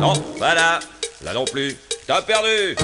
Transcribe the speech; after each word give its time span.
Non, 0.00 0.14
voilà. 0.38 0.80
Là 1.22 1.34
non 1.34 1.44
plus. 1.44 1.76
T'as 2.06 2.22
perdu. 2.22 2.74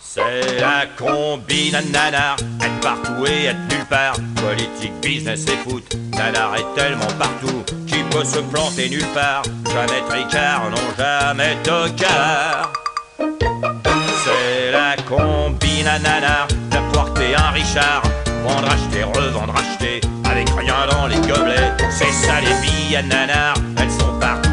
C'est 0.00 0.60
la 0.60 0.86
combine 0.96 1.74
à 1.74 1.82
nanar. 1.82 2.36
Être 2.60 2.80
partout 2.80 3.26
et 3.26 3.46
être 3.46 3.58
nulle 3.68 3.84
part. 3.90 4.14
Politique, 4.36 4.92
business 5.02 5.44
et 5.46 5.68
foot. 5.68 5.84
Nanar 6.12 6.54
est 6.54 6.74
tellement 6.80 7.12
partout 7.18 7.64
qu'il 7.88 8.04
peut 8.04 8.24
se 8.24 8.38
planter 8.38 8.88
nulle 8.88 9.04
part. 9.12 9.42
Jamais 9.72 10.00
tricard, 10.08 10.70
non 10.70 10.76
jamais 10.96 11.56
tocard. 11.64 12.72
C'est 13.18 14.70
la 14.70 14.94
combine 15.08 15.88
à 15.88 15.98
nanar. 15.98 16.46
La 16.70 16.80
portée 16.92 17.34
un 17.34 17.50
Richard. 17.50 18.02
Vendre, 18.44 18.68
acheter, 18.68 19.02
revendre, 19.02 19.54
acheter. 19.56 20.00
Avec 20.30 20.48
rien 20.50 20.86
dans 20.92 21.08
les 21.08 21.16
gobelets. 21.16 21.72
C'est 21.90 22.12
ça 22.12 22.40
les 22.40 22.54
billes 22.64 22.96
à 22.96 23.02
nanar. 23.02 23.54
Elles 23.76 23.90
sont 23.90 24.16
partout. 24.20 24.47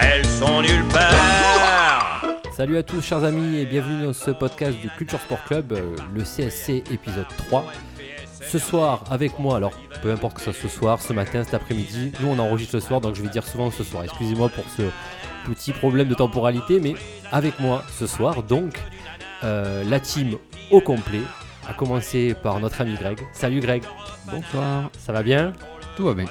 Elles 0.00 0.24
sont 0.26 0.62
nulle 0.62 0.84
part. 0.92 2.24
Salut 2.52 2.76
à 2.78 2.82
tous 2.82 3.00
chers 3.02 3.24
amis 3.24 3.58
et 3.58 3.66
bienvenue 3.66 4.04
dans 4.04 4.12
ce 4.12 4.30
podcast 4.30 4.78
du 4.78 4.88
Culture 4.90 5.20
Sport 5.20 5.42
Club, 5.44 5.72
euh, 5.72 5.96
le 6.14 6.22
CSC 6.22 6.84
épisode 6.90 7.26
3. 7.48 7.64
Ce 8.42 8.58
soir 8.58 9.04
avec 9.10 9.38
moi, 9.38 9.56
alors 9.56 9.72
peu 10.02 10.10
importe 10.12 10.34
que 10.34 10.40
ce 10.42 10.52
soit 10.52 10.68
ce 10.68 10.76
soir, 10.76 11.00
ce 11.02 11.12
matin, 11.12 11.44
cet 11.44 11.54
après-midi, 11.54 12.12
nous 12.20 12.28
on 12.28 12.38
enregistre 12.38 12.72
ce 12.72 12.86
soir 12.86 13.00
donc 13.00 13.14
je 13.14 13.22
vais 13.22 13.28
dire 13.28 13.46
souvent 13.46 13.70
ce 13.70 13.84
soir, 13.84 14.02
excusez-moi 14.04 14.48
pour 14.48 14.64
ce 14.76 14.82
petit 15.48 15.72
problème 15.72 16.08
de 16.08 16.14
temporalité, 16.14 16.80
mais 16.80 16.94
avec 17.32 17.58
moi 17.60 17.84
ce 17.98 18.06
soir 18.06 18.42
donc 18.42 18.78
euh, 19.44 19.84
la 19.84 20.00
team 20.00 20.36
au 20.70 20.80
complet, 20.80 21.20
à 21.68 21.74
commencer 21.74 22.34
par 22.42 22.58
notre 22.60 22.80
ami 22.80 22.94
Greg. 22.94 23.18
Salut 23.32 23.60
Greg, 23.60 23.82
Bonsoir. 24.30 24.90
ça 24.98 25.12
va 25.12 25.22
bien? 25.22 25.52
Tout 25.96 26.04
va 26.04 26.14
bien. 26.14 26.26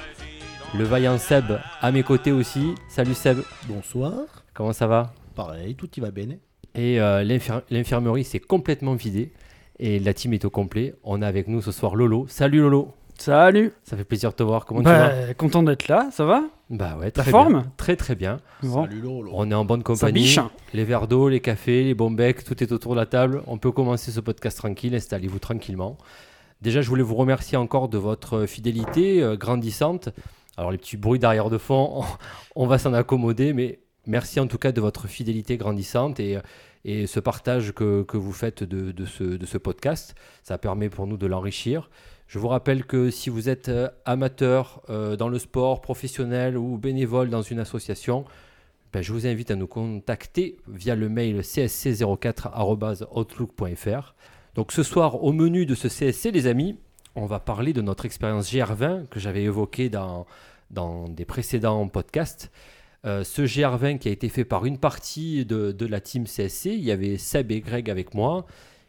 Le 0.76 0.84
vaillant 0.84 1.18
Seb 1.18 1.44
à 1.80 1.92
mes 1.92 2.02
côtés 2.02 2.32
aussi. 2.32 2.74
Salut 2.88 3.14
Seb, 3.14 3.38
Bonsoir. 3.68 4.12
comment 4.54 4.72
ça 4.72 4.86
va 4.86 5.12
Pareil, 5.34 5.74
tout 5.74 5.88
y 5.96 6.00
va 6.00 6.10
bien. 6.10 6.28
Et 6.74 7.00
euh, 7.00 7.24
l'infir- 7.24 7.62
l'infirmerie 7.70 8.24
s'est 8.24 8.38
complètement 8.38 8.94
vidée 8.94 9.32
et 9.78 9.98
la 9.98 10.14
team 10.14 10.32
est 10.32 10.44
au 10.44 10.50
complet. 10.50 10.94
On 11.02 11.22
a 11.22 11.26
avec 11.26 11.48
nous 11.48 11.60
ce 11.60 11.72
soir 11.72 11.96
Lolo. 11.96 12.26
Salut 12.28 12.60
Lolo, 12.60 12.92
Salut 13.18 13.72
ça 13.82 13.96
fait 13.96 14.04
plaisir 14.04 14.30
de 14.30 14.36
te 14.36 14.42
voir. 14.44 14.64
Comment 14.64 14.82
bah, 14.82 15.10
tu 15.10 15.26
vas 15.26 15.34
Content 15.34 15.62
d'être 15.64 15.88
là, 15.88 16.08
ça 16.12 16.24
va? 16.24 16.44
Bah 16.70 16.96
ouais, 16.98 17.06
La 17.06 17.10
très 17.22 17.30
forme? 17.32 17.52
bien. 17.62 17.72
Très 17.76 17.96
très 17.96 18.14
bien. 18.14 18.38
Bon. 18.62 18.84
Salut 18.84 19.00
Lolo. 19.00 19.30
On 19.34 19.50
est 19.50 19.54
en 19.54 19.64
bonne 19.64 19.82
compagnie. 19.82 20.20
biche 20.22 20.38
Les 20.72 20.84
verres 20.84 21.08
d'eau, 21.08 21.28
les 21.28 21.40
cafés, 21.40 21.82
les 21.82 21.94
bons 21.94 22.12
becs, 22.12 22.44
tout 22.44 22.62
est 22.62 22.70
autour 22.70 22.92
de 22.94 23.00
la 23.00 23.06
table. 23.06 23.42
On 23.48 23.58
peut 23.58 23.72
commencer 23.72 24.12
ce 24.12 24.20
podcast 24.20 24.56
tranquille. 24.58 24.94
Installez-vous 24.94 25.40
tranquillement. 25.40 25.98
Déjà, 26.62 26.80
je 26.82 26.88
voulais 26.88 27.02
vous 27.02 27.14
remercier 27.16 27.56
encore 27.58 27.88
de 27.88 27.96
votre 27.98 28.44
fidélité 28.46 29.22
euh, 29.22 29.34
grandissante. 29.36 30.10
Alors 30.60 30.70
les 30.72 30.76
petits 30.76 30.98
bruits 30.98 31.18
d'arrière 31.18 31.48
de 31.48 31.56
fond, 31.56 32.04
on, 32.54 32.66
va 32.66 32.76
s'en 32.76 32.92
accommoder, 32.92 33.54
mais 33.54 33.78
merci 34.06 34.38
en 34.40 34.46
tout 34.46 34.58
cas 34.58 34.72
de 34.72 34.80
votre 34.82 35.08
fidélité 35.08 35.56
grandissante 35.56 36.20
et, 36.20 36.38
et 36.84 37.06
ce 37.06 37.18
partage 37.18 37.72
que, 37.72 38.02
que 38.02 38.18
vous 38.18 38.34
faites 38.34 38.62
de, 38.62 38.92
de 38.92 39.06
ce, 39.06 39.24
de 39.24 39.46
ce 39.46 39.56
podcast. 39.56 40.14
Ça 40.42 40.58
permet 40.58 40.90
pour 40.90 41.06
nous 41.06 41.16
de 41.16 41.26
l'enrichir. 41.26 41.88
Je 42.26 42.38
vous 42.38 42.48
rappelle 42.48 42.84
que 42.84 43.08
si 43.08 43.30
vous 43.30 43.48
êtes 43.48 43.70
euh, 43.70 43.88
amateur 44.04 44.82
euh, 44.90 45.16
dans 45.16 45.30
le 45.30 45.38
sport, 45.38 45.80
professionnel 45.80 46.58
ou 46.58 46.76
bénévole 46.76 47.30
dans 47.30 47.40
une 47.40 47.58
association, 47.58 48.26
ben, 48.92 49.00
je 49.00 49.14
vous 49.14 49.26
invite 49.26 49.50
à 49.50 49.56
nous 49.56 49.66
contacter 49.66 50.58
via 50.68 50.94
le 50.94 51.08
mail 51.08 51.40
csc04.outlook.fr. 51.40 54.14
Donc 54.56 54.72
ce 54.72 54.82
soir, 54.82 55.24
au 55.24 55.32
menu 55.32 55.64
de 55.64 55.74
ce 55.74 55.88
CSC, 55.88 56.32
les 56.32 56.46
amis, 56.46 56.76
on 57.14 57.24
va 57.24 57.40
parler 57.40 57.72
de 57.72 57.80
notre 57.80 58.04
expérience 58.04 58.52
GR20 58.52 59.08
que 59.08 59.18
j'avais 59.18 59.44
évoquée 59.44 59.88
dans, 59.88 60.26
dans 60.70 61.08
des 61.08 61.24
précédents 61.24 61.86
podcasts. 61.88 62.50
Euh, 63.06 63.24
ce 63.24 63.42
GR20 63.42 63.98
qui 63.98 64.08
a 64.08 64.12
été 64.12 64.28
fait 64.28 64.44
par 64.44 64.66
une 64.66 64.76
partie 64.78 65.44
de, 65.46 65.72
de 65.72 65.86
la 65.86 66.00
team 66.00 66.24
CSC, 66.24 66.66
il 66.66 66.84
y 66.84 66.90
avait 66.90 67.16
Seb 67.16 67.50
et 67.50 67.60
Greg 67.60 67.88
avec 67.90 68.14
moi. 68.14 68.46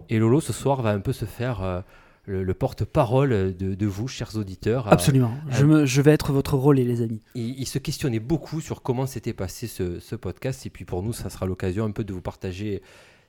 Et 0.09 0.19
Lolo, 0.19 0.41
ce 0.41 0.51
soir, 0.53 0.81
va 0.81 0.89
un 0.91 0.99
peu 0.99 1.13
se 1.13 1.25
faire 1.25 1.61
euh, 1.63 1.79
le, 2.25 2.43
le 2.43 2.53
porte-parole 2.53 3.55
de, 3.55 3.73
de 3.75 3.85
vous, 3.85 4.07
chers 4.09 4.35
auditeurs. 4.35 4.87
à- 4.87 4.91
Absolument. 4.93 5.31
Je, 5.49 5.65
me, 5.65 5.85
je 5.85 6.01
vais 6.01 6.11
être 6.11 6.33
votre 6.33 6.55
relais, 6.55 6.83
les 6.83 7.01
amis. 7.01 7.21
il, 7.35 7.57
il 7.59 7.65
se 7.67 7.77
questionnait 7.79 8.19
beaucoup 8.19 8.59
sur 8.59 8.81
comment 8.81 9.05
s'était 9.05 9.33
passé 9.33 9.67
ce, 9.67 9.99
ce 9.99 10.15
podcast. 10.15 10.65
Et 10.65 10.69
puis 10.69 10.83
pour 10.83 11.03
nous, 11.03 11.13
ça 11.13 11.29
sera 11.29 11.45
l'occasion 11.45 11.85
un 11.85 11.91
peu 11.91 12.03
de 12.03 12.11
vous 12.13 12.21
partager 12.21 12.81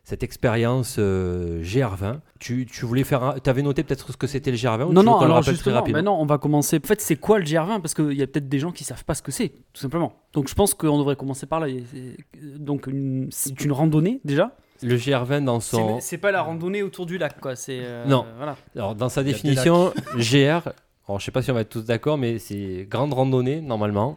cette 0.05 0.23
expérience 0.25 0.97
euh, 0.99 1.63
GR20. 1.63 2.19
Tu, 2.41 2.67
tu 2.67 2.85
voulais 2.85 3.05
faire. 3.05 3.37
Tu 3.43 3.49
avais 3.49 3.63
noté 3.63 3.85
peut-être 3.85 4.11
ce 4.13 4.17
que 4.17 4.27
c'était 4.27 4.51
le 4.51 4.57
GR20 4.57 4.85
ou 4.87 4.93
non, 4.93 5.03
non, 5.03 5.19
le 5.19 5.25
alors 5.25 5.37
rappelle 5.37 5.43
très 5.45 5.53
justement, 5.53 5.77
rapidement 5.77 5.99
ben 6.01 6.05
non, 6.05 6.21
on 6.21 6.27
va 6.27 6.39
commencer. 6.39 6.81
En 6.83 6.87
fait, 6.87 7.01
c'est 7.01 7.17
quoi 7.17 7.39
le 7.39 7.45
GR20 7.45 7.81
Parce 7.81 7.95
qu'il 7.95 8.13
y 8.15 8.23
a 8.23 8.27
peut-être 8.27 8.49
des 8.49 8.59
gens 8.59 8.73
qui 8.73 8.83
savent 8.85 9.05
pas 9.05 9.15
ce 9.15 9.23
que 9.23 9.31
c'est, 9.31 9.51
tout 9.73 9.81
simplement. 9.81 10.13
Donc 10.33 10.49
je 10.49 10.55
pense 10.55 10.75
qu'on 10.75 10.99
devrait 10.99 11.15
commencer 11.17 11.47
par 11.47 11.61
là. 11.61 11.69
C'est- 11.69 12.59
Donc 12.59 12.87
une- 12.89 13.29
c'est 13.31 13.63
une 13.65 13.73
randonnée, 13.73 14.21
déjà. 14.25 14.57
Le 14.83 14.97
GR20 14.97 15.45
dans 15.45 15.61
son. 15.61 16.01
C'est 16.01 16.07
c'est 16.09 16.19
pas 16.19 16.33
la 16.33 16.43
randonnée 16.43 16.83
autour 16.83 17.07
du 17.07 17.17
lac, 17.17 17.39
quoi. 17.41 17.55
C'est. 17.55 17.79
euh, 17.85 18.05
Non. 18.07 18.27
Voilà. 18.37 18.57
Alors, 18.75 18.97
dans 18.97 19.09
sa 19.09 19.23
définition, 19.23 19.93
GR. 20.17 20.69
Alors, 21.09 21.19
je 21.21 21.25
sais 21.25 21.31
pas 21.33 21.43
si 21.43 21.51
on 21.51 21.55
va 21.55 21.61
être 21.61 21.69
tous 21.69 21.85
d'accord, 21.85 22.17
mais 22.19 22.39
c'est 22.41 22.87
grande 22.91 23.13
randonnée 23.13 23.61
normalement. 23.61 24.17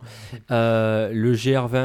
Euh, 0.51 1.09
le 1.13 1.33
GR20, 1.33 1.75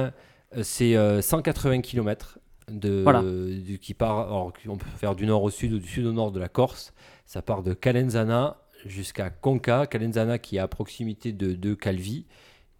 euh, 0.56 0.62
c'est 0.62 0.96
euh, 0.96 1.20
180 1.22 1.80
km 1.82 2.38
de, 2.70 3.02
Voilà. 3.02 3.22
du- 3.22 3.78
qui 3.78 3.94
part. 3.94 4.20
Alors, 4.28 4.52
on 4.68 4.76
peut 4.76 4.86
faire 4.96 5.14
du 5.14 5.26
nord 5.26 5.42
au 5.42 5.50
sud 5.50 5.72
ou 5.72 5.78
du 5.78 5.88
sud 5.88 6.06
au 6.06 6.12
nord 6.12 6.32
de 6.32 6.40
la 6.40 6.48
Corse. 6.48 6.92
Ça 7.26 7.42
part 7.42 7.62
de 7.62 7.72
Calenzana 7.74 8.58
jusqu'à 8.86 9.30
Conca. 9.30 9.86
Calenzana 9.86 10.38
qui 10.38 10.56
est 10.56 10.60
à 10.60 10.68
proximité 10.68 11.32
de, 11.32 11.52
de 11.54 11.74
Calvi 11.74 12.26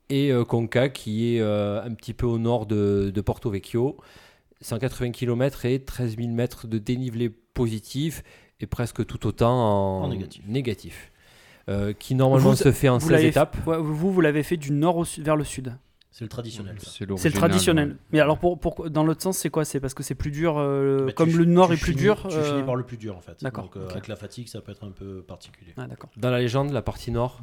et 0.08 0.32
euh, 0.32 0.44
Conca 0.44 0.88
qui 0.88 1.34
est 1.36 1.40
euh, 1.40 1.82
un 1.82 1.94
petit 1.94 2.14
peu 2.14 2.26
au 2.26 2.38
nord 2.38 2.66
de, 2.66 3.10
de 3.14 3.20
Porto 3.20 3.50
Vecchio. 3.50 3.96
180 4.62 5.12
km 5.12 5.64
et 5.66 5.78
13 5.82 6.16
000 6.16 6.28
mètres 6.28 6.66
de 6.66 6.78
dénivelé 6.78 7.30
positif 7.30 8.22
et 8.60 8.66
presque 8.66 9.06
tout 9.06 9.26
autant 9.26 9.52
en, 9.52 10.02
En 10.04 10.08
négatif. 10.08 10.42
négatif. 10.46 11.12
Euh, 11.68 11.92
qui 11.92 12.14
normalement 12.14 12.50
Vous- 12.50 12.56
se 12.56 12.72
fait 12.72 12.88
en 12.88 12.94
Vous 12.98 13.06
16 13.08 13.10
l'avez 13.12 13.28
étapes. 13.28 13.56
ouais, 13.66 13.78
vous, 13.78 14.12
vous 14.12 14.20
l'avez 14.20 14.42
fait 14.42 14.56
du 14.56 14.72
nord 14.72 14.96
au 14.96 15.04
vers 15.18 15.36
le 15.36 15.44
sud. 15.44 15.76
C'est 16.12 16.24
le 16.24 16.28
traditionnel. 16.28 16.76
C'est 16.80 17.06
le 17.06 17.32
traditionnel. 17.32 17.90
ouais. 17.90 17.96
Mais 18.12 18.20
alors, 18.20 18.38
pour, 18.38 18.58
pour- 18.58 18.90
dans 18.90 19.04
l'autre 19.04 19.22
sens, 19.22 19.38
c'est 19.38 19.48
quoi? 19.50 19.64
C'est 19.64 19.78
parce 19.80 19.94
que 19.94 20.02
c'est 20.02 20.14
plus 20.16 20.30
dur, 20.32 20.56
euh, 20.58 21.06
Bah, 21.06 21.12
comme 21.12 21.30
le 21.30 21.44
nord 21.44 21.72
est 21.72 21.76
plus 21.76 21.92
finis- 21.92 22.02
dur. 22.02 22.26
Tu 22.28 22.34
euh, 22.36 22.42
finis 22.52 22.64
par 22.64 22.74
le 22.74 22.82
plus 22.84 22.96
dur 22.96 23.16
en 23.16 23.20
fait. 23.20 23.40
D'accord, 23.42 23.64
Donc 23.64 23.76
euh, 23.76 23.88
avec 23.90 24.08
la 24.08 24.16
fatigue, 24.16 24.48
ça 24.48 24.60
peut 24.60 24.72
être 24.72 24.84
un 24.84 24.90
peu 24.90 25.22
particulier. 25.22 25.72
Ah, 25.76 25.86
d'accord. 25.86 26.10
Dans 26.16 26.30
la 26.30 26.40
légende, 26.40 26.72
la 26.72 26.82
partie 26.82 27.12
nord 27.12 27.40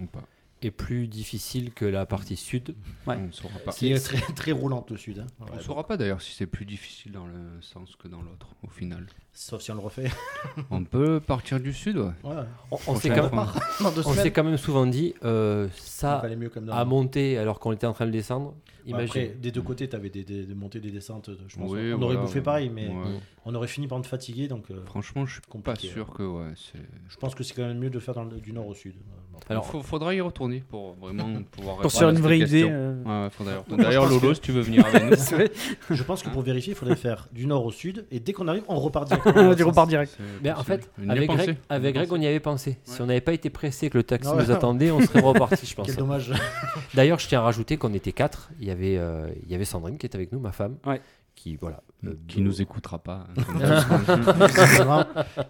est 0.61 0.71
plus 0.71 1.07
difficile 1.07 1.71
que 1.71 1.85
la 1.85 2.05
partie 2.05 2.35
sud. 2.35 2.75
Ouais. 3.05 3.15
On 3.17 3.27
ne 3.27 3.31
saura 3.31 3.57
pas. 3.59 3.71
Qui 3.71 3.91
est 3.93 3.99
très, 4.03 4.33
très 4.33 4.51
roulante 4.51 4.91
au 4.91 4.97
sud. 4.97 5.19
hein. 5.19 5.27
On 5.51 5.55
ne 5.55 5.61
saura 5.61 5.85
pas 5.87 5.95
d'ailleurs 5.97 6.21
si 6.21 6.33
c'est 6.33 6.47
plus 6.47 6.65
difficile 6.65 7.11
dans 7.13 7.25
le 7.27 7.61
sens 7.61 7.95
que 7.95 8.07
dans 8.07 8.21
l'autre, 8.21 8.47
au 8.63 8.69
final. 8.69 9.05
Sauf 9.39 9.61
si 9.61 9.69
on 9.69 9.75
le 9.75 9.81
refait. 9.81 10.09
On 10.71 10.83
peut 10.83 11.19
partir 11.19 11.59
du 11.59 11.71
sud, 11.71 11.97
ouais. 11.97 12.05
Ouais. 12.23 12.33
On, 12.71 12.77
on 12.87 12.95
s'est 12.95 13.09
quand, 14.31 14.43
même 14.43 14.57
souvent 14.57 14.87
dit 14.87 15.13
euh, 15.23 15.67
ça 15.75 16.23
mieux 16.35 16.49
comme 16.49 16.67
à 16.71 16.83
monter 16.85 17.37
alors 17.37 17.59
qu'on 17.59 17.71
était 17.71 17.85
en 17.85 17.93
train 17.93 18.07
de 18.07 18.11
descendre. 18.11 18.55
Après, 18.89 19.03
Imagine. 19.03 19.39
des 19.41 19.51
deux 19.51 19.61
côtés, 19.61 19.87
tu 19.89 19.95
avais 19.97 20.09
des, 20.09 20.23
des, 20.23 20.43
des 20.45 20.55
montées, 20.55 20.79
des 20.79 20.91
descentes. 20.91 21.29
Je 21.49 21.57
pense. 21.57 21.69
Oui, 21.69 21.91
on 21.93 22.01
aurait 22.01 22.15
voilà, 22.15 22.21
bouffé 22.21 22.39
ouais. 22.39 22.43
pareil, 22.43 22.71
mais 22.73 22.87
Ouais. 22.87 23.19
on 23.45 23.53
aurait 23.53 23.67
fini 23.67 23.85
par 23.85 24.01
te 24.01 24.07
fatiguer. 24.07 24.47
Donc 24.47 24.71
euh, 24.71 24.81
Franchement, 24.85 25.25
je 25.25 25.33
suis 25.33 25.41
pas 25.61 25.75
sûr 25.75 26.09
que 26.13 26.23
ouais, 26.23 26.53
c'est. 26.55 26.79
je 27.09 27.17
pense 27.17 27.35
que 27.35 27.43
c'est 27.43 27.53
quand 27.53 27.67
même 27.67 27.77
mieux 27.79 27.89
de 27.89 27.99
faire 27.99 28.13
dans 28.15 28.23
le- 28.23 28.39
du 28.39 28.53
nord 28.53 28.65
au 28.65 28.73
sud. 28.73 28.95
Bon. 29.33 29.39
Alors, 29.49 29.69
Il 29.75 29.83
faudra 29.83 30.15
y 30.15 30.21
retourner 30.21 30.63
pour 30.69 30.93
vraiment 30.95 31.41
pouvoir 31.51 31.77
Pour 31.79 31.91
se 31.91 31.99
faire 31.99 32.09
une 32.09 32.19
vraie 32.19 32.39
idée. 32.39 32.65
euh, 32.67 33.29
D'ailleurs, 33.77 34.07
Lolo, 34.07 34.29
que- 34.29 34.33
si 34.35 34.41
tu 34.41 34.51
veux 34.53 34.61
venir 34.61 34.85
avec 34.85 35.03
nous. 35.03 35.95
Je 35.95 36.03
pense 36.03 36.23
que 36.23 36.29
pour 36.29 36.41
vérifier, 36.41 36.71
il 36.73 36.75
faudrait 36.77 36.95
faire 36.95 37.27
du 37.33 37.45
nord 37.45 37.65
au 37.65 37.71
sud. 37.71 38.05
Et 38.09 38.19
dès 38.21 38.31
qu'on 38.33 38.47
arrive, 38.47 38.63
on 38.69 38.79
repart 38.79 39.05
directement. 39.07 39.26
du 39.55 39.63
repart 39.63 39.87
direct. 39.89 40.17
Mais 40.43 40.51
en 40.51 40.63
fait, 40.63 40.89
On 41.03 41.09
avec 41.09 41.29
Greg, 41.29 41.39
on 41.39 41.45
y 41.45 41.55
a 41.69 41.75
avec 41.75 41.93
Greg, 41.95 42.07
pensé. 42.07 42.19
on 42.19 42.21
y 42.21 42.27
avait 42.27 42.39
pensé. 42.39 42.77
Si 42.83 43.01
on 43.01 43.05
n'avait 43.05 43.21
pas 43.21 43.33
été 43.33 43.49
pressé 43.49 43.89
que 43.89 43.97
le 43.97 44.03
taxi 44.03 44.29
Ah 44.31 44.35
ouais. 44.35 44.43
nous 44.43 44.51
attendait, 44.51 44.91
on 44.91 45.01
serait 45.01 45.21
reparti, 45.21 45.65
je 45.65 45.75
pense. 45.75 45.87
Quel 45.87 45.95
dommage. 45.95 46.31
D'ailleurs, 46.93 47.19
je 47.19 47.27
tiens 47.27 47.39
à 47.39 47.43
rajouter 47.43 47.77
qu'on 47.77 47.93
était 47.93 48.11
quatre. 48.11 48.49
Il 48.59 48.67
y 48.67 48.71
avait, 48.71 48.97
euh, 48.97 49.27
il 49.45 49.51
y 49.51 49.55
avait 49.55 49.65
Sandrine 49.65 49.97
qui 49.97 50.05
était 50.05 50.15
avec 50.17 50.31
nous, 50.31 50.39
ma 50.39 50.51
femme, 50.51 50.77
Ouais. 50.85 51.01
qui 51.35 51.55
voilà, 51.55 51.81
euh, 52.05 52.13
Qui 52.27 52.41
nous 52.41 52.61
écoutera 52.61 52.99
pas. 52.99 53.27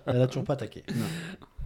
Elle 0.05 0.21
a 0.21 0.27
toujours 0.27 0.43
pas 0.43 0.53
attaqué. 0.53 0.83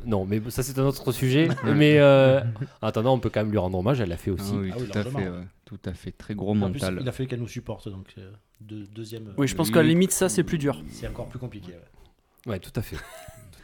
Non, 0.05 0.25
mais 0.25 0.41
ça 0.49 0.63
c'est 0.63 0.77
un 0.79 0.83
autre 0.83 1.11
sujet. 1.11 1.47
mais 1.63 1.99
euh, 1.99 2.41
en 2.81 2.87
attendant, 2.87 3.13
on 3.13 3.19
peut 3.19 3.29
quand 3.29 3.41
même 3.41 3.51
lui 3.51 3.57
rendre 3.59 3.77
hommage. 3.77 4.01
Elle 4.01 4.09
l'a 4.09 4.17
fait 4.17 4.31
Ah 4.31 4.41
aussi. 4.41 4.53
oui, 4.55 4.71
Ah 4.73 4.77
oui, 4.79 4.87
tout 4.87 4.91
à 4.97 5.03
largement. 5.03 5.19
fait, 5.19 5.29
ouais. 5.29 5.43
Tout 5.77 5.89
à 5.89 5.93
fait, 5.93 6.11
très 6.11 6.35
gros 6.35 6.51
En 6.51 6.69
plus, 6.71 6.81
mental. 6.81 6.97
il 7.01 7.07
a 7.07 7.11
fallu 7.11 7.27
qu'elle 7.29 7.39
nous 7.39 7.47
supporte. 7.47 7.87
Donc, 7.89 8.13
euh, 8.17 8.31
deux- 8.59 8.85
deuxième. 8.87 9.33
Oui, 9.37 9.47
je 9.47 9.55
pense 9.55 9.71
qu'à 9.71 9.81
la 9.81 9.87
limite, 9.87 10.11
ça, 10.11 10.27
c'est 10.29 10.43
plus 10.43 10.57
dur. 10.57 10.83
C'est 10.91 11.07
encore 11.07 11.27
plus 11.27 11.39
compliqué. 11.39 11.71
ouais. 11.71 12.51
Ouais, 12.53 12.59
tout 12.59 12.71
à 12.75 12.81
fait. 12.81 12.97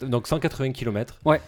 Donc 0.05 0.27
180 0.27 0.71
km. 0.71 1.19
Ouais. 1.25 1.41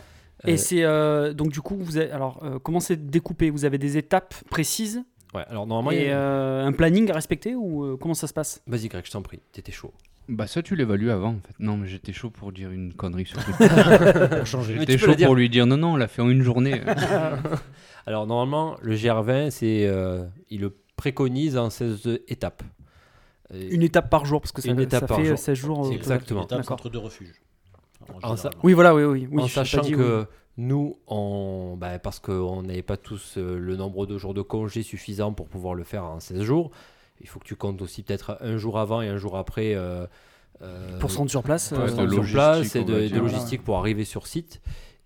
Euh, 0.46 0.52
Et 0.52 0.58
c'est 0.58 0.84
euh, 0.84 1.34
donc 1.34 1.50
du 1.52 1.62
coup, 1.62 1.76
vous 1.78 1.98
avez, 1.98 2.12
alors 2.12 2.44
euh, 2.44 2.60
comment 2.60 2.80
c'est 2.80 3.10
découpé? 3.10 3.50
Vous 3.50 3.66
avez 3.66 3.78
des 3.78 3.98
étapes 3.98 4.34
précises? 4.50 5.04
Ouais, 5.34 5.44
alors 5.48 5.68
normalement, 5.68 5.92
il 5.92 6.08
y 6.08 6.10
a- 6.10 6.18
euh, 6.18 6.66
un 6.66 6.72
planning 6.72 7.12
à 7.12 7.14
respecter 7.14 7.56
ou 7.56 7.84
euh, 7.86 7.98
comment 7.98 8.14
ça 8.16 8.26
se 8.28 8.34
passe? 8.34 8.62
Vas-y 8.66 8.88
Greg, 8.88 9.06
je 9.06 9.12
t'en 9.12 9.22
prie, 9.22 9.40
t'étais 9.52 9.72
chaud. 9.74 9.94
Bah 10.30 10.46
ça 10.48 10.62
tu 10.62 10.76
l'évalues 10.76 11.10
avant 11.12 11.30
en 11.32 11.40
fait. 11.40 11.54
Non 11.60 11.76
mais 11.76 11.88
j'étais 11.88 12.14
chaud 12.14 12.30
pour 12.30 12.52
dire 12.52 12.72
une 12.72 12.94
connerie 12.94 13.26
sur. 13.26 13.40
Mais 13.60 14.80
J'étais 14.80 14.98
chaud 14.98 15.16
pour 15.16 15.36
lui 15.36 15.50
dire 15.50 15.66
non 15.66 15.78
non 15.78 15.94
on 15.94 15.96
l'a 15.98 16.08
fait 16.08 16.22
en 16.22 16.30
une 16.30 16.44
journée. 16.44 16.82
Alors 18.06 18.26
normalement, 18.28 18.76
le 18.82 18.96
GR20, 18.96 19.50
c'est, 19.52 19.86
euh, 19.88 20.24
il 20.50 20.62
le 20.62 20.76
préconise 20.96 21.58
en 21.58 21.70
16 21.70 22.22
étapes. 22.28 22.64
Et- 23.54 23.74
Une 23.74 23.84
étape 23.84 24.10
par 24.10 24.26
jour, 24.26 24.42
parce 24.42 24.52
que 24.52 24.62
ça, 24.62 24.72
Une 24.72 24.80
étape 24.80 25.02
ça 25.02 25.08
par 25.08 25.18
fait 25.18 25.26
jour. 25.26 25.38
16 25.38 25.58
jours. 25.58 25.86
C'est 25.86 25.94
euh, 25.94 25.96
exactement. 25.96 26.40
Une 26.42 26.46
étape 26.46 26.72
entre 26.72 26.90
deux 26.90 27.00
refuges. 27.00 27.42
En 28.24 28.32
En 28.32 28.36
sa- 28.36 28.50
Oui, 28.64 28.74
voilà, 28.74 28.96
oui, 28.96 29.04
oui. 29.04 29.28
oui 29.32 29.44
en 29.44 29.48
sachant 29.48 29.82
dit, 29.82 29.92
que 29.92 30.22
oui. 30.22 30.26
nous, 30.58 30.96
on, 31.08 31.76
bah, 31.78 32.00
parce 32.00 32.20
qu'on 32.20 32.64
n'avait 32.64 32.82
pas 32.82 32.98
tous 32.98 33.36
euh, 33.38 33.60
le 33.60 33.76
nombre 33.76 34.06
de 34.08 34.18
jours 34.18 34.34
de 34.34 34.42
congé 34.42 34.82
suffisant 34.84 35.34
pour 35.34 35.48
pouvoir 35.48 35.76
le 35.76 35.84
faire 35.84 36.04
en 36.06 36.20
16 36.20 36.42
jours, 36.42 36.72
il 37.22 37.28
faut 37.28 37.40
que 37.40 37.46
tu 37.46 37.56
comptes 37.56 37.82
aussi 37.82 38.04
peut-être 38.04 38.38
un 38.42 38.58
jour 38.58 38.80
avant 38.80 39.02
et 39.02 39.08
un 39.08 39.18
jour 39.18 39.38
après. 39.38 39.74
euh, 39.76 40.06
euh, 40.62 41.00
Pour 41.00 41.10
se 41.12 41.18
rendre 41.18 41.30
sur 41.32 41.44
place. 41.44 41.70
pour 41.70 41.80
euh, 41.80 42.06
de 42.06 42.12
sur 42.12 42.32
place 42.34 42.76
et 42.76 42.80
on 42.82 42.86
de, 42.86 43.18
logistique 43.18 43.64
pour 43.64 43.78
arriver 43.78 44.04
sur 44.06 44.28
site. 44.28 44.62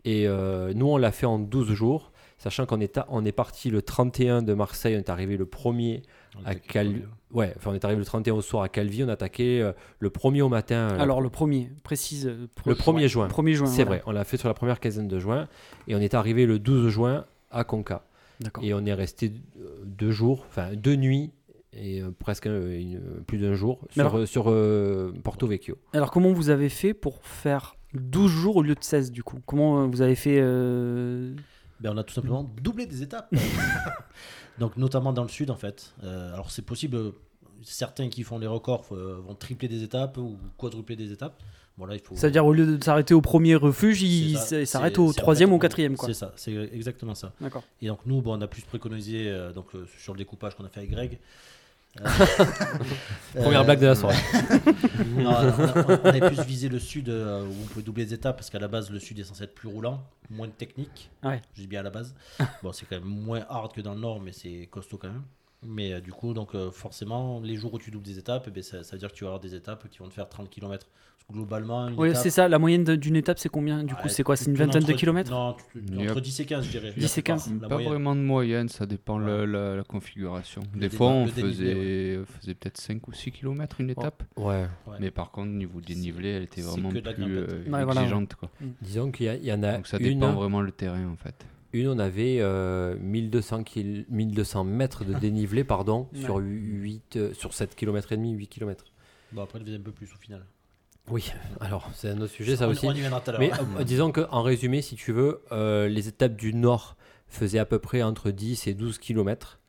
Et 0.05 0.27
euh, 0.27 0.73
nous, 0.73 0.87
on 0.87 0.97
l'a 0.97 1.11
fait 1.11 1.25
en 1.27 1.39
12 1.39 1.71
jours, 1.73 2.11
sachant 2.37 2.65
qu'on 2.65 2.81
est, 2.81 2.99
on 3.07 3.23
est 3.23 3.31
parti 3.31 3.69
le 3.69 3.81
31 3.81 4.41
de 4.41 4.53
Marseille, 4.53 4.95
on 4.95 4.99
est 4.99 5.09
arrivé 5.09 5.37
le 5.37 5.45
1er 5.45 6.01
On 6.41 6.45
à 6.45 6.55
Calvi. 6.55 6.93
curieux. 6.95 7.09
Ouais, 7.31 7.53
enfin, 7.57 7.71
on 7.71 7.73
est 7.73 7.85
arrivé 7.85 7.99
le 7.99 8.05
31 8.05 8.33
au 8.35 8.41
soir 8.41 8.63
à 8.63 8.69
Calvi, 8.69 9.03
on 9.03 9.07
a 9.09 9.13
attaqué 9.13 9.61
euh, 9.61 9.71
le 9.99 10.09
1er 10.09 10.41
au 10.41 10.49
matin. 10.49 10.89
euh, 10.91 10.99
Alors, 10.99 11.21
le 11.21 11.29
premier, 11.29 11.71
précise. 11.83 12.31
pro- 12.55 12.69
le 12.69 12.75
1er 12.75 13.07
juin. 13.07 13.27
1er 13.27 13.53
juin. 13.53 13.65
C'est 13.67 13.83
voilà. 13.85 14.01
vrai, 14.01 14.03
on 14.07 14.11
l'a 14.11 14.23
fait 14.23 14.37
sur 14.37 14.47
la 14.49 14.53
première 14.53 14.79
quinzaine 14.79 15.07
de 15.07 15.19
juin 15.19 15.47
et 15.87 15.95
on 15.95 15.99
est 15.99 16.13
arrivé 16.15 16.45
le 16.45 16.59
12 16.59 16.89
juin 16.89 17.25
à 17.51 17.63
Conca. 17.63 18.03
D'accord. 18.41 18.63
Et 18.63 18.73
on 18.73 18.83
est 18.85 18.93
resté 18.93 19.31
deux 19.85 20.11
jours, 20.11 20.45
enfin 20.49 20.73
deux 20.75 20.95
nuits 20.95 21.31
et 21.75 22.01
euh, 22.01 22.11
presque 22.17 22.47
euh, 22.47 22.79
une- 22.79 23.01
plus 23.25 23.37
d'un 23.37 23.53
jour 23.53 23.79
sur, 23.91 24.01
alors- 24.01 24.17
euh, 24.19 24.25
sur 24.25 24.45
euh, 24.49 25.13
Porto 25.23 25.47
Vecchio. 25.47 25.77
Alors, 25.93 26.11
comment 26.11 26.31
vous 26.33 26.49
avez 26.49 26.69
fait 26.69 26.93
pour 26.93 27.25
faire 27.25 27.75
12 27.93 28.31
jours 28.31 28.55
au 28.57 28.61
lieu 28.63 28.75
de 28.75 28.83
16 28.83 29.11
du 29.11 29.23
coup? 29.23 29.39
Comment 29.45 29.81
euh, 29.83 29.85
vous 29.87 30.01
avez 30.01 30.15
fait 30.15 30.37
euh, 30.41 31.33
Ben, 31.79 31.91
on 31.93 31.97
a 31.97 32.03
tout 32.03 32.13
simplement 32.13 32.43
doublé 32.61 32.85
des 32.85 33.01
étapes. 33.03 33.33
Donc, 34.59 34.77
notamment 34.77 35.13
dans 35.13 35.23
le 35.23 35.29
sud, 35.29 35.49
en 35.49 35.55
fait. 35.57 35.93
Euh, 36.03 36.33
alors, 36.33 36.51
c'est 36.51 36.61
possible, 36.61 36.95
euh, 36.97 37.11
certains 37.63 38.09
qui 38.09 38.23
font 38.23 38.37
les 38.37 38.47
records 38.47 38.85
euh, 38.91 39.19
vont 39.25 39.33
tripler 39.35 39.67
des 39.67 39.81
étapes 39.83 40.17
ou 40.17 40.37
quadrupler 40.57 40.95
des 40.95 41.11
étapes. 41.11 41.41
Voilà, 41.75 41.95
il 41.95 42.01
faut. 42.01 42.15
C'est-à-dire, 42.15 42.45
au 42.45 42.53
lieu 42.53 42.77
de 42.77 42.83
s'arrêter 42.83 43.15
au 43.15 43.21
premier 43.21 43.55
refuge, 43.55 44.01
C'est 44.01 44.05
il 44.05 44.37
ça. 44.37 44.61
s- 44.61 44.69
s'arrête 44.69 44.93
C'est- 44.95 45.01
au 45.01 45.11
troisième 45.11 45.51
ou 45.51 45.55
au 45.55 45.59
quatrième. 45.59 45.95
quoi. 45.97 46.07
C'est 46.07 46.13
ça, 46.13 46.31
c'est 46.35 46.53
exactement 46.71 47.15
ça. 47.15 47.33
D'accord. 47.41 47.63
Et 47.81 47.87
donc, 47.87 48.01
nous, 48.05 48.21
bon, 48.21 48.37
on 48.37 48.41
a 48.41 48.47
plus 48.47 48.61
préconisé 48.61 49.27
euh, 49.27 49.51
donc, 49.53 49.73
euh, 49.73 49.87
sur 49.97 50.13
le 50.13 50.19
découpage 50.19 50.53
qu'on 50.55 50.65
a 50.65 50.69
fait 50.69 50.81
avec 50.81 50.91
Greg. 50.91 51.17
Euh, 52.01 52.09
Première 53.41 53.61
euh, 53.61 53.63
blague 53.63 53.79
de 53.79 53.85
la 53.87 53.95
soirée. 53.95 54.17
Non, 55.15 55.29
on, 55.29 55.33
a- 55.33 55.99
on 56.03 56.05
avait 56.05 56.21
plus 56.27 56.43
visé 56.43 56.67
le 56.69 56.79
sud 56.79 57.09
euh, 57.09 57.43
où 57.45 57.51
on 57.63 57.65
pouvait 57.67 57.83
doubler 57.83 58.05
les 58.05 58.13
étapes 58.13 58.35
parce 58.37 58.49
qu'à 58.49 58.59
la 58.59 58.67
base 58.67 58.89
le 58.89 58.99
sud 58.99 59.19
est 59.19 59.23
censé 59.23 59.43
être 59.43 59.53
plus 59.53 59.67
roulant, 59.69 60.01
moins 60.29 60.47
de 60.47 60.51
technique. 60.53 61.09
Ouais. 61.23 61.41
Je 61.55 61.61
dis 61.61 61.67
bien 61.67 61.81
à 61.81 61.83
la 61.83 61.89
base. 61.91 62.15
bon, 62.63 62.71
c'est 62.71 62.85
quand 62.87 62.95
même 62.95 63.07
moins 63.07 63.45
hard 63.49 63.73
que 63.73 63.81
dans 63.81 63.93
le 63.93 63.99
nord, 63.99 64.19
mais 64.21 64.31
c'est 64.31 64.67
costaud 64.71 64.97
quand 64.97 65.09
même. 65.09 65.23
Mais 65.65 65.93
euh, 65.93 66.01
du 66.01 66.11
coup, 66.11 66.33
donc 66.33 66.55
euh, 66.55 66.71
forcément, 66.71 67.39
les 67.41 67.55
jours 67.55 67.73
où 67.73 67.79
tu 67.79 67.91
doubles 67.91 68.05
des 68.05 68.19
étapes, 68.19 68.45
eh 68.47 68.51
ben, 68.51 68.63
ça, 68.63 68.83
ça 68.83 68.93
veut 68.95 68.99
dire 68.99 69.09
que 69.11 69.15
tu 69.15 69.23
vas 69.23 69.29
avoir 69.29 69.39
des 69.39 69.55
étapes 69.55 69.87
qui 69.89 69.99
vont 69.99 70.07
te 70.09 70.13
faire 70.13 70.27
30 70.29 70.49
km. 70.49 70.87
Parce 71.15 71.27
que 71.29 71.33
globalement, 71.33 71.87
une 71.87 71.97
Oui, 71.97 72.09
étape- 72.09 72.21
c'est 72.23 72.29
ça. 72.31 72.49
La 72.49 72.59
moyenne 72.59 72.83
d'une 72.83 73.15
étape, 73.15 73.39
c'est 73.39 73.47
combien? 73.47 73.83
Du 73.85 73.95
coup, 73.95 74.03
Ouais, 74.03 74.09
c'est 74.09 74.23
quoi 74.23 74.35
C'est 74.35 74.49
une 74.49 74.57
vingtaine 74.57 74.83
de 74.83 74.91
kilomètres? 74.91 75.31
Non, 75.31 75.55
entre 75.55 76.19
10 76.21 76.39
et 76.41 76.45
15, 76.45 76.65
je 76.65 76.71
dirais. 76.71 76.93
10 76.97 77.17
et 77.17 77.21
15. 77.23 77.49
La 77.61 77.67
Pas 77.69 77.75
moyenne. 77.75 77.89
vraiment 77.91 78.13
de 78.15 78.19
moyenne, 78.21 78.67
ça 78.67 78.85
dépend 78.85 79.21
Ouais. 79.23 79.45
la, 79.47 79.75
la 79.77 79.83
configuration. 79.83 80.61
Le 80.73 80.79
Des 80.81 80.87
débat- 80.89 80.97
fois, 80.97 81.07
on 81.11 81.27
faisait, 81.27 82.53
peut-être 82.55 82.77
5 82.77 83.07
ou 83.07 83.13
6 83.13 83.31
km 83.31 83.79
une 83.79 83.91
étape. 83.91 84.23
Ouais, 84.35 84.65
Ouais. 84.85 84.97
Mais 84.99 85.11
par 85.11 85.31
contre, 85.31 85.51
niveau 85.51 85.79
dénivelé, 85.79 86.29
elle 86.29 86.43
était 86.43 86.61
vraiment 86.61 86.89
plus 86.89 87.01
euh, 87.37 87.87
exigeante. 87.89 88.35
Quoi. 88.35 88.49
disons 88.81 89.09
qu'il 89.11 89.27
y, 89.45 89.53
en 89.53 89.63
a 89.63 89.77
Donc 89.77 89.87
ça 89.87 89.97
une, 89.99 90.19
dépend 90.19 90.33
vraiment 90.33 90.61
le 90.61 90.71
terrain 90.73 91.07
en 91.07 91.15
fait. 91.15 91.45
Une, 91.73 91.87
on 91.89 91.99
avait 91.99 92.37
euh, 92.39 92.95
1200, 92.99 93.63
kil- 93.63 94.05
1200 94.09 94.63
mètres 94.63 95.03
de 95.05 95.13
dénivelé 95.19 95.63
pardon, 95.63 96.07
Ouais. 96.13 96.19
sur, 96.21 96.37
8, 96.37 97.15
euh, 97.17 97.33
sur 97.33 97.53
7 97.53 97.75
km 97.75 98.11
et 98.11 98.17
demi, 98.17 98.31
8 98.31 98.47
km. 98.47 98.85
Bon, 99.31 99.41
après, 99.43 99.59
il 99.59 99.65
faisait 99.65 99.77
un 99.77 99.81
peu 99.81 99.91
plus 99.91 100.11
au 100.13 100.17
final. 100.17 100.45
Oui, 101.09 101.31
alors 101.59 101.89
c'est 101.93 102.09
un 102.09 102.21
autre 102.21 102.31
sujet 102.33 102.55
ça 102.55 102.67
on, 102.67 102.71
aussi. 102.71 102.85
on 102.87 102.91
y 102.93 102.99
viendra 102.99 103.19
tout 103.21 103.31
à 103.31 103.33
l'heure. 103.33 103.41
Mais 103.41 103.51
euh, 103.81 103.83
disons 103.83 104.11
qu'en 104.11 104.41
résumé, 104.41 104.81
si 104.81 104.95
tu 104.95 105.11
veux, 105.11 105.41
euh, 105.51 105.87
les 105.87 106.07
étapes 106.07 106.35
du 106.35 106.53
nord 106.53 106.95
faisaient 107.27 107.59
à 107.59 107.65
peu 107.65 107.79
près 107.79 108.03
entre 108.03 108.31
10 108.31 108.67
et 108.67 108.73
12 108.73 108.99
km. 108.99 109.59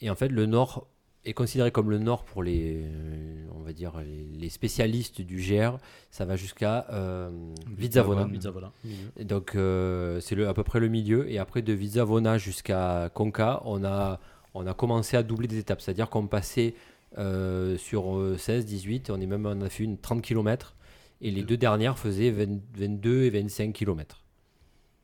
Et 0.00 0.08
en 0.10 0.14
fait, 0.14 0.28
le 0.28 0.46
nord 0.46 0.86
est 1.24 1.32
considéré 1.32 1.70
comme 1.70 1.90
le 1.90 1.98
nord 1.98 2.24
pour 2.24 2.42
les, 2.42 2.84
euh, 2.84 3.46
on 3.54 3.60
va 3.60 3.72
dire, 3.72 4.00
les, 4.04 4.48
spécialistes 4.48 5.20
du 5.20 5.36
GR. 5.36 5.78
Ça 6.10 6.24
va 6.24 6.36
jusqu'à 6.36 6.86
euh, 6.90 7.30
Vizzavona. 7.76 8.24
Vizzavona. 8.24 8.72
Et 9.16 9.24
Donc 9.24 9.54
euh, 9.54 10.20
c'est 10.20 10.42
à 10.44 10.54
peu 10.54 10.64
près 10.64 10.80
le 10.80 10.88
milieu. 10.88 11.30
Et 11.30 11.38
après 11.38 11.62
de 11.62 11.72
Vizzavona 11.72 12.38
jusqu'à 12.38 13.10
Conca, 13.14 13.62
on 13.64 13.84
a, 13.84 14.20
on 14.54 14.66
a 14.66 14.74
commencé 14.74 15.16
à 15.16 15.22
doubler 15.22 15.48
des 15.48 15.58
étapes. 15.58 15.80
C'est-à-dire 15.80 16.08
qu'on 16.08 16.26
passait 16.26 16.74
euh, 17.16 17.78
sur 17.78 18.16
euh, 18.16 18.36
16, 18.36 18.66
18, 18.66 19.10
on, 19.10 19.20
est 19.20 19.26
même, 19.26 19.46
on 19.46 19.60
a 19.62 19.68
fait 19.68 19.84
une 19.84 19.98
30 19.98 20.22
km. 20.22 20.74
Et 21.20 21.30
les 21.30 21.42
deux 21.42 21.56
dernières 21.56 21.98
faisaient 21.98 22.30
20 22.30 22.60
22 22.74 23.24
et 23.24 23.30
25 23.30 23.72
km. 23.72 24.22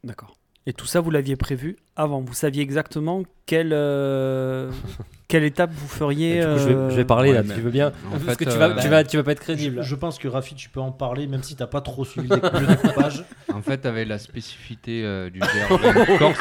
D'accord. 0.05 0.37
Et 0.66 0.72
tout 0.72 0.87
ça, 0.87 1.00
vous 1.00 1.11
l'aviez 1.11 1.37
prévu 1.37 1.76
avant. 1.94 2.20
Vous 2.20 2.32
saviez 2.32 2.62
exactement 2.62 3.22
quelle, 3.44 3.72
euh, 3.75 4.70
quelle 5.28 5.44
étape 5.44 5.70
vous 5.75 5.87
feriez. 5.88 6.40
je, 6.40 6.46
vais, 6.49 6.56
je 6.90 6.94
vais 6.96 7.02
euh, 7.02 7.05
parler 7.05 7.28
ouais, 7.31 7.34
là, 7.37 7.43
mais 7.46 7.55
tu 7.55 7.61
veux 7.61 7.70
bien 7.70 7.88
en 8.08 8.12
Parce 8.12 8.38
fait, 8.38 8.44
que 8.46 8.50
tu 8.50 8.56
vas, 8.56 8.70
euh, 8.70 8.81
tu, 8.81 8.88
vas, 8.88 9.05
tu 9.05 9.16
vas 9.19 9.22
pas 9.25 9.32
être 9.32 9.40
crédible. 9.40 9.82
je 9.82 9.94
pense 9.94 10.19
que 10.19 10.26
Rafi, 10.26 10.55
tu 10.55 10.70
peux 10.70 10.81
en 10.81 10.90
parler, 10.90 11.26
même 11.26 11.43
si 11.43 11.55
t'as 11.55 11.66
pas 11.66 11.82
trop 11.82 12.06
suivi 12.06 12.28
le, 12.28 12.37
décou- 12.37 12.61
le 12.61 12.66
découpage. 12.66 13.25
En 13.52 13.61
fait, 13.61 13.84
avec 13.84 14.08
la 14.08 14.19
spécificité 14.19 15.02
euh, 15.05 15.28
du 15.28 15.38
GR20 15.40 16.19
Corse, 16.19 16.38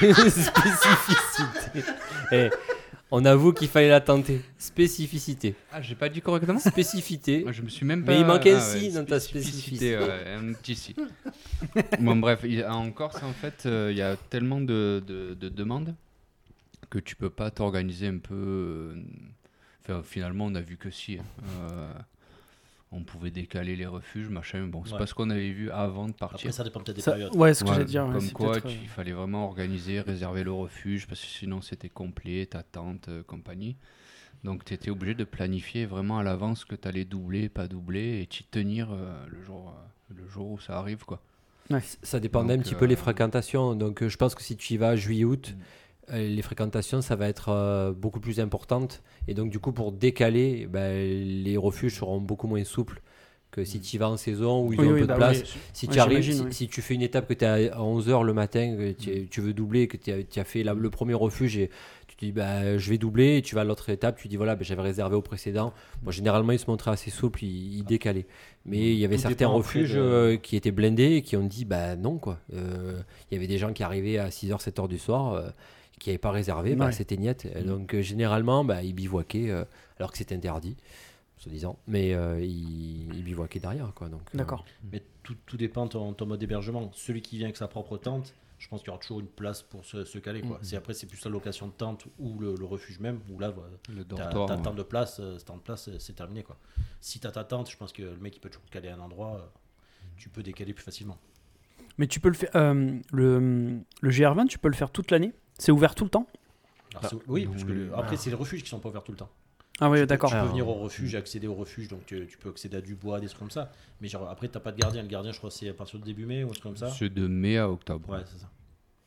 Spécificité. 0.28 1.90
Eh, 2.32 2.50
on 3.10 3.24
avoue 3.24 3.52
qu'il 3.52 3.68
fallait 3.68 3.88
la 3.90 4.00
tenter. 4.00 4.40
Spécificité. 4.58 5.54
ah, 5.72 5.80
j'ai 5.82 5.94
pas 5.94 6.08
dit 6.08 6.20
correctement. 6.20 6.58
Spécificité. 6.58 7.44
Je 7.50 7.62
me 7.62 7.68
suis 7.68 7.86
même 7.86 8.04
pas. 8.04 8.12
Mais 8.12 8.20
il 8.20 8.26
manquait 8.26 8.54
un 8.54 8.58
ah 8.58 8.60
si 8.60 8.92
dans 8.92 9.04
ta 9.04 9.20
spécificité. 9.20 9.94
un 9.96 10.52
petit 10.54 10.74
si. 10.74 10.94
bon, 12.00 12.16
bref, 12.16 12.44
en 12.68 12.90
Corse, 12.90 13.22
en 13.22 13.32
fait, 13.32 13.64
euh, 13.66 13.88
il 13.92 13.96
y 13.98 14.02
a 14.02 14.16
tellement 14.16 14.60
de, 14.60 15.02
de- 15.06 15.34
de 15.34 15.48
demandes 15.48 15.94
que 16.90 16.98
tu 16.98 17.16
peux 17.16 17.30
pas 17.30 17.50
t'organiser 17.50 18.08
un 18.08 18.18
peu. 18.18 18.34
euh, 18.34 18.94
Enfin, 19.86 20.02
finalement, 20.02 20.46
on 20.46 20.54
a 20.54 20.60
vu 20.62 20.76
que 20.78 20.90
si. 20.90 21.18
hein. 21.18 21.24
Euh, 21.70 21.92
on 22.96 23.02
pouvait 23.02 23.30
décaler 23.30 23.76
les 23.76 23.86
refuges, 23.86 24.28
machin. 24.28 24.66
Bon, 24.66 24.84
c'est 24.84 24.92
Ouais. 24.92 24.98
pas 24.98 25.06
ce 25.06 25.14
qu'on 25.14 25.30
avait 25.30 25.50
vu 25.50 25.70
avant 25.70 26.06
de 26.06 26.12
partir. 26.12 26.36
Après, 26.48 26.52
ça 26.52 26.62
dépend 26.64 26.80
peut-être 26.80 26.96
des 26.96 27.02
ça- 27.02 27.12
périodes. 27.12 27.34
ouais, 27.34 27.52
ce 27.52 27.64
que 27.64 27.68
Ouais, 27.68 27.74
j'allais 27.74 27.84
dire. 27.86 28.08
comme 28.12 28.30
quoi, 28.30 28.60
tu- 28.60 28.68
il 28.68 28.88
fallait 28.88 29.12
vraiment 29.12 29.46
organiser, 29.46 30.00
réserver 30.00 30.44
le 30.44 30.52
refuge, 30.52 31.06
parce 31.06 31.20
que 31.20 31.26
sinon 31.26 31.60
c'était 31.60 31.88
complet, 31.88 32.46
ta 32.46 32.62
tente, 32.62 33.08
euh, 33.08 33.22
compagnie. 33.24 33.76
Donc 34.44 34.64
tu 34.64 34.74
étais 34.74 34.90
obligé 34.90 35.14
de 35.14 35.24
planifier 35.24 35.86
vraiment 35.86 36.18
à 36.18 36.22
l'avance 36.22 36.64
que 36.64 36.74
tu 36.74 36.86
allais 36.86 37.04
doubler, 37.04 37.48
pas 37.48 37.66
doubler, 37.66 38.20
et 38.22 38.26
t'y 38.26 38.44
tenir 38.44 38.88
euh, 38.92 39.24
le, 39.28 39.42
jour, 39.42 39.74
euh, 40.10 40.14
le 40.16 40.28
jour 40.28 40.50
où 40.52 40.58
ça 40.60 40.78
arrive. 40.78 41.04
quoi. 41.04 41.20
Ça 42.02 42.20
dépendait 42.20 42.52
un 42.52 42.56
Donc, 42.58 42.66
petit 42.66 42.74
peu 42.74 42.84
les 42.84 42.94
fréquentations. 42.96 43.74
Donc 43.74 44.02
euh, 44.02 44.08
je 44.10 44.16
pense 44.18 44.34
que 44.34 44.42
si 44.42 44.54
tu 44.56 44.74
y 44.74 44.76
vas 44.76 44.96
juillet-août, 44.96 45.54
euh, 45.56 45.62
les 46.12 46.42
fréquentations, 46.42 47.00
ça 47.02 47.16
va 47.16 47.28
être 47.28 47.48
euh, 47.50 47.92
beaucoup 47.92 48.20
plus 48.20 48.40
importante. 48.40 49.02
Et 49.28 49.34
donc 49.34 49.50
du 49.50 49.58
coup, 49.58 49.72
pour 49.72 49.92
décaler, 49.92 50.66
ben, 50.66 50.92
les 51.44 51.56
refuges 51.56 51.96
seront 51.96 52.20
beaucoup 52.20 52.46
moins 52.46 52.64
souples 52.64 53.00
que 53.50 53.64
si 53.64 53.78
tu 53.80 53.94
y 53.94 53.98
vas 54.00 54.08
en 54.10 54.16
saison 54.16 54.66
où 54.66 54.72
ils 54.72 54.80
Oui, 54.80 54.86
ont 54.88 54.90
un 54.90 54.98
peu 54.98 55.06
bah 55.06 55.14
de 55.14 55.18
place. 55.18 55.42
oui. 55.42 55.60
Si 55.72 55.86
tu 55.88 56.00
arrives, 56.00 56.50
si, 56.50 56.66
tu 56.68 56.82
fais 56.82 56.94
une 56.94 57.02
étape 57.02 57.28
que 57.28 57.34
tu 57.34 57.44
es 57.44 57.70
à 57.70 57.78
11h 57.78 58.24
le 58.24 58.32
matin, 58.32 58.74
que 58.76 58.90
tu, 58.92 59.28
tu 59.28 59.40
veux 59.40 59.52
doubler, 59.52 59.86
que 59.86 59.96
tu 59.96 60.10
as, 60.10 60.24
tu 60.24 60.40
as 60.40 60.44
fait 60.44 60.64
la- 60.64 60.74
le 60.74 60.90
premier 60.90 61.14
refuge 61.14 61.56
et 61.56 61.70
tu 62.08 62.16
te 62.16 62.24
dis 62.24 62.32
bah, 62.32 62.76
je 62.78 62.90
vais 62.90 62.98
doubler, 62.98 63.36
et 63.36 63.42
tu 63.42 63.54
vas 63.54 63.60
à 63.60 63.64
l'autre 63.64 63.90
étape, 63.90 64.16
tu 64.18 64.26
dis 64.26 64.36
voilà, 64.36 64.56
ben, 64.56 64.64
j'avais 64.64 64.82
réservé 64.82 65.14
au 65.14 65.22
précédent. 65.22 65.72
Bon, 66.02 66.10
généralement, 66.10 66.50
ils 66.50 66.58
se 66.58 66.66
montraient 66.68 66.90
assez 66.90 67.10
souples, 67.12 67.44
ils, 67.44 67.76
ils 67.78 67.84
décalaient. 67.84 68.26
Mais 68.66 68.78
il 68.92 68.98
y 68.98 69.04
avait 69.04 69.14
Tout 69.16 69.22
certains 69.22 69.46
refuges 69.46 69.94
de- 69.94 70.00
euh, 70.00 70.36
qui 70.36 70.56
étaient 70.56 70.72
blindés 70.72 71.12
et 71.14 71.22
qui 71.22 71.36
ont 71.36 71.46
dit 71.46 71.64
bah 71.64 71.94
non 71.94 72.18
quoi. 72.18 72.40
Euh, 72.54 72.98
Il 73.30 73.34
y 73.34 73.38
avait 73.38 73.46
des 73.46 73.58
gens 73.58 73.72
qui 73.72 73.84
arrivaient 73.84 74.18
à 74.18 74.30
6h, 74.30 74.58
7h 74.60 74.88
du 74.88 74.98
soir. 74.98 75.32
euh, 75.34 75.48
qui 75.98 76.10
n'avaient 76.10 76.18
pas 76.18 76.30
réservé, 76.30 76.74
bah, 76.76 76.86
Ouais. 76.86 76.92
c'était 76.92 77.16
niette. 77.16 77.44
Et 77.46 77.62
Donc 77.62 77.94
euh, 77.94 78.02
généralement, 78.02 78.64
bah, 78.64 78.82
ils 78.82 78.94
bivouaquaient, 78.94 79.50
euh, 79.50 79.64
alors 79.98 80.12
que 80.12 80.18
c'était 80.18 80.34
interdit, 80.34 80.76
soi-disant, 81.38 81.78
mais 81.86 82.14
euh, 82.14 82.40
ils, 82.44 83.14
ils 83.14 83.22
bivouaquaient 83.24 83.60
derrière. 83.60 83.92
Quoi, 83.94 84.08
donc, 84.08 84.22
euh, 84.34 84.38
D'accord. 84.38 84.64
Mais 84.92 85.02
tout, 85.22 85.36
tout 85.46 85.56
dépend 85.56 85.86
de 85.86 85.90
ton, 85.90 86.12
ton 86.12 86.26
mode 86.26 86.40
d'hébergement. 86.40 86.90
Celui 86.94 87.22
qui 87.22 87.36
vient 87.38 87.46
avec 87.46 87.56
sa 87.56 87.68
propre 87.68 87.96
tente, 87.98 88.34
je 88.58 88.68
pense 88.68 88.80
qu'il 88.80 88.88
y 88.88 88.90
aura 88.90 88.98
toujours 89.00 89.20
une 89.20 89.26
place 89.26 89.62
pour 89.62 89.84
se, 89.84 90.04
se 90.04 90.18
caler. 90.18 90.40
Quoi. 90.40 90.58
C'est, 90.62 90.76
après, 90.76 90.94
c'est 90.94 91.06
plus 91.06 91.22
la 91.24 91.30
location 91.30 91.66
de 91.66 91.72
tente 91.72 92.06
ou 92.18 92.38
le, 92.38 92.54
le 92.54 92.64
refuge 92.64 92.98
même, 93.00 93.20
où 93.30 93.38
là, 93.38 93.50
voilà, 93.50 93.70
Le 93.88 94.04
t'as, 94.04 94.16
dortoir. 94.16 94.46
t'as 94.46 94.56
ouais. 94.56 94.62
tant 94.62 94.74
de 94.74 94.82
place, 94.82 95.18
euh, 95.20 95.38
ce 95.38 95.44
temps 95.44 95.56
de 95.56 95.62
place, 95.62 95.88
euh, 95.88 95.98
c'est 95.98 96.14
terminé. 96.14 96.42
Quoi. 96.42 96.56
Si 97.00 97.20
t'as 97.20 97.30
ta 97.30 97.44
tente, 97.44 97.70
je 97.70 97.76
pense 97.76 97.92
que 97.92 98.02
le 98.02 98.16
mec 98.16 98.36
il 98.36 98.40
peut 98.40 98.48
toujours 98.48 98.64
caler 98.70 98.88
à 98.88 98.94
un 98.96 99.00
endroit, 99.00 99.36
euh, 99.36 99.40
tu 100.16 100.28
peux 100.30 100.42
décaler 100.42 100.72
plus 100.72 100.84
facilement. 100.84 101.18
Mais 101.98 102.06
tu 102.06 102.20
peux 102.20 102.28
le 102.28 102.34
faire. 102.34 102.50
euh, 102.56 102.98
le, 103.12 103.78
le 104.00 104.10
GR20, 104.10 104.46
tu 104.48 104.58
peux 104.58 104.68
le 104.68 104.74
faire 104.74 104.90
toute 104.90 105.10
l'année 105.10 105.32
C'est 105.58 105.72
ouvert 105.72 105.94
tout 105.94 106.04
le 106.04 106.10
temps 106.10 106.26
Alors, 106.96 107.10
c'est- 107.10 107.16
oui, 107.28 107.46
parce 107.46 107.64
que 107.64 107.72
le- 107.72 107.94
après, 107.96 108.16
c'est 108.16 108.30
les 108.30 108.36
refuges 108.36 108.62
qui 108.62 108.68
sont 108.68 108.80
pas 108.80 108.88
ouverts 108.88 109.04
tout 109.04 109.12
le 109.12 109.18
temps. 109.18 109.30
Ah 109.80 109.90
oui, 109.90 110.06
d'accord. 110.06 110.30
Tu 110.30 110.34
peux 110.34 110.40
Alors, 110.40 110.50
venir 110.50 110.68
au 110.68 110.74
refuge, 110.74 111.14
accéder 111.16 111.46
au 111.48 111.54
refuge, 111.54 111.88
donc 111.88 112.06
tu, 112.06 112.26
tu 112.28 112.38
peux 112.38 112.48
accéder 112.50 112.76
à 112.76 112.80
du 112.80 112.94
bois, 112.94 113.18
des 113.20 113.26
trucs 113.26 113.40
comme 113.40 113.50
ça. 113.50 113.72
Mais 114.00 114.06
genre, 114.08 114.28
après, 114.28 114.46
t'as 114.48 114.60
pas 114.60 114.70
de 114.72 114.78
gardien. 114.78 115.02
Le 115.02 115.08
gardien, 115.08 115.32
je 115.32 115.38
crois, 115.38 115.50
c'est 115.50 115.68
à 115.68 115.74
partir 115.74 115.98
de 115.98 116.04
début 116.04 116.26
mai 116.26 116.44
ou 116.44 116.48
un 116.48 116.50
truc 116.52 116.62
comme 116.62 116.76
ça. 116.76 116.90
C'est 116.90 117.12
de 117.12 117.26
mai 117.26 117.58
à 117.58 117.68
octobre. 117.68 118.08
Ouais, 118.08 118.22
c'est 118.24 118.38
ça. 118.38 118.48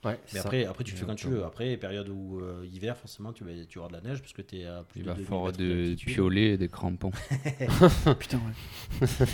Ouais, 0.05 0.17
Mais 0.33 0.39
après, 0.39 0.65
après, 0.65 0.83
tu 0.83 0.91
le 0.93 0.97
fais 0.99 1.05
quand 1.05 1.15
tu 1.15 1.27
veux. 1.27 1.43
Après, 1.43 1.75
période 1.75 2.07
où 2.09 2.39
euh, 2.39 2.65
hiver, 2.71 2.95
forcément, 2.95 3.33
tu, 3.33 3.43
vas, 3.43 3.51
tu 3.67 3.79
auras 3.79 3.87
de 3.89 3.93
la 3.93 4.01
neige 4.01 4.19
parce 4.21 4.31
que 4.31 4.43
tu 4.43 4.59
es 4.59 4.65
à 4.65 4.83
plus 4.87 4.99
Il 4.99 5.03
de 5.03 5.07
va 5.09 5.13
2000 5.15 5.27
falloir 5.27 5.51
de 5.51 6.35
et 6.53 6.57
des 6.57 6.67
crampons. 6.69 7.11
Putain, 8.19 8.39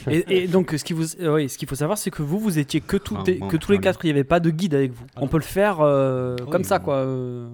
ouais. 0.07 0.23
et, 0.29 0.43
et 0.43 0.47
donc, 0.47 0.71
ce 0.71 0.83
qu'il 0.83 0.95
vous, 0.95 1.15
euh, 1.19 1.33
ouais, 1.33 1.47
ce 1.49 1.57
qu'il 1.57 1.67
faut 1.67 1.75
savoir, 1.75 1.97
c'est 1.97 2.11
que 2.11 2.21
vous, 2.23 2.39
vous 2.39 2.59
étiez 2.59 2.79
que, 2.81 2.95
tout, 2.97 3.15
Ah, 3.19 3.23
bon, 3.39 3.47
que 3.49 3.57
tous 3.57 3.71
les 3.73 3.79
quatre, 3.79 3.99
il 4.03 4.07
n'y 4.07 4.11
avait 4.11 4.23
pas 4.23 4.39
de 4.39 4.49
guide 4.49 4.73
avec 4.73 4.93
vous. 4.93 5.05
Ah 5.15 5.19
On 5.19 5.21
non. 5.23 5.27
peut 5.27 5.37
le 5.37 5.43
faire 5.43 5.81
euh, 5.81 6.37
Oui, 6.41 6.49
comme 6.49 6.63
ça, 6.63 6.77
oui. 6.77 6.83
quoi. 6.85 6.95
euh. 6.95 7.49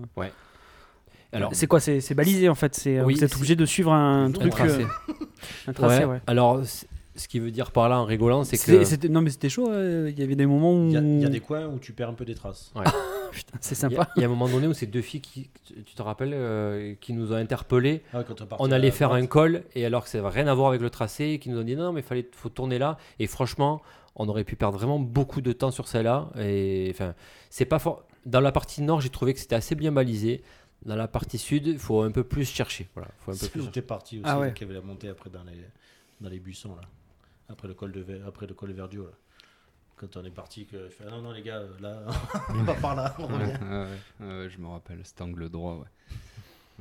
Alors, 1.32 1.52
c'est 1.54 1.68
quoi? 1.68 1.80
C'est 1.80 2.02
c'est 2.02 2.16
balisé 2.16 2.50
en 2.50 2.56
fait. 2.56 2.74
C'est 2.76 3.02
Oui, 3.02 3.14
vous 3.16 3.24
êtes 3.24 3.36
obligé 3.36 3.56
de 3.56 3.66
suivre 3.66 3.92
un 3.92 4.26
Un 4.26 4.32
truc, 4.32 4.52
tracé. 4.52 4.84
euh, 4.84 5.14
un 5.68 5.74
tracé. 5.74 6.00
Ouais, 6.06 6.12
Ouais. 6.14 6.22
Alors, 6.26 6.62
ce 7.20 7.28
qui 7.28 7.40
veut 7.40 7.52
dire 7.52 7.72
par 7.72 7.88
là 7.90 8.00
en 8.00 8.06
rigolant, 8.06 8.44
c'est 8.44 8.58
que. 8.58 9.08
non 9.08 9.22
mais 9.22 9.30
c'était 9.30 9.50
chaud. 9.50 9.70
euh, 9.72 10.10
Il 10.12 10.20
y 10.20 10.24
avait 10.24 10.36
des 10.36 10.46
moments 10.48 10.74
où 10.74 10.88
Il 10.88 10.94
y, 10.94 10.98
a, 10.98 11.02
il 11.02 11.22
y 11.22 11.26
a 11.26 11.30
des 11.30 11.40
coins 11.40 11.68
où 11.68 11.78
tu 11.80 11.94
perds 11.94 12.10
un 12.10 12.14
peu 12.14 12.26
des 12.26 12.34
traces. 12.36 12.72
Putain, 13.32 13.58
c'est 13.62 13.76
sympa. 13.76 14.10
il 14.16 14.22
y 14.22 14.24
a 14.24 14.28
un 14.28 14.30
moment 14.32 14.48
donné 14.50 14.66
où 14.66 14.74
ces 14.74 14.88
deux 14.88 15.02
filles, 15.04 15.22
qui, 15.22 15.52
tu 15.86 15.94
te 15.94 16.02
rappelles, 16.02 16.32
euh, 16.34 16.96
qui 17.00 17.14
nous 17.14 17.32
ont 17.32 17.36
interpellés. 17.36 18.02
Ah, 18.12 18.24
quand 18.24 18.36
on 18.58 18.72
allait 18.72 18.90
faire 18.90 19.12
un 19.12 19.28
col, 19.28 19.64
et 19.76 19.86
alors 19.86 20.04
que 20.06 20.10
ça 20.10 20.18
n'avait 20.20 20.34
rien 20.34 20.48
à 20.48 20.54
voir 20.56 20.70
avec 20.70 20.82
le 20.82 20.90
tracé, 20.90 21.38
qui 21.40 21.50
nous 21.50 21.60
ont 21.60 21.64
dit 21.64 21.76
non, 21.76 21.94
mais 21.94 22.00
il 22.00 22.06
fallait, 22.06 22.28
faut 22.32 22.50
tourner 22.50 22.80
là. 22.80 22.98
Et 23.20 23.28
franchement, 23.28 23.82
on 24.16 24.28
aurait 24.30 24.44
pu 24.46 24.56
perdre 24.56 24.78
vraiment 24.80 24.98
beaucoup 25.00 25.42
de 25.42 25.52
temps 25.52 25.70
sur 25.70 25.88
celle-là. 25.88 26.30
Et 26.40 26.88
enfin, 26.90 27.14
c'est 27.52 27.66
pas 27.66 27.78
fort. 27.78 28.04
Dans 28.26 28.42
la 28.42 28.52
partie 28.52 28.82
nord, 28.82 29.00
j'ai 29.00 29.10
trouvé 29.10 29.34
que 29.36 29.40
c'était 29.40 29.56
assez 29.56 29.76
bien 29.76 29.92
balisé. 29.92 30.42
Dans 30.86 30.96
la 30.96 31.08
partie 31.08 31.38
sud, 31.38 31.68
il 31.68 31.78
faut 31.78 32.02
un 32.02 32.12
peu 32.12 32.24
plus 32.24 32.50
chercher. 32.50 32.88
Voilà, 32.96 33.10
faut 33.20 33.32
un 33.32 33.36
peu 33.36 33.40
C'est 33.42 33.52
plus 33.52 33.64
chercher. 33.64 33.82
parti 33.84 34.16
aussi, 34.18 34.26
Ah 34.28 34.40
ouais. 34.40 34.54
qui 34.54 34.64
avait 34.64 34.74
la 34.74 34.82
montée 34.82 35.10
après 35.10 35.30
dans 35.30 35.44
les, 35.44 35.58
dans 36.22 36.30
les 36.30 36.40
buissons, 36.40 36.74
là? 36.76 36.82
Après 37.50 37.68
le 37.68 37.74
col 37.74 37.92
de, 37.92 38.02
Ver- 38.02 38.22
après 38.28 38.46
le 38.48 38.54
col 38.54 38.70
de 38.70 38.74
Verdio, 38.76 39.04
là. 39.06 39.12
Quand 39.96 40.16
on 40.16 40.24
est 40.24 40.30
parti, 40.32 40.66
que 40.66 40.78
je 40.86 40.90
fais, 40.90 41.04
ah 41.08 41.12
non, 41.12 41.22
non, 41.22 41.32
les 41.32 41.42
gars, 41.42 41.62
là, 41.82 42.04
on 42.56 42.64
va 42.64 42.74
par 42.76 42.96
là, 42.96 43.16
on 43.20 43.28
revient. 43.28 43.44
ouais, 43.46 44.26
ouais, 44.26 44.28
ouais, 44.44 44.50
je 44.50 44.58
me 44.60 44.68
rappelle, 44.68 45.00
cet 45.04 45.20
angle 45.22 45.50
droit, 45.50 45.76
ouais. 45.76 46.16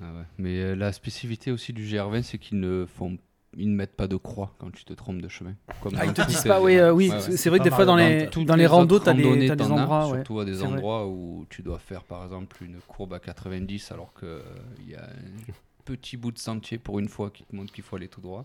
Ah 0.01 0.13
ouais. 0.15 0.23
Mais 0.39 0.61
euh, 0.61 0.77
la 0.77 0.93
spécificité 0.93 1.51
aussi 1.51 1.73
du 1.73 1.85
GR20, 1.85 2.23
c'est 2.23 2.39
qu'ils 2.39 2.61
ne 2.61 2.87
font, 2.87 3.19
ils 3.57 3.69
ne 3.69 3.75
mettent 3.75 3.97
pas 3.97 4.07
de 4.07 4.15
croix 4.15 4.55
quand 4.61 4.71
tu 4.71 4.85
te 4.85 4.93
trompes 4.93 5.21
de 5.21 5.27
chemin. 5.29 5.55
Comme 5.81 5.95
Ah, 5.99 6.07
ils 6.07 6.13
te 6.13 6.23
disent 6.29 6.45
pas, 6.45 6.61
oui, 6.63 6.77
euh, 6.77 6.93
oui, 6.93 7.11
Ouais, 7.11 7.19
c'est 7.37 7.49
vrai 7.49 7.59
que 7.59 7.65
des 7.65 7.71
fois 7.73 7.85
dans 7.87 7.97
les, 7.97 8.29
Toutes 8.31 8.47
dans 8.47 8.55
les 8.55 8.69
randos, 8.69 8.97
autres 8.97 9.07
t'as 9.07 9.15
des, 9.15 9.49
des 9.49 9.51
as, 9.51 9.69
endroits, 9.73 10.07
ouais. 10.11 10.19
Surtout 10.19 10.39
à 10.39 10.45
des 10.45 10.53
vrai. 10.53 10.67
endroits 10.69 11.09
où 11.09 11.45
tu 11.51 11.63
dois 11.63 11.81
faire 11.81 12.05
par 12.05 12.23
exemple 12.23 12.63
une 12.63 12.77
courbe 12.87 13.15
à 13.15 13.19
90 13.19 13.91
alors 13.91 14.13
qu'il 14.15 14.89
y 14.89 14.95
a 14.95 15.03
un 15.03 15.53
petit 15.85 16.17
bout 16.17 16.31
de 16.31 16.39
sentier 16.39 16.79
pour 16.79 17.01
une 17.01 17.09
fois 17.09 17.31
qui 17.31 17.43
te 17.43 17.57
montre 17.57 17.73
qu'il 17.73 17.83
faut 17.83 17.97
aller 17.97 18.07
tout 18.09 18.21
droit. 18.21 18.45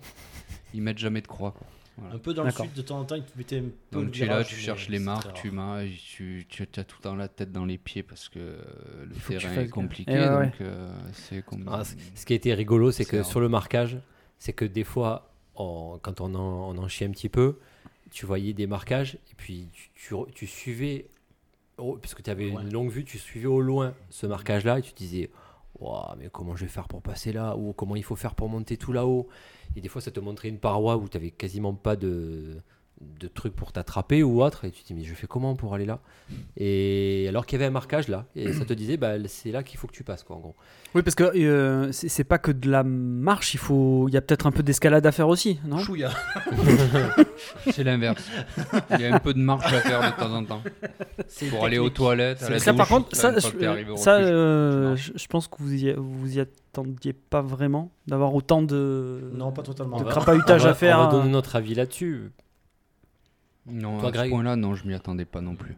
Ils 0.73 0.81
mettent 0.81 0.97
jamais 0.97 1.21
de 1.21 1.27
croix. 1.27 1.51
quoi. 1.51 1.67
Voilà. 1.97 2.15
Un 2.15 2.17
peu 2.17 2.33
dans 2.33 2.43
le 2.43 2.49
sud, 2.51 2.73
de 2.73 2.81
temps 2.81 2.99
en 2.99 3.05
temps, 3.05 3.15
ils 3.15 3.23
te 3.23 3.37
mettaient 3.37 3.59
un 3.59 3.69
peu 3.91 3.99
le 3.99 4.05
Donc 4.05 4.11
tu 4.13 4.23
es 4.23 4.25
là, 4.25 4.43
tu 4.43 4.55
cherches 4.55 4.89
les 4.89 4.97
marques, 4.99 5.31
tu 5.35 5.51
marches, 5.51 5.89
tu, 6.15 6.45
tu 6.49 6.63
as 6.63 6.83
tout 6.83 6.95
le 6.99 7.03
temps 7.03 7.15
la 7.15 7.27
tête 7.27 7.51
dans 7.51 7.65
les 7.65 7.77
pieds 7.77 8.01
parce 8.01 8.29
que 8.29 8.39
le 8.39 9.13
faut 9.13 9.33
que 9.33 9.37
terrain 9.39 9.53
fasses 9.53 9.65
est 9.65 9.69
compliqué. 9.69 10.11
Eh 10.13 10.19
ouais, 10.19 10.45
donc 10.45 10.61
euh, 10.61 10.91
c'est 11.13 11.45
comme. 11.45 11.69
Ah, 11.71 11.83
ce 11.83 12.25
qui 12.25 12.33
a 12.33 12.35
été 12.35 12.53
rigolo, 12.55 12.91
c'est 12.91 13.05
que 13.05 13.17
rare. 13.17 13.25
sur 13.25 13.39
le 13.39 13.47
marquage, 13.49 13.97
c'est 14.39 14.53
que 14.53 14.65
des 14.65 14.83
fois, 14.83 15.31
on- 15.55 15.99
quand 16.01 16.19
on 16.19 16.33
en, 16.33 16.75
on 16.75 16.77
en 16.79 16.87
chie 16.87 17.05
un 17.05 17.11
petit 17.11 17.29
peu, 17.29 17.59
tu 18.11 18.25
voyais 18.25 18.53
des 18.53 18.65
marquages 18.67 19.15
et 19.31 19.35
puis 19.37 19.67
tu, 19.95 20.15
tu, 20.33 20.47
suivais, 20.47 21.05
oh, 21.77 21.97
puisque 22.01 22.23
tu 22.23 22.29
avais 22.31 22.51
Ouais. 22.51 22.63
une 22.63 22.73
longue 22.73 22.89
vue, 22.89 23.03
tu 23.05 23.19
suivais 23.19 23.45
au 23.47 23.61
loin 23.61 23.93
ce 24.09 24.25
marquage-là 24.25 24.79
et 24.79 24.81
tu 24.81 24.93
disais, 24.93 25.29
Mais 26.17 26.29
comment 26.31 26.55
je 26.55 26.65
vais 26.65 26.71
faire 26.71 26.87
pour 26.87 27.01
passer 27.01 27.33
là 27.33 27.55
Ou 27.57 27.73
comment 27.73 27.95
il 27.95 28.03
faut 28.03 28.15
faire 28.15 28.35
pour 28.35 28.49
monter 28.49 28.77
tout 28.77 28.93
là-haut 28.93 29.27
Et 29.75 29.81
des 29.81 29.89
fois, 29.89 30.01
ça 30.01 30.11
te 30.11 30.19
montrait 30.19 30.49
une 30.49 30.59
paroi 30.59 30.97
où 30.97 31.09
tu 31.09 31.17
n'avais 31.17 31.31
quasiment 31.31 31.73
pas 31.73 31.95
de, 31.95 32.61
de 33.01 33.27
trucs 33.27 33.53
pour 33.55 33.71
t'attraper 33.73 34.23
ou 34.23 34.41
autre. 34.43 34.65
Et 34.65 34.71
tu 34.71 34.81
te 34.83 34.87
dis, 34.87 34.93
mais 34.93 35.03
je 35.03 35.13
fais 35.13 35.27
comment 35.27 35.55
pour 35.55 35.73
aller 35.75 35.85
là? 35.85 35.99
Et 36.57 37.25
alors 37.27 37.45
qu'il 37.45 37.57
y 37.57 37.61
avait 37.61 37.67
un 37.67 37.73
marquage 37.73 38.07
là, 38.07 38.25
et 38.35 38.53
ça 38.53 38.63
te 38.65 38.73
disait, 38.73 38.97
bah, 38.97 39.13
c'est 39.27 39.51
là 39.51 39.61
qu'il 39.63 39.77
faut 39.77 39.87
que 39.87 39.93
tu 39.93 40.03
passes, 40.03 40.23
quoi, 40.23 40.35
en 40.35 40.39
gros. 40.39 40.55
Oui, 40.95 41.01
parce 41.01 41.15
que 41.15 41.23
euh, 41.23 41.91
c'est 41.91 42.07
c'est 42.07 42.23
pas 42.23 42.37
que 42.37 42.51
de 42.51 42.69
la 42.69 42.83
marche, 42.83 43.53
il 43.55 43.57
faut, 43.57 44.07
il 44.07 44.13
y 44.13 44.17
a 44.17 44.21
peut-être 44.21 44.45
un 44.47 44.51
peu 44.51 44.63
d'escalade 44.63 45.05
à 45.05 45.11
faire 45.11 45.27
aussi, 45.27 45.59
non? 45.65 45.79
Chouïa. 45.79 46.11
C'est 47.71 47.83
l'inverse. 47.83 48.23
Il 48.91 48.99
y 49.01 49.05
a 49.05 49.15
un 49.15 49.19
peu 49.19 49.33
de 49.33 49.39
marche 49.39 49.71
à 49.73 49.79
faire 49.81 49.99
de 50.11 50.17
temps 50.19 50.33
en 50.33 50.45
temps. 50.45 50.61
C'est 51.27 51.47
Pour 51.49 51.65
aller 51.65 51.79
aux 51.79 51.89
toilettes, 51.89 52.43
à 52.43 52.49
la 52.49 52.59
Ça, 52.59 52.71
douche, 52.71 52.77
par 52.77 52.87
contre, 52.87 53.15
ça, 53.15 53.29
une 53.31 53.41
fois 53.41 53.51
que 53.51 53.57
t'es 53.57 53.65
arrivé 53.65 53.87
je, 53.87 53.93
au 53.93 53.97
ça 53.97 54.13
refuge, 54.17 54.29
euh, 54.31 54.81
tu 54.83 54.87
marches. 54.89 55.11
je, 55.15 55.19
je 55.23 55.27
pense 55.27 55.47
que 55.47 55.55
vous 55.59 55.73
y, 55.73 55.93
vous 55.93 56.37
y 56.37 56.39
attendiez 56.39 57.13
pas 57.13 57.41
vraiment 57.41 57.91
d'avoir 58.07 58.33
autant 58.35 58.61
de, 58.61 59.29
Non, 59.33 59.51
pas 59.51 59.63
totalement. 59.63 59.97
de 59.97 60.03
On 60.03 60.05
va- 60.05 60.11
crapahutage 60.11 60.61
on 60.61 60.65
va, 60.65 60.71
à 60.71 60.73
faire. 60.75 60.99
On 60.99 61.05
va 61.05 61.11
donner 61.11 61.29
notre 61.29 61.55
avis 61.55 61.75
là-dessus. 61.75 62.31
Non, 63.65 63.99
Toi, 63.99 64.09
à 64.09 64.11
Greg 64.11 64.25
ce 64.25 64.29
point-là, 64.31 64.55
non, 64.55 64.75
je 64.75 64.85
m'y 64.87 64.93
attendais 64.93 65.25
pas 65.25 65.41
non 65.41 65.55
plus. 65.55 65.75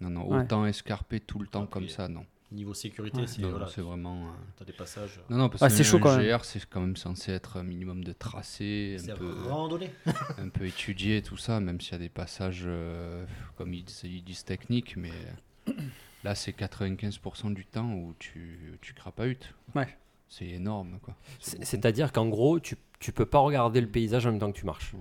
Non, 0.00 0.10
non, 0.10 0.28
Ouais. 0.28 0.42
autant 0.42 0.64
escarper 0.66 1.18
tout 1.20 1.38
le 1.40 1.46
temps 1.48 1.64
Ah, 1.64 1.68
comme 1.70 1.88
ça, 1.88 2.06
non. 2.08 2.24
Niveau 2.52 2.72
sécurité, 2.72 3.20
Ouais. 3.20 3.26
c'est 3.26 3.42
voilà, 3.42 3.66
vraiment. 3.66 4.28
euh, 4.28 4.30
t'as 4.56 4.64
des 4.64 4.72
passages. 4.72 5.20
Non, 5.28 5.36
non, 5.36 5.48
parce 5.50 5.62
Ah, 5.62 5.68
que 5.68 5.74
c'est 5.74 5.84
chaud, 5.84 5.98
quand 5.98 6.16
même. 6.16 6.26
GR, 6.38 6.44
c'est 6.44 6.64
quand 6.66 6.80
même 6.80 6.96
censé 6.96 7.32
être 7.32 7.58
un 7.58 7.62
minimum 7.62 8.02
de 8.04 8.12
tracé, 8.14 8.96
un 9.10 9.14
peu, 9.16 9.34
randonnée. 9.48 9.90
un 10.38 10.48
peu 10.48 10.64
étudié, 10.66 11.20
tout 11.20 11.36
ça, 11.36 11.60
même 11.60 11.80
s'il 11.80 11.92
y 11.92 11.96
a 11.96 11.98
des 11.98 12.08
passages, 12.08 12.62
euh, 12.64 13.26
comme 13.56 13.74
ils, 13.74 13.84
disent- 13.84 14.04
ils 14.04 14.22
disent 14.24 14.44
techniques, 14.44 14.96
mais 14.96 15.10
euh, 15.68 15.72
là, 16.24 16.34
c'est 16.34 16.52
95% 16.56 17.52
du 17.52 17.66
temps 17.66 17.92
où 17.92 18.14
tu, 18.18 18.78
tu 18.80 18.94
crapahutes. 18.94 19.52
Ouais. 19.74 19.88
C'est 20.30 20.46
énorme, 20.46 20.98
quoi. 21.02 21.14
C'est-à-dire 21.40 22.12
qu'en 22.12 22.28
gros, 22.28 22.60
tu, 22.60 22.76
tu 23.00 23.12
peux 23.12 23.26
pas 23.26 23.38
regarder 23.40 23.80
le 23.80 23.88
paysage 23.88 24.26
en 24.26 24.30
même 24.30 24.40
temps 24.40 24.52
que 24.52 24.58
tu 24.58 24.64
marches. 24.66 24.94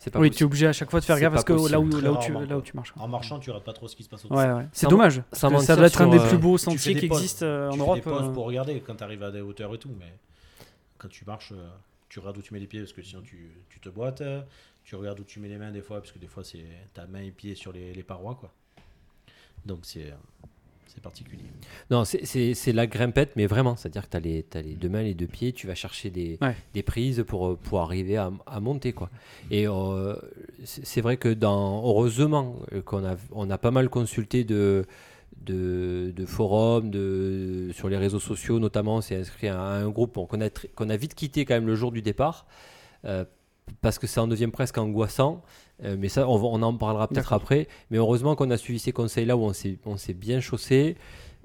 C'est 0.00 0.10
pas 0.12 0.20
oui, 0.20 0.30
tu 0.30 0.44
es 0.44 0.46
obligé 0.46 0.68
à 0.68 0.72
chaque 0.72 0.90
fois 0.90 1.00
de 1.00 1.04
faire 1.04 1.18
gaffe 1.18 1.32
parce 1.32 1.44
que 1.44 1.52
là 1.52 1.80
où, 1.80 1.88
là, 1.88 2.12
où 2.12 2.18
tu, 2.18 2.32
là 2.32 2.56
où 2.56 2.62
tu 2.62 2.76
marches. 2.76 2.92
En 2.96 3.08
marchant, 3.08 3.40
tu 3.40 3.50
rates 3.50 3.64
pas 3.64 3.72
trop 3.72 3.88
ce 3.88 3.96
qui 3.96 4.04
se 4.04 4.08
passe 4.08 4.24
au 4.24 4.28
Ouais, 4.28 4.48
ouais. 4.48 4.66
C'est 4.72 4.88
dommage. 4.88 5.22
ça 5.32 5.50
mentir 5.50 5.76
doit 5.76 5.86
être 5.86 6.00
un 6.00 6.08
des 6.08 6.18
euh, 6.18 6.28
plus 6.28 6.38
beaux 6.38 6.56
sentiers 6.56 6.94
qui 6.94 7.06
existent 7.06 7.44
euh, 7.44 7.68
en 7.70 7.72
tu 7.74 7.80
Europe. 7.80 7.98
fais 7.98 8.10
des 8.10 8.16
pauses 8.16 8.28
euh. 8.28 8.32
pour 8.32 8.44
regarder 8.46 8.80
quand 8.80 8.94
tu 8.94 9.02
arrives 9.02 9.22
à 9.24 9.32
des 9.32 9.40
hauteurs 9.40 9.74
et 9.74 9.78
tout, 9.78 9.90
mais 9.98 10.12
quand 10.98 11.08
tu 11.08 11.24
marches, 11.24 11.52
tu 12.08 12.20
regardes 12.20 12.38
où 12.38 12.42
tu 12.42 12.54
mets 12.54 12.60
les 12.60 12.68
pieds 12.68 12.80
parce 12.80 12.92
que 12.92 13.02
sinon 13.02 13.22
tu, 13.22 13.50
tu 13.68 13.80
te 13.80 13.88
boites. 13.88 14.22
Tu 14.84 14.94
regardes 14.94 15.18
où 15.20 15.24
tu 15.24 15.40
mets 15.40 15.48
les 15.48 15.58
mains 15.58 15.72
des 15.72 15.82
fois 15.82 15.98
parce 15.98 16.12
que 16.12 16.18
des 16.20 16.28
fois 16.28 16.44
c'est 16.44 16.64
ta 16.94 17.06
main 17.06 17.20
et 17.22 17.30
pied 17.32 17.54
sur 17.56 17.72
les, 17.72 17.92
les 17.92 18.02
parois 18.04 18.36
quoi. 18.36 18.52
Donc 19.66 19.80
c'est 19.82 20.14
c'est 20.98 21.02
particulier. 21.02 21.44
Non, 21.92 22.04
c'est- 22.04 22.72
la 22.72 22.86
grimpette, 22.88 23.30
mais 23.36 23.46
vraiment. 23.46 23.76
C'est-à-dire 23.76 24.08
que 24.08 24.18
tu 24.18 24.58
as, 24.58 24.62
les 24.62 24.74
deux 24.74 24.88
mains, 24.88 25.02
les 25.02 25.14
deux 25.14 25.26
pieds, 25.28 25.52
tu 25.52 25.66
vas 25.68 25.74
chercher 25.76 26.10
des, 26.10 26.38
Ouais. 26.42 26.56
des 26.74 26.82
prises 26.82 27.24
pour, 27.26 27.46
euh, 27.46 27.58
pour 27.62 27.80
arriver 27.80 28.16
à, 28.16 28.32
à 28.46 28.58
monter. 28.60 28.92
Quoi. 28.92 29.10
Et 29.52 29.68
euh, 29.68 30.16
c'est 30.64 31.00
vrai 31.00 31.16
que 31.16 31.28
dans, 31.32 31.82
heureusement 31.86 32.56
euh, 32.72 32.82
qu'on 32.82 33.04
a, 33.04 33.14
on 33.32 33.48
a 33.48 33.58
pas 33.58 33.70
mal 33.70 33.88
consulté 33.88 34.42
de, 34.42 34.84
de, 35.46 36.12
de 36.14 36.26
forums, 36.26 36.90
de, 36.90 37.70
sur 37.72 37.88
les 37.88 37.96
réseaux 37.96 38.18
sociaux 38.20 38.58
notamment. 38.58 38.96
On 38.96 39.00
s'est 39.00 39.16
inscrit 39.16 39.46
à 39.48 39.60
un 39.60 39.88
groupe 39.88 40.14
bon, 40.14 40.26
qu'on 40.26 40.40
a, 40.40 40.48
tr- 40.48 40.68
qu'on 40.74 40.90
a 40.90 40.96
vite 40.96 41.14
quitté 41.14 41.44
quand 41.44 41.54
même 41.54 41.66
le 41.68 41.76
jour 41.76 41.92
du 41.92 42.02
départ. 42.02 42.46
euh, 43.04 43.24
parce 43.82 43.98
que 43.98 44.06
ça 44.06 44.22
en 44.22 44.28
devient 44.28 44.48
presque 44.48 44.78
angoissant. 44.78 45.42
Euh, 45.84 45.96
mais 45.98 46.08
ça, 46.08 46.28
on, 46.28 46.36
va- 46.36 46.48
on 46.48 46.62
en 46.62 46.74
parlera 46.76 47.06
peut-être 47.08 47.32
après. 47.32 47.68
Mais 47.90 47.98
heureusement 47.98 48.34
qu'on 48.34 48.50
a 48.50 48.56
suivi 48.56 48.78
ces 48.78 48.92
conseils-là 48.92 49.36
où 49.36 49.50
on 49.84 49.96
s'est 49.96 50.14
bien 50.14 50.40
chaussé. 50.40 50.96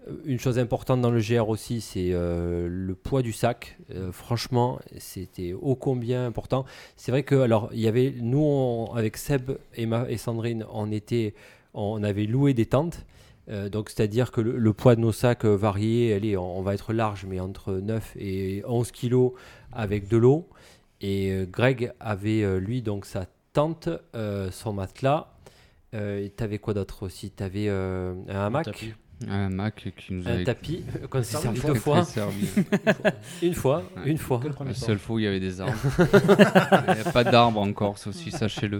Euh, 0.07 0.13
Une 0.25 0.39
chose 0.39 0.57
importante 0.59 1.01
dans 1.01 1.11
le 1.11 1.21
GR 1.21 1.47
aussi, 1.49 1.81
c'est 1.81 2.09
euh, 2.13 2.67
le 2.69 2.95
poids 2.95 3.21
du 3.21 3.31
sac. 3.31 3.77
Euh, 3.93 4.11
franchement, 4.11 4.79
c'était 4.97 5.53
ô 5.53 5.75
combien 5.75 6.25
important. 6.25 6.65
C'est 6.95 7.11
vrai 7.11 7.23
que, 7.23 7.35
alors, 7.35 7.69
il 7.73 7.79
y 7.79 7.87
avait, 7.87 8.13
nous, 8.19 8.41
on- 8.43 8.91
avec 8.93 9.17
Seb 9.17 9.51
et, 9.75 9.85
ma- 9.85 10.09
et 10.09 10.17
Sandrine, 10.17 10.65
on, 10.73 10.91
était, 10.91 11.35
on 11.75 12.01
avait 12.03 12.25
loué 12.25 12.53
des 12.55 12.65
tentes. 12.65 13.05
Euh, 13.49 13.69
donc, 13.69 13.89
c'est-à-dire 13.89 14.31
que 14.31 14.41
le, 14.41 14.57
le 14.57 14.73
poids 14.73 14.95
de 14.95 15.01
nos 15.01 15.11
sacs 15.11 15.45
variait. 15.45 16.13
Allez, 16.13 16.37
on, 16.37 16.57
on 16.59 16.61
va 16.63 16.73
être 16.73 16.91
large, 16.93 17.25
mais 17.29 17.39
entre 17.39 17.73
9 17.73 18.15
et 18.17 18.63
11 18.65 18.91
kilos 18.91 19.33
avec 19.71 20.07
de 20.07 20.17
l'eau. 20.17 20.47
Et 21.01 21.45
Greg 21.51 21.91
avait, 21.99 22.59
lui, 22.61 22.81
donc 22.81 23.05
sa 23.05 23.25
tente, 23.53 23.89
euh, 24.15 24.51
son 24.51 24.73
matelas. 24.73 25.29
Euh, 25.93 26.27
t'avais 26.35 26.57
quoi 26.57 26.73
d'autre 26.73 27.03
aussi? 27.03 27.29
T'avais 27.29 27.67
euh, 27.69 28.15
un 28.27 28.47
hamac? 28.47 28.95
Un 29.29 29.49
Mac 29.49 29.91
qui 29.97 30.13
nous 30.13 30.27
un 30.27 30.41
a 30.41 30.43
tapis 30.43 30.83
euh, 31.01 31.07
qu'on 31.07 31.23
s'est 31.23 31.37
servi 31.37 31.59
deux 31.61 31.73
fois. 31.75 32.05
Une 33.41 33.53
fois, 33.53 33.83
Ouais. 33.97 34.11
une 34.11 34.17
fois. 34.17 34.41
La 34.65 34.73
seule 34.73 34.97
fois 34.99 35.15
où 35.15 35.19
il 35.19 35.23
y 35.25 35.27
avait 35.27 35.39
des 35.39 35.61
arbres. 35.61 35.73
il 35.99 36.93
n'y 36.95 37.01
a 37.07 37.11
pas 37.11 37.23
d'arbres 37.23 37.59
en 37.61 37.71
Corse 37.73 38.07
aussi, 38.07 38.31
sachez-le. 38.31 38.77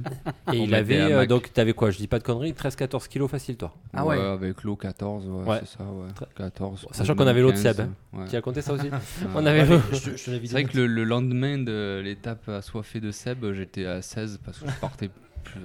Et 0.52 0.60
On 0.60 0.66
il 0.66 0.76
avait, 0.76 1.02
euh, 1.02 1.26
donc 1.26 1.52
t'avais 1.54 1.74
quoi 1.74 1.92
Je 1.92 1.98
dis 1.98 2.08
pas 2.08 2.20
de 2.20 2.24
conneries, 2.24 2.54
13-14 2.54 3.08
kilos 3.08 3.30
facile 3.30 3.58
toi. 3.58 3.74
Ah 3.94 4.06
ouais. 4.06 4.20
Avec 4.20 4.64
l'eau 4.64 4.76
14, 4.76 5.28
ouais, 5.28 5.44
Ouais. 5.46 5.60
c'est 5.66 5.78
ça, 5.78 5.84
ouais. 5.84 6.12
Très- 6.16 6.28
14. 6.36 6.88
Sachant 6.92 7.16
qu'on 7.16 7.28
avait 7.28 7.42
l'eau 7.42 7.52
de 7.52 7.58
15, 7.58 7.62
Seb, 7.76 7.80
hein. 7.82 7.90
ouais. 8.14 8.26
Tu 8.30 8.36
as 8.36 8.42
compté 8.42 8.62
ça 8.62 8.74
aussi 8.74 8.86
Ouais. 8.90 8.92
On 9.36 9.46
avait 9.46 9.66
C'est 9.96 10.52
vrai 10.52 10.64
que 10.66 10.78
le, 10.78 10.88
le 10.88 11.04
lendemain 11.04 11.58
de 11.58 12.02
l'étape 12.04 12.48
assoiffée 12.50 13.00
de 13.00 13.12
Seb, 13.12 13.46
j'étais 13.54 13.86
à 13.86 14.02
16 14.02 14.40
parce 14.44 14.60
que 14.60 14.68
je 14.70 14.76
partais 14.80 15.10
plus. 15.10 15.62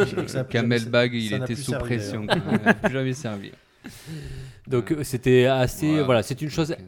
J'ai 0.00 0.04
dit 0.04 0.14
que 0.14 0.28
ça 0.30 0.40
a 0.40 0.44
plus 0.44 0.52
Kamel 0.52 0.78
jamais- 0.78 0.90
Bag, 0.90 1.10
ça 1.12 1.16
il 1.16 1.34
était 1.34 1.54
sous 1.56 1.72
pression. 1.72 2.26
plus 2.26 2.92
jamais 2.92 3.12
servi. 3.12 3.50
Donc 4.66 4.94
c'était 5.02 5.46
assez. 5.46 6.02
Voilà, 6.02 6.22
c'est 6.22 6.40
une 6.42 6.50
chose 6.50 6.68
15. 6.76 6.78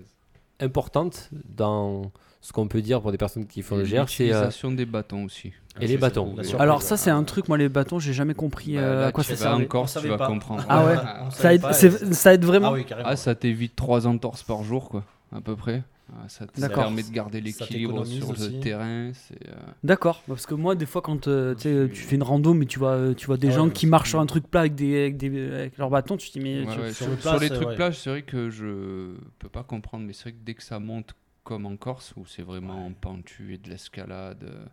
importante 0.61 1.31
dans 1.49 2.11
ce 2.41 2.53
qu'on 2.53 2.69
peut 2.69 2.81
dire 2.83 3.01
pour 3.03 3.13
des 3.13 3.19
personnes 3.19 3.47
qui 3.47 3.63
font 3.63 3.77
le 3.77 3.83
GR, 3.85 3.89
c'est 3.89 3.97
euh, 3.97 4.03
l'utilisation 4.27 4.71
des 4.71 4.87
bâtons 4.87 5.25
aussi. 5.25 5.53
et 5.81 5.87
les 5.87 5.97
bâtons. 5.99 6.37
Alors 6.59 6.83
ça 6.83 6.95
ouais. 6.95 6.99
c'est 6.99 7.11
un 7.11 7.25
truc, 7.25 7.49
moi 7.49 7.59
les 7.59 7.69
bâtons, 7.69 7.99
j'ai 7.99 8.13
jamais 8.13 8.35
compris 8.35 8.75
Bah, 8.77 8.81
euh, 8.83 9.01
là, 9.01 9.07
à 9.09 9.13
quoi 9.13 9.25
ça 9.25 9.35
servait. 9.37 9.65
encore, 9.65 9.91
tu 9.91 10.07
vas 10.09 10.17
pas. 10.17 10.29
comprendre. 10.29 10.65
Ah 10.69 10.87
ouais. 10.87 10.97
Ça 11.33 11.53
aide, 11.55 11.61
pas, 11.63 11.73
ça 11.73 12.35
aide 12.35 12.45
vraiment. 12.45 12.69
Ah 12.69 12.73
oui, 12.73 12.85
carrément. 12.85 13.09
Ah, 13.09 13.17
ça 13.17 13.35
t'évite 13.35 13.75
3 13.75 14.07
entorses 14.07 14.43
par 14.45 14.63
jour, 14.63 14.89
quoi, 14.89 15.05
à 15.35 15.41
peu 15.41 15.57
près. 15.57 15.83
Ah, 16.13 16.29
ça 16.29 16.47
te 16.47 16.61
D'accord. 16.61 16.85
permet 16.85 17.03
de 17.03 17.11
garder 17.11 17.41
l'équilibre 17.41 18.05
sur 18.05 18.31
aussi. 18.31 18.43
le 18.43 18.61
terrain. 18.61 19.11
euh, 19.49 19.55
D'accord, 19.85 20.23
parce 20.27 20.47
que 20.47 20.55
moi 20.55 20.75
des 20.75 20.87
fois 20.87 21.01
quand 21.03 21.29
euh, 21.29 21.55
tu 21.55 21.63
sais, 21.63 21.89
tu 21.93 22.03
fais 22.03 22.17
une 22.17 22.23
rando 22.23 22.55
mais 22.55 22.67
tu 22.67 22.79
vois, 22.79 22.93
euh, 22.93 23.15
tu 23.15 23.27
vois 23.27 23.37
des 23.37 23.49
Ah 23.49 23.51
ouais, 23.53 23.57
gens 23.57 23.71
qui 23.71 23.87
marchent 23.87 24.11
sur 24.11 24.21
un 24.21 24.27
truc 24.27 24.49
plat 24.49 24.61
avec, 24.61 24.75
des, 24.75 24.99
avec, 25.01 25.17
des, 25.17 25.53
avec 25.53 25.79
leurs 25.79 25.91
bâtons, 25.91 26.17
tu 26.17 26.29
te 26.29 26.33
dis 26.39 26.41
mais... 26.41 26.67
ouais, 26.67 26.67
tu- 26.67 26.81
ouais, 26.81 26.95
sur 26.95 27.39
les 27.39 27.51
trucs 27.51 27.69
ouais. 27.69 27.77
plages, 27.77 27.99
c'est 28.01 28.11
vrai 28.11 28.23
que 28.23 28.51
je 28.51 29.17
peux 29.39 29.49
pas 29.49 29.65
comprendre, 29.65 30.05
mais 30.07 30.13
c'est 30.13 30.25
vrai 30.25 30.33
que 30.33 30.45
dès 30.45 30.55
que 30.55 30.63
ça 30.63 30.79
monte 30.81 31.15
comme 31.45 31.67
en 31.67 31.77
Corse, 31.77 32.15
où 32.17 32.27
c'est 32.27 32.43
vraiment 32.43 32.87
en 32.87 32.93
pentu 32.93 33.55
et 33.55 33.59
de 33.59 33.69
l'escalade, 33.71 34.45
euh, 34.45 34.67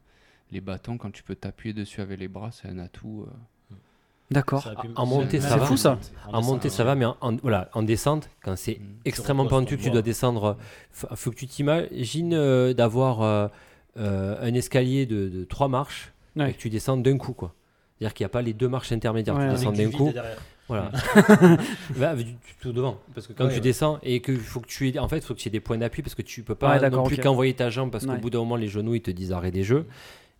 les 0.51 0.61
bâtons, 0.61 0.97
quand 0.97 1.11
tu 1.11 1.23
peux 1.23 1.35
t'appuyer 1.35 1.73
dessus 1.73 2.01
avec 2.01 2.19
les 2.19 2.27
bras, 2.27 2.51
c'est 2.51 2.67
un 2.69 2.79
atout. 2.79 3.25
euh. 3.27 3.33
D'accord. 4.33 4.67
En 4.95 5.05
montée, 5.05 5.39
c'est- 5.39 5.47
ça 5.49 5.57
va. 5.57 5.65
fou, 5.65 5.77
ça. 5.77 5.97
En 6.31 6.41
montée, 6.41 6.69
ça 6.69 6.83
va, 6.83 6.95
mais 6.95 7.05
en, 7.05 7.15
en- 7.21 7.35
voilà, 7.37 7.69
en 7.73 7.83
descente, 7.83 8.29
quand 8.43 8.55
c'est 8.57 8.79
Mm. 8.79 8.83
extrêmement 9.05 9.43
reposes 9.43 9.59
pentu, 9.61 9.77
que 9.77 9.83
tu 9.83 9.89
dois 9.91 10.01
descendre, 10.01 10.57
il 11.09 11.15
faut 11.17 11.31
que 11.31 11.35
tu 11.35 11.47
t'imagines 11.47 12.33
euh, 12.33 12.73
d'avoir 12.73 13.21
euh, 13.21 13.47
euh, 13.97 14.35
un 14.41 14.53
escalier 14.53 15.05
de, 15.05 15.29
de 15.29 15.43
trois 15.43 15.67
marches 15.67 16.11
Ouais. 16.35 16.49
et 16.49 16.53
que 16.53 16.57
tu 16.59 16.69
descends 16.69 16.97
d'un 16.97 17.17
coup. 17.17 17.33
quoi. 17.33 17.53
C'est-à-dire 17.99 18.13
qu'il 18.15 18.23
n'y 18.23 18.27
a 18.27 18.29
pas 18.29 18.41
les 18.41 18.53
deux 18.53 18.67
marches 18.67 18.91
intermédiaires, 18.91 19.35
Ouais, 19.35 19.43
tu 19.43 19.49
ouais. 19.51 19.55
descends 19.57 19.71
d'un 19.71 19.91
coup. 19.91 20.11
Voilà. 20.67 20.91
Va, 21.91 22.15
du- 22.15 22.23
du- 22.23 22.35
tout 22.61 22.71
devant. 22.71 22.97
Parce 23.13 23.27
que 23.27 23.33
quand 23.33 23.43
Ouais, 23.45 23.49
tu 23.51 23.55
ouais. 23.55 23.61
descends 23.61 23.99
et 24.01 24.21
que 24.21 24.33
faut 24.35 24.61
que 24.61 24.67
tu 24.67 24.89
aies, 24.89 24.97
en 24.99 25.07
fait, 25.09 25.21
faut 25.23 25.33
que 25.33 25.39
tu 25.39 25.49
aies 25.49 25.51
des 25.51 25.59
points 25.59 25.77
d'appui 25.77 26.01
parce 26.01 26.15
que 26.15 26.21
tu 26.21 26.41
peux 26.43 26.55
pas 26.55 26.69
Ouais, 26.69 26.75
non 26.75 26.81
d'accord, 26.81 27.03
plus 27.03 27.17
ok. 27.17 27.23
qu'envoyer 27.23 27.53
ta 27.53 27.69
jambe 27.69 27.91
parce 27.91 28.05
qu'au 28.05 28.15
bout 28.15 28.29
d'un 28.29 28.39
moment 28.39 28.55
les 28.55 28.67
genoux 28.69 28.95
ils 28.95 29.01
te 29.01 29.11
disent 29.11 29.31
arrêt 29.33 29.51
des 29.51 29.63
jeux. 29.63 29.85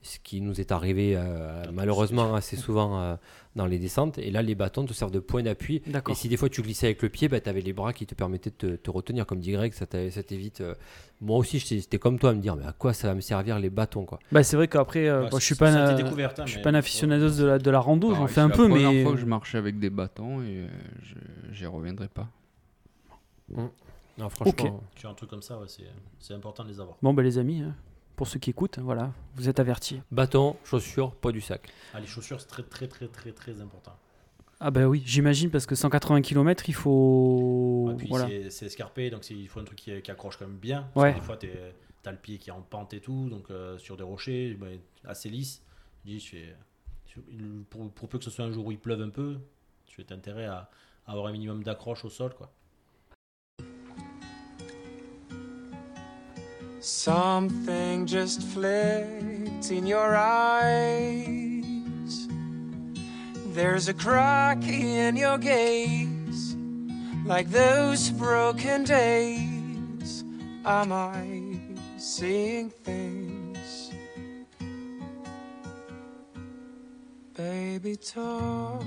Ce 0.05 0.19
qui 0.19 0.41
nous 0.41 0.59
est 0.59 0.73
arrivé 0.73 1.13
euh, 1.15 1.63
malheureusement 1.71 2.35
assez 2.35 2.57
souvent 2.57 2.99
euh, 2.99 3.15
dans 3.55 3.65
les 3.65 3.79
descentes. 3.79 4.17
Et 4.17 4.31
là, 4.31 4.41
les 4.41 4.53
bâtons 4.53 4.85
te 4.85 4.91
servent 4.91 5.11
de 5.13 5.19
point 5.19 5.43
d'appui. 5.43 5.81
Et 6.09 6.13
si 6.13 6.27
des 6.27 6.35
fois 6.35 6.49
tu 6.49 6.61
glissais 6.61 6.87
avec 6.87 7.01
le 7.01 7.07
pied, 7.07 7.29
bah, 7.29 7.39
tu 7.39 7.49
avais 7.49 7.61
les 7.61 7.71
bras 7.71 7.93
qui 7.93 8.05
te 8.05 8.13
permettaient 8.13 8.49
de 8.49 8.55
te, 8.55 8.75
te 8.75 8.91
retenir. 8.91 9.25
Comme 9.25 9.39
dit 9.39 9.53
Greg, 9.53 9.71
ça 9.73 9.85
t'évite. 9.87 10.59
euh, 10.59 10.75
Moi 11.21 11.37
aussi, 11.37 11.57
j'étais 11.59 11.99
comme 11.99 12.19
toi 12.19 12.31
à 12.31 12.33
me 12.33 12.41
dire 12.41 12.57
mais 12.57 12.65
à 12.65 12.73
quoi 12.73 12.91
ça 12.93 13.07
va 13.07 13.15
me 13.15 13.21
servir 13.21 13.59
les 13.59 13.69
bâtons 13.69 14.03
quoi? 14.03 14.19
Bah 14.29 14.43
c'est 14.43 14.57
vrai 14.57 14.67
qu'après, 14.67 15.07
euh, 15.07 15.29
je 15.31 15.37
suis 15.39 15.55
pas, 15.55 15.71
un- 15.71 15.95
hein, 15.95 15.97
je 16.45 16.49
suis 16.49 16.57
mais- 16.57 16.61
pas 16.63 16.69
un 16.71 16.73
aficionado 16.73 17.29
de 17.29 17.43
la, 17.45 17.57
de 17.59 17.71
la 17.71 17.79
rando, 17.79 18.11
Ah 18.11 18.15
j'en 18.17 18.27
fais 18.27 18.41
un 18.41 18.49
la 18.49 18.55
peu 18.55 18.67
mais... 18.67 18.81
première 18.83 19.03
fois 19.03 19.13
que 19.13 19.19
je 19.21 19.25
marchais 19.25 19.57
avec 19.57 19.79
des 19.79 19.89
bâtons 19.89 20.41
et 20.43 20.65
je- 21.01 21.53
j'y 21.53 21.65
reviendrai 21.65 22.09
pas. 22.09 22.27
Non, 24.17 24.29
franchement. 24.29 24.81
Tu 24.95 25.07
as 25.07 25.09
un 25.09 25.13
truc 25.13 25.29
comme 25.29 25.41
ça, 25.41 25.57
ouais, 25.59 25.67
c'est 25.67 25.83
c'est 26.19 26.33
important 26.33 26.63
de 26.63 26.69
les 26.69 26.79
avoir. 26.79 26.97
Bon 27.01 27.13
bah 27.13 27.23
les 27.23 27.37
amis, 27.37 27.61
hein, 27.61 27.73
pour 28.15 28.27
ceux 28.27 28.39
qui 28.39 28.49
écoutent, 28.51 28.79
voilà, 28.79 29.11
vous 29.35 29.49
êtes 29.49 29.59
avertis. 29.59 30.01
Bâton, 30.11 30.55
chaussures, 30.63 31.13
pas 31.15 31.31
du 31.31 31.41
sac. 31.41 31.69
Ah, 31.93 31.99
les 31.99 32.07
chaussures, 32.07 32.39
c'est 32.39 32.47
très, 32.47 32.63
très, 32.63 32.87
très, 32.87 33.07
très, 33.07 33.31
très 33.31 33.59
important. 33.61 33.93
Ah 34.59 34.71
bah 34.71 34.85
oui, 34.87 35.01
j'imagine 35.05 35.49
parce 35.49 35.65
que 35.65 35.75
180 35.75 36.21
km, 36.21 36.69
il 36.69 36.73
faut... 36.73 37.89
Et 37.91 37.95
puis 37.95 38.07
voilà. 38.07 38.27
c'est- 38.49 38.65
escarpé, 38.65 39.09
donc 39.09 39.29
il 39.29 39.47
faut 39.49 39.59
un 39.59 39.63
truc 39.65 39.77
qui, 39.77 40.01
qui 40.01 40.11
accroche 40.11 40.37
quand 40.37 40.47
même 40.47 40.57
bien. 40.57 40.87
Parce 40.93 41.03
Ouais. 41.03 41.13
que 41.13 41.19
Des 41.19 41.25
fois, 41.25 41.37
tu 41.37 41.49
as 42.05 42.11
le 42.11 42.17
pied 42.17 42.37
qui 42.37 42.49
est 42.49 42.53
en 42.53 42.61
pente 42.61 42.93
et 42.93 43.01
tout, 43.01 43.29
donc 43.29 43.49
euh, 43.49 43.77
sur 43.77 43.97
des 43.97 44.03
rochers, 44.03 44.53
ben, 44.53 44.79
assez 45.05 45.29
lisse. 45.29 45.61
Je 46.05 46.11
dis, 46.11 46.19
je 46.19 46.29
fais- 46.29 46.55
je- 47.07 47.19
pour, 47.69 47.91
pour 47.91 48.07
peu 48.09 48.17
que 48.19 48.23
ce 48.23 48.29
soit 48.29 48.45
un 48.45 48.51
jour 48.51 48.65
où 48.67 48.71
il 48.71 48.79
pleuve 48.79 49.01
un 49.01 49.09
peu, 49.09 49.37
tu 49.85 50.05
as 50.09 50.13
intérêt 50.13 50.45
à, 50.45 50.69
à 51.07 51.11
avoir 51.11 51.27
un 51.27 51.31
minimum 51.33 51.63
d'accroche 51.63 52.05
au 52.05 52.09
sol. 52.09 52.33
Quoi. 52.33 52.49
Something 56.85 58.05
just 58.05 58.43
flicked 58.43 59.71
in 59.71 59.87
your 59.87 60.17
eyes. 60.17 61.47
There's 63.53 63.87
a 63.87 63.93
crack 63.93 64.61
in 64.67 65.15
your 65.15 65.37
gaze, 65.37 66.57
like 67.25 67.49
those 67.49 68.09
broken 68.09 68.83
days. 68.83 70.25
Am 70.65 70.91
I 70.91 71.61
seeing 71.95 72.69
things? 72.69 73.93
Baby, 77.33 77.95
talk 77.95 78.83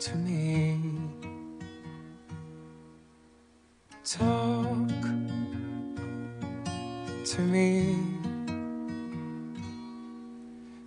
to 0.00 0.16
me. 0.16 1.07
Talk 4.10 4.88
to 7.26 7.42
me. 7.42 7.94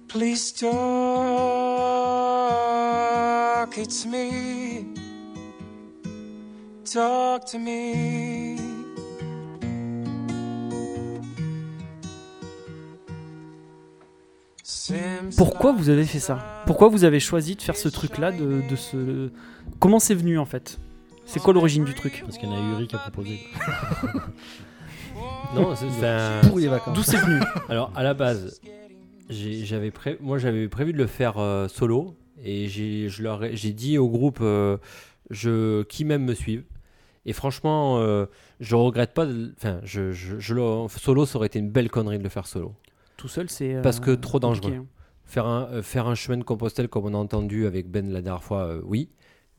Please 0.07 0.51
talk, 0.51 0.71
it's 3.77 4.07
me. 4.07 4.88
Talk 6.84 7.45
to 7.45 7.60
me. 7.60 8.57
Pourquoi 15.38 15.73
vous 15.73 15.89
avez 15.89 16.05
fait 16.05 16.19
ça? 16.19 16.39
Pourquoi 16.65 16.88
vous 16.88 17.03
avez 17.03 17.19
choisi 17.19 17.55
de 17.55 17.62
faire 17.62 17.77
ce 17.77 17.88
truc-là 17.88 18.31
de, 18.31 18.63
de 18.67 18.75
ce... 18.75 19.29
Comment 19.79 19.99
c'est 19.99 20.15
venu 20.15 20.39
en 20.39 20.45
fait? 20.45 20.79
C'est 21.25 21.39
quoi 21.39 21.53
l'origine 21.53 21.86
du 21.86 21.93
truc 21.93 22.21
Parce 22.25 22.38
qu'il 22.38 22.49
y 22.49 22.51
en 22.51 22.55
a 22.55 22.71
Uri 22.75 22.88
qui 22.88 22.95
a 22.95 22.99
proposé. 22.99 23.39
Non, 25.53 25.75
c'est 25.75 25.86
enfin, 25.88 26.39
Pour 26.47 26.60
les 26.60 26.67
vacances. 26.69 26.95
D'où 26.95 27.03
c'est 27.03 27.17
venu 27.17 27.39
Alors 27.69 27.91
à 27.95 28.03
la 28.03 28.13
base, 28.13 28.62
j'avais 29.29 29.91
pré- 29.91 30.17
moi 30.21 30.38
j'avais 30.38 30.67
prévu 30.69 30.93
de 30.93 30.97
le 30.97 31.07
faire 31.07 31.38
euh, 31.38 31.67
solo 31.67 32.15
et 32.41 32.67
j'ai 32.69 33.10
je 33.10 33.21
leur 33.21 33.43
ai- 33.43 33.55
j'ai 33.57 33.73
dit 33.73 33.97
au 33.97 34.07
groupe 34.07 34.39
euh, 34.41 34.77
je 35.29 35.84
qui 35.84 36.05
même 36.05 36.23
me 36.23 36.34
suivent 36.34 36.63
et 37.25 37.34
franchement 37.34 37.99
euh, 37.99 38.25
je 38.62 38.75
regrette 38.75 39.13
pas 39.13 39.25
de- 39.25 39.53
enfin 39.57 39.79
je, 39.84 40.12
je, 40.13 40.39
je 40.39 40.53
le- 40.55 40.88
solo 40.89 41.25
ça 41.25 41.38
aurait 41.38 41.47
été 41.47 41.60
une 41.60 41.69
belle 41.69 41.89
connerie 41.89 42.17
de 42.17 42.23
le 42.23 42.29
faire 42.29 42.47
solo 42.47 42.73
Tout 43.17 43.27
seul, 43.27 43.49
c'est... 43.49 43.75
euh, 43.75 43.81
Parce 43.81 43.99
que 43.99 44.12
trop 44.12 44.39
dangereux. 44.39 44.73
hein. 44.79 44.86
faire 45.25 45.45
un 45.45 45.67
euh, 45.71 45.81
faire 45.84 46.07
un 46.07 46.15
chemin 46.15 46.38
de 46.38 46.43
Compostelle 46.43 46.88
comme 46.88 47.05
on 47.05 47.13
a 47.13 47.17
entendu 47.17 47.65
avec 47.67 47.89
Ben 47.91 48.10
la 48.12 48.21
dernière 48.21 48.43
fois 48.43 48.63
euh, 48.67 48.81
oui 48.86 49.10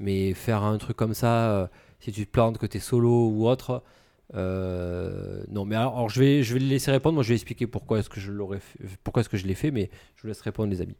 mais 0.02 0.34
faire 0.34 0.62
un 0.62 0.76
truc 0.78 0.96
comme 0.96 1.14
ça 1.14 1.50
euh, 1.52 1.66
si 2.00 2.12
tu 2.12 2.26
te 2.26 2.30
plantes 2.30 2.58
que 2.58 2.66
tu 2.66 2.76
es 2.76 2.80
solo 2.80 3.28
ou 3.30 3.48
autre 3.48 3.82
euh, 4.34 5.42
non 5.50 5.64
mais 5.64 5.76
alors, 5.76 5.94
alors, 5.96 6.08
je 6.08 6.18
vais 6.20 6.42
je 6.42 6.54
vais 6.54 6.60
le 6.60 6.66
laisser 6.66 6.90
répondre 6.90 7.14
moi 7.14 7.22
je 7.22 7.28
vais 7.28 7.34
expliquer 7.34 7.66
pourquoi 7.66 7.98
est-ce 7.98 8.08
que 8.10 8.20
je 8.20 8.30
l'aurais 8.32 8.60
fait- 8.60 8.78
pourquoi 9.04 9.20
est-ce 9.20 9.28
que 9.28 9.36
je 9.36 9.46
l'ai 9.46 9.54
fait 9.54 9.70
mais 9.70 9.90
je 10.16 10.22
vous 10.22 10.28
laisse 10.28 10.40
répondre 10.40 10.70
les 10.70 10.80
amis 10.80 10.96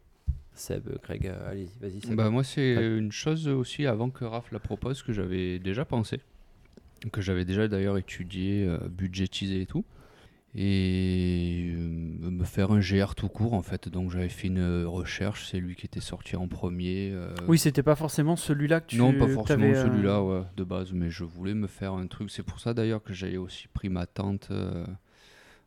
Seb 0.53 0.87
Greg 1.03 1.27
euh, 1.27 1.49
allez 1.49 1.67
vas-y 1.81 1.99
Seb. 2.01 2.15
Bah, 2.15 2.29
moi, 2.29 2.43
c'est 2.43 2.77
Ouais. 2.77 2.97
une 2.97 3.11
chose 3.11 3.47
aussi 3.47 3.87
avant 3.87 4.11
que 4.11 4.23
Raph 4.23 4.51
la 4.51 4.59
propose 4.59 5.01
que 5.01 5.11
j'avais 5.11 5.57
déjà 5.57 5.83
pensé, 5.83 6.19
que 7.11 7.21
j'avais 7.21 7.43
déjà 7.43 7.67
d'ailleurs 7.67 7.97
étudié, 7.97 8.67
euh, 8.67 8.77
budgétisé 8.87 9.61
et 9.61 9.65
tout. 9.65 9.83
Et 10.55 11.71
euh, 11.75 12.29
me 12.29 12.43
faire 12.43 12.71
un 12.71 12.79
GR 12.79 13.15
tout 13.15 13.27
court 13.29 13.53
en 13.53 13.63
fait. 13.63 13.89
Donc 13.89 14.11
j'avais 14.11 14.29
fait 14.29 14.47
une 14.47 14.59
euh, 14.59 14.87
recherche, 14.87 15.47
c'est 15.49 15.59
lui 15.59 15.75
qui 15.75 15.85
était 15.87 15.99
sorti 15.99 16.35
en 16.35 16.47
premier. 16.47 17.09
euh, 17.11 17.33
Oui, 17.47 17.57
c'était 17.57 17.81
pas 17.83 17.95
forcément 17.95 18.35
celui-là 18.35 18.81
que 18.81 18.87
tu 18.87 18.97
non, 18.97 19.17
pas 19.17 19.27
forcément 19.27 19.73
celui-là 19.73 20.21
ouais, 20.23 20.43
de 20.55 20.63
base, 20.63 20.91
mais 20.93 21.09
je 21.09 21.23
voulais 21.23 21.55
me 21.55 21.65
faire 21.67 21.93
un 21.93 22.05
truc. 22.07 22.29
C'est 22.29 22.43
pour 22.43 22.59
ça 22.59 22.73
d'ailleurs 22.75 23.01
que 23.01 23.13
j'avais 23.13 23.37
aussi 23.37 23.67
pris 23.67 23.89
ma 23.89 24.05
tente. 24.05 24.49
euh, 24.51 24.85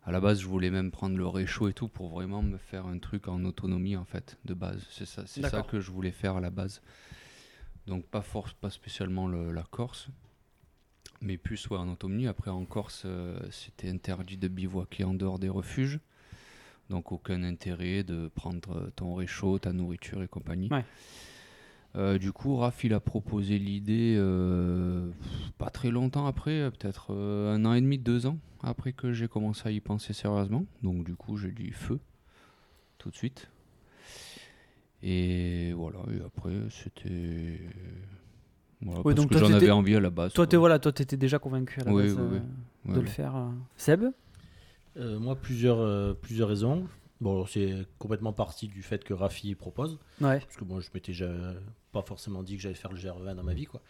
à 0.05 0.13
la 0.13 0.21
base, 0.21 0.41
je 0.41 0.47
voulais 0.47 0.71
même 0.71 0.93
prendre 0.93 1.17
le 1.17 1.27
réchaud 1.27 1.69
et 1.69 1.73
tout 1.73 1.89
pour 1.89 2.09
vraiment 2.11 2.41
me 2.41 2.59
faire 2.59 2.87
un 2.87 2.99
truc 3.01 3.27
en 3.27 3.45
autonomie 3.45 3.97
en 3.97 4.05
fait, 4.05 4.39
de 4.45 4.55
base. 4.55 4.87
C'est 4.89 5.05
ça, 5.05 5.25
c'est 5.27 5.43
ça 5.43 5.63
que 5.63 5.81
je 5.81 5.91
voulais 5.91 6.13
faire 6.13 6.37
à 6.37 6.41
la 6.41 6.51
base. 6.51 6.81
Donc 7.89 8.05
pas 8.07 8.23
force, 8.23 8.53
pas 8.53 8.71
spécialement 8.71 9.27
le- 9.27 9.51
la 9.51 9.65
Corse, 9.65 10.09
mais 11.21 11.37
plus 11.37 11.69
ouais, 11.71 11.79
en 11.79 11.89
autonomie. 11.89 12.27
Après 12.27 12.51
en 12.51 12.65
Corse, 12.65 13.03
euh, 13.05 13.39
c'était 13.51 13.89
interdit 13.89 14.37
de 14.37 14.49
bivouaquer 14.49 15.05
en 15.05 15.15
dehors 15.15 15.39
des 15.39 15.49
refuges. 15.49 16.01
Donc 16.91 17.11
aucun 17.13 17.43
intérêt 17.43 18.05
de 18.05 18.29
prendre 18.35 18.91
ton 18.95 19.15
réchaud, 19.15 19.59
ta 19.59 19.73
nourriture 19.73 20.23
et 20.23 20.29
compagnie. 20.29 20.69
Ouais. 20.71 20.85
Euh, 21.97 22.19
du 22.19 22.33
coup, 22.33 22.57
Raph, 22.57 22.85
il 22.85 22.93
a 22.93 23.01
proposé 23.01 23.59
l'idée 23.59 24.15
euh, 24.19 25.11
pas 25.59 25.71
très 25.71 25.91
longtemps 25.91 26.27
après, 26.27 26.71
peut-être 26.71 27.13
un 27.13 27.65
an 27.65 27.73
et 27.73 27.81
demi, 27.81 27.99
deux 27.99 28.27
ans 28.27 28.39
après 28.63 28.93
que 28.93 29.13
j'ai 29.13 29.29
commencé 29.29 29.69
à 29.69 29.71
y 29.73 29.81
penser 29.81 30.13
sérieusement. 30.13 30.67
Donc 30.83 31.05
du 31.05 31.15
coup, 31.15 31.37
j'ai 31.37 31.51
dit 31.51 31.71
feu 31.71 31.99
tout 32.99 33.11
de 33.11 33.17
suite. 33.17 33.49
Et 35.03 35.73
voilà, 35.73 36.01
et 36.13 36.25
après, 36.25 36.55
c'était... 36.71 37.61
Voilà, 38.87 39.01
Ouais, 39.01 39.15
parce 39.15 39.17
donc 39.27 39.31
que 39.33 39.39
j'en 39.39 39.53
avais 39.53 39.71
envie 39.71 39.97
à 39.97 40.01
la 40.01 40.11
base. 40.11 40.33
Toi, 40.33 40.47
t'es 40.47 40.57
voilà, 40.57 40.79
toi, 40.79 40.93
t'étais 40.93 41.17
déjà 41.17 41.39
convaincu 41.39 41.81
à 41.81 41.85
la 41.85 41.93
Oui, 41.93 42.03
base 42.05 42.15
oui, 42.15 42.21
euh, 42.37 42.41
oui. 42.87 42.95
de 42.95 43.01
le 43.01 43.07
faire. 43.07 43.37
euh. 43.37 43.51
Seb? 43.77 44.05
Euh, 44.97 45.19
moi, 45.19 45.37
plusieurs, 45.37 45.79
euh, 45.81 46.15
plusieurs 46.15 46.49
raisons. 46.49 46.87
Bon, 47.21 47.47
c'est 47.47 47.75
complètement 47.99 48.33
parti 48.33 48.69
du 48.69 48.83
fait 48.83 49.03
que 49.05 49.13
Rafi 49.15 49.55
propose. 49.55 49.99
Ouais. 50.21 50.39
Parce 50.41 50.57
que 50.57 50.65
moi, 50.65 50.81
je 50.81 50.89
m'étais 50.95 51.13
pas 51.93 52.03
forcément 52.03 52.43
dit 52.43 52.57
que 52.57 52.63
j'allais 52.63 52.75
faire 52.75 52.93
le 52.93 52.99
GR20 52.99 53.35
dans 53.35 53.43
ma 53.43 53.55
vie, 53.55 53.67
quoi. 53.67 53.81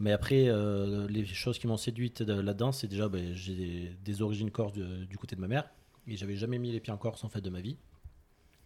Mais 0.00 0.12
après, 0.12 0.44
euh, 0.48 1.08
les 1.08 1.24
choses 1.24 1.58
qui 1.58 1.66
m'ont 1.66 1.76
séduite 1.76 2.22
de- 2.22 2.40
là-dedans, 2.40 2.70
c'est 2.72 2.86
déjà, 2.86 3.08
ben, 3.08 3.34
j'ai 3.34 3.54
des, 3.54 3.92
des 4.04 4.22
origines 4.22 4.50
corse 4.50 4.72
de- 4.74 5.04
du 5.04 5.18
côté 5.18 5.34
de 5.34 5.40
ma 5.40 5.48
mère. 5.48 5.68
Et 6.06 6.16
j'avais 6.16 6.36
jamais 6.36 6.58
mis 6.58 6.70
les 6.72 6.80
pieds 6.80 6.92
en 6.92 6.96
Corse 6.96 7.24
en 7.24 7.28
fait 7.28 7.40
de 7.40 7.50
ma 7.50 7.60
vie. 7.60 7.76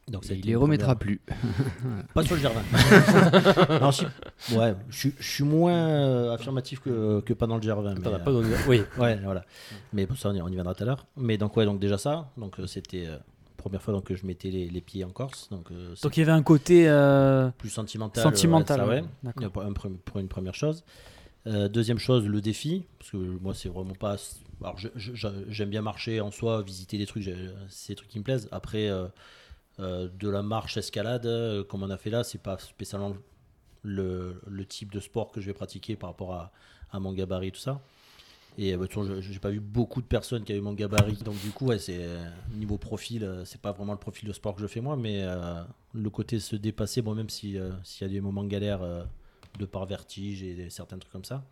Donc 0.09 0.25
ça 0.25 0.35
Il 0.35 0.45
les 0.45 0.57
remettra 0.57 0.97
première- 0.97 1.19
plus. 1.19 1.35
Pas 2.15 2.25
sur 2.25 2.35
le 2.35 2.41
Gervin. 2.43 2.61
non, 3.81 3.91
je, 3.93 3.97
suis- 3.99 4.57
ouais, 4.59 4.75
je, 4.91 4.97
suis- 4.99 5.15
je 5.19 5.29
suis 5.31 5.45
moins 5.45 5.73
euh, 5.89 6.33
affirmatif 6.35 6.81
que, 6.81 7.21
que 7.21 7.33
pas 7.33 7.47
dans 7.47 7.57
le 7.57 7.63
Gervin. 7.63 7.95
mais, 7.95 8.01
T'en 8.01 8.13
as 8.13 8.17
euh, 8.17 8.19
pas 8.19 8.33
donné- 8.33 8.55
Oui, 8.69 8.83
Ouais, 8.99 9.17
voilà. 9.23 9.45
Mais 9.93 10.07
bon, 10.07 10.15
ça, 10.17 10.31
on 10.31 10.35
y, 10.35 10.43
on 10.43 10.49
y 10.49 10.55
viendra 10.55 10.75
tout 10.75 10.83
à 10.83 10.87
l'heure. 10.87 11.07
Mais 11.17 11.39
donc, 11.39 11.57
ouais, 11.57 11.65
donc 11.65 11.79
déjà 11.79 11.99
ça. 11.99 12.31
Donc, 12.37 12.59
euh, 12.59 12.67
c'était 12.67 13.07
euh, 13.07 13.17
première 13.57 13.81
fois 13.81 13.95
donc, 13.95 14.05
que 14.05 14.17
je 14.17 14.27
mettais 14.27 14.51
les, 14.51 14.69
les 14.69 14.81
pieds 14.81 15.05
en 15.05 15.11
Corse. 15.11 15.49
Donc, 15.51 15.71
euh, 15.71 15.95
il 16.05 16.19
y 16.19 16.23
avait 16.23 16.33
un 16.33 16.43
côté 16.43 16.89
euh, 16.89 17.51
plus 17.57 17.71
sentimental. 17.71 18.25
sentimental. 18.25 18.81
ouais, 18.89 19.05
ça, 19.25 19.31
ouais. 19.41 19.49
Pour, 19.51 19.63
pour 20.05 20.21
une 20.21 20.29
première 20.29 20.55
chose. 20.57 20.83
Euh, 21.47 21.69
deuxième 21.69 21.99
chose, 21.99 22.27
le 22.27 22.41
défi. 22.41 22.87
Parce 22.99 23.13
que 23.13 23.17
moi, 23.17 23.55
c'est 23.55 23.69
vraiment 23.69 23.95
pas. 23.95 24.17
Alors, 24.65 24.77
j'aime 25.49 25.71
bien 25.71 25.83
marcher 25.83 26.21
en 26.21 26.33
soi, 26.33 26.61
visiter 26.63 26.99
des 26.99 27.07
trucs. 27.07 27.31
C'est 27.69 27.93
des 27.93 27.97
trucs 27.97 28.09
qui 28.09 28.19
me 28.19 28.25
plaisent. 28.25 28.49
Après, 28.53 28.89
de 29.79 30.29
la 30.29 30.43
marche, 30.43 30.77
escalade, 30.77 31.27
euh, 31.27 31.65
comme 31.65 31.83
on 31.83 31.91
a 31.91 31.97
fait 31.97 32.11
là, 32.11 32.25
c'est 32.25 32.43
pas 32.43 32.59
spécialement 32.59 33.15
le, 33.83 34.65
type 34.69 34.93
de 34.93 35.01
sport 35.01 35.33
que 35.33 35.41
je 35.41 35.47
vais 35.47 35.55
pratiquer 35.55 35.97
par 35.97 36.11
rapport 36.11 36.35
à, 36.93 37.01
mon 37.01 37.13
gabarit, 37.13 37.53
tout 37.53 37.61
ça. 37.61 37.81
Et 38.59 38.75
euh, 38.75 38.77
bah, 38.77 38.87
j'ai 39.21 39.39
pas 39.39 39.51
vu 39.51 39.61
beaucoup 39.61 40.03
de 40.03 40.07
personnes 40.07 40.45
qui 40.45 40.53
avaient 40.53 40.61
mon 40.61 40.75
gabarit. 40.75 41.17
Donc, 41.25 41.41
du 41.41 41.51
coup, 41.51 41.71
c'est 41.79 41.99
euh, 42.01 42.29
niveau 42.55 42.77
profil, 42.77 43.25
euh, 43.25 43.45
c'est 43.45 43.61
pas 43.61 43.73
vraiment 43.73 43.93
le 43.93 43.99
profil 43.99 44.29
de 44.29 44.33
sport 44.35 44.55
que 44.55 44.61
je 44.61 44.67
fais 44.67 44.83
moi, 44.83 44.97
mais 44.97 45.23
euh, 45.25 45.63
le 45.95 46.11
côté 46.11 46.39
se 46.39 46.57
dépasser, 46.57 47.01
bon, 47.03 47.15
même 47.15 47.31
si, 47.31 47.59
euh, 47.59 47.71
s'il 47.83 48.07
y 48.07 48.11
a 48.11 48.13
des 48.13 48.21
moments 48.21 48.45
de 48.45 48.49
galère 48.49 48.83
euh, 48.83 49.05
de 49.59 49.65
par 49.65 49.87
vertige 49.87 50.43
et 50.43 50.69
certains 50.71 50.99
trucs 50.99 51.13
comme 51.13 51.25
ça, 51.25 51.45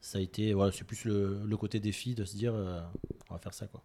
ça 0.00 0.18
a 0.18 0.20
été, 0.20 0.52
voilà, 0.52 0.72
c'est 0.72 0.84
plus 0.84 1.04
le, 1.04 1.42
le 1.44 1.56
côté 1.56 1.80
défi 1.80 2.14
de 2.14 2.24
se 2.24 2.36
dire, 2.36 2.54
euh, 2.54 2.80
on 3.30 3.34
va 3.34 3.40
faire 3.40 3.54
ça, 3.54 3.66
quoi. 3.66 3.82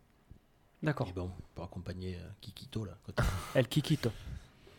D'accord. 0.85 1.07
Et 1.09 1.13
bon, 1.13 1.29
pour 1.55 1.65
accompagner 1.65 2.15
euh, 2.15 2.27
Kikito, 2.41 2.85
là. 2.85 2.93
côté- 3.05 3.23
El 3.55 3.67
Kikito. 3.67 4.11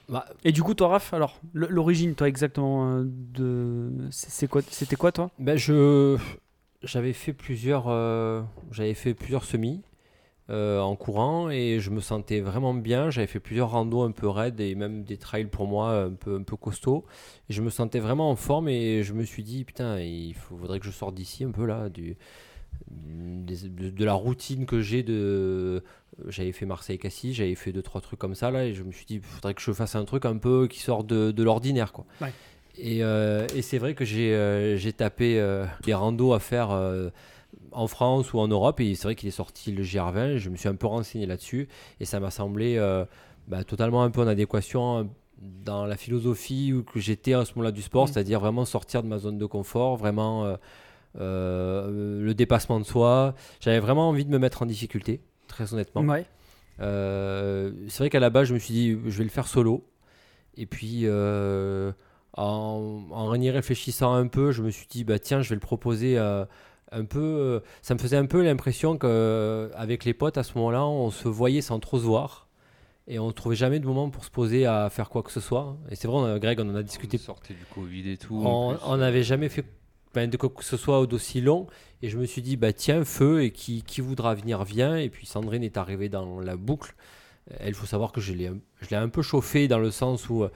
Bah, 0.09 0.25
Et 0.45 0.53
du 0.53 0.63
coup, 0.63 0.73
toi, 0.75 0.89
Raph, 0.89 1.13
alors, 1.13 1.41
l- 1.55 1.67
l'origine, 1.69 2.15
toi, 2.15 2.29
exactement, 2.29 2.93
euh, 2.93 3.03
de. 3.05 3.91
c'est 4.11 4.31
c'est 4.31 4.47
quoi, 4.49 4.63
c'était 4.71 4.97
quoi, 4.97 5.11
toi? 5.13 5.31
Ben 5.39 5.57
je 5.59 6.17
j'avais 6.83 7.13
fait 7.13 7.33
plusieurs 7.33 7.87
euh, 7.89 8.43
j'avais 8.71 8.95
fait 8.95 9.15
plusieurs 9.15 9.45
semis 9.45 9.83
euh, 10.51 10.79
en 10.81 10.95
courant 10.95 11.51
et 11.51 11.81
je 11.81 11.91
me 11.91 11.99
sentais 12.01 12.41
vraiment 12.41 12.73
bien. 12.75 13.11
J'avais 13.11 13.27
fait 13.27 13.41
plusieurs 13.41 13.71
randos 13.73 14.03
un 14.03 14.13
peu 14.13 14.29
raides 14.29 14.61
et 14.61 14.77
même 14.77 15.03
des 15.03 15.17
trails 15.17 15.47
pour 15.47 15.67
moi 15.67 15.91
un 16.05 16.13
peu 16.13 16.37
un 16.37 16.45
peu 16.45 16.57
costauds. 16.57 17.05
Et 17.51 17.53
je 17.53 17.61
me 17.63 17.71
sentais 17.71 17.99
vraiment 17.99 18.31
en 18.31 18.37
forme 18.37 18.69
et 18.69 19.03
je 19.03 19.13
me 19.13 19.25
suis 19.25 19.43
dit 19.43 19.65
putain 19.65 19.99
il 19.99 20.35
faut- 20.35 20.57
faudrait 20.57 20.79
que 20.79 20.87
je 20.87 20.93
sorte 20.93 21.17
d'ici 21.17 21.43
un 21.43 21.51
peu 21.51 21.67
là 21.67 21.89
du 21.89 22.17
des- 22.91 23.69
de, 23.69 23.91
de 23.91 24.05
la 24.05 24.13
routine 24.15 24.67
que 24.67 24.81
j'ai 24.81 25.03
de 25.03 25.83
j'avais 26.29 26.53
fait 26.53 26.67
Marseille 26.67 26.99
Cassis 26.99 27.35
j'avais 27.35 27.55
fait 27.55 27.73
deux 27.73 27.83
trois 27.83 28.01
trucs 28.01 28.19
comme 28.19 28.35
ça 28.35 28.51
là 28.51 28.65
et 28.65 28.75
je 28.75 28.83
me 28.83 28.91
suis 28.93 29.05
dit 29.07 29.21
faudrait 29.23 29.55
que 29.55 29.61
je 29.63 29.73
fasse 29.73 29.95
un 29.97 30.05
truc 30.05 30.25
un 30.25 30.37
peu 30.39 30.67
qui 30.69 30.81
sort 30.81 31.05
de, 31.05 31.31
de 31.31 31.43
l'ordinaire 31.43 31.93
quoi 31.93 32.07
Ouais. 32.21 32.33
et, 32.79 33.03
euh, 33.05 33.47
et 33.55 33.63
c'est 33.63 33.79
vrai 33.79 33.95
que 33.95 34.05
j'ai 34.05 34.35
euh, 34.35 34.79
tapé 34.97 35.39
euh, 35.39 35.67
des 35.85 35.95
randos 35.95 36.33
à 36.33 36.41
faire 36.41 36.71
en 37.73 37.87
France 37.87 38.33
ou 38.33 38.39
en 38.39 38.49
Europe 38.49 38.81
et 38.81 38.95
c'est 38.95 39.05
vrai 39.05 39.15
qu'il 39.15 39.29
est 39.29 39.33
sorti 39.33 39.73
le 39.73 39.83
GR20 39.83 40.37
je 40.39 40.49
me 40.51 40.57
suis 40.57 40.69
un 40.69 40.75
peu 40.75 40.87
renseigné 40.87 41.27
là-dessus 41.27 41.69
et 42.01 42.05
ça 42.05 42.19
m'a 42.21 42.31
semblé 42.31 42.79
bah, 43.49 43.63
totalement 43.65 44.03
un 44.03 44.11
peu 44.11 44.23
en 44.23 44.27
adéquation 44.27 44.99
euh, 44.99 45.05
dans 45.39 45.85
la 45.85 45.97
philosophie 45.99 46.73
où 46.73 46.83
que 46.83 46.99
j'étais 46.99 47.35
à 47.35 47.45
ce 47.45 47.53
moment-là 47.55 47.71
du 47.73 47.83
sport 47.83 48.05
Mm. 48.05 48.09
c'est-à-dire 48.09 48.41
vraiment 48.41 48.65
sortir 48.65 49.03
de 49.03 49.09
ma 49.09 49.19
zone 49.19 49.37
de 49.39 49.45
confort 49.47 49.97
vraiment 49.97 50.57
le 51.19 52.33
dépassement 52.35 52.79
de 52.81 52.85
soi 52.85 53.35
j'avais 53.61 53.81
vraiment 53.81 54.09
envie 54.09 54.25
de 54.25 54.31
me 54.31 54.39
mettre 54.39 54.63
en 54.63 54.67
difficulté 54.67 55.21
très 55.49 55.73
honnêtement 55.73 56.03
Ouais. 56.03 56.27
euh, 56.81 57.73
c'est 57.89 57.99
vrai 57.99 58.11
qu'à 58.11 58.21
la 58.21 58.31
base, 58.31 58.49
je 58.49 58.55
me 58.55 58.59
suis 58.59 58.75
dit, 58.75 58.91
je 59.07 59.19
vais 59.19 59.25
le 59.25 59.31
faire 59.31 59.47
solo. 59.47 59.85
Et 60.59 60.67
puis, 60.67 61.03
euh, 61.05 61.93
en, 62.35 63.03
en 63.11 63.35
y 63.41 63.51
réfléchissant 63.51 64.13
un 64.15 64.27
peu, 64.27 64.53
je 64.53 64.63
me 64.63 64.71
suis 64.71 64.87
dit, 64.89 65.05
bah, 65.05 65.19
tiens, 65.19 65.43
je 65.43 65.49
vais 65.51 65.55
le 65.55 65.61
proposer 65.61 66.19
euh, 66.19 66.45
un 66.93 67.05
peu. 67.05 67.21
euh, 67.21 67.61
ça 67.83 67.95
me 67.95 67.99
faisait 67.99 68.17
un 68.17 68.27
peu 68.27 68.43
l'impression 68.43 68.97
qu'avec 68.99 70.05
les 70.05 70.15
potes, 70.15 70.37
à 70.39 70.43
ce 70.43 70.57
moment-là, 70.59 70.85
on 70.87 71.11
se 71.11 71.29
voyait 71.29 71.61
sans 71.63 71.79
trop 71.81 71.99
se 71.99 72.05
voir. 72.05 72.49
Et 73.09 73.19
on 73.21 73.29
ne 73.29 73.33
trouvait 73.33 73.55
jamais 73.57 73.79
de 73.79 73.87
moment 73.87 74.11
pour 74.11 74.25
se 74.25 74.31
poser 74.31 74.67
à 74.67 74.91
faire 74.91 75.11
quoi 75.11 75.23
que 75.23 75.31
ce 75.31 75.39
soit. 75.41 75.77
Et 75.91 75.95
c'est 75.95 76.09
vrai, 76.09 76.17
on 76.17 76.25
a- 76.25 76.39
Greg, 76.41 76.59
on 76.61 76.69
en 76.69 76.75
a 76.75 76.83
discuté 76.83 77.19
Sortez 77.19 77.55
du 77.55 77.65
Covid 77.73 78.11
et 78.11 78.17
tout. 78.17 78.43
on 78.45 78.77
on 78.85 78.97
n'avait 78.97 79.23
jamais 79.23 79.49
fait 79.49 79.65
enfin, 80.17 80.29
de 80.29 80.37
quoi 80.37 80.49
que 80.51 80.65
ce 80.65 80.77
soit 80.77 81.07
d'aussi 81.07 81.41
long. 81.41 81.67
Et 82.03 82.09
je 82.09 82.19
me 82.19 82.27
suis 82.27 82.43
dit, 82.43 82.57
bah 82.57 82.73
tiens, 82.73 83.05
feu, 83.05 83.43
et 83.43 83.51
qui, 83.51 83.83
qui 83.83 84.01
voudra 84.01 84.35
venir, 84.35 84.65
vient. 84.65 84.97
Et 84.97 85.09
puis 85.09 85.27
Sandrine 85.27 85.63
est 85.63 85.77
arrivée 85.77 86.09
dans 86.09 86.41
la 86.41 86.57
boucle. 86.57 86.95
Elle, 87.61 87.69
il 87.69 87.75
faut 87.75 87.87
savoir 87.87 88.13
que 88.13 88.21
je 88.21 88.33
l'ai 88.33 88.51
un- 88.97 89.09
peu 89.09 89.23
chauffée 89.23 89.69
dans 89.69 89.79
le 89.79 89.91
sens 89.91 90.29
où 90.29 90.43
euh, 90.43 90.49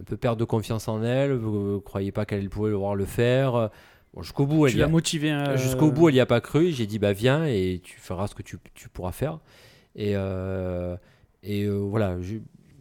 un 0.00 0.02
peu 0.04 0.16
perte 0.16 0.38
de 0.38 0.44
confiance 0.44 0.88
en 0.88 1.02
elle. 1.02 1.32
Vous 1.34 1.74
ne 1.74 1.78
croyez 1.78 2.10
pas 2.12 2.24
qu'elle 2.24 2.48
pouvait 2.48 2.72
pouvoir 2.72 2.94
le 2.94 3.04
faire. 3.04 3.70
Bon, 4.14 4.22
jusqu'au 4.22 4.46
bout, 4.46 4.66
elle 4.66 4.76
y 4.76 4.82
a- 4.82 4.88
motivé. 4.88 5.30
euh, 5.32 5.56
Jusqu'au 5.56 5.90
bout, 5.92 6.08
elle 6.08 6.14
n'y 6.14 6.20
a 6.20 6.26
pas 6.26 6.40
cru. 6.40 6.70
J'ai 6.72 6.86
dit, 6.86 6.98
bah 6.98 7.12
viens 7.12 7.44
et 7.46 7.80
tu 7.84 7.98
feras 7.98 8.26
ce 8.26 8.34
que 8.34 8.42
tu, 8.42 8.58
tu 8.74 8.88
pourras 8.88 9.12
faire. 9.12 9.38
Et, 9.94 10.12
euh, 10.16 10.96
et 11.42 11.64
euh, 11.64 11.76
voilà, 11.76 12.16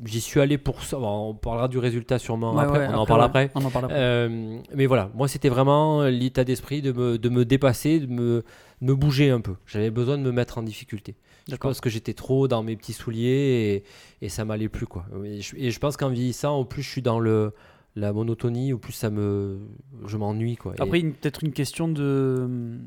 j'y 0.05 0.21
suis 0.21 0.39
allé 0.39 0.57
pour 0.57 0.83
ça. 0.83 0.97
Bon, 0.97 1.29
on 1.29 1.33
parlera 1.33 1.67
du 1.67 1.77
résultat 1.77 2.19
sûrement 2.19 2.55
ouais, 2.55 2.63
après. 2.63 2.79
ouais, 2.79 2.87
on 2.93 2.97
en 2.97 3.05
parle 3.05 3.21
ouais. 3.21 3.25
après. 3.25 3.51
On 3.55 3.63
en 3.65 3.69
parle 3.69 3.85
après. 3.85 3.97
Euh, 3.97 4.59
mais 4.75 4.85
voilà, 4.85 5.09
moi 5.15 5.27
c'était 5.27 5.49
vraiment 5.49 6.03
l'état 6.03 6.43
d'esprit 6.43 6.81
de 6.81 6.91
me, 6.91 7.17
de 7.17 7.29
me 7.29 7.45
dépasser, 7.45 7.99
de 7.99 8.07
me, 8.07 8.43
me 8.81 8.95
bouger 8.95 9.29
un 9.29 9.41
peu. 9.41 9.55
J'avais 9.65 9.91
besoin 9.91 10.17
de 10.17 10.23
me 10.23 10.31
mettre 10.31 10.57
en 10.57 10.63
difficulté. 10.63 11.15
Je 11.49 11.55
pense 11.55 11.81
que 11.81 11.89
j'étais 11.89 12.13
trop 12.13 12.47
dans 12.47 12.63
mes 12.63 12.75
petits 12.75 12.93
souliers 12.93 13.83
et, 14.21 14.25
et 14.25 14.29
ça 14.29 14.45
m'allait 14.45 14.69
plus 14.69 14.85
quoi. 14.85 15.05
Et 15.25 15.41
je, 15.41 15.55
et 15.57 15.71
je 15.71 15.79
pense 15.79 15.97
qu'en 15.97 16.09
vieillissant, 16.09 16.59
au 16.59 16.65
plus 16.65 16.83
je 16.83 16.89
suis 16.89 17.01
dans 17.01 17.19
le 17.19 17.53
la 17.97 18.13
monotonie, 18.13 18.71
au 18.71 18.77
plus 18.77 18.93
ça 18.93 19.09
me 19.09 19.59
je 20.05 20.15
m'ennuie 20.17 20.55
quoi. 20.55 20.73
Après, 20.79 21.01
peut-être 21.01 21.43
une 21.43 21.51
question 21.51 21.89
de, 21.89 22.77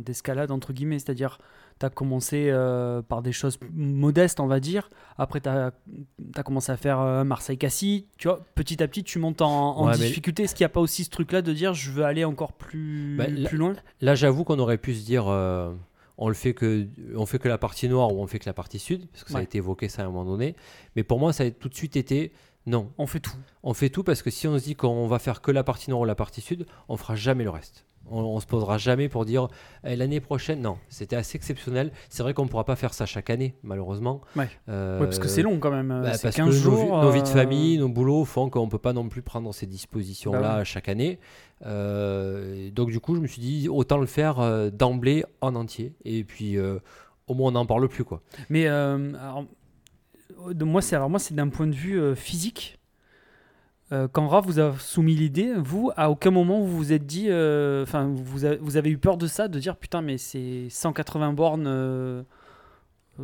d'escalade, 0.00 0.50
entre 0.50 0.72
guillemets, 0.72 0.98
c'est-à-dire, 0.98 1.38
tu 1.80 1.86
as 1.86 1.90
commencé 1.90 2.48
euh, 2.50 3.00
par 3.02 3.22
des 3.22 3.32
choses 3.32 3.58
modestes, 3.72 4.38
on 4.38 4.46
va 4.46 4.60
dire. 4.60 4.90
Après, 5.18 5.40
tu 5.40 5.48
as, 5.48 5.72
commencé 6.44 6.70
à 6.70 6.76
faire 6.76 7.00
euh, 7.00 7.24
Marseille-Cassis. 7.24 8.06
Tu 8.18 8.28
vois, 8.28 8.44
petit 8.54 8.82
à 8.82 8.86
petit, 8.88 9.02
tu 9.02 9.18
montes 9.18 9.40
en, 9.42 9.78
en 9.78 9.86
Ouais, 9.86 9.94
mais- 9.98 10.06
difficulté. 10.06 10.42
Est-ce 10.44 10.54
qu'il 10.54 10.62
n'y 10.64 10.70
a 10.70 10.74
pas 10.74 10.80
aussi 10.80 11.04
ce 11.04 11.10
truc-là 11.10 11.40
de 11.42 11.52
dire, 11.52 11.72
je 11.74 11.90
veux 11.90 12.04
aller 12.04 12.24
encore 12.24 12.52
plus, 12.52 13.16
Bah, 13.16 13.24
plus 13.46 13.56
loin? 13.58 13.74
Là, 14.00 14.14
j'avoue 14.14 14.44
qu'on 14.44 14.58
aurait 14.58 14.78
pu 14.78 14.94
se 14.94 15.04
dire, 15.04 15.26
euh, 15.28 15.72
on 16.18 16.28
le 16.28 16.34
fait 16.34 16.52
que, 16.52 16.86
on 17.16 17.24
fait 17.24 17.38
que 17.38 17.48
la 17.48 17.58
partie 17.58 17.88
nord 17.88 18.14
ou 18.14 18.20
on 18.22 18.26
fait 18.26 18.38
que 18.38 18.46
la 18.46 18.52
partie 18.52 18.78
sud, 18.78 19.08
parce 19.10 19.24
que 19.24 19.32
ça 19.32 19.38
a 19.38 19.42
été 19.42 19.58
évoqué 19.58 19.88
ça 19.88 20.02
à 20.02 20.04
un 20.04 20.08
moment 20.10 20.26
donné. 20.26 20.54
Mais 20.96 21.02
pour 21.02 21.18
moi, 21.18 21.32
ça 21.32 21.44
a 21.44 21.50
tout 21.50 21.70
de 21.70 21.74
suite 21.74 21.96
été, 21.96 22.32
non, 22.66 22.92
On 22.98 23.06
fait 23.06 23.20
tout. 23.20 23.32
on 23.62 23.72
fait 23.72 23.88
tout 23.88 24.04
parce 24.04 24.20
que 24.20 24.28
si 24.30 24.46
on 24.46 24.58
se 24.58 24.64
dit 24.64 24.76
qu'on 24.76 25.06
va 25.08 25.18
faire 25.18 25.40
que 25.40 25.50
la 25.50 25.64
partie 25.64 25.88
nord 25.88 26.00
ou 26.00 26.04
la 26.04 26.14
partie 26.14 26.42
sud, 26.42 26.66
on 26.90 26.98
fera 26.98 27.16
jamais 27.16 27.42
le 27.44 27.48
reste. 27.50 27.86
On, 28.10 28.20
on 28.22 28.40
se 28.40 28.46
posera 28.46 28.76
jamais 28.78 29.08
pour 29.08 29.24
dire 29.24 29.48
Eh, 29.84 29.96
l'année 29.96 30.20
prochaine. 30.20 30.60
Non, 30.60 30.78
c'était 30.88 31.16
assez 31.16 31.36
exceptionnel. 31.36 31.92
C'est 32.08 32.22
vrai 32.22 32.34
qu'on 32.34 32.44
ne 32.44 32.48
pourra 32.48 32.64
pas 32.64 32.76
faire 32.76 32.92
ça 32.92 33.06
chaque 33.06 33.30
année, 33.30 33.54
malheureusement. 33.62 34.20
Ouais. 34.36 34.48
Euh, 34.68 34.98
Ouais, 35.00 35.06
parce 35.06 35.18
que 35.18 35.28
c'est 35.28 35.42
long 35.42 35.58
quand 35.58 35.70
même. 35.70 35.90
euh, 35.90 36.02
bah, 36.02 36.10
parce 36.22 36.34
15 36.34 36.34
que 36.34 36.42
nos, 36.42 36.52
jours. 36.52 37.02
nos 37.02 37.10
vies 37.10 37.22
de 37.22 37.28
euh, 37.28 37.30
famille, 37.32 37.78
nos 37.78 37.88
boulots 37.88 38.24
font 38.24 38.50
qu'on 38.50 38.66
ne 38.66 38.70
peut 38.70 38.78
pas 38.78 38.92
non 38.92 39.08
plus 39.08 39.22
prendre 39.22 39.52
ces 39.54 39.66
dispositions-là 39.66 40.40
Bah 40.40 40.64
chaque 40.64 40.88
année. 40.88 41.18
Euh, 41.66 42.70
donc 42.70 42.90
du 42.90 43.00
coup, 43.00 43.14
je 43.14 43.20
me 43.20 43.26
suis 43.26 43.40
dit, 43.42 43.68
autant 43.68 43.98
le 43.98 44.06
faire 44.06 44.70
d'emblée 44.72 45.24
en 45.40 45.54
entier. 45.54 45.94
Et 46.04 46.24
puis, 46.24 46.58
au 46.58 47.34
moins, 47.34 47.48
on 47.48 47.52
n'en 47.52 47.66
parle 47.66 47.88
plus. 47.88 48.04
quoi. 48.04 48.22
Mais 48.48 48.66
alors, 48.66 49.44
de 50.52 50.64
moi, 50.64 50.82
c'est 50.82 50.96
alors 50.96 51.10
moi, 51.10 51.18
c'est 51.18 51.34
d'un 51.34 51.48
point 51.48 51.66
de 51.66 51.74
vue 51.74 52.16
physique. 52.16 52.78
Euh, 53.92 54.06
quand 54.10 54.28
Raph 54.28 54.46
vous 54.46 54.60
a 54.60 54.72
soumis 54.78 55.14
l'idée, 55.14 55.52
vous, 55.56 55.90
à 55.96 56.10
aucun 56.10 56.30
moment 56.30 56.60
vous 56.60 56.76
vous 56.76 56.92
êtes 56.92 57.06
dit, 57.06 57.26
euh, 57.28 57.82
enfin, 57.82 58.08
vous 58.14 58.76
avez 58.76 58.90
eu 58.90 58.98
peur 58.98 59.16
de 59.16 59.26
ça, 59.26 59.48
de 59.48 59.58
dire 59.58 59.76
putain, 59.76 60.00
mais 60.00 60.16
c'est 60.16 60.68
180 60.70 61.32
bornes, 61.32 61.66
euh, 61.66 62.22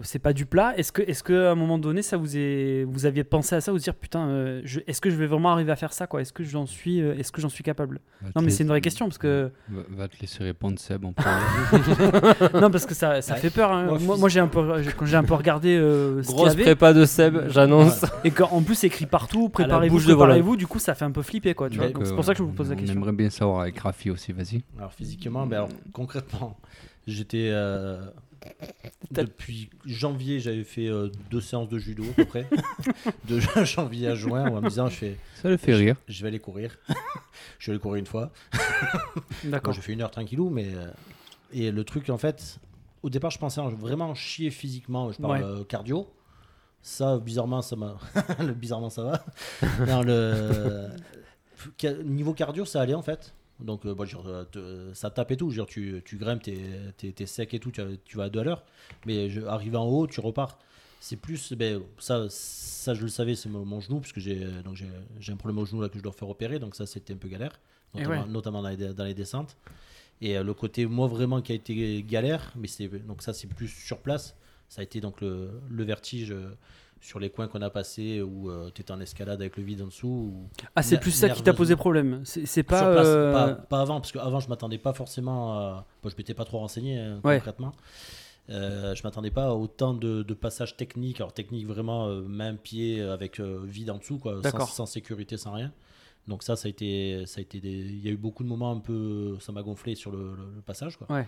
c'est 0.03 0.19
pas 0.19 0.33
du 0.33 0.47
plat. 0.47 0.73
Est-ce 0.77 0.93
que, 0.93 1.03
est-ce 1.03 1.23
que 1.23 1.47
à 1.47 1.51
un 1.53 1.55
moment 1.55 1.79
donné, 1.79 2.03
ça 2.03 2.17
vous 2.17 2.37
est, 2.37 2.85
vous 2.85 3.07
aviez 3.07 3.25
pensé 3.25 3.55
à 3.55 3.61
ça, 3.61 3.73
vous 3.73 3.79
dire 3.79 3.95
putain, 3.95 4.29
euh, 4.29 4.61
je- 4.65 4.81
est-ce 4.87 5.01
que 5.01 5.11
je 5.11 5.17
vais 5.17 5.27
vraiment 5.27 5.51
arriver 5.53 5.73
à 5.73 5.77
faire 5.77 5.93
ça, 5.93 6.07
quoi? 6.07 6.21
Est-ce 6.21 6.33
que 6.33 6.45
j'en 6.45 6.67
suis, 6.67 7.01
euh, 7.01 7.15
est-ce 7.19 7.33
que 7.33 7.41
j'en 7.41 7.49
suis 7.49 7.65
capable? 7.65 8.01
Va 8.23 8.29
Non, 8.37 8.43
mais 8.43 8.51
c'est 8.51 8.63
une 8.63 8.69
vraie 8.69 8.81
question 8.81 9.07
parce 9.07 9.19
que 9.19 9.51
Va, 9.69 9.83
va 9.91 10.09
te 10.09 10.17
laisser 10.21 10.45
répondre, 10.45 10.79
Seb. 10.79 11.05
Parle. 11.15 11.43
non, 12.61 12.71
parce 12.71 12.87
que 12.87 12.95
ça, 12.95 13.23
ça 13.23 13.35
fait 13.37 13.51
peur. 13.51 13.73
hein. 13.73 13.99
Moi, 14.01 14.17
moi, 14.17 14.29
j'ai 14.29 14.41
un 14.41 14.49
peu, 14.49 14.83
quand 14.97 15.07
j'ai 15.07 15.17
un 15.17 15.25
peu 15.25 15.35
regardé 15.35 15.77
euh, 15.77 16.23
ce 16.23 16.29
qu'il 16.29 16.37
y 16.37 16.39
Grosse 16.39 16.53
avait. 16.53 16.63
prépa 16.63 16.93
de 16.93 17.05
Seb, 17.05 17.49
j'annonce. 17.49 18.05
Et 18.25 18.31
qu'en 18.31 18.63
plus, 18.63 18.75
c'est 18.75 18.87
écrit 18.89 19.07
partout, 19.07 19.49
préparez-vous, 19.49 19.95
bouche 19.97 20.07
de 20.07 20.15
préparez-vous, 20.15 20.57
du 20.57 20.67
coup, 20.67 20.79
ça 20.79 20.95
fait 20.95 21.05
un 21.05 21.11
peu 21.11 21.23
flipper, 21.23 21.55
quoi. 21.55 21.69
Tu 21.71 21.77
vois 21.79 21.87
Mais 21.87 21.93
Donc, 21.93 22.07
c'est 22.07 22.15
pour 22.15 22.25
ça 22.25 22.33
que 22.33 22.39
je 22.39 22.43
vous 22.43 22.53
pose 22.53 22.69
la 22.71 22.75
on 22.75 22.79
question. 22.79 22.95
aimerait 22.97 23.13
bien 23.13 23.31
savoir 23.31 23.61
avec 23.61 23.79
Rafi 23.79 24.11
aussi, 24.11 24.33
vas-y. 24.33 24.63
Alors 24.79 24.93
physiquement, 24.93 25.47
ben 25.47 25.57
alors, 25.59 25.69
concrètement, 25.93 26.57
j'étais 27.07 27.51
euh, 27.53 28.01
Depuis 29.11 29.71
janvier, 29.85 30.41
j'avais 30.41 30.65
fait 30.65 30.89
euh, 30.89 31.09
deux 31.31 31.41
séances 31.41 31.69
de 31.69 31.79
judo 31.79 32.05
à 32.11 32.13
peu 32.15 32.25
près. 32.25 32.47
de 33.29 33.41
janvier 33.65 34.09
à 34.09 34.15
juin, 34.15 34.49
en 34.51 34.61
me 34.61 34.69
disant, 34.69 34.89
je, 34.89 34.97
fais, 34.97 35.17
Ça 35.43 35.49
le 35.49 35.57
fait 35.57 35.75
rire. 35.75 35.97
je 36.09 36.23
vais 36.23 36.29
aller 36.29 36.39
courir. 36.41 36.77
je 37.59 37.63
suis 37.65 37.71
allé 37.71 37.81
courir 37.81 38.01
une 38.01 38.07
fois. 38.07 38.31
Bon, 38.53 39.51
D'accord. 39.51 39.73
j'ai 39.73 39.81
fait 39.81 39.93
une 39.93 40.03
heure 40.03 40.11
tranquillou, 40.11 40.51
mais. 40.51 40.67
euh, 40.75 40.91
et 41.53 41.71
le 41.71 41.85
truc, 41.85 42.11
en 42.11 42.19
fait, 42.19 42.59
au 43.03 43.11
départ, 43.11 43.31
je 43.31 43.39
pensais 43.39 43.61
en 43.61 43.69
vraiment 43.69 44.15
chier 44.15 44.51
physiquement. 44.51 45.13
Je 45.13 45.19
parle 45.19 45.39
Ouais. 45.39 45.45
euh, 45.45 45.65
cardio. 45.65 46.09
Ça, 46.83 47.19
bizarrement, 47.19 47.63
ça 47.63 47.77
m'a. 47.77 47.97
le 48.41 48.53
bizarrement, 48.53 48.91
ça 48.91 49.03
va. 49.05 49.25
Non, 49.87 50.03
le... 50.03 50.89
Niveau 52.05 52.33
cardio, 52.33 52.65
ça 52.65 52.81
allait 52.83 52.95
en 52.95 53.03
fait. 53.03 53.33
Donc, 53.61 53.87
euh, 53.87 53.95
bon, 53.95 54.05
te- 54.51 54.91
ça 54.95 55.11
tape 55.11 55.31
et 55.31 55.37
tout. 55.37 55.51
Dire, 55.51 55.67
tu, 55.67 56.03
tu 56.05 56.17
grimpes, 56.17 56.43
t'es 56.43 56.59
t'es- 56.99 57.13
t'es 57.13 57.27
sec 57.27 57.55
et 57.55 57.59
tout, 57.59 57.71
tu, 57.71 57.81
tu 58.05 58.17
vas 58.17 58.25
à 58.25 58.29
deux 58.29 58.41
à 58.41 58.45
l'heure. 58.45 58.65
Mais 59.07 59.31
je, 59.31 59.41
arrivé 59.43 59.77
en 59.77 59.87
haut, 59.87 60.07
tu 60.07 60.21
repars. 60.21 60.59
C'est 61.01 61.17
plus. 61.17 61.53
Ben, 61.53 61.83
ça, 61.99 62.27
ça, 62.29 62.95
je 62.95 63.03
le 63.03 63.09
savais, 63.09 63.35
c'est 63.35 63.49
mon, 63.49 63.65
mon 63.65 63.81
genou, 63.81 64.01
puisque 64.01 64.19
j'ai 64.19 64.45
donc 64.65 64.77
j'ai 64.77 64.89
j'ai 65.21 65.33
un 65.33 65.37
problème 65.37 65.59
au 65.59 65.65
genou 65.65 65.81
là 65.83 65.89
que 65.89 65.99
je 65.99 66.03
dois 66.03 66.13
faire 66.13 66.29
opérer. 66.29 66.59
Donc, 66.59 66.75
ça, 66.75 66.87
c'était 66.87 67.15
un 67.15 67.17
peu 67.17 67.29
galère. 67.29 67.59
Et 67.95 68.03
Notamment, 68.03 68.23
ouais. 68.25 68.29
notamment 68.29 68.63
dans, 68.63 68.69
les, 68.69 68.77
dans 68.95 69.05
les 69.05 69.15
descentes. 69.15 69.57
Et 70.21 70.37
euh, 70.37 70.43
le 70.43 70.53
côté, 70.55 70.87
moi, 70.87 71.07
vraiment, 71.07 71.41
qui 71.43 71.53
a 71.53 71.55
été 71.55 72.03
galère, 72.03 72.53
mais 72.57 72.69
c'est 72.69 72.89
donc 72.89 73.23
ça, 73.23 73.33
c'est 73.33 73.47
plus 73.47 73.69
sur 73.69 73.99
place. 73.99 74.35
Ça 74.69 74.81
a 74.81 74.85
été 74.85 75.01
donc 75.01 75.21
le, 75.21 75.51
le 75.71 75.85
vertige 75.85 76.33
euh, 76.33 76.51
sur 77.01 77.21
les 77.21 77.31
coins 77.31 77.47
qu'on 77.49 77.63
a 77.63 77.71
passés 77.71 78.21
où 78.23 78.51
tu 78.75 78.81
étais 78.83 78.91
en 78.93 79.01
escalade 79.01 79.41
avec 79.41 79.57
le 79.57 79.63
vide 79.63 79.83
en 79.83 79.87
dessous. 79.87 80.09
ou- 80.09 80.49
Ah, 80.75 80.83
c'est 80.83 80.99
plus 80.99 81.11
ça 81.13 81.29
qui 81.31 81.43
t'a 81.43 81.53
posé 81.55 81.77
problème. 81.77 82.23
C'est 82.25 82.63
pas. 82.63 82.91
Place, 82.93 83.07
euh, 83.07 83.33
pas, 83.33 83.55
pas 83.55 83.81
avant, 83.81 84.01
parce 84.01 84.13
qu'avant, 84.13 84.41
je 84.41 84.49
m'attendais 84.49 84.79
pas 84.79 84.93
forcément 84.93 85.53
à. 85.59 85.87
Bon, 86.03 86.09
je 86.09 86.17
m'étais 86.17 86.35
pas 86.35 86.45
trop 86.45 86.59
renseigné 86.59 86.99
hein, 86.99 87.21
Ouais. 87.25 87.37
concrètement. 87.37 87.73
Euh, 88.49 88.95
je 88.95 89.03
m'attendais 89.03 89.31
pas 89.33 89.47
à 89.47 89.53
autant 89.55 89.93
de, 89.93 90.23
de 90.23 90.35
passages 90.35 90.77
techniques. 90.77 91.21
Alors, 91.21 91.33
technique 91.33 91.67
vraiment 91.67 92.07
euh, 92.09 92.23
main, 92.23 92.55
pied, 92.55 93.01
euh, 93.01 93.13
avec 93.13 93.41
euh, 93.41 93.61
vide 93.65 93.91
en 93.91 93.99
dessous, 93.99 94.19
quoi, 94.19 94.41
sans, 94.67 94.87
sécurité, 94.87 95.37
sans 95.37 95.53
rien. 95.53 95.73
Donc, 96.29 96.43
ça, 96.45 96.55
ça 96.57 96.67
a 96.67 96.71
été. 96.71 97.25
Ça 97.27 97.39
a 97.39 97.43
été 97.43 97.61
des... 97.61 97.71
Il 97.71 98.05
y 98.05 98.09
a 98.09 98.13
eu 98.13 98.17
beaucoup 98.17 98.43
de 98.45 98.49
moments 98.49 98.71
un 98.73 98.79
peu. 98.79 99.37
Ça 99.41 99.51
m'a 99.53 99.63
gonflé 99.63 99.95
sur 99.97 100.11
le, 100.13 100.19
le- 100.37 100.55
le 100.57 100.61
passage, 100.63 100.97
quoi. 100.97 101.09
Ouais. 101.15 101.27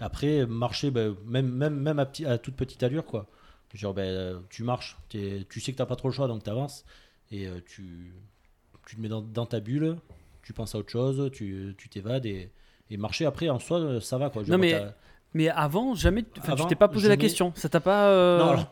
Après, 0.00 0.46
marcher, 0.46 0.90
ben, 0.90 1.14
même, 1.26 1.48
même, 1.50 1.74
même 1.80 1.98
à, 1.98 2.06
petit, 2.06 2.24
à 2.26 2.38
toute 2.38 2.54
petite 2.54 2.82
allure, 2.82 3.04
quoi. 3.04 3.26
Genre, 3.74 3.92
ben, 3.94 4.02
euh, 4.02 4.38
tu 4.50 4.62
marches, 4.62 4.96
t'es- 5.08 5.46
tu 5.48 5.60
sais 5.60 5.72
que 5.72 5.76
t'as 5.76 5.86
pas 5.86 5.96
trop 5.96 6.08
le 6.08 6.14
choix, 6.14 6.26
donc 6.28 6.42
tu 6.42 6.50
avances. 6.50 6.84
Et 7.30 7.46
euh, 7.46 7.60
tu, 7.66 8.12
tu 8.86 8.96
te 8.96 9.00
mets 9.00 9.08
dans, 9.08 9.20
dans 9.20 9.44
ta 9.46 9.60
bulle, 9.60 9.96
tu 10.42 10.52
penses 10.54 10.74
à 10.74 10.78
autre 10.78 10.90
chose, 10.90 11.30
tu 11.32 11.74
tu 11.76 11.88
t'évades. 11.90 12.24
Et, 12.26 12.50
et 12.90 12.96
marcher 12.96 13.26
après, 13.26 13.50
en 13.50 13.58
soi, 13.58 14.00
ça 14.00 14.16
va, 14.16 14.30
quoi. 14.30 14.42
Non, 14.48 14.56
mais 14.56 14.80
Mais 15.34 15.50
avant, 15.50 15.94
jamais. 15.94 16.24
enfin, 16.38 16.46
tu 16.54 16.60
Avant, 16.62 16.66
t'es 16.68 16.74
pas 16.74 16.88
posé 16.88 17.06
la 17.06 17.18
question. 17.18 17.52
Ça 17.54 17.68
t'a 17.68 17.80
pas. 17.80 18.06
euh, 18.08 18.38
Non, 18.38 18.48
alors, 18.48 18.70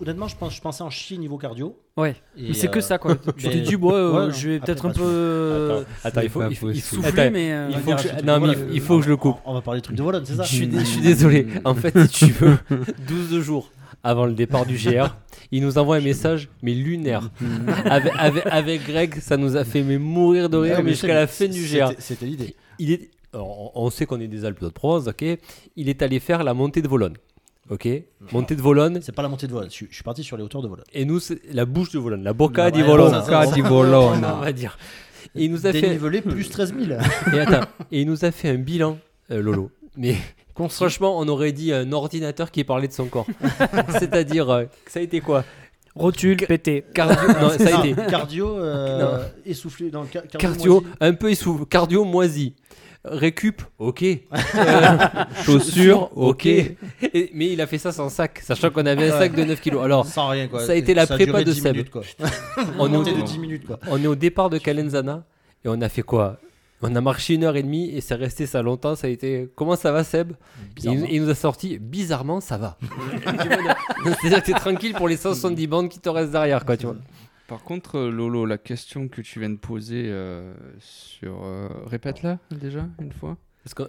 honnêtement, 0.00 0.28
je, 0.28 0.36
pense, 0.36 0.54
je 0.56 0.60
pensais 0.62 0.82
en 0.82 0.88
chier 0.88 1.18
niveau 1.18 1.36
cardio. 1.36 1.78
Ouais. 1.98 2.16
Et, 2.38 2.48
Mais 2.48 2.54
c'est 2.54 2.70
que 2.70 2.80
ça, 2.80 2.96
quoi. 2.96 3.16
Tu 3.36 3.48
t'es 3.50 3.60
dit, 3.60 3.76
bon, 3.76 3.92
euh, 3.92 4.28
Ouais, 4.28 4.32
je 4.32 4.48
vais 4.48 4.60
peut-être 4.60 4.86
un 4.86 4.92
peu. 4.94 5.84
Attends, 6.02 6.22
il 6.22 6.30
faut, 6.30 6.42
il 6.48 6.56
il 6.76 6.80
souffler, 6.80 7.08
attends, 7.08 7.30
mais. 7.30 7.52
euh, 7.52 7.68
il 7.70 7.78
faut 7.80 7.94
que 7.94 8.02
je- 8.02 8.24
non, 8.24 8.40
mais 8.40 8.54
il- 8.72 8.80
faut 8.80 8.96
que 8.98 9.04
je 9.04 9.10
le 9.10 9.18
coupe. 9.18 9.36
On 9.44 9.52
va 9.52 9.60
parler 9.60 9.80
de 9.80 9.84
trucs 9.84 9.96
de 9.98 10.02
volant, 10.02 10.22
c'est 10.24 10.36
ça 10.36 10.44
Je 10.44 10.54
suis, 10.54 10.66
dé- 10.66 10.78
je 10.80 10.84
suis 10.86 11.02
désolé. 11.02 11.46
En 11.66 11.74
fait, 11.74 11.94
si 12.06 12.26
tu 12.28 12.32
veux, 12.32 12.56
12 13.06 13.38
jours 13.40 13.70
avant 14.02 14.26
le 14.26 14.32
départ 14.32 14.66
du 14.66 14.76
GR, 14.76 15.16
il 15.50 15.62
nous 15.62 15.78
envoie 15.78 15.96
un 15.96 16.00
message, 16.00 16.48
mais 16.62 16.74
lunaire. 16.74 17.30
avec, 17.84 18.12
avec, 18.16 18.46
avec 18.46 18.86
Greg, 18.86 19.14
ça 19.20 19.36
nous 19.36 19.56
a 19.56 19.64
fait 19.64 19.82
mais 19.82 19.98
mourir 19.98 20.48
de 20.48 20.56
rire, 20.56 20.76
Ouais, 20.78 20.82
mais 20.82 20.90
jusqu'à 20.92 21.14
la 21.14 21.26
fin 21.26 21.46
du 21.46 21.62
GR. 21.64 21.92
c'était- 21.98 22.26
l'idée. 22.26 22.54
Il 22.78 22.92
est, 22.92 23.10
alors, 23.34 23.72
on 23.76 23.90
sait 23.90 24.06
qu'on 24.06 24.20
est 24.20 24.28
des 24.28 24.44
Alpes 24.44 24.62
de 24.62 24.68
Provence, 24.68 25.06
ok 25.08 25.24
Il 25.76 25.88
est 25.88 26.02
allé 26.02 26.18
faire 26.20 26.42
la 26.44 26.54
montée 26.54 26.82
de 26.82 26.88
Volone. 26.88 27.14
Ok 27.68 27.88
Montée 28.32 28.56
de 28.56 28.62
Volone. 28.62 28.98
C'est 29.02 29.14
pas 29.14 29.22
la 29.22 29.28
montée 29.28 29.46
de 29.46 29.52
Volone. 29.52 29.68
Je, 29.70 29.74
suis- 29.74 29.86
je 29.90 29.94
suis 29.94 30.02
parti 30.02 30.24
sur 30.24 30.36
les 30.36 30.42
hauteurs 30.42 30.62
de 30.62 30.66
Volone. 30.68 30.84
Et 30.92 31.04
nous, 31.04 31.20
c'est 31.20 31.40
la 31.52 31.64
bouche 31.66 31.92
de 31.92 31.98
Volone, 31.98 32.24
la 32.24 32.32
Bocca 32.32 32.64
Ouais, 32.64 32.72
di 32.72 32.80
ça, 32.80 32.86
Bocca 32.86 33.46
di 33.46 33.60
Volone. 33.60 34.24
on 34.24 34.40
va 34.40 34.52
dire. 34.52 34.76
Et 35.36 35.44
il 35.44 35.52
nous 35.52 35.66
a 35.66 35.72
fait, 35.72 35.82
Dénivelé 35.82 36.22
plus 36.22 36.48
13 36.48 36.74
000. 36.76 36.98
et 37.32 37.38
attends, 37.38 37.68
et 37.92 38.00
il 38.00 38.06
nous 38.08 38.24
a 38.24 38.32
fait 38.32 38.48
un 38.48 38.56
bilan, 38.56 38.98
euh, 39.30 39.40
Lolo. 39.40 39.70
Mais 39.96 40.16
franchement, 40.68 41.18
on 41.18 41.26
aurait 41.28 41.52
dit 41.52 41.72
un 41.72 41.90
ordinateur 41.92 42.50
qui 42.50 42.64
parlait 42.64 42.88
de 42.88 42.92
son 42.92 43.06
corps. 43.06 43.26
C'est-à-dire, 43.98 44.50
euh, 44.50 44.64
ça 44.86 45.00
a 45.00 45.02
été 45.02 45.20
quoi? 45.20 45.44
Rotule, 45.94 46.36
pété. 46.36 46.84
Cardio, 46.94 47.28
non, 47.40 47.50
ça 47.50 47.76
a 47.78 47.86
été 47.86 47.94
Cardio 48.08 48.58
euh, 48.58 48.98
Non. 49.00 49.24
essoufflé. 49.44 49.90
Non, 49.90 50.06
ca- 50.12 50.22
cardio, 50.22 50.80
moisi. 50.82 50.86
un 51.00 51.12
peu 51.14 51.30
essoufflé, 51.30 51.66
cardio 51.66 52.04
moisi. 52.04 52.54
Récup, 53.04 53.62
ok. 53.78 54.04
Euh, 54.54 54.98
Chaussures, 55.44 56.10
ok. 56.16 56.46
Et- 56.46 56.76
mais 57.34 57.52
il 57.52 57.60
a 57.60 57.66
fait 57.66 57.78
ça 57.78 57.92
sans 57.92 58.08
sac, 58.08 58.40
sachant 58.44 58.70
qu'on 58.70 58.84
avait 58.86 59.10
un 59.10 59.18
sac 59.18 59.34
de 59.34 59.42
9 59.44 59.60
kilos. 59.60 59.82
Alors, 59.82 60.04
Sans 60.06 60.28
rien 60.28 60.48
quoi. 60.48 60.60
ça 60.64 60.72
a 60.72 60.74
été 60.74 60.92
la 60.94 61.02
a 61.02 61.06
duré 61.06 61.24
prépa 61.24 61.42
de 61.44 61.52
10 61.52 61.60
Seb. 61.62 61.72
minutes, 61.76 61.90
quoi. 61.90 62.02
on 62.78 62.86
est, 62.86 62.90
Montée 62.90 63.12
au, 63.12 63.16
de 63.16 63.22
10 63.22 63.38
minutes 63.38 63.66
quoi. 63.66 63.78
on 63.88 64.02
est 64.02 64.06
au 64.06 64.14
départ 64.16 64.50
de 64.50 64.58
Calenzana 64.58 65.24
et 65.64 65.68
on 65.68 65.80
a 65.80 65.88
fait 65.88 66.02
quoi? 66.02 66.38
On 66.82 66.94
a 66.96 67.00
marché 67.00 67.34
une 67.34 67.44
heure 67.44 67.56
et 67.56 67.62
demie 67.62 67.90
et 67.90 68.00
c'est 68.00 68.14
resté 68.14 68.46
ça 68.46 68.62
longtemps. 68.62 68.94
Ça 68.94 69.06
a 69.06 69.10
été. 69.10 69.50
Comment 69.54 69.76
ça 69.76 69.92
va, 69.92 70.02
Seb? 70.04 70.32
Et 70.82 70.88
il, 70.88 71.22
nous 71.22 71.28
a 71.28 71.34
sorti 71.34 71.78
bizarrement, 71.78 72.40
ça 72.40 72.56
va. 72.56 72.78
C'est-à-dire 74.20 74.40
que 74.42 74.46
t'es 74.46 74.52
tranquille 74.58 74.94
pour 74.94 75.08
les 75.08 75.16
170 75.16 75.66
bandes 75.66 75.88
qui 75.90 76.00
te 76.00 76.08
restent 76.08 76.32
derrière, 76.32 76.64
quoi, 76.64 76.76
tu 76.76 76.86
vois. 76.86 76.96
Par 77.48 77.62
contre, 77.64 77.98
euh, 77.98 78.10
Lolo, 78.10 78.46
la 78.46 78.58
question 78.58 79.08
que 79.08 79.20
tu 79.20 79.40
viens 79.40 79.50
de 79.50 79.56
poser 79.56 80.04
euh, 80.06 80.54
sur. 80.78 81.42
euh, 81.44 81.68
Répète-la 81.86 82.38
déjà, 82.50 82.86
une 83.00 83.12
fois. 83.12 83.36
Est-ce 83.66 83.74
que- 83.74 83.82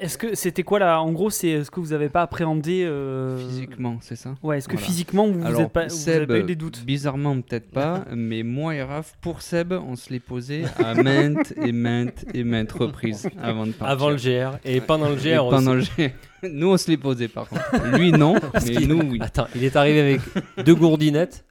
est-ce- 0.00 0.16
que 0.16 0.34
c'était 0.34 0.62
quoi 0.62 0.78
là? 0.78 1.02
En 1.02 1.12
gros, 1.12 1.28
c'est 1.28 1.62
ce 1.62 1.70
que 1.70 1.78
vous 1.78 1.92
avez 1.92 2.08
pas 2.08 2.22
appréhendé 2.22 2.84
euh, 2.86 3.36
Physiquement, 3.36 3.98
c'est 4.00 4.16
ça? 4.16 4.34
Ouais, 4.42 4.56
est-ce 4.58 4.66
que 4.66 4.72
Voilà. 4.76 4.86
physiquement 4.86 5.26
vous, 5.28 5.60
êtes 5.60 5.68
pas, 5.72 5.88
vous 5.88 6.08
avez 6.08 6.18
Seb, 6.20 6.28
pas 6.28 6.38
eu 6.38 6.42
des 6.44 6.56
doutes? 6.56 6.82
bizarrement 6.86 7.38
peut-être 7.38 7.70
pas, 7.70 8.06
mais 8.16 8.42
moi 8.42 8.74
et 8.74 8.82
Raph, 8.82 9.12
pour 9.20 9.42
Seb, 9.42 9.74
on 9.74 9.94
se 9.94 10.10
l'est 10.10 10.20
posé 10.20 10.64
à 10.78 10.94
maintes 10.94 11.52
et 11.62 11.72
maintes 11.72 12.24
et 12.32 12.44
maintes 12.44 12.72
reprises 12.72 13.28
avant 13.42 13.66
de 13.66 13.72
partir. 13.72 13.92
Avant 13.92 14.08
le 14.08 14.16
GR 14.16 14.56
et 14.64 14.80
pendant 14.80 15.10
le 15.10 15.16
Et 15.26 15.34
GR 15.34 15.44
aussi. 15.44 15.50
pendant 15.56 15.74
le 15.74 15.82
GR. 15.82 16.10
Nous, 16.50 16.68
on 16.70 16.76
se 16.78 16.90
l'est 16.90 16.96
posé 16.96 17.28
par 17.28 17.46
contre. 17.46 17.62
Lui, 17.98 18.10
non, 18.12 18.36
Parce 18.52 18.64
mais 18.68 18.76
qu'il- 18.76 18.88
nous, 18.88 19.02
oui. 19.02 19.18
Attends, 19.20 19.48
il 19.54 19.64
est 19.64 19.76
arrivé 19.76 20.00
avec 20.00 20.20
deux 20.64 20.74
gourdinettes, 20.74 21.44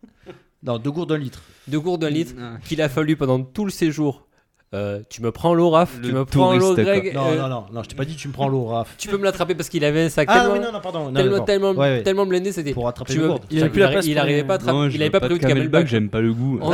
Non, 0.64 0.80
deux 0.80 0.90
gourdes 0.92 1.10
d'un 1.10 1.20
litre. 1.20 1.44
deux 1.68 1.80
gourdes 1.80 2.02
d'un 2.02 2.10
litre, 2.10 2.34
Ah. 2.42 2.58
qu'il 2.66 2.82
a 2.82 2.90
fallu 2.90 3.16
pendant 3.16 3.44
tout 3.44 3.64
le 3.64 3.70
séjour. 3.72 4.27
Euh, 4.74 5.00
tu 5.10 5.22
me 5.22 5.32
prends 5.32 5.54
l'eau, 5.54 5.70
Raph, 5.70 5.96
Le 6.02 6.10
tu 6.10 6.14
me 6.14 6.26
prends 6.26 6.54
l'eau, 6.54 6.76
Greg. 6.76 7.14
Non, 7.16 7.28
euh, 7.32 7.38
non, 7.38 7.48
non, 7.48 7.64
non, 7.72 7.84
je 7.84 7.88
t'ai 7.88 7.96
pas 7.96 8.04
dit 8.04 8.18
tu 8.18 8.28
me 8.28 8.34
prends 8.34 8.50
l'eau, 8.50 8.66
Raph. 8.66 8.96
Tu 8.98 9.08
peux 9.08 9.18
me 9.18 9.24
l'attraper 9.24 9.56
parce 9.56 9.70
qu'il 9.70 9.86
avait 9.86 10.04
un 10.04 10.10
sac 10.10 10.28
Ah 10.30 10.40
tellement, 10.42 10.54
oui, 10.56 10.60
non, 10.60 10.72
non, 10.74 10.82
pardon. 10.82 11.06
non, 11.06 11.14
tellement, 11.14 11.40
tellement, 11.46 11.72
Ouais, 11.72 11.78
ouais. 11.78 12.04
tellement 12.04 12.26
blindé, 12.26 12.52
c'était. 12.52 12.74
Pour 12.74 12.86
attraper 12.90 13.14
Tu 13.14 13.18
les 13.20 13.24
veux- 13.24 13.30
gourdes. 13.30 13.44
Il 13.50 13.60
il 14.04 14.18
arrivait 14.20 14.44
pas 14.44 14.54
à 14.54 14.56
attraper, 14.58 14.78
Non, 14.78 14.90
il 14.90 15.02
avait 15.02 15.10
pas 15.10 15.22
prévu 15.22 15.40
de 15.40 15.46
camelback. 15.48 15.88
j'aime 15.88 16.10
pas 16.10 16.20
le 16.20 16.34
goût. 16.34 16.60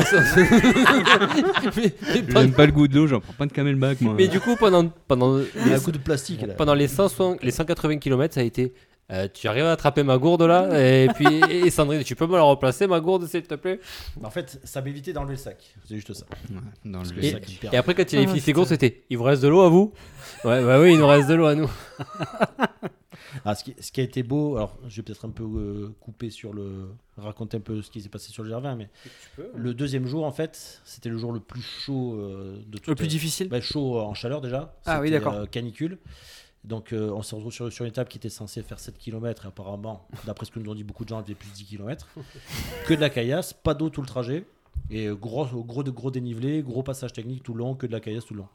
J'aime 2.30 2.52
pas 2.54 2.66
le 2.66 2.72
goût 2.72 2.88
de 2.88 2.96
l'eau, 2.96 3.08
j'en 3.08 3.20
prends 3.20 3.34
pas 3.34 3.46
de 3.46 3.52
camelback 3.54 4.02
moi. 4.02 4.16
mais 4.18 4.28
du 4.28 4.40
coup, 4.40 4.56
pendant, 4.56 4.90
pendant, 5.08 5.38
Il 5.38 5.44
y 5.62 5.66
a 5.66 5.66
les, 5.70 5.74
un 5.76 5.80
coup 5.80 5.92
de 5.92 5.98
plastique 5.98 6.42
là. 6.46 6.54
pendant 6.56 6.74
les, 6.74 6.88
160 6.88 7.44
les 7.44 7.52
180 7.52 7.98
km, 7.98 8.34
ça 8.34 8.42
a 8.42 8.44
été. 8.44 8.74
Euh, 9.14 9.28
tu 9.34 9.48
arrives 9.48 9.64
à 9.66 9.72
attraper 9.72 10.04
ma 10.04 10.18
gourde 10.18 10.42
là 10.42 10.68
Et 11.04 11.08
puis, 11.14 11.28
et 11.50 11.70
Sandrine, 11.70 12.04
tu 12.04 12.16
peux 12.16 12.28
me 12.28 12.36
la 12.36 12.42
replacer, 12.44 12.88
ma 12.88 13.00
gourde, 13.00 13.26
s'il 13.28 13.44
te 13.44 13.56
plaît? 13.56 13.80
En 14.24 14.30
fait, 14.30 14.60
ça 14.64 14.82
m'évitait 14.82 15.14
d'enlever 15.14 15.34
le 15.34 15.38
sac. 15.40 15.74
C'est 15.86 15.96
juste 15.96 16.14
ça. 16.14 16.26
Ouais, 16.52 16.60
le- 16.84 17.24
Et- 17.24 17.32
sac. 17.32 17.60
Et 17.72 17.78
après, 17.78 17.96
quand 17.96 18.12
il 18.12 18.18
avait 18.18 18.26
Ah, 18.26 18.30
fini 18.30 18.42
ses 18.42 18.54
courses, 18.54 18.70
c'était 18.70 19.04
Il 19.10 19.18
vous 19.18 19.24
reste 19.24 19.42
de 19.44 19.48
l'eau 19.48 19.62
à 19.62 19.70
vous? 19.70 19.94
Ouais, 20.44 20.62
bah 20.66 20.80
oui, 20.82 20.94
il 20.94 21.00
nous 21.00 21.08
reste 21.08 21.30
de 21.30 21.36
l'eau 21.36 21.46
à 21.46 21.56
nous. 21.56 21.70
Ah, 23.46 23.56
ce, 23.56 23.64
qui, 23.64 23.76
ce 23.80 23.92
qui 23.92 24.00
a 24.00 24.04
été 24.04 24.22
beau, 24.22 24.58
alors 24.58 24.78
je 24.88 24.96
vais 24.98 25.02
peut-être 25.02 25.26
un 25.26 25.30
peu 25.32 25.44
euh, 25.44 25.90
couper 26.00 26.30
sur 26.30 26.54
le. 26.54 26.88
raconter 27.18 27.58
un 27.58 27.62
peu 27.62 27.82
ce 27.82 27.90
qui 27.90 28.00
s'est 28.02 28.10
passé 28.10 28.32
sur 28.32 28.44
le 28.44 28.50
Gervin, 28.50 28.76
mais 28.76 28.90
le 29.56 29.74
deuxième 29.74 30.06
jour, 30.06 30.24
en 30.26 30.32
fait, 30.32 30.82
c'était 30.86 31.10
le 31.10 31.18
jour 31.18 31.32
le 31.32 31.40
plus 31.40 31.62
chaud 31.62 32.14
euh, 32.16 32.58
de 32.68 32.78
toute 32.78 32.88
Le 32.88 32.96
plus 32.96 33.08
difficile? 33.08 33.50
Bah, 33.50 33.60
chaud 33.60 34.00
en 34.00 34.14
chaleur 34.14 34.40
déjà. 34.40 34.76
Ah 34.86 35.02
oui, 35.02 35.10
d'accord. 35.10 35.34
euh, 35.34 35.46
canicule. 35.46 35.98
Donc 36.64 36.94
euh, 36.94 37.10
on 37.12 37.22
se 37.22 37.36
retrouve 37.36 37.52
sur, 37.52 37.72
sur 37.72 37.84
une 37.86 37.90
étape 37.90 38.08
qui 38.10 38.18
était 38.18 38.30
censée 38.30 38.62
faire 38.64 38.80
7 38.80 38.98
km 38.98 39.46
et 39.46 39.48
apparemment, 39.48 40.08
d'après 40.26 40.46
ce 40.46 40.52
que 40.52 40.60
nous 40.60 40.72
ont 40.72 40.76
dit 40.76 40.84
beaucoup 40.84 41.04
de 41.04 41.10
gens, 41.10 41.20
elle 41.20 41.26
faisait 41.26 41.36
plus 41.36 41.50
de 41.50 41.56
10 41.56 41.66
km. 41.66 42.08
que 42.88 42.94
de 42.94 43.02
la 43.02 43.10
caillasse, 43.10 43.54
pas 43.54 43.74
d'eau 43.74 43.90
tout 43.90 44.02
le 44.02 44.08
trajet. 44.08 44.46
Et 44.90 45.08
euh, 45.08 45.16
gros, 45.16 45.46
gros, 45.64 45.84
gros 45.84 46.12
dénivelé, 46.12 46.62
gros 46.62 46.84
passage 46.84 47.14
technique 47.14 47.44
tout 47.44 47.54
le 47.54 47.60
long, 47.60 47.76
que 47.76 47.86
de 47.86 47.92
la 47.92 48.00
caillasse 48.00 48.26
tout 48.26 48.34
le 48.34 48.40
long. 48.40 48.50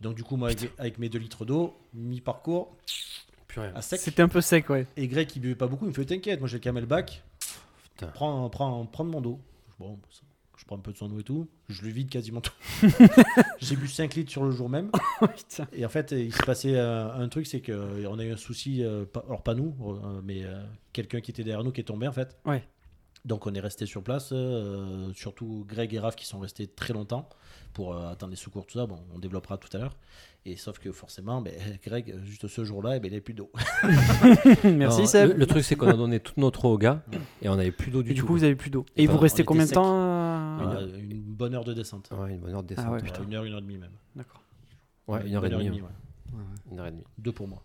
Donc 0.00 0.14
du 0.14 0.22
coup, 0.22 0.36
moi, 0.36 0.48
avec, 0.48 0.70
avec 0.78 0.98
mes 0.98 1.08
2 1.08 1.18
litres 1.18 1.44
d'eau, 1.46 1.74
mi-parcours, 1.94 2.76
à 3.74 3.82
sec. 3.82 4.00
C'était 4.00 4.22
un 4.22 4.28
peu 4.28 4.40
sec, 4.40 4.68
ouais. 4.70 4.86
Et 4.96 5.08
Greg, 5.08 5.26
qui 5.26 5.40
buvait 5.40 5.54
pas 5.54 5.66
beaucoup, 5.66 5.86
il 5.86 5.88
me 5.88 5.94
fait 5.94 6.04
T'inquiète, 6.04 6.40
moi 6.40 6.48
j'ai 6.48 6.56
le 6.58 6.60
camelback. 6.62 7.22
Putain. 7.94 8.08
Prends, 8.08 8.48
prends, 8.50 8.84
prends 8.86 9.04
de 9.04 9.10
mon 9.10 9.20
dos. 9.20 9.40
Bon, 9.78 9.98
ça- 10.10 10.20
prends 10.66 10.76
un 10.76 10.80
peu 10.80 10.92
de 10.92 10.96
son 10.98 11.10
eau 11.12 11.20
et 11.20 11.22
tout. 11.22 11.48
Je 11.68 11.82
le 11.82 11.88
vide 11.90 12.08
quasiment 12.10 12.40
tout. 12.40 12.52
j'ai 13.60 13.76
bu 13.76 13.88
5 13.88 14.14
litres 14.14 14.30
sur 14.30 14.44
le 14.44 14.50
jour 14.50 14.68
même. 14.68 14.90
Et 15.72 15.84
en 15.86 15.88
fait, 15.88 16.12
il 16.12 16.32
s'est 16.32 16.44
passé 16.44 16.74
euh, 16.74 17.12
un 17.12 17.28
truc 17.28 17.46
c'est 17.46 17.60
qu'on 17.60 18.18
a 18.18 18.24
eu 18.24 18.32
un 18.32 18.36
souci, 18.36 18.82
euh, 18.84 19.04
pas- 19.04 19.24
alors 19.26 19.42
pas 19.42 19.54
nous, 19.54 19.74
euh, 19.80 20.20
mais 20.24 20.44
euh, 20.44 20.62
quelqu'un 20.92 21.20
qui 21.20 21.30
était 21.30 21.44
derrière 21.44 21.64
nous 21.64 21.72
qui 21.72 21.80
est 21.80 21.84
tombé 21.84 22.06
en 22.08 22.12
fait. 22.12 22.36
Ouais. 22.44 22.64
Donc 23.24 23.46
on 23.46 23.54
est 23.54 23.60
resté 23.60 23.86
sur 23.86 24.02
place, 24.04 24.30
euh, 24.32 25.12
surtout 25.14 25.64
Greg 25.68 25.92
et 25.94 25.98
Raph 25.98 26.14
qui 26.16 26.26
sont 26.26 26.38
restés 26.38 26.66
très 26.68 26.92
longtemps 26.92 27.28
pour 27.76 27.94
euh, 27.94 28.08
attendre 28.10 28.30
les 28.30 28.36
secours, 28.36 28.64
tout 28.66 28.78
ça. 28.78 28.86
Bon, 28.86 28.98
on 29.14 29.18
développera 29.18 29.58
tout 29.58 29.68
à 29.76 29.78
l'heure. 29.78 29.96
Et 30.46 30.56
sauf 30.56 30.78
que 30.78 30.90
forcément, 30.92 31.42
ben, 31.42 31.52
Greg, 31.84 32.14
juste 32.24 32.48
ce 32.48 32.64
jour-là, 32.64 32.96
eh 32.96 33.00
ben, 33.00 33.08
il 33.08 33.10
n'y 33.10 33.16
avait 33.16 33.20
plus 33.20 33.34
d'eau. 33.34 33.50
Merci 34.64 35.00
Non, 35.02 35.06
Seb. 35.06 35.30
Le, 35.32 35.34
le 35.36 35.46
truc, 35.46 35.62
c'est 35.64 35.76
qu'on 35.76 35.88
a 35.88 35.92
donné 35.96 36.20
toute 36.20 36.38
notre 36.38 36.64
eau 36.64 36.72
aux 36.74 36.78
gars 36.78 37.02
et 37.42 37.48
on 37.48 37.56
n'avait 37.56 37.70
plus 37.72 37.90
d'eau 37.90 38.02
du 38.02 38.10
Et 38.10 38.14
du 38.14 38.20
tout. 38.20 38.26
coup, 38.26 38.32
vous 38.32 38.44
avez 38.44 38.56
plus 38.56 38.70
d'eau. 38.70 38.86
Et 38.96 39.04
Enfin, 39.04 39.12
vous 39.12 39.18
restez 39.18 39.42
on 39.42 39.46
combien 39.46 39.66
de 39.66 39.70
temps 39.70 39.92
Euh, 39.98 40.98
une 40.98 41.20
bonne 41.20 41.54
heure 41.54 41.64
de 41.64 41.74
descente. 41.74 42.08
Ouais, 42.12 42.30
une 42.32 42.38
bonne 42.40 42.54
heure 42.54 42.62
de 42.62 42.68
descente. 42.68 42.84
Ah 42.88 42.92
ouais, 42.92 42.96
ouais. 42.98 43.04
putain. 43.04 43.22
Une 43.24 43.34
heure, 43.34 43.44
une 43.44 43.52
heure 43.52 43.58
et 43.58 43.62
demie 43.62 43.78
même. 43.78 43.90
D'accord. 44.14 44.42
Ouais, 45.08 45.26
une 45.26 45.34
heure 45.34 45.44
et 45.44 45.50
demie. 45.50 45.80
ouais. 45.82 45.88
Une 46.72 46.78
heure 46.80 46.86
et 46.86 46.90
demie. 46.92 47.04
Deux 47.18 47.32
pour 47.32 47.46
moi. 47.48 47.62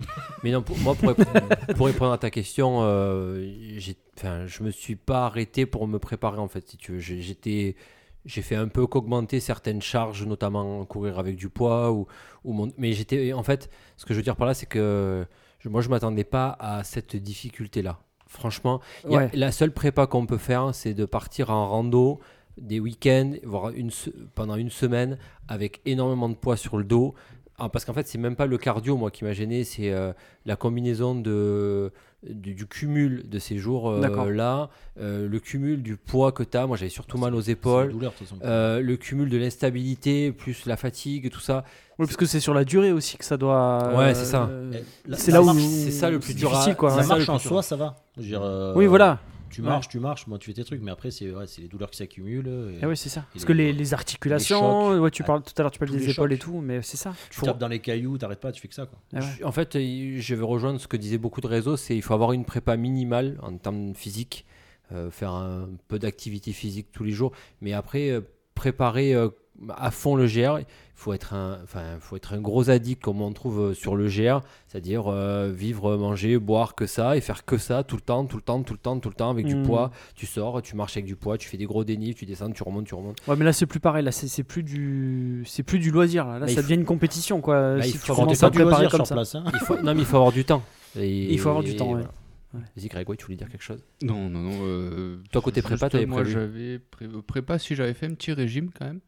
Mais 0.42 0.50
non, 0.50 0.60
pour, 0.62 0.76
moi, 0.78 0.94
pour, 0.96 1.10
rép- 1.10 1.74
pour 1.76 1.86
répondre 1.86 2.12
à 2.12 2.18
ta 2.18 2.30
question, 2.30 2.80
euh, 2.82 3.78
je 3.78 4.62
me 4.62 4.70
suis 4.70 4.96
pas 4.96 5.26
arrêté 5.26 5.66
pour 5.66 5.86
me 5.86 5.98
préparer 5.98 6.38
en 6.38 6.48
fait, 6.48 6.68
si 6.68 6.76
tu 6.76 6.92
veux. 6.92 6.98
J'étais, 6.98 7.76
j'ai 8.24 8.42
fait 8.42 8.56
un 8.56 8.68
peu 8.68 8.86
qu'augmenter 8.86 9.40
certaines 9.40 9.82
charges, 9.82 10.24
notamment 10.26 10.84
courir 10.86 11.18
avec 11.18 11.36
du 11.36 11.48
poids 11.48 11.92
ou, 11.92 12.06
ou 12.44 12.52
mon- 12.52 12.72
mais 12.78 12.92
j'étais, 12.92 13.32
en 13.32 13.42
fait, 13.42 13.70
ce 13.96 14.04
que 14.06 14.14
je 14.14 14.18
veux 14.18 14.22
dire 14.24 14.36
par 14.36 14.46
là, 14.46 14.54
c'est 14.54 14.66
que 14.66 15.26
je- 15.60 15.68
moi, 15.68 15.80
je 15.82 15.88
m'attendais 15.88 16.24
pas 16.24 16.56
à 16.58 16.84
cette 16.84 17.16
difficulté-là. 17.16 17.98
Franchement, 18.26 18.80
il 19.04 19.12
y 19.12 19.14
a- 19.16 19.18
Ouais. 19.18 19.30
la 19.34 19.52
seule 19.52 19.72
prépa 19.72 20.06
qu'on 20.06 20.26
peut 20.26 20.38
faire, 20.38 20.74
c'est 20.74 20.94
de 20.94 21.04
partir 21.04 21.50
en 21.50 21.68
rando 21.68 22.18
des 22.56 22.80
week-ends, 22.80 23.32
voire 23.44 23.70
une, 23.70 23.90
pendant 24.34 24.56
une 24.56 24.70
semaine, 24.70 25.18
avec 25.48 25.80
énormément 25.84 26.28
de 26.28 26.34
poids 26.34 26.56
sur 26.56 26.78
le 26.78 26.84
dos. 26.84 27.14
Ah, 27.58 27.68
parce 27.68 27.84
qu'en 27.84 27.92
fait, 27.92 28.06
c'est 28.08 28.18
même 28.18 28.34
pas 28.36 28.46
le 28.46 28.58
cardio, 28.58 28.96
moi, 28.96 29.10
qui 29.12 29.22
m'a 29.24 29.32
gêné, 29.32 29.62
c'est 29.62 29.92
euh, 29.92 30.12
la 30.44 30.56
combinaison 30.56 31.14
de, 31.14 31.92
du, 32.28 32.52
du 32.54 32.66
cumul 32.66 33.28
de 33.28 33.38
ces 33.38 33.58
jours-là, 33.58 34.70
le 35.00 35.38
cumul 35.38 35.82
du 35.82 35.96
poids 35.96 36.32
que 36.32 36.42
tu 36.42 36.56
as. 36.56 36.66
Moi, 36.66 36.76
j'avais 36.76 36.88
surtout 36.90 37.16
mal 37.16 37.32
aux 37.34 37.40
épaules. 37.40 37.92
douleur, 37.92 38.10
de 38.12 38.16
toute 38.18 38.26
façon. 38.26 38.40
euh, 38.44 38.80
le 38.80 38.96
cumul 38.96 39.28
de 39.30 39.36
l'instabilité, 39.38 40.32
plus 40.32 40.66
la 40.66 40.76
fatigue, 40.76 41.30
tout 41.30 41.38
ça. 41.40 41.64
Oui, 42.00 42.06
parce 42.06 42.16
que 42.16 42.26
c'est 42.26 42.40
sur 42.40 42.54
la 42.54 42.64
durée 42.64 42.90
aussi 42.90 43.16
que 43.18 43.24
ça 43.24 43.36
doit. 43.36 43.94
Ouais, 43.96 44.14
c'est 44.14 44.24
ça. 44.24 44.48
euh, 44.50 44.72
Eh, 45.08 45.14
c'est 45.14 45.30
là 45.30 45.40
où 45.40 45.48
c'est 45.56 45.92
ça 45.92 46.10
le 46.10 46.18
plus 46.18 46.32
c'est 46.32 46.38
dur 46.38 46.50
quoi. 46.76 46.90
ça, 46.90 47.06
marche 47.06 47.28
en 47.28 47.38
soi, 47.38 47.62
ça 47.62 47.76
va. 47.76 47.94
Je 48.16 48.22
veux 48.22 48.26
dire, 48.28 48.42
euh, 48.42 48.74
Oui, 48.74 48.86
voilà. 48.86 49.20
Tu 49.54 49.60
Ouais. 49.62 49.68
marches, 49.68 49.88
tu 49.88 50.00
marches, 50.00 50.26
moi 50.26 50.38
tu 50.38 50.46
fais 50.46 50.54
tes 50.54 50.64
trucs, 50.64 50.80
mais 50.82 50.90
après 50.90 51.10
c'est 51.10 51.30
ouais, 51.30 51.44
les 51.58 51.68
douleurs 51.68 51.90
qui 51.90 51.96
s'accumulent. 51.98 52.48
et 52.48 52.78
Eh 52.82 52.86
ouais, 52.86 52.96
c'est 52.96 53.08
ça. 53.08 53.24
Parce 53.32 53.44
que 53.44 53.52
les- 53.52 53.72
les, 53.72 53.78
les 53.78 53.94
articulations, 53.94 54.90
chocs. 54.92 55.02
ouais, 55.02 55.10
tu 55.10 55.22
parles 55.22 55.42
tout 55.42 55.52
à 55.56 55.62
l'heure, 55.62 55.70
tu 55.70 55.78
parles 55.78 55.90
des 55.92 55.98
les 55.98 56.10
épaules 56.10 56.32
et 56.32 56.38
tout, 56.38 56.60
mais 56.60 56.82
c'est 56.82 56.96
ça. 56.96 57.14
Tu 57.30 57.40
tapes 57.40 57.58
dans 57.58 57.68
les 57.68 57.78
cailloux, 57.80 58.18
t'arrêtes 58.18 58.40
pas, 58.40 58.52
tu 58.52 58.60
fais 58.60 58.68
que 58.68 58.74
ça 58.74 58.86
quoi. 58.86 58.98
Ouais. 59.12 59.44
En 59.44 59.52
fait, 59.52 59.76
euh, 59.76 60.16
je 60.18 60.34
vais 60.34 60.44
rejoindre 60.44 60.80
ce 60.80 60.88
que 60.88 60.96
disaient 60.96 61.18
beaucoup 61.18 61.40
de 61.40 61.46
réseaux, 61.46 61.76
c'est 61.76 61.96
il 61.96 62.02
faut 62.02 62.14
avoir 62.14 62.32
une 62.32 62.44
prépa 62.44 62.76
minimale 62.76 63.38
en 63.42 63.56
termes 63.56 63.94
physiques, 63.94 64.44
euh, 64.92 65.10
faire 65.10 65.32
un 65.32 65.68
peu 65.88 65.98
d'activité 65.98 66.52
physique 66.52 66.88
tous 66.92 67.04
les 67.04 67.12
jours, 67.12 67.32
mais 67.60 67.72
après 67.72 68.10
euh, 68.10 68.20
préparer 68.54 69.14
euh, 69.14 69.28
à 69.76 69.90
fond 69.90 70.16
le 70.16 70.26
GR, 70.26 70.58
faut 70.96 71.12
être 71.12 71.34
un, 71.34 71.58
enfin, 71.64 71.82
faut 72.00 72.14
être 72.16 72.32
un 72.34 72.40
gros 72.40 72.70
addict 72.70 73.02
comme 73.02 73.20
on 73.20 73.32
trouve 73.32 73.60
euh, 73.60 73.74
sur 73.74 73.96
le 73.96 74.06
GR, 74.06 74.40
c'est-à-dire 74.68 75.04
euh, 75.08 75.50
vivre, 75.52 75.96
manger, 75.96 76.38
boire 76.38 76.74
que 76.76 76.86
ça 76.86 77.16
et 77.16 77.20
faire 77.20 77.44
que 77.44 77.58
ça 77.58 77.82
tout 77.82 77.96
le 77.96 78.00
temps, 78.02 78.24
tout 78.26 78.36
le 78.36 78.42
temps, 78.42 78.62
tout 78.62 78.72
le 78.74 78.78
temps, 78.78 78.98
tout 79.00 79.08
le 79.08 79.14
temps 79.14 79.30
avec 79.30 79.44
du 79.46 79.56
Mm. 79.56 79.62
poids. 79.64 79.90
Tu 80.14 80.26
sors, 80.26 80.62
tu 80.62 80.76
marches 80.76 80.96
avec 80.96 81.06
du 81.06 81.16
poids, 81.16 81.36
tu 81.36 81.48
fais 81.48 81.56
des 81.56 81.66
gros 81.66 81.82
dénives, 81.84 82.14
tu 82.14 82.26
descends, 82.26 82.50
tu 82.50 82.62
remontes, 82.62 82.86
tu 82.86 82.94
remontes. 82.94 83.18
Ouais, 83.26 83.34
mais 83.36 83.44
là 83.44 83.52
c'est 83.52 83.66
plus 83.66 83.80
pareil. 83.80 84.04
Là 84.04 84.12
c'est 84.12 84.28
c'est 84.28 84.44
plus 84.44 84.62
du, 84.62 85.42
c'est 85.46 85.62
plus 85.64 85.78
du 85.80 85.90
loisir. 85.90 86.26
Là, 86.26 86.38
là 86.38 86.46
ça 86.48 86.54
faut- 86.56 86.62
devient 86.62 86.74
une 86.74 86.84
compétition 86.84 87.40
quoi. 87.40 87.76
Bah, 87.76 87.82
si 87.82 87.90
il 87.90 87.98
faut 87.98 88.12
avoir 88.12 88.28
à 88.28 88.32
du 88.32 88.36
préparer 88.38 88.62
loisir 88.64 88.90
comme 88.90 89.04
ça. 89.04 89.14
place. 89.14 89.34
hein. 89.34 89.44
Il 89.52 89.58
faut, 89.60 89.76
non, 89.82 89.94
mais 89.94 90.00
il 90.02 90.06
faut 90.06 90.16
avoir 90.16 90.32
du 90.32 90.44
temps. 90.44 90.62
Et, 90.96 91.32
Il 91.32 91.38
faut 91.40 91.48
avoir 91.48 91.64
du 91.64 91.74
temps, 91.74 91.86
ouais. 91.92 92.04
voilà. 92.52 92.66
Vas-y, 92.76 92.86
Greg, 92.86 93.04
tu 93.18 93.24
voulais 93.24 93.36
dire 93.36 93.48
quelque 93.48 93.64
chose? 93.64 93.82
Non, 94.00 94.28
non, 94.30 94.38
non. 94.38 94.58
euh, 94.62 95.16
Toi, 95.32 95.42
côté 95.42 95.60
prépa, 95.60 95.90
t'avais 95.90 96.06
Moi, 96.06 96.20
prévu 96.20 96.32
j'avais 96.34 96.78
pré- 96.78 97.08
prépa 97.26 97.58
si 97.58 97.74
j'avais 97.74 97.94
fait 97.94 98.06
un 98.06 98.14
petit 98.14 98.32
régime 98.32 98.70
quand 98.78 98.84
même. 98.84 99.00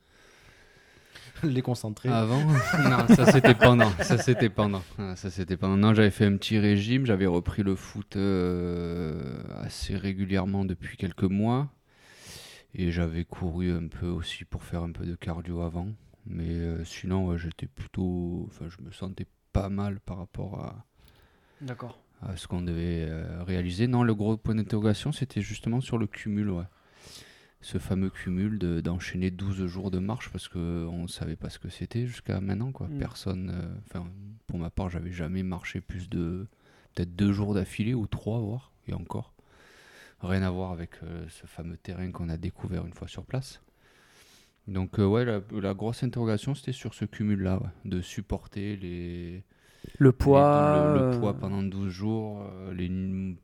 les 1.42 1.62
concentrer. 1.62 2.08
Avant 2.08 2.44
Non, 2.44 3.06
ça 3.14 3.30
c'était 3.32 3.54
pendant. 3.54 3.90
Ça 4.02 4.18
c'était 4.18 4.48
pendant. 4.48 4.82
Ah, 4.98 5.16
ça 5.16 5.30
c'était 5.30 5.56
pendant. 5.56 5.76
Non, 5.76 5.94
j'avais 5.94 6.10
fait 6.10 6.26
un 6.26 6.36
petit 6.36 6.58
régime. 6.58 7.06
J'avais 7.06 7.26
repris 7.26 7.62
le 7.62 7.74
foot 7.76 8.16
euh, 8.16 9.42
assez 9.62 9.96
régulièrement 9.96 10.64
depuis 10.64 10.96
quelques 10.96 11.24
mois. 11.24 11.68
Et 12.74 12.90
j'avais 12.90 13.24
couru 13.24 13.72
un 13.72 13.88
peu 13.88 14.06
aussi 14.06 14.44
pour 14.44 14.62
faire 14.62 14.82
un 14.82 14.92
peu 14.92 15.06
de 15.06 15.14
cardio 15.14 15.62
avant. 15.62 15.88
Mais 16.26 16.48
euh, 16.50 16.84
sinon, 16.84 17.26
ouais, 17.28 17.38
j'étais 17.38 17.66
plutôt. 17.66 18.48
Enfin, 18.48 18.66
je 18.68 18.84
me 18.84 18.90
sentais 18.90 19.26
pas 19.52 19.68
mal 19.68 20.00
par 20.00 20.18
rapport 20.18 20.60
à, 20.60 20.84
D'accord. 21.60 21.98
à 22.20 22.36
ce 22.36 22.46
qu'on 22.46 22.62
devait 22.62 23.06
euh, 23.08 23.42
réaliser. 23.44 23.86
Non, 23.86 24.02
le 24.02 24.14
gros 24.14 24.36
point 24.36 24.54
d'interrogation, 24.54 25.12
c'était 25.12 25.40
justement 25.40 25.80
sur 25.80 25.96
le 25.96 26.06
cumul, 26.06 26.50
ouais. 26.50 26.64
Ce 27.60 27.78
fameux 27.78 28.10
cumul 28.10 28.58
de- 28.58 28.80
d'enchaîner 28.80 29.30
12 29.30 29.66
jours 29.66 29.90
de 29.90 29.98
marche 29.98 30.30
parce 30.30 30.46
qu'on 30.48 31.02
ne 31.02 31.08
savait 31.08 31.36
pas 31.36 31.50
ce 31.50 31.58
que 31.58 31.68
c'était 31.68 32.06
jusqu'à 32.06 32.40
maintenant. 32.40 32.70
Quoi. 32.72 32.86
Mm. 32.88 32.98
Personne, 32.98 33.50
euh, 33.52 33.74
enfin, 33.86 34.06
pour 34.46 34.58
ma 34.58 34.70
part, 34.70 34.88
j'avais 34.90 35.12
jamais 35.12 35.42
marché 35.42 35.80
plus 35.80 36.08
de 36.08 36.46
peut-être 36.94 37.16
deux 37.16 37.32
jours 37.32 37.54
d'affilée 37.54 37.94
ou 37.94 38.06
trois, 38.06 38.38
voire, 38.38 38.72
et 38.88 38.94
encore. 38.94 39.32
Rien 40.20 40.42
à 40.42 40.50
voir 40.50 40.70
avec 40.72 40.90
euh, 41.02 41.26
ce 41.28 41.46
fameux 41.46 41.76
terrain 41.76 42.10
qu'on 42.10 42.28
a 42.28 42.36
découvert 42.36 42.86
une 42.86 42.92
fois 42.94 43.08
sur 43.08 43.24
place. 43.24 43.60
Donc, 44.68 44.98
euh, 44.98 45.04
ouais, 45.06 45.24
la, 45.24 45.40
la 45.52 45.74
grosse 45.74 46.02
interrogation, 46.02 46.54
c'était 46.54 46.72
sur 46.72 46.94
ce 46.94 47.04
cumul-là, 47.04 47.58
ouais, 47.62 47.68
de 47.84 48.00
supporter 48.00 48.76
les, 48.76 49.44
Le 49.98 50.12
poids. 50.12 50.92
le, 50.94 50.98
le 50.98 51.04
euh, 51.14 51.18
poids 51.18 51.34
pendant 51.34 51.62
12 51.62 51.88
jours, 51.90 52.42
euh, 52.42 52.74
les 52.74 52.88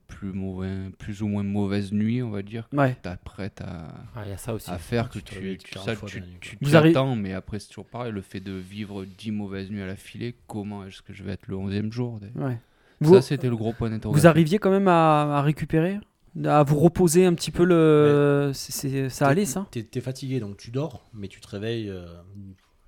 plus, 0.09 0.33
mauvais, 0.33 0.91
plus 0.99 1.23
ou 1.23 1.29
moins 1.29 1.43
mauvaises 1.43 1.93
nuits, 1.93 2.23
on 2.23 2.31
va 2.31 2.43
dire, 2.43 2.69
que 2.69 2.77
Ouais. 2.77 2.95
tu 2.95 3.01
t'apprêtes 3.03 3.61
à, 3.61 3.89
Ah, 4.15 4.23
il 4.25 4.31
y 4.31 4.33
a 4.33 4.37
ça 4.37 4.53
aussi. 4.55 4.71
à 4.71 4.79
faire, 4.79 5.09
que 5.09 5.19
Tu 5.19 5.25
tu, 5.25 5.35
réveilles 5.35 5.59
tu, 5.59 5.71
40 5.73 5.89
ça, 5.89 6.07
tu, 6.07 6.23
tu 6.41 6.59
Vous 6.61 6.71
t'y 6.71 6.77
arri- 6.77 6.91
attends, 6.91 7.17
mais 7.17 7.33
après 7.33 7.59
c'est 7.59 7.69
toujours 7.69 7.87
pareil, 7.87 8.13
le 8.13 8.21
fait 8.23 8.41
de 8.41 8.53
vivre 8.53 9.05
10 9.05 9.31
mauvaises 9.31 9.71
nuits 9.71 9.83
à 9.83 9.87
la 9.87 9.97
filée, 9.97 10.35
comment 10.47 10.85
est-ce 10.87 11.01
que 11.03 11.13
je 11.13 11.23
vais 11.25 11.33
être 11.33 11.47
le 11.49 11.57
11e 11.57 11.91
jour 11.93 12.21
des- 12.21 12.41
Ouais. 12.41 12.59
Vous, 13.01 13.15
Ça, 13.15 13.23
c'était 13.23 13.49
le 13.49 13.57
gros 13.57 13.73
point 13.73 13.91
d'interrogation. 13.91 14.21
vous 14.21 14.27
arriviez 14.29 14.59
quand 14.59 14.71
même 14.71 14.87
à, 14.89 15.39
à 15.39 15.43
récupérer, 15.43 15.99
à 16.45 16.63
vous 16.63 16.79
reposer 16.79 17.25
un 17.27 17.35
petit 17.35 17.51
peu 17.51 17.65
le. 17.65 18.53
c'est- 18.55 18.71
c'est- 18.73 19.09
ça 19.09 19.27
allait 19.27 19.45
ça? 19.45 19.67
T'es 19.73 19.83
t'es 19.83 20.01
fatigué 20.01 20.39
donc 20.39 20.57
tu 20.57 20.71
dors, 20.71 21.09
mais 21.13 21.27
tu 21.29 21.41
te 21.41 21.49
réveilles 21.49 21.89
euh, 21.91 22.07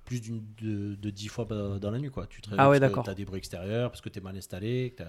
plus 0.05 0.21
d'une 0.21 0.43
de, 0.61 0.95
de 0.95 1.09
10 1.09 1.27
fois 1.27 1.45
dans 1.45 1.91
la 1.91 1.97
nuit 1.99 2.09
quoi. 2.11 2.27
Tu 2.27 2.39
te 2.41 2.49
réveilles 2.49 2.63
Ah 2.65 2.69
ouais, 2.69 2.79
d'accord. 2.79 3.03
T'as 3.03 3.13
des 3.15 3.25
bruits 3.25 3.39
extérieurs, 3.39 3.89
parce 3.89 4.01
que 4.01 4.09
t'es 4.09 4.21
mal 4.21 4.37
installé, 4.37 4.95
que 4.97 5.03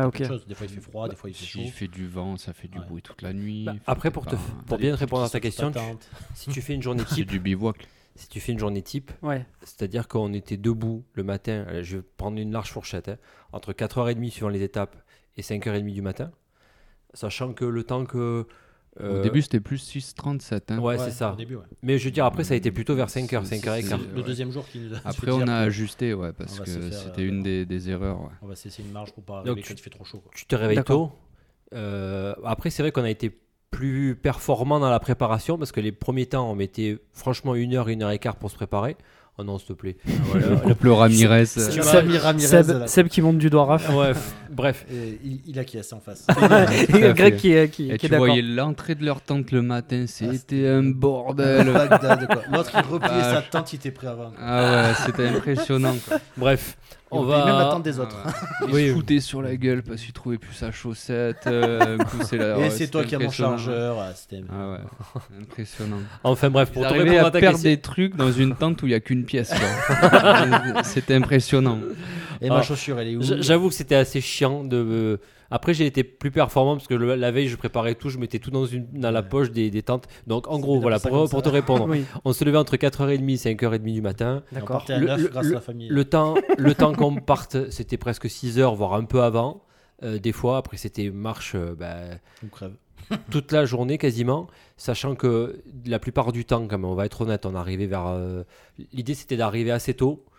Ouais, 0.00 0.26
choses. 0.26 0.46
Des 0.46 0.54
fois 0.54 0.66
il 0.66 0.72
fait 0.72 0.80
froid, 0.80 1.08
des 1.08 1.16
fois 1.16 1.30
il 1.30 1.34
fait 1.34 1.46
chaud. 1.46 1.60
S'il 1.60 1.70
fait 1.70 1.88
du 1.88 2.06
vent, 2.08 2.36
ça 2.36 2.52
fait 2.52 2.68
du 2.68 2.78
Ouais. 2.78 2.84
bruit 2.86 3.02
toute 3.02 3.22
la 3.22 3.32
nuit. 3.32 3.64
Bah, 3.64 3.74
après, 3.86 4.10
pour, 4.10 4.26
te, 4.26 4.34
pas- 4.34 4.40
pour 4.66 4.78
bien 4.78 4.94
répondre 4.96 5.22
à 5.22 5.28
ta 5.30 5.40
question, 5.40 5.70
tu- 5.70 5.78
si 6.34 6.50
tu 6.50 6.60
fais 6.60 6.74
une 6.74 6.82
journée 6.82 7.04
type, 7.04 7.28
du 7.28 7.38
bivouac. 7.38 7.86
si 8.16 8.28
tu 8.28 8.40
fais 8.40 8.52
une 8.52 8.58
journée 8.58 8.82
type, 8.82 9.12
Ouais. 9.22 9.46
c'est-à-dire 9.62 10.08
qu'on 10.08 10.32
était 10.32 10.56
debout 10.56 11.04
le 11.14 11.22
matin, 11.22 11.64
allez, 11.68 11.84
je 11.84 11.98
vais 11.98 12.02
prendre 12.02 12.38
une 12.38 12.52
large 12.52 12.70
fourchette, 12.72 13.08
hein, 13.08 13.16
entre 13.52 13.72
4h30 13.72 14.30
suivant 14.30 14.48
les 14.48 14.62
étapes 14.62 14.96
et 15.36 15.42
5h30 15.42 15.92
du 15.92 16.02
matin, 16.02 16.30
sachant 17.14 17.52
que 17.52 17.64
le 17.64 17.84
temps 17.84 18.04
que... 18.04 18.46
Au 19.00 19.04
euh, 19.04 19.22
début, 19.22 19.40
c'était 19.40 19.60
plus 19.60 19.82
6,37. 19.82 20.60
hein. 20.70 20.78
Ouais, 20.78 20.96
Ouais, 20.96 20.98
c'est 20.98 21.10
ça. 21.12 21.32
Au 21.32 21.36
début, 21.36 21.56
ouais. 21.56 21.64
Mais 21.82 21.96
je 21.98 22.04
veux 22.04 22.10
dire, 22.10 22.26
après, 22.26 22.44
ça 22.44 22.52
a 22.52 22.56
été 22.58 22.70
plutôt 22.70 22.94
vers 22.94 23.08
5h, 23.08 23.44
C'est- 23.46 23.56
5h15. 23.56 23.82
c'est- 23.88 24.14
Le 24.16 24.22
deuxième 24.22 24.50
jour 24.52 24.66
qui 24.68 24.80
nous 24.80 24.94
a 24.94 24.98
Après, 25.04 25.30
on 25.32 25.48
a 25.48 25.54
ajusté, 25.56 26.12
ouais, 26.12 26.32
parce 26.32 26.60
que 26.60 26.66
c'était 26.90 27.22
euh, 27.22 27.28
une 27.28 27.42
des, 27.42 27.64
des 27.64 27.88
erreurs. 27.90 28.20
ouais. 28.20 28.28
On 28.42 28.46
va 28.46 28.54
se 28.54 28.64
laisser 28.64 28.82
une 28.82 28.92
marge 28.92 29.12
pour 29.12 29.24
pas 29.24 29.38
Donc, 29.44 29.58
arriver 29.58 29.62
tu- 29.74 29.82
fait 29.82 29.88
trop 29.90 30.04
chaud. 30.04 30.18
quoi. 30.18 30.30
Tu 30.34 30.44
te 30.44 30.54
réveilles 30.54 30.84
tôt. 30.84 31.10
Euh, 31.74 32.34
après, 32.44 32.70
c'est 32.70 32.82
vrai 32.82 32.92
qu'on 32.92 33.04
a 33.04 33.10
été 33.10 33.30
plus 33.70 34.14
performant 34.14 34.78
dans 34.78 34.90
la 34.90 35.00
préparation 35.00 35.56
parce 35.56 35.72
que 35.72 35.80
les 35.80 35.92
premiers 35.92 36.26
temps, 36.26 36.50
on 36.50 36.54
mettait 36.54 36.98
franchement 37.12 37.54
une 37.54 37.74
heure, 37.74 37.88
une 37.88 38.02
heure 38.02 38.10
et 38.10 38.18
quart 38.18 38.36
pour 38.36 38.50
se 38.50 38.56
préparer. 38.56 38.96
Oh 39.38 39.44
non, 39.44 39.56
s'il 39.58 39.68
te 39.68 39.72
plaît. 39.72 39.96
Le 40.34 40.56
couple 40.56 40.88
Ramirez. 40.90 41.40
Euh, 41.40 41.44
Seb- 41.46 41.96
Ami 41.96 42.18
Ramirez, 42.18 42.86
Seb, 42.86 43.08
qui 43.08 43.22
monte 43.22 43.38
du 43.38 43.48
doigt 43.48 43.64
Raph. 43.64 43.88
Ouais, 43.94 44.12
bref. 44.50 44.84
Et 44.92 45.18
il, 45.24 45.40
il 45.46 45.58
a 45.58 45.64
qui 45.64 45.78
est 45.78 45.92
en 45.94 46.00
face. 46.00 46.26
fait. 46.38 47.14
Greg 47.14 47.36
qui 47.36 47.52
est, 47.54 47.68
qui, 47.70 47.84
Et 47.84 47.86
qui 47.86 47.92
est 47.94 47.98
tu 47.98 48.08
d'accord. 48.08 48.26
voyais 48.26 48.42
l'entrée 48.42 48.94
de 48.94 49.04
leur 49.06 49.22
tente 49.22 49.50
le 49.50 49.62
matin, 49.62 50.04
c'était- 50.06 50.36
c'était 50.36 50.68
un 50.68 50.82
bordel. 50.82 51.66
L'autre 52.52 52.72
il 52.74 52.80
repliait 52.92 53.10
Ah, 53.22 53.34
sa 53.36 53.42
tente, 53.42 53.72
il 53.72 53.76
était 53.76 53.90
prêt 53.90 54.08
avant. 54.08 54.32
Ah 54.38 54.88
ouais, 54.88 54.94
c'était 55.06 55.28
impressionnant. 55.28 55.96
Quoi. 56.06 56.18
Bref, 56.36 56.76
On 57.14 57.22
oublie 57.22 57.32
même 57.44 57.54
va. 57.56 57.68
tente 57.72 57.82
des 57.82 57.98
autres. 58.00 58.16
Ah 58.24 58.64
ouais. 58.64 58.68
Il 58.68 58.74
Oui. 58.74 58.90
foutait 58.94 59.20
sur 59.20 59.42
la 59.42 59.56
gueule 59.56 59.82
parce 59.82 60.00
qu'il 60.02 60.12
trouvait 60.12 60.38
plus 60.38 60.54
sa 60.54 60.70
chaussette. 60.72 61.44
euh, 61.46 61.98
c'est 62.24 62.36
la- 62.38 62.56
Et 62.56 62.60
ouais, 62.62 62.70
c'est 62.70 62.88
toi 62.88 63.04
qui 63.04 63.14
as 63.14 63.18
mon 63.18 63.30
chargeur. 63.30 63.96
ah, 64.00 64.12
C'était 64.14 64.42
Ah 64.50 64.72
ouais, 64.72 64.78
impressionnant. 65.42 65.98
Enfin 66.24 66.50
bref, 66.50 66.70
pour 66.72 66.84
répondre 66.84 67.26
à 67.26 67.30
perdre 67.30 67.58
des 67.60 67.76
trucs 67.80 68.16
dans 68.16 68.32
une 68.32 68.54
tente 68.54 68.82
où 68.82 68.86
il 68.86 68.90
n'y 68.90 68.94
a 68.94 69.00
qu'une 69.00 69.24
pièce. 69.24 69.52
C'était 70.84 71.14
impressionnant. 71.14 71.78
Et 72.40 72.48
Ah. 72.48 72.54
ma 72.54 72.62
chaussure, 72.62 72.98
elle 72.98 73.08
est 73.08 73.16
où 73.16 73.22
J'avoue 73.22 73.68
que 73.68 73.74
c'était 73.74 73.94
assez 73.94 74.20
chiant 74.20 74.64
de. 74.64 75.20
Après, 75.54 75.74
j'ai 75.74 75.86
été 75.86 76.02
plus 76.02 76.30
performant 76.30 76.76
parce 76.76 76.86
que 76.88 76.94
le- 76.94 77.14
la 77.14 77.30
veille, 77.30 77.46
je 77.48 77.56
préparais 77.56 77.94
tout, 77.94 78.08
je 78.08 78.18
mettais 78.18 78.38
tout 78.38 78.50
dans, 78.50 78.64
une, 78.66 78.86
dans 78.92 79.10
la 79.10 79.22
poche 79.22 79.50
des, 79.50 79.70
des 79.70 79.82
tentes. 79.82 80.08
Donc, 80.26 80.48
en 80.48 80.58
gros, 80.58 80.80
voilà, 80.80 80.98
pour, 80.98 81.42
te 81.42 81.48
répondre, 81.48 81.86
Oui, 81.90 82.04
on 82.24 82.32
se 82.32 82.44
levait 82.44 82.56
entre 82.58 82.76
4h30 82.76 83.10
et 83.30 83.36
5h30 83.36 83.78
du 83.92 84.00
matin. 84.02 84.42
D'accord. 84.50 84.78
partait 84.78 84.94
à 84.94 84.98
Le- 84.98 85.06
9 85.06 85.22
le- 85.22 85.28
grâce 85.28 85.46
à 85.46 85.52
la 85.52 85.60
famille. 85.60 85.88
Le 85.88 86.04
temps, 86.04 86.34
le 86.58 86.74
temps 86.74 86.92
qu'on 86.94 87.14
parte, 87.16 87.70
c'était 87.70 87.98
presque 87.98 88.28
6 88.30 88.58
heures, 88.58 88.74
voire 88.74 88.94
un 88.94 89.04
peu 89.04 89.22
avant. 89.22 89.62
euh, 90.02 90.18
des 90.18 90.32
fois. 90.32 90.56
Après, 90.56 90.76
c'était 90.78 91.10
marche 91.10 91.52
euh, 91.54 91.74
bah, 91.78 91.96
On 92.44 92.48
crève. 92.48 92.72
toute 93.30 93.52
la 93.52 93.64
journée 93.66 93.98
quasiment, 93.98 94.46
sachant 94.76 95.14
que 95.16 95.62
la 95.86 95.98
plupart 95.98 96.32
du 96.32 96.44
temps, 96.44 96.66
quand 96.66 96.78
même, 96.78 96.84
on 96.86 96.94
va 96.94 97.04
être 97.06 97.20
honnête, 97.20 97.44
on 97.46 97.54
arrivait 97.54 97.86
vers. 97.86 98.06
euh, 98.06 98.42
L'idée 98.92 99.14
c'était 99.14 99.36
d'arriver 99.36 99.70
assez 99.70 99.92
tôt, 99.94 100.24
euh, 100.24 100.30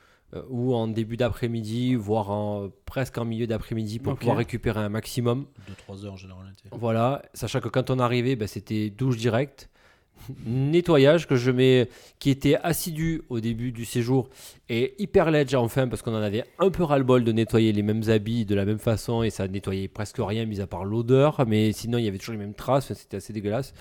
ou 0.50 0.74
en 0.74 0.88
début 0.88 1.18
d'après-midi, 1.18 1.96
voire 1.96 2.32
en, 2.32 2.70
presque 2.86 3.18
en 3.18 3.26
milieu 3.26 3.48
d'après-midi 3.48 4.00
pour 4.00 4.16
pouvoir 4.16 4.38
récupérer 4.38 4.80
un 4.80 4.90
maximum. 4.90 5.46
2-3 5.90 6.06
heures 6.06 6.14
en 6.14 6.18
général. 6.18 6.46
Voilà, 6.72 7.22
sachant 7.34 7.60
que 7.60 7.70
quand 7.70 7.90
on 7.90 8.00
arrivait, 8.00 8.36
bah, 8.36 8.48
c'était 8.48 8.90
douche 8.90 9.18
directe. 9.18 9.70
Nettoyage 10.46 11.28
que 11.28 11.36
je 11.36 11.52
mets, 11.52 11.90
qui 12.20 12.30
était 12.30 12.56
assidu 12.56 13.24
au 13.30 13.42
début 13.42 13.72
du 13.72 13.84
séjour 13.84 14.30
et 14.70 14.96
hyper 14.98 15.32
ledge 15.32 15.54
enfin 15.54 15.88
parce 15.88 16.02
qu'on 16.02 16.14
en 16.14 16.22
avait 16.22 16.46
un 16.60 16.70
peu 16.70 16.84
ras-le-bol 16.84 17.26
de 17.26 17.32
nettoyer 17.34 17.74
les 17.74 17.82
mêmes 17.82 18.04
habits 18.08 18.46
de 18.46 18.56
la 18.56 18.64
même 18.64 18.80
façon 18.80 19.24
et 19.24 19.30
ça 19.32 19.48
nettoyait 19.48 19.90
presque 19.90 20.18
rien 20.20 20.46
mis 20.46 20.62
à 20.62 20.68
part 20.68 20.86
l'odeur, 20.86 21.44
mais 21.46 21.74
sinon 21.74 21.98
il 21.98 22.06
y 22.06 22.08
avait 22.08 22.20
toujours 22.20 22.34
les 22.34 22.40
mêmes 22.40 22.54
traces, 22.54 22.94
c'était 22.94 23.18
assez 23.18 23.34
dégueulasse. 23.34 23.74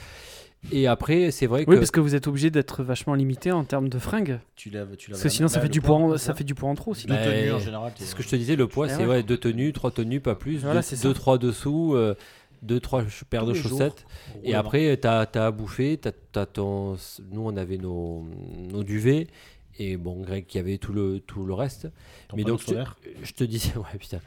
Et 0.70 0.86
après, 0.86 1.30
c'est 1.32 1.46
vrai 1.46 1.64
que 1.64 1.70
Oui, 1.70 1.76
parce 1.76 1.90
que 1.90 2.00
vous 2.00 2.14
êtes 2.14 2.28
obligé 2.28 2.50
d'être 2.50 2.82
vachement 2.84 3.14
limité 3.14 3.50
en 3.50 3.64
termes 3.64 3.88
de 3.88 3.98
fringues. 3.98 4.38
Tu 4.54 4.70
lèves, 4.70 4.94
tu 4.96 5.10
lèves 5.10 5.14
Parce 5.14 5.22
que 5.22 5.28
la- 5.28 5.34
sinon, 5.34 5.48
ça 5.48 5.56
bah, 5.58 5.62
fait, 5.64 5.68
du 5.68 5.80
poids, 5.80 5.98
poids 5.98 6.14
en, 6.14 6.16
ça 6.18 6.34
fait 6.34 6.44
du 6.44 6.54
poids 6.54 6.68
en 6.70 6.74
trop. 6.74 6.94
Deux 6.94 7.00
Bah, 7.08 7.16
tenues 7.24 7.52
en 7.52 7.58
général. 7.58 7.92
c'est 7.96 8.04
ce 8.04 8.14
que 8.14 8.22
je 8.22 8.28
te 8.28 8.36
disais, 8.36 8.54
le 8.56 8.68
poids 8.68 8.86
Eh 8.88 8.94
c'est 8.94 9.06
ouais. 9.06 9.22
deux 9.22 9.36
tenues, 9.38 9.72
trois 9.72 9.90
tenues, 9.90 10.20
pas 10.20 10.34
plus, 10.36 10.58
Voilà, 10.58 10.80
deux, 10.82 10.96
deux, 11.02 11.12
trois 11.14 11.36
dessous, 11.38 11.94
euh, 11.96 12.14
deux, 12.62 12.78
trois 12.78 13.02
paires 13.28 13.42
Tous 13.42 13.48
de 13.48 13.54
jours. 13.54 13.70
chaussettes. 13.70 14.04
Et 14.44 14.54
après, 14.54 14.96
tu 15.00 15.08
as, 15.08 15.28
à 15.34 15.50
bouffer, 15.50 15.96
t'as- 15.98 16.12
t'as 16.30 16.46
ton... 16.46 16.96
nous 17.32 17.42
on 17.42 17.56
avait 17.56 17.78
nos, 17.78 18.24
nos 18.72 18.84
duvets, 18.84 19.26
et 19.78 19.96
bon, 19.96 20.20
Greg 20.20 20.46
qui 20.46 20.58
avait 20.58 20.78
tout 20.78 20.92
le, 20.92 21.20
tout 21.20 21.44
le 21.44 21.54
reste. 21.54 21.88
Ton 22.28 22.36
mais 22.36 22.44
donc. 22.44 22.60
Je 23.22 23.32
te 23.32 23.44
disais, 23.44 23.72
ouais, 23.76 23.98
putain. 23.98 24.18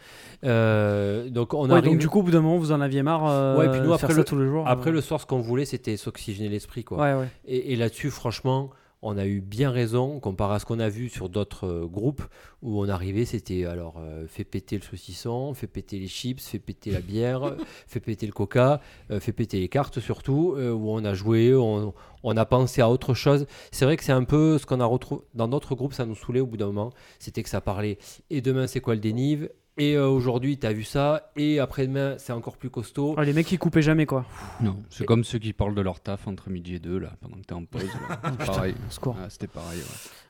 Euh, 0.44 1.30
donc 1.30 1.54
on 1.54 1.66
Ouais, 1.66 1.72
arrive- 1.74 1.86
donc 1.86 1.98
du 2.00 2.08
coup, 2.10 2.20
au 2.20 2.24
bout 2.24 2.32
d'un 2.32 2.42
moment, 2.42 2.58
vous 2.58 2.72
en 2.72 2.82
aviez 2.82 3.04
marre 3.04 3.28
euh, 3.28 3.58
Ouais, 3.58 3.70
puis 3.70 3.82
nous, 3.82 3.94
après 3.94 4.08
faire 4.08 4.16
le- 4.18 4.22
ça 4.24 4.30
tous 4.30 4.40
les 4.40 4.48
jours. 4.48 4.68
Après, 4.68 4.90
euh. 4.90 4.94
le 4.94 5.02
soir, 5.02 5.22
ce 5.22 5.26
qu'on 5.26 5.42
voulait, 5.42 5.66
c'était 5.66 5.98
s'oxygéner 5.98 6.50
l'esprit. 6.50 6.84
quoi. 6.84 6.98
Ouais, 7.00 7.14
ouais. 7.14 7.28
Et, 7.48 7.74
et 7.74 7.76
là-dessus, 7.76 8.10
franchement, 8.12 8.70
on 9.02 9.18
a 9.18 9.26
eu 9.26 9.42
bien 9.42 9.72
raison, 9.72 10.20
comparé 10.20 10.56
à 10.56 10.60
ce 10.60 10.66
qu'on 10.66 10.80
a 10.80 10.90
vu 10.90 11.10
sur 11.10 11.30
d'autres 11.30 11.68
euh, 11.68 11.86
groupes, 11.86 12.24
où 12.62 12.82
on 12.82 12.90
arrivait, 12.90 13.26
c'était 13.26 13.66
alors, 13.66 13.96
euh, 14.00 14.26
fait 14.28 14.44
péter 14.44 14.78
le 14.78 14.82
saucisson, 14.82 15.54
fait 15.54 15.68
péter 15.68 16.00
les 16.00 16.08
chips, 16.08 16.44
fait 16.44 16.60
péter 16.60 16.92
la 16.92 17.02
bière, 17.02 17.56
fait 17.88 18.00
péter 18.00 18.26
le 18.26 18.32
coca, 18.32 18.82
euh, 19.12 19.20
fait 19.20 19.32
péter 19.32 19.60
les 19.60 19.70
cartes 19.70 20.00
surtout, 20.00 20.56
où 20.58 20.92
on 20.92 21.06
a 21.06 21.14
joué, 21.14 21.54
on, 21.54 21.94
on 22.24 22.38
a 22.38 22.46
pensé 22.46 22.82
à 22.82 22.90
autre 22.90 23.14
chose. 23.14 23.46
C'est 23.72 23.86
vrai 23.86 23.98
que 23.98 24.04
c'est 24.04 24.12
un 24.12 24.24
peu 24.24 24.58
ce 24.58 24.66
qu'on 24.66 24.80
a 24.80 24.86
retrouvé 24.86 25.22
dans 25.34 25.48
d'autres 25.48 25.76
groupes, 25.76 25.94
ça 25.94 26.06
nous 26.06 26.16
saoulait 26.16 26.40
au 26.40 26.48
bout 26.48 26.58
d'un 26.58 26.68
moment, 26.68 26.92
c'était 27.20 27.44
que 27.44 27.50
ça 27.50 27.62
parlait, 27.62 27.98
et 28.30 28.42
demain 28.42 28.68
c'est 28.68 28.82
quoi 28.82 28.96
le 28.96 29.02
dénive? 29.02 29.50
Et 29.78 29.96
euh, 29.96 30.08
aujourd'hui, 30.08 30.58
tu 30.58 30.66
as 30.68 30.74
vu 30.74 30.84
ça, 30.84 31.32
et 31.36 31.60
après-demain, 31.60 32.16
c'est 32.18 32.32
encore 32.34 32.58
plus 32.58 32.70
costaud. 32.70 33.16
Ouais, 33.18 33.26
les 33.26 33.34
mecs, 33.34 33.52
ils 33.52 33.60
coupaient 33.60 33.82
jamais, 33.82 34.06
quoi. 34.06 34.26
Non, 34.62 34.78
c'est 34.90 35.06
comme 35.06 35.24
ceux 35.24 35.40
qui 35.40 35.52
parlent 35.54 35.76
de 35.76 35.82
leur 35.82 36.00
taf 36.00 36.28
entre 36.28 36.50
midi 36.50 36.76
et 36.76 36.80
deux, 36.80 36.98
là, 37.00 37.12
pendant 37.22 37.36
que 37.38 37.42
t'es 37.44 37.54
en 37.54 37.66
pause. 37.66 37.82
C'est 38.40 38.46
pareil. 38.46 38.76
Ah, 39.18 39.30
C'était 39.30 39.48
pareil. 39.48 39.80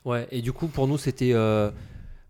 ouais. 0.04 0.10
Ouais, 0.12 0.28
et 0.30 0.42
du 0.42 0.52
coup, 0.52 0.66
pour 0.66 0.86
nous, 0.88 0.98
c'était. 0.98 1.32
euh, 1.32 1.70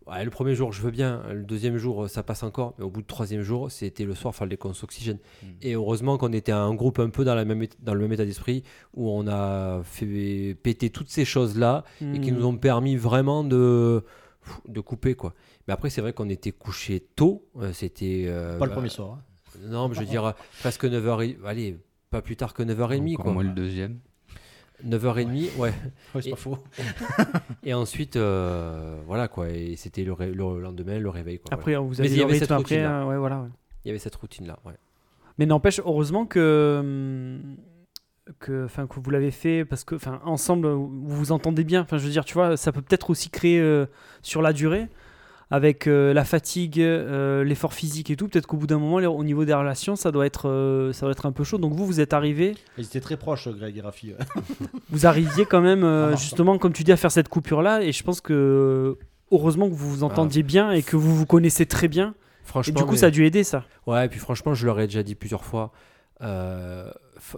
ouais, 0.06 0.24
le 0.24 0.30
premier 0.30 0.54
jour, 0.54 0.72
je 0.72 0.80
veux 0.82 0.90
bien. 0.90 1.22
Le 1.30 1.42
deuxième 1.42 1.76
jour, 1.78 2.08
ça 2.08 2.22
passe 2.22 2.42
encore. 2.42 2.74
Mais 2.78 2.84
au 2.84 2.90
bout 2.90 3.00
du 3.00 3.06
troisième 3.06 3.42
jour, 3.42 3.70
c'était 3.70 4.04
le 4.04 4.14
soir, 4.14 4.34
fallait 4.34 4.56
qu'on 4.56 4.72
s'oxygène. 4.74 5.18
Mm. 5.42 5.46
Et 5.62 5.72
heureusement 5.74 6.16
qu'on 6.18 6.32
était 6.32 6.52
un 6.52 6.74
groupe 6.74 6.98
un 6.98 7.08
peu 7.10 7.24
dans, 7.24 7.34
la 7.34 7.44
même, 7.44 7.62
ét- 7.62 7.76
dans 7.82 7.94
le 7.94 8.00
même 8.00 8.12
état 8.12 8.24
d'esprit, 8.24 8.62
où 8.94 9.10
on 9.10 9.26
a 9.26 9.82
fait 9.84 10.56
péter 10.62 10.90
toutes 10.90 11.10
ces 11.10 11.24
choses-là, 11.24 11.84
et 12.00 12.20
qui 12.20 12.30
Hmm. 12.32 12.36
nous 12.36 12.46
ont 12.46 12.56
permis 12.56 12.96
vraiment 12.96 13.42
de, 13.44 14.02
de 14.68 14.80
couper, 14.80 15.14
quoi. 15.14 15.34
Mais 15.68 15.74
après, 15.74 15.90
c'est 15.90 16.00
vrai 16.00 16.12
qu'on 16.12 16.28
était 16.28 16.52
couché 16.52 17.00
tôt. 17.00 17.44
euh, 17.60 17.72
c'était. 17.72 18.24
euh, 18.28 18.58
Pas 18.58 18.66
le 18.66 18.70
bah, 18.70 18.76
premier 18.76 18.88
soir. 18.88 19.18
hein. 19.18 19.22
Non, 19.62 19.88
mais 19.88 19.94
je 19.94 20.00
veux 20.00 20.06
dire, 20.06 20.24
euh, 20.24 20.32
presque 20.60 20.84
9h. 20.84 21.36
Allez, 21.44 21.78
pas 22.10 22.22
plus 22.22 22.36
tard 22.36 22.52
que 22.54 22.62
9h30, 22.62 23.14
Encore 23.14 23.24
quoi. 23.24 23.32
moins 23.34 23.42
le 23.44 23.50
deuxième. 23.54 23.98
9h30, 24.86 25.56
ouais. 25.56 25.72
Ouais, 26.14 26.22
c'est 26.22 26.26
Et- 26.28 26.30
pas 26.30 26.36
faux. 26.36 26.58
Et 27.64 27.72
ensuite, 27.74 28.16
euh, 28.16 29.00
voilà 29.06 29.28
quoi. 29.28 29.48
Et 29.48 29.76
c'était 29.76 30.04
le, 30.04 30.14
le 30.18 30.60
lendemain, 30.60 30.98
le 30.98 31.08
réveil. 31.08 31.38
Quoi, 31.38 31.48
Après, 31.54 31.74
vous 31.76 31.88
Mais 31.98 32.00
avez 32.00 32.08
il 32.10 32.16
y 32.18 32.22
avait 32.22 32.38
cette 32.38 32.50
après. 32.50 32.56
routine-là. 32.62 33.02
euh, 33.02 33.06
ouais, 33.06 33.16
voilà. 33.16 33.40
ouais. 33.40 33.48
Il 33.84 33.88
y 33.88 33.90
avait 33.90 33.98
cette 33.98 34.16
routine-là. 34.16 34.58
Ouais. 34.64 34.74
Mais 35.38 35.46
n'empêche, 35.46 35.80
heureusement 35.80 36.26
que, 36.26 36.78
hum, 36.80 37.56
que, 38.38 38.64
enfin, 38.66 38.86
que 38.86 39.00
vous 39.00 39.10
l'avez 39.10 39.30
fait 39.30 39.64
parce 39.64 39.84
que, 39.84 39.94
enfin, 39.94 40.20
ensemble, 40.24 40.68
vous 40.68 40.88
vous 41.08 41.32
entendez 41.32 41.64
bien. 41.64 41.80
Enfin, 41.82 41.96
je 41.98 42.04
veux 42.04 42.10
dire, 42.12 42.24
tu 42.24 42.34
vois, 42.34 42.56
ça 42.56 42.72
peut 42.72 42.82
peut-être 42.82 43.08
aussi 43.10 43.30
créer 43.30 43.58
euh, 43.60 43.86
sur 44.22 44.42
la 44.42 44.52
durée, 44.52 44.88
avec 45.50 45.86
euh, 45.86 46.12
la 46.12 46.24
fatigue, 46.24 46.80
euh, 46.80 47.44
l'effort 47.44 47.72
physique 47.72 48.10
et 48.10 48.16
tout. 48.16 48.26
Peut-être 48.28 48.46
qu'au 48.48 48.56
bout 48.56 48.66
d'un 48.66 48.78
moment, 48.78 48.96
au 48.96 49.22
niveau 49.24 49.44
des 49.44 49.54
relations, 49.54 49.94
ça 49.94 50.10
doit 50.10 50.26
être, 50.26 50.48
euh, 50.48 50.92
ça 50.92 51.06
doit 51.06 51.12
être 51.12 51.26
un 51.26 51.32
peu 51.32 51.44
chaud. 51.44 51.58
Donc 51.58 51.72
vous, 51.74 51.86
vous 51.86 52.00
êtes 52.00 52.12
arrivé, 52.12 52.56
Ils 52.78 52.84
étaient 52.84 53.00
très 53.00 53.16
proches, 53.16 53.46
Greg 53.48 53.76
et 53.76 53.80
Rafi. 53.80 54.12
vous 54.90 55.06
arriviez 55.06 55.44
quand 55.46 55.60
même, 55.60 55.84
Ah. 56.12 56.16
justement, 56.16 56.58
comme 56.58 56.72
tu 56.72 56.82
dis, 56.84 56.90
à 56.92 56.96
faire 56.96 57.12
cette 57.12 57.28
coupure-là. 57.28 57.82
Et 57.82 57.92
je 57.92 58.02
pense 58.02 58.20
que 58.20 58.98
heureusement 59.30 59.68
que 59.68 59.74
vous 59.74 59.88
vous 59.90 60.02
entendiez 60.04 60.42
bien 60.42 60.72
et 60.72 60.82
que 60.82 60.96
vous 60.96 61.14
vous 61.14 61.26
connaissez 61.26 61.66
très 61.66 61.86
bien. 61.88 62.14
Et 62.16 62.48
Franchement. 62.48 62.74
du 62.74 62.84
coup, 62.84 62.92
mais- 62.92 62.98
ça 62.98 63.06
a 63.06 63.10
dû 63.10 63.24
aider 63.24 63.44
ça. 63.44 63.64
Ouais, 63.86 64.06
et 64.06 64.08
puis 64.08 64.18
franchement, 64.20 64.54
je 64.54 64.66
leur 64.66 64.80
ai 64.80 64.86
déjà 64.86 65.02
dit 65.04 65.14
plusieurs 65.14 65.44
fois. 65.44 65.72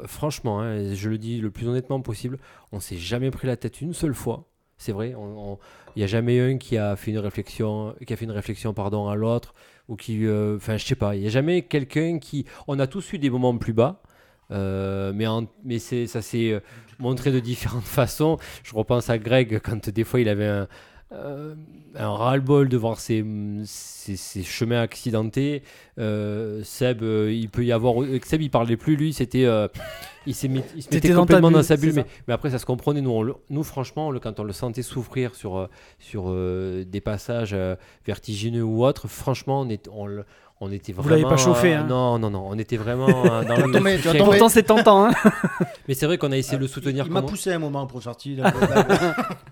franchement, 0.07 0.61
hein, 0.61 0.95
je 0.95 1.09
le 1.09 1.19
dis 1.19 1.41
le 1.41 1.51
plus 1.51 1.69
honnêtement 1.69 2.01
possible, 2.01 2.39
on 2.73 2.81
s'est 2.81 2.97
jamais 2.97 3.31
pris 3.31 3.47
la 3.47 3.57
tête 3.57 3.81
une 3.81 3.95
seule 3.95 4.15
fois. 4.15 4.45
C'est 4.77 4.93
vrai, 4.93 5.15
on- 5.17 5.53
on- 5.53 5.59
il 5.99 6.03
n'y 6.03 6.05
a 6.05 6.07
jamais 6.07 6.39
un 6.39 6.59
qui 6.59 6.79
a 6.79 6.95
fait 6.95 7.11
une 7.11 7.19
réflexion, 7.19 7.93
qui 8.07 8.13
a 8.13 8.17
fait 8.17 8.25
une 8.25 8.31
réflexion 8.31 8.73
pardon 8.73 9.09
à 9.09 9.17
l'autre 9.17 9.53
ou 9.89 9.97
qui, 9.97 10.25
euh, 10.27 10.55
enfin, 10.57 10.77
je 10.77 10.85
sais 10.87 10.95
pas. 10.95 11.17
Il 11.17 11.23
n'y 11.23 11.27
a 11.27 11.31
jamais 11.31 11.63
quelqu'un 11.63 12.21
qui. 12.21 12.45
On 12.69 12.79
a 12.79 12.87
tous 12.87 13.13
eu 13.15 13.19
des 13.19 13.31
moments 13.31 13.57
plus 13.59 13.73
bas. 13.73 14.01
euh, 14.53 15.13
mais 15.15 15.27
en- 15.27 15.47
mais 15.65 15.79
ça 15.81 16.23
s'est 16.23 16.53
euh, 16.53 16.61
montré 17.01 17.33
de 17.33 17.41
différentes 17.41 17.83
façons. 18.01 18.39
Je 18.63 18.75
repense 18.75 19.11
à 19.11 19.19
Greg 19.19 19.59
quand 19.63 19.91
des 19.91 20.05
fois 20.05 20.21
il 20.21 20.29
avait 20.29 20.47
un, 20.47 20.69
euh, 21.11 21.55
un 21.95 22.11
ras-le-bol 22.11 22.69
de 22.69 22.77
voir 22.77 23.01
ses, 23.01 23.25
ses 23.65 24.43
chemins 24.43 24.81
accidentés. 24.83 25.63
Euh, 25.99 26.63
Seb, 26.65 27.03
euh, 27.03 27.33
il 27.33 27.49
peut 27.49 27.65
y 27.65 27.73
avoir. 27.73 27.95
Seb, 28.25 28.43
il 28.43 28.51
parlait 28.51 28.77
plus, 28.77 28.97
lui, 28.97 29.13
c'était. 29.13 29.47
il 30.27 30.35
s'est 30.35 30.49
mis- 30.49 30.63
il 30.77 30.83
se 30.83 30.89
mettait 30.93 31.09
complètement 31.13 31.51
dans 31.51 31.63
sa 31.63 31.77
bulle, 31.77 31.95
mais, 31.95 32.07
mais 32.27 32.35
après, 32.35 32.51
ça 32.51 32.59
se 32.59 32.67
comprenait. 32.67 33.01
Nous, 33.01 33.11
on 33.11 33.35
nous 33.49 33.63
franchement, 33.63 34.11
le- 34.11 34.21
quand 34.21 34.39
on 34.39 34.45
le 34.45 34.53
sentait 34.53 34.83
souffrir 34.83 35.35
sur, 35.35 35.69
sur 35.99 36.31
des 36.85 37.01
passages 37.03 37.57
vertigineux 38.05 38.63
ou 38.65 38.85
autres, 38.85 39.09
franchement, 39.09 39.63
on, 39.63 39.69
est, 39.71 39.89
on, 39.91 40.07
le- 40.07 40.25
on 40.61 40.73
était 40.73 40.93
Vous 40.93 41.03
vraiment. 41.03 41.17
l'avez 41.23 41.29
pas 41.37 41.37
chauffé, 41.41 41.75
euh, 41.75 41.81
hein. 41.81 41.87
Non, 41.89 42.19
non, 42.19 42.31
non, 42.31 42.47
on 42.49 42.59
était 42.59 42.77
vraiment 42.77 43.09
euh, 43.27 43.45
dans 43.45 43.57
le 43.57 43.73
tomber, 43.73 43.97
tu 43.97 44.03
vas 44.03 44.03
souffrir. 44.03 44.13
tomber. 44.13 44.25
Pourtant, 44.25 44.49
c'est 44.49 44.63
tentant. 44.65 45.05
Hein 45.07 45.11
Mais 45.89 45.95
c'est 45.95 46.07
vrai 46.07 46.19
qu'on 46.19 46.33
a 46.33 46.37
essayé 46.37 46.57
de 46.59 46.63
le 46.63 46.69
soutenir 46.69 47.05
Il 47.07 47.13
m'a 47.13 47.21
comme 47.21 47.29
on- 47.29 47.31
poussé 47.33 47.53
un 47.53 47.59
moment 47.59 47.87
pour 47.87 48.03
sortir. 48.03 48.45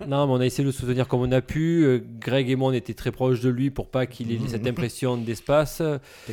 Non, 0.06 0.26
mais 0.26 0.32
on 0.34 0.40
a 0.40 0.46
essayé 0.46 0.62
de 0.62 0.68
le 0.68 0.72
soutenir 0.72 1.08
comme 1.08 1.20
on 1.22 1.32
a 1.32 1.40
pu. 1.40 1.84
Euh, 1.84 1.98
Greg 2.20 2.48
et 2.50 2.54
moi, 2.54 2.70
on 2.70 2.72
était 2.72 2.94
très 2.94 3.10
proches 3.10 3.40
de 3.40 3.48
lui 3.48 3.70
pour 3.70 3.88
pas 3.88 4.06
qu'il 4.06 4.30
ait 4.30 4.38
cette 4.46 4.66
impression 4.66 5.16
d'espace. 5.16 5.82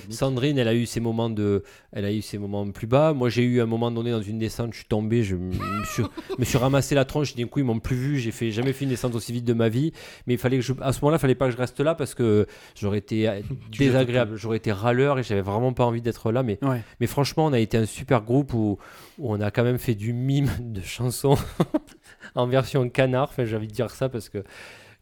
Sandrine, 0.10 0.58
elle 0.60 0.68
a 0.68 0.76
eu 0.76 0.86
ses 0.86 1.00
moments 1.00 1.30
de, 1.30 1.64
elle 1.92 2.06
a 2.06 2.12
eu 2.12 2.22
ses 2.22 2.38
moments 2.38 2.70
plus 2.70 2.86
bas. 2.88 3.14
Moi, 3.14 3.30
j'ai 3.30 3.42
eu 3.44 3.62
un 3.62 3.66
moment 3.66 3.90
donné 3.90 4.12
dans 4.12 4.22
une 4.22 4.38
descente, 4.38 4.74
je 4.74 4.78
suis 4.80 4.86
tombé, 4.88 5.24
je 5.24 5.36
me 5.36 5.52
suis, 5.86 6.04
me 6.38 6.46
suis 6.46 6.58
ramassé 6.58 6.94
la 6.94 7.06
tronche. 7.06 7.36
D'un 7.36 7.46
coup, 7.48 7.60
ils 7.60 7.66
m'ont 7.66 7.80
plus 7.80 7.96
vu. 7.96 8.20
J'ai 8.20 8.32
fait 8.32 8.52
jamais 8.52 8.74
fait 8.74 8.84
une 8.86 8.92
descente 8.92 9.16
aussi 9.16 9.32
vite 9.32 9.46
de 9.46 9.54
ma 9.54 9.70
vie. 9.70 9.92
Mais 10.28 10.34
il 10.36 10.40
fallait 10.40 10.58
que 10.58 10.64
je, 10.64 10.74
à 10.82 10.92
ce 10.94 11.00
moment-là, 11.02 11.18
il 11.18 11.22
fallait 11.22 11.36
pas 11.36 11.48
que 11.48 11.54
je 11.54 11.58
reste 11.58 11.80
là 11.80 11.96
parce 11.96 12.14
que 12.14 12.46
j'aurais 12.80 13.00
été 13.00 13.42
Tu 13.72 13.80
désagréable. 13.80 14.36
J'aurais 14.36 14.58
été 14.64 14.72
râleur 14.72 15.20
et 15.20 15.24
j'avais 15.24 15.42
vraiment 15.42 15.74
pas 15.74 15.84
envie 15.86 16.02
d'être 16.02 16.32
là. 16.32 16.42
Mais, 16.44 16.58
Ouais. 16.62 16.82
mais 17.00 17.08
franchement, 17.08 17.46
on 17.46 17.54
a 17.54 17.60
été 17.60 17.78
un 17.78 17.86
super 17.86 18.22
groupe 18.22 18.54
où, 18.54 18.78
où 19.20 19.34
on 19.34 19.42
a 19.42 19.52
quand 19.52 19.64
même 19.64 19.78
fait 19.78 19.96
du 19.96 20.14
mime 20.14 20.50
de 20.60 20.82
chansons 20.82 21.38
en 22.36 22.48
version 22.48 22.88
canard. 22.90 23.30
Enfin, 23.30 23.46
j'ai 23.46 23.56
envie 23.58 23.68
de 23.68 23.74
dire 23.74 23.92
ça 23.92 24.08
parce 24.10 24.30
que 24.30 24.44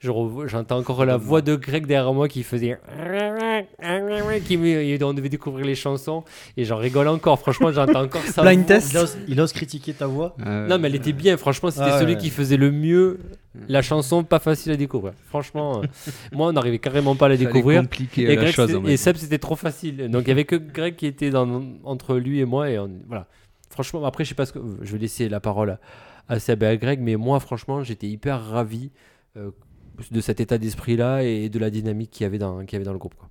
j'entends 0.02 0.78
encore 0.78 1.06
la 1.06 1.18
voix 1.18 1.42
de 1.42 1.56
Greg 1.56 1.86
derrière 1.86 2.14
moi 2.14 2.28
qui 2.28 2.44
faisait. 2.44 2.80
Qui 4.46 4.58
on 5.04 5.14
devait 5.14 5.30
découvrir 5.30 5.66
les 5.66 5.76
chansons 5.76 6.24
et 6.58 6.64
j'en 6.66 6.78
rigole 6.78 7.08
encore. 7.08 7.40
Franchement, 7.40 7.72
j'entends 7.72 8.04
encore 8.04 8.22
ça. 8.24 8.42
Blind 8.42 8.66
test. 8.66 8.92
Il 8.92 8.98
ose, 8.98 9.18
il 9.28 9.42
ose 9.42 9.54
critiquer 9.54 9.94
ta 9.94 10.08
voix. 10.08 10.36
Euh, 10.46 10.68
Non, 10.68 10.80
mais 10.80 10.88
elle 10.88 10.96
était 10.96 11.14
bien. 11.14 11.38
Franchement, 11.38 11.72
c'était 11.72 11.86
Ah 11.92 12.00
celui 12.00 12.14
ouais. 12.14 12.20
qui 12.20 12.30
faisait 12.30 12.58
le 12.58 12.72
mieux 12.72 13.20
la 13.68 13.82
chanson, 13.82 14.24
pas 14.24 14.40
facile 14.40 14.72
à 14.72 14.78
découvrir. 14.78 15.14
Franchement, 15.28 15.82
euh, 15.82 15.86
moi, 16.32 16.48
on 16.48 16.54
n'arrivait 16.54 16.80
carrément 16.80 17.16
pas 17.16 17.26
à 17.26 17.30
la 17.30 17.38
découvrir. 17.38 17.84
Et, 18.18 18.26
la 18.26 18.36
Greg, 18.36 18.54
chose. 18.54 18.80
et. 18.88 18.98
Seb, 18.98 19.18
c'était 19.18 19.40
trop 19.40 19.56
facile. 19.56 20.10
Donc, 20.10 20.24
il 20.24 20.30
y 20.30 20.32
avait 20.32 20.46
que 20.46 20.56
Greg 20.56 20.96
qui 20.96 21.06
était 21.06 21.30
dans, 21.32 21.62
entre 21.84 22.16
lui 22.16 22.40
et 22.40 22.46
moi. 22.46 22.70
Et 22.70 22.80
on- 22.80 22.90
voilà. 23.08 23.28
Franchement, 23.70 24.06
après, 24.06 24.24
je 24.24 24.30
sais 24.30 24.36
pas 24.36 24.46
ce 24.46 24.54
que. 24.54 24.60
Je 24.82 24.92
vais 24.94 25.00
laisser 25.00 25.28
la 25.30 25.40
parole 25.40 25.72
à, 25.72 25.80
à 26.30 26.40
Seb 26.40 26.64
et 26.64 26.68
à 26.68 26.78
Greg. 26.78 27.00
Mais 27.02 27.18
moi, 27.18 27.40
franchement, 27.40 27.84
j'étais 27.84 28.08
hyper 28.08 28.42
ravi 28.44 28.92
euh, 29.38 29.52
de 30.10 30.22
cet 30.22 30.40
état 30.40 30.58
d'esprit-là 30.58 31.24
et 31.24 31.50
de 31.50 31.60
la 31.60 31.70
dynamique 31.70 32.12
qu'il 32.12 32.24
y 32.24 32.26
avait 32.26 32.38
dans, 32.38 32.62
qu'il 32.66 32.74
y 32.74 32.76
avait 32.78 32.86
dans 32.86 32.94
le 32.94 33.00
groupe. 33.00 33.16
Quoi. 33.16 33.30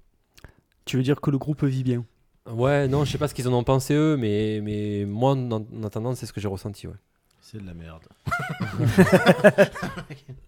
Tu 0.85 0.97
veux 0.97 1.03
dire 1.03 1.21
que 1.21 1.31
le 1.31 1.39
groupe 1.39 1.65
vit 1.65 1.83
bien? 1.83 2.05
Ouais, 2.51 2.89
non, 2.89 3.05
je 3.05 3.13
sais 3.13 3.19
pas 3.19 3.29
ce 3.29 3.35
qu'ils 3.35 3.49
en 3.49 3.53
ont 3.53 3.65
pensé 3.65 3.95
eux, 3.95 4.17
mais, 4.17 4.61
mais 4.63 5.05
moi, 5.05 5.33
en, 5.33 5.51
en 5.53 5.83
attendant, 5.85 6.15
c'est 6.15 6.27
ce 6.27 6.33
que 6.33 6.41
j'ai 6.41 6.49
ressenti. 6.49 6.87
Ouais. 6.87 6.95
C'est 7.41 7.59
de 7.61 7.67
la 7.67 7.75
merde. 7.75 8.05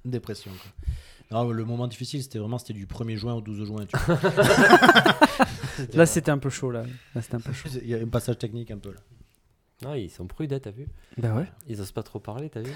Dépression. 0.04 0.50
Quoi. 0.50 1.42
Non, 1.44 1.50
le 1.50 1.64
moment 1.64 1.88
difficile, 1.88 2.22
c'était 2.22 2.38
vraiment 2.38 2.58
c'était 2.58 2.74
du 2.74 2.86
1er 2.86 3.16
juin 3.16 3.34
au 3.34 3.40
12 3.40 3.66
juin. 3.66 3.86
tu 3.86 3.96
vois. 3.96 4.18
Là, 5.94 6.06
c'était 6.06 6.30
un 6.30 6.38
peu 6.38 6.50
chaud. 6.50 6.70
Là, 6.70 6.84
un 7.14 7.40
peu 7.40 7.52
chaud. 7.52 7.68
Il 7.82 7.88
y 7.88 7.94
a 7.94 7.98
un 7.98 8.08
passage 8.08 8.38
technique 8.38 8.70
un 8.70 8.78
peu 8.78 8.92
là. 8.92 9.00
Ah, 9.84 9.98
ils 9.98 10.10
sont 10.10 10.26
prudents, 10.26 10.60
t'as 10.60 10.70
vu? 10.70 10.86
Bah 11.16 11.34
ouais. 11.34 11.50
Ils 11.66 11.80
osent 11.80 11.90
pas 11.90 12.02
trop 12.02 12.20
parler, 12.20 12.50
t'as 12.50 12.60
vu? 12.60 12.70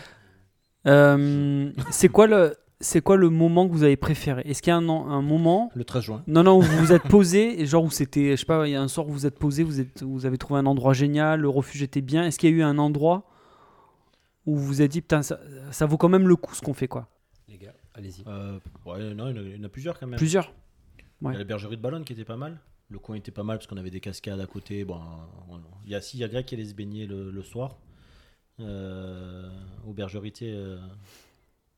Euh, 0.86 1.70
c'est 1.90 2.08
quoi 2.08 2.26
le 2.26 2.56
c'est 2.80 3.00
quoi 3.00 3.16
le 3.16 3.30
moment 3.30 3.66
que 3.66 3.72
vous 3.72 3.82
avez 3.84 3.96
préféré? 3.96 4.42
Est-ce 4.44 4.60
qu'il 4.62 4.70
y 4.70 4.74
a 4.74 4.76
un, 4.76 4.88
un 4.88 5.22
moment 5.22 5.70
Le 5.74 5.84
13 5.84 6.02
juin. 6.02 6.22
non 6.26 6.42
non 6.42 6.58
où 6.58 6.62
vous 6.62 6.76
vous 6.78 6.92
êtes 6.92 7.04
posé 7.04 7.60
et 7.60 7.66
genre 7.66 7.84
où 7.84 7.90
c'était 7.90 8.32
je 8.32 8.36
sais 8.36 8.44
pas 8.46 8.66
il 8.68 8.72
y 8.72 8.76
a 8.76 8.82
un 8.82 8.88
soir 8.88 9.08
où 9.08 9.12
vous 9.12 9.24
êtes 9.26 9.38
posé 9.38 9.62
vous 9.62 9.80
êtes 9.80 10.02
vous 10.02 10.26
avez 10.26 10.36
trouvé 10.38 10.60
un 10.60 10.66
endroit 10.66 10.92
génial 10.92 11.40
le 11.40 11.48
refuge 11.48 11.82
était 11.82 12.02
bien 12.02 12.24
est-ce 12.26 12.38
qu'il 12.38 12.50
y 12.50 12.52
a 12.52 12.56
eu 12.56 12.62
un 12.62 12.76
endroit 12.78 13.24
où 14.44 14.56
vous 14.56 14.64
vous 14.66 14.82
êtes 14.82 14.90
dit 14.92 15.00
putain 15.00 15.22
ça, 15.22 15.40
ça 15.70 15.86
vaut 15.86 15.96
quand 15.96 16.08
même 16.10 16.28
le 16.28 16.36
coup 16.36 16.54
ce 16.54 16.60
qu'on 16.62 16.74
fait 16.74 16.86
quoi? 16.88 17.08
Les 17.48 17.58
gars, 17.58 17.74
allez-y. 17.94 18.22
Euh, 18.26 18.58
ouais, 18.84 19.14
non, 19.14 19.28
il 19.28 19.36
y 19.36 19.38
en 19.38 19.42
a- 19.42 19.46
il 19.46 19.56
y 19.56 19.60
en 19.60 19.64
a 19.64 19.68
plusieurs 19.68 19.98
quand 19.98 20.06
même. 20.06 20.18
plusieurs 20.18 20.52
Il 21.20 21.24
y 21.24 21.28
Ouais. 21.28 21.34
a 21.34 21.38
la 21.38 21.44
bergerie 21.44 21.76
de 21.76 21.82
Ballonne 21.82 22.04
qui 22.04 22.12
était 22.12 22.24
pas 22.24 22.36
mal. 22.36 22.58
Le 22.90 22.98
coin 22.98 23.16
était 23.16 23.32
pas 23.32 23.42
mal 23.42 23.56
parce 23.58 23.66
qu'on 23.66 23.78
avait 23.78 23.90
des 23.90 24.00
cascades 24.00 24.38
à 24.40 24.46
côté. 24.46 24.84
Bon, 24.84 25.00
on- 25.50 25.58
il 25.86 25.90
y 25.90 25.94
a 25.94 26.00
si 26.00 26.18
il 26.18 26.20
y 26.20 26.24
a 26.24 26.28
Greg 26.28 26.44
qui 26.44 26.54
allait 26.54 26.64
se 26.66 26.74
baigner 26.74 27.06
le, 27.06 27.30
le 27.30 27.42
soir 27.42 27.78
euh, 28.60 29.48
euh, 29.88 30.78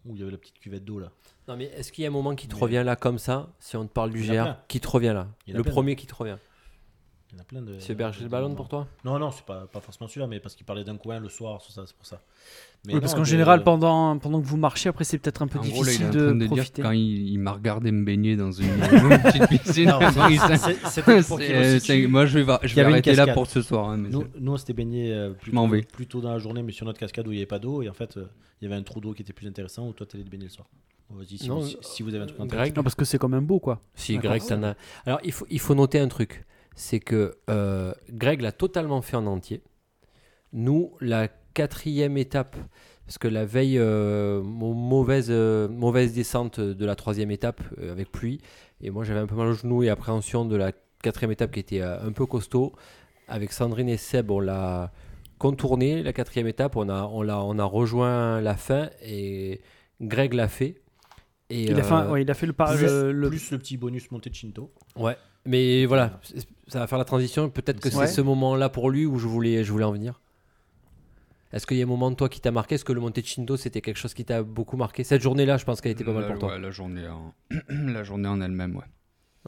où 0.09 0.15
il 0.17 0.21
y 0.21 0.23
avait 0.23 0.33
la 0.33 0.39
petite 0.39 0.59
cuvette 0.59 0.85
d'eau 0.85 0.99
là. 0.99 1.11
Non, 1.47 1.57
mais 1.57 1.65
est-ce 1.77 1.93
qu'il 1.93 2.03
y 2.03 2.07
a 2.07 2.11
un 2.11 2.13
moment 2.13 2.35
qui 2.35 2.49
te 2.49 2.55
Mais- 2.55 2.61
revient 2.61 2.83
là 2.85 2.97
comme 2.97 3.19
ça, 3.19 3.49
si 3.59 3.77
on 3.77 3.87
te 3.87 3.93
parle 3.93 4.11
du 4.11 4.21
Il 4.21 4.31
GR, 4.31 4.55
qui 4.69 4.81
te 4.81 4.89
revient 4.89 5.13
là? 5.15 5.29
Le 5.47 5.63
premier 5.63 5.97
qui 5.97 6.07
te 6.07 6.15
revient. 6.15 6.37
Il 7.31 7.37
y 7.37 7.39
en 7.39 7.43
a 7.43 7.45
plein 7.45 7.61
de. 7.61 7.79
C'est 7.79 7.95
Berger 7.95 8.25
de 8.25 8.29
Ballon 8.29 8.55
pour 8.55 8.69
toi 8.69 8.87
Non, 9.05 9.19
non, 9.19 9.31
c'est 9.31 9.45
pas, 9.45 9.67
pas 9.71 9.81
forcément 9.81 10.09
celui-là, 10.09 10.27
mais 10.27 10.41
parce 10.41 10.55
qu'il 10.55 10.65
parlait 10.65 10.83
d'un 10.85 10.97
coin 10.97 11.21
le 11.21 11.29
soir, 11.29 11.61
c'est 11.61 11.75
pour 11.95 12.07
ça. 12.07 12.23
Mais 12.87 12.95
Oui, 12.95 13.01
parce 13.01 13.15
qu'en 13.15 13.25
général 13.25 13.65
pendant 13.65 14.17
pendant 14.19 14.41
que 14.41 14.47
vous 14.47 14.57
marchez 14.57 14.89
après 14.89 15.05
c'est 15.05 15.19
peut-être 15.19 15.43
un 15.43 15.49
peu 15.49 15.59
En 15.59 15.63
gros, 15.63 15.83
là, 15.83 15.93
il 15.93 16.03
est 16.03 16.05
difficile 16.05 16.07
en 16.07 16.11
train 16.11 16.35
de, 16.35 16.39
de 16.41 16.47
profiter 16.47 16.83
quand 16.83 16.91
il, 16.93 17.29
il 17.29 17.39
m'a 17.39 17.53
regardé 17.53 17.91
me 17.93 18.05
baigner 18.05 18.37
dans 18.37 18.53
une, 18.53 18.69
une 18.93 19.19
petite 19.23 19.49
piscine, 19.49 19.93
il 20.31 20.41
c'est- 21.81 22.07
moi 22.07 22.25
je 22.27 22.39
vais, 22.39 22.45
va- 22.45 22.61
je 22.63 22.69
Il 22.69 22.75
vais 22.77 22.83
arrêter 22.85 23.11
là 23.11 23.17
cascade. 23.27 23.35
pour 23.35 23.47
ce 23.47 23.63
soir. 23.63 23.89
hein, 23.91 23.97
mais 23.99 24.09
Nous, 24.09 24.25
nous, 24.39 24.53
on 24.53 24.57
s'était 24.57 24.73
baigné 24.73 25.13
euh, 25.13 25.31
plutôt, 25.33 25.69
plutôt 25.93 26.21
dans 26.21 26.33
la 26.33 26.39
journée, 26.39 26.63
mais 26.63 26.73
sur 26.73 26.87
notre 26.87 26.99
cascade 27.01 27.27
où 27.27 27.33
il 27.33 27.35
n'y 27.37 27.41
avait 27.41 27.47
pas 27.47 27.59
d'eau. 27.59 27.83
Et 27.83 27.89
en 27.89 27.95
fait, 27.95 28.17
euh, 28.17 28.27
il 28.61 28.65
y 28.69 28.73
avait 28.73 28.81
un 28.81 28.85
trou 28.85 29.01
d'eau 29.01 29.13
qui 29.13 29.23
était 29.23 29.33
plus 29.33 29.49
intéressant 29.49 29.87
où 29.89 29.93
toi, 29.93 30.07
tu 30.07 30.17
allais 30.17 30.25
te 30.25 30.31
baigner 30.31 30.45
le 30.45 30.51
soir. 30.51 30.69
Vas-y, 31.11 31.39
si, 31.39 31.77
si, 31.81 32.03
vous 32.03 32.15
avez 32.15 32.25
un 32.25 32.27
truc 32.27 32.39
intéressant. 32.41 32.63
Greg 32.65 32.77
non 32.77 32.83
parce 32.83 32.95
que 32.95 33.05
c'est 33.05 33.19
quand 33.19 33.29
même 33.29 33.47
beau 33.47 33.59
quoi 33.61 33.81
Si. 33.95 34.17
Greg, 34.19 34.43
t'en 34.47 34.63
as. 34.63 34.75
Alors, 35.07 35.21
il 35.25 35.33
faut, 35.33 35.47
il 35.51 35.59
faut 35.59 35.75
noter 35.75 35.99
un 35.99 36.09
truc 36.09 36.45
c'est 36.79 37.01
que 37.01 37.37
euh, 37.51 37.93
Greg 38.11 38.41
l'a 38.41 38.53
totalement 38.53 39.03
fait 39.03 39.17
en 39.17 39.27
entier. 39.27 39.63
Nous, 40.53 40.93
la 41.01 41.29
quatrième 41.29 42.17
étape, 42.17 42.57
parce 43.05 43.19
que 43.19 43.29
la 43.29 43.45
veille, 43.45 43.79
euh, 43.79 44.41
mauvaise, 44.43 45.27
euh, 45.31 45.69
mauvaise 45.69 46.15
descente 46.15 46.61
de 46.61 46.87
la 46.87 46.95
troisième 46.95 47.31
étape 47.31 47.61
euh, 47.79 47.91
avec 47.93 48.11
pluie, 48.13 48.41
et 48.81 48.91
moi 48.91 49.03
j'avais 49.05 49.21
un 49.21 49.27
peu 49.27 49.35
mal 49.35 49.49
au 49.49 49.53
genou 49.55 49.83
et 49.83 49.89
appréhension 49.89 50.45
de 50.45 50.57
la 50.57 50.73
quatrième 51.03 51.33
étape 51.33 51.51
qui 51.51 51.61
était 51.61 51.81
euh, 51.83 52.01
un 52.07 52.13
peu 52.13 52.27
costaud. 52.27 52.73
Avec 53.27 53.53
Sandrine 53.53 53.89
et 53.89 53.99
Seb, 53.99 54.31
on 54.31 54.41
l'a 54.41 54.91
contourné, 55.39 56.03
la 56.03 56.13
quatrième 56.15 56.47
étape, 56.47 56.77
on 56.77 56.89
a, 56.89 57.05
on 57.05 57.23
l'a, 57.23 57.43
on 57.43 57.59
a 57.59 57.65
rejoint 57.65 58.41
la 58.41 58.57
fin 58.57 58.89
et 59.03 59.61
Greg 60.01 60.33
l'a 60.33 60.49
fait. 60.49 60.81
Et, 61.51 61.65
il 61.65 61.79
a 61.81 61.83
fait 61.83 61.93
un- 61.95 62.11
ouais, 62.11 62.23
il 62.23 62.31
a 62.31 62.35
fait 62.35 62.47
le, 62.47 62.53
par- 62.53 62.75
plus, 62.75 62.85
le- 62.87 63.13
le- 63.13 63.29
plus 63.29 63.51
le 63.51 63.59
petit 63.59 63.77
bonus 63.77 64.11
monté 64.11 64.31
de 64.31 64.35
Shinto. 64.35 64.71
Ouais, 64.97 65.17
mais 65.49 65.87
voilà, 65.87 66.21
c'est- 66.23 66.47
ça 66.69 66.79
va 66.81 66.87
faire 66.87 66.99
la 66.99 67.05
transition. 67.05 67.49
Peut-être 67.51 67.81
que 67.81 67.89
Ouais. 67.89 68.07
c'est 68.07 68.13
ce 68.15 68.21
moment-là 68.21 68.69
pour 68.69 68.91
lui 68.91 69.07
où 69.07 69.19
je 69.19 69.27
voulais, 69.27 69.65
je 69.65 69.73
voulais 69.73 69.85
en 69.85 69.93
venir. 69.93 70.21
Est-ce 71.53 71.67
qu'il 71.67 71.79
y 71.79 71.81
a 71.81 71.85
un 71.85 71.89
moment 71.89 72.11
de 72.11 72.17
toi 72.17 72.29
qui 72.29 72.41
t'a 72.41 72.51
marqué? 72.51 72.75
Est-ce 72.75 72.85
que 72.85 72.93
le 72.93 73.01
Monte 73.01 73.25
Chindo 73.25 73.57
c'était 73.57 73.81
quelque 73.81 73.97
chose 73.97 74.13
qui 74.13 74.25
t'a 74.25 74.43
beaucoup 74.43 74.77
marqué? 74.77 75.03
Cette 75.03 75.23
journée-là, 75.23 75.57
je 75.57 75.65
pense 75.65 75.81
qu'elle 75.81 75.93
était 75.93 76.05
pas 76.05 76.13
mal 76.13 76.27
pour 76.27 76.39
toi. 76.39 76.59
la 76.59 76.71
journée 76.71 77.09
en, 77.09 77.33
la 77.71 78.05
journée 78.05 78.29
en 78.29 78.41
elle-même, 78.43 78.77
ouais. 78.77 78.85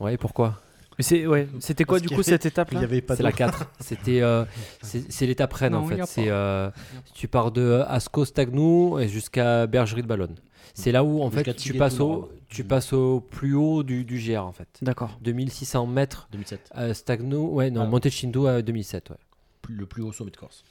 Ouais, 0.00 0.16
pourquoi? 0.16 0.62
Mais 0.98 1.04
c'est 1.04 1.26
ouais, 1.26 1.46
c'était 1.60 1.84
quoi 1.84 1.96
Parce 1.98 2.02
du 2.02 2.08
coup 2.08 2.14
avait- 2.20 2.22
cette 2.22 2.46
étape 2.46 2.70
Il 2.72 2.78
avait 2.78 3.00
pas 3.02 3.16
C'est 3.16 3.22
la 3.22 3.32
4. 3.32 3.70
C'était, 3.80 4.20
euh, 4.22 4.44
c'est 4.82 5.10
c'est 5.10 5.26
l'étape 5.26 5.52
reine 5.52 5.74
en 5.74 5.82
Non, 5.82 5.86
fait. 5.88 6.00
a 6.00 6.06
C'est, 6.06 6.28
euh, 6.28 6.70
tu 7.14 7.26
pars 7.28 7.52
de 7.52 7.82
Asco 7.86 8.24
Stagnou 8.24 8.98
et 8.98 9.08
jusqu'à 9.08 9.66
Bergerie 9.66 10.02
de 10.02 10.06
Ballonne. 10.06 10.36
C'est 10.74 10.92
là 10.92 11.04
où 11.04 11.22
en 11.22 11.30
fait 11.30 11.54
tu 11.56 11.74
passes 11.74 12.00
au, 12.00 12.30
tu 12.48 12.64
passes 12.64 12.92
au 12.92 13.20
plus 13.20 13.54
haut 13.54 13.82
du, 13.82 14.04
du 14.04 14.18
GR 14.18 14.44
en 14.44 14.52
fait. 14.52 14.68
D'accord. 14.82 15.18
2600 15.22 15.86
mètres 15.86 16.28
2007. 16.32 16.70
à 16.72 16.94
Stagnou, 16.94 17.48
ouais 17.54 17.70
non, 17.70 17.82
Ah. 17.82 17.86
Monte 17.86 18.08
Chindo 18.08 18.46
à 18.46 18.62
2007, 18.62 19.10
ouais. 19.10 19.16
Plus- 19.62 19.74
Le 19.74 19.86
plus 19.86 20.02
haut 20.02 20.12
sommet 20.12 20.30
de 20.30 20.36
Corse. 20.36 20.64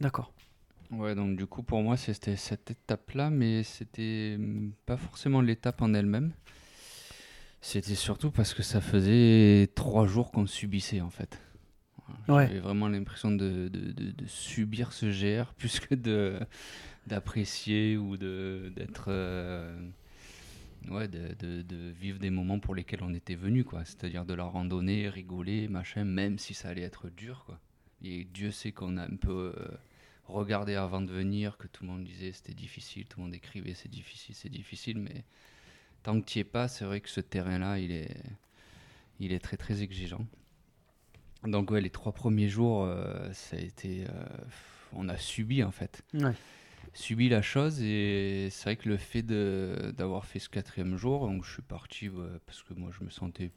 D'accord. 0.00 0.32
Ouais, 0.90 1.14
donc 1.14 1.36
du 1.36 1.46
coup, 1.46 1.62
pour 1.62 1.80
moi, 1.82 1.96
c'était 1.96 2.36
cette 2.36 2.70
étape-là, 2.70 3.30
mais 3.30 3.62
c'était 3.62 4.34
hum, 4.38 4.72
pas 4.84 4.96
forcément 4.96 5.40
l'étape 5.40 5.80
en 5.82 5.94
elle-même. 5.94 6.32
C'était 7.60 7.94
surtout 7.94 8.30
parce 8.30 8.54
que 8.54 8.62
ça 8.62 8.80
faisait 8.80 9.68
trois 9.74 10.06
jours 10.06 10.32
qu'on 10.32 10.46
subissait, 10.46 11.00
en 11.00 11.10
fait. 11.10 11.38
Ouais. 12.28 12.46
J'avais 12.48 12.58
vraiment 12.60 12.88
l'impression 12.88 13.30
de, 13.30 13.68
de- 13.68 13.92
de- 13.92 14.10
de 14.10 14.26
subir 14.26 14.92
ce 14.92 15.06
GR 15.06 15.52
plus 15.56 15.78
que 15.80 15.94
de 15.94 16.38
d'apprécier 17.06 17.96
ou 17.96 18.16
de 18.16 18.72
d'être 18.76 19.06
euh, 19.08 19.76
ouais 20.88 21.08
de, 21.08 21.34
de- 21.62 21.90
vivre 21.90 22.18
des 22.18 22.30
moments 22.30 22.58
pour 22.58 22.74
lesquels 22.74 23.02
on 23.02 23.14
était 23.14 23.34
venu 23.34 23.64
quoi. 23.64 23.84
C'est-à-dire 23.84 24.24
de 24.24 24.34
la 24.34 24.44
randonnée 24.44 25.08
rigoler 25.08 25.68
machin 25.68 26.04
même 26.04 26.38
si 26.38 26.54
ça 26.54 26.68
allait 26.70 26.82
être 26.82 27.08
dur 27.10 27.44
quoi. 27.46 27.60
Et 28.04 28.24
Dieu 28.24 28.50
sait 28.50 28.72
qu'on 28.72 28.96
a 28.96 29.04
un 29.04 29.16
peu 29.16 29.54
euh, 29.56 29.68
regardé 30.26 30.74
avant 30.74 31.00
de 31.00 31.10
venir 31.12 31.56
que 31.56 31.68
tout 31.68 31.84
le 31.84 31.90
monde 31.90 32.04
disait 32.04 32.32
c'était 32.32 32.54
difficile 32.54 33.06
tout 33.06 33.18
le 33.20 33.24
monde 33.26 33.34
écrivait 33.34 33.74
c'est 33.74 33.90
difficile 33.90 34.34
c'est 34.34 34.48
difficile 34.48 34.98
mais 34.98 35.24
tant 36.02 36.20
que 36.20 36.26
tu 36.26 36.38
es 36.40 36.44
pas 36.44 36.68
c'est 36.68 36.84
vrai 36.84 37.00
que 37.00 37.08
ce 37.10 37.20
terrain 37.20 37.58
là 37.58 37.78
il 37.78 37.92
est 37.92 38.16
il 39.20 39.32
est 39.32 39.38
très 39.40 39.56
très 39.56 39.82
exigeant. 39.82 40.26
Donc 41.44 41.70
ouais 41.72 41.80
les 41.80 41.90
trois 41.90 42.12
premiers 42.12 42.48
jours 42.48 42.84
euh, 42.84 43.32
ça 43.32 43.56
a 43.56 43.60
été 43.60 44.04
on 44.92 45.08
a 45.08 45.16
subi 45.16 45.62
en 45.62 45.70
fait. 45.72 46.02
Subi 46.94 47.28
la 47.28 47.42
chose 47.42 47.80
et 47.82 48.48
c'est 48.50 48.64
vrai 48.64 48.76
que 48.76 48.88
le 48.88 48.96
fait 48.96 49.22
d'avoir 49.22 50.24
fait 50.26 50.38
ce 50.38 50.48
quatrième 50.48 50.96
jour, 50.96 51.26
donc 51.26 51.44
je 51.44 51.52
suis 51.52 51.62
parti 51.62 52.08
ouais, 52.08 52.26
parce 52.46 52.62
que 52.62 52.74
moi 52.74 52.90
je 52.98 53.04
me 53.04 53.10
sentais 53.10 53.50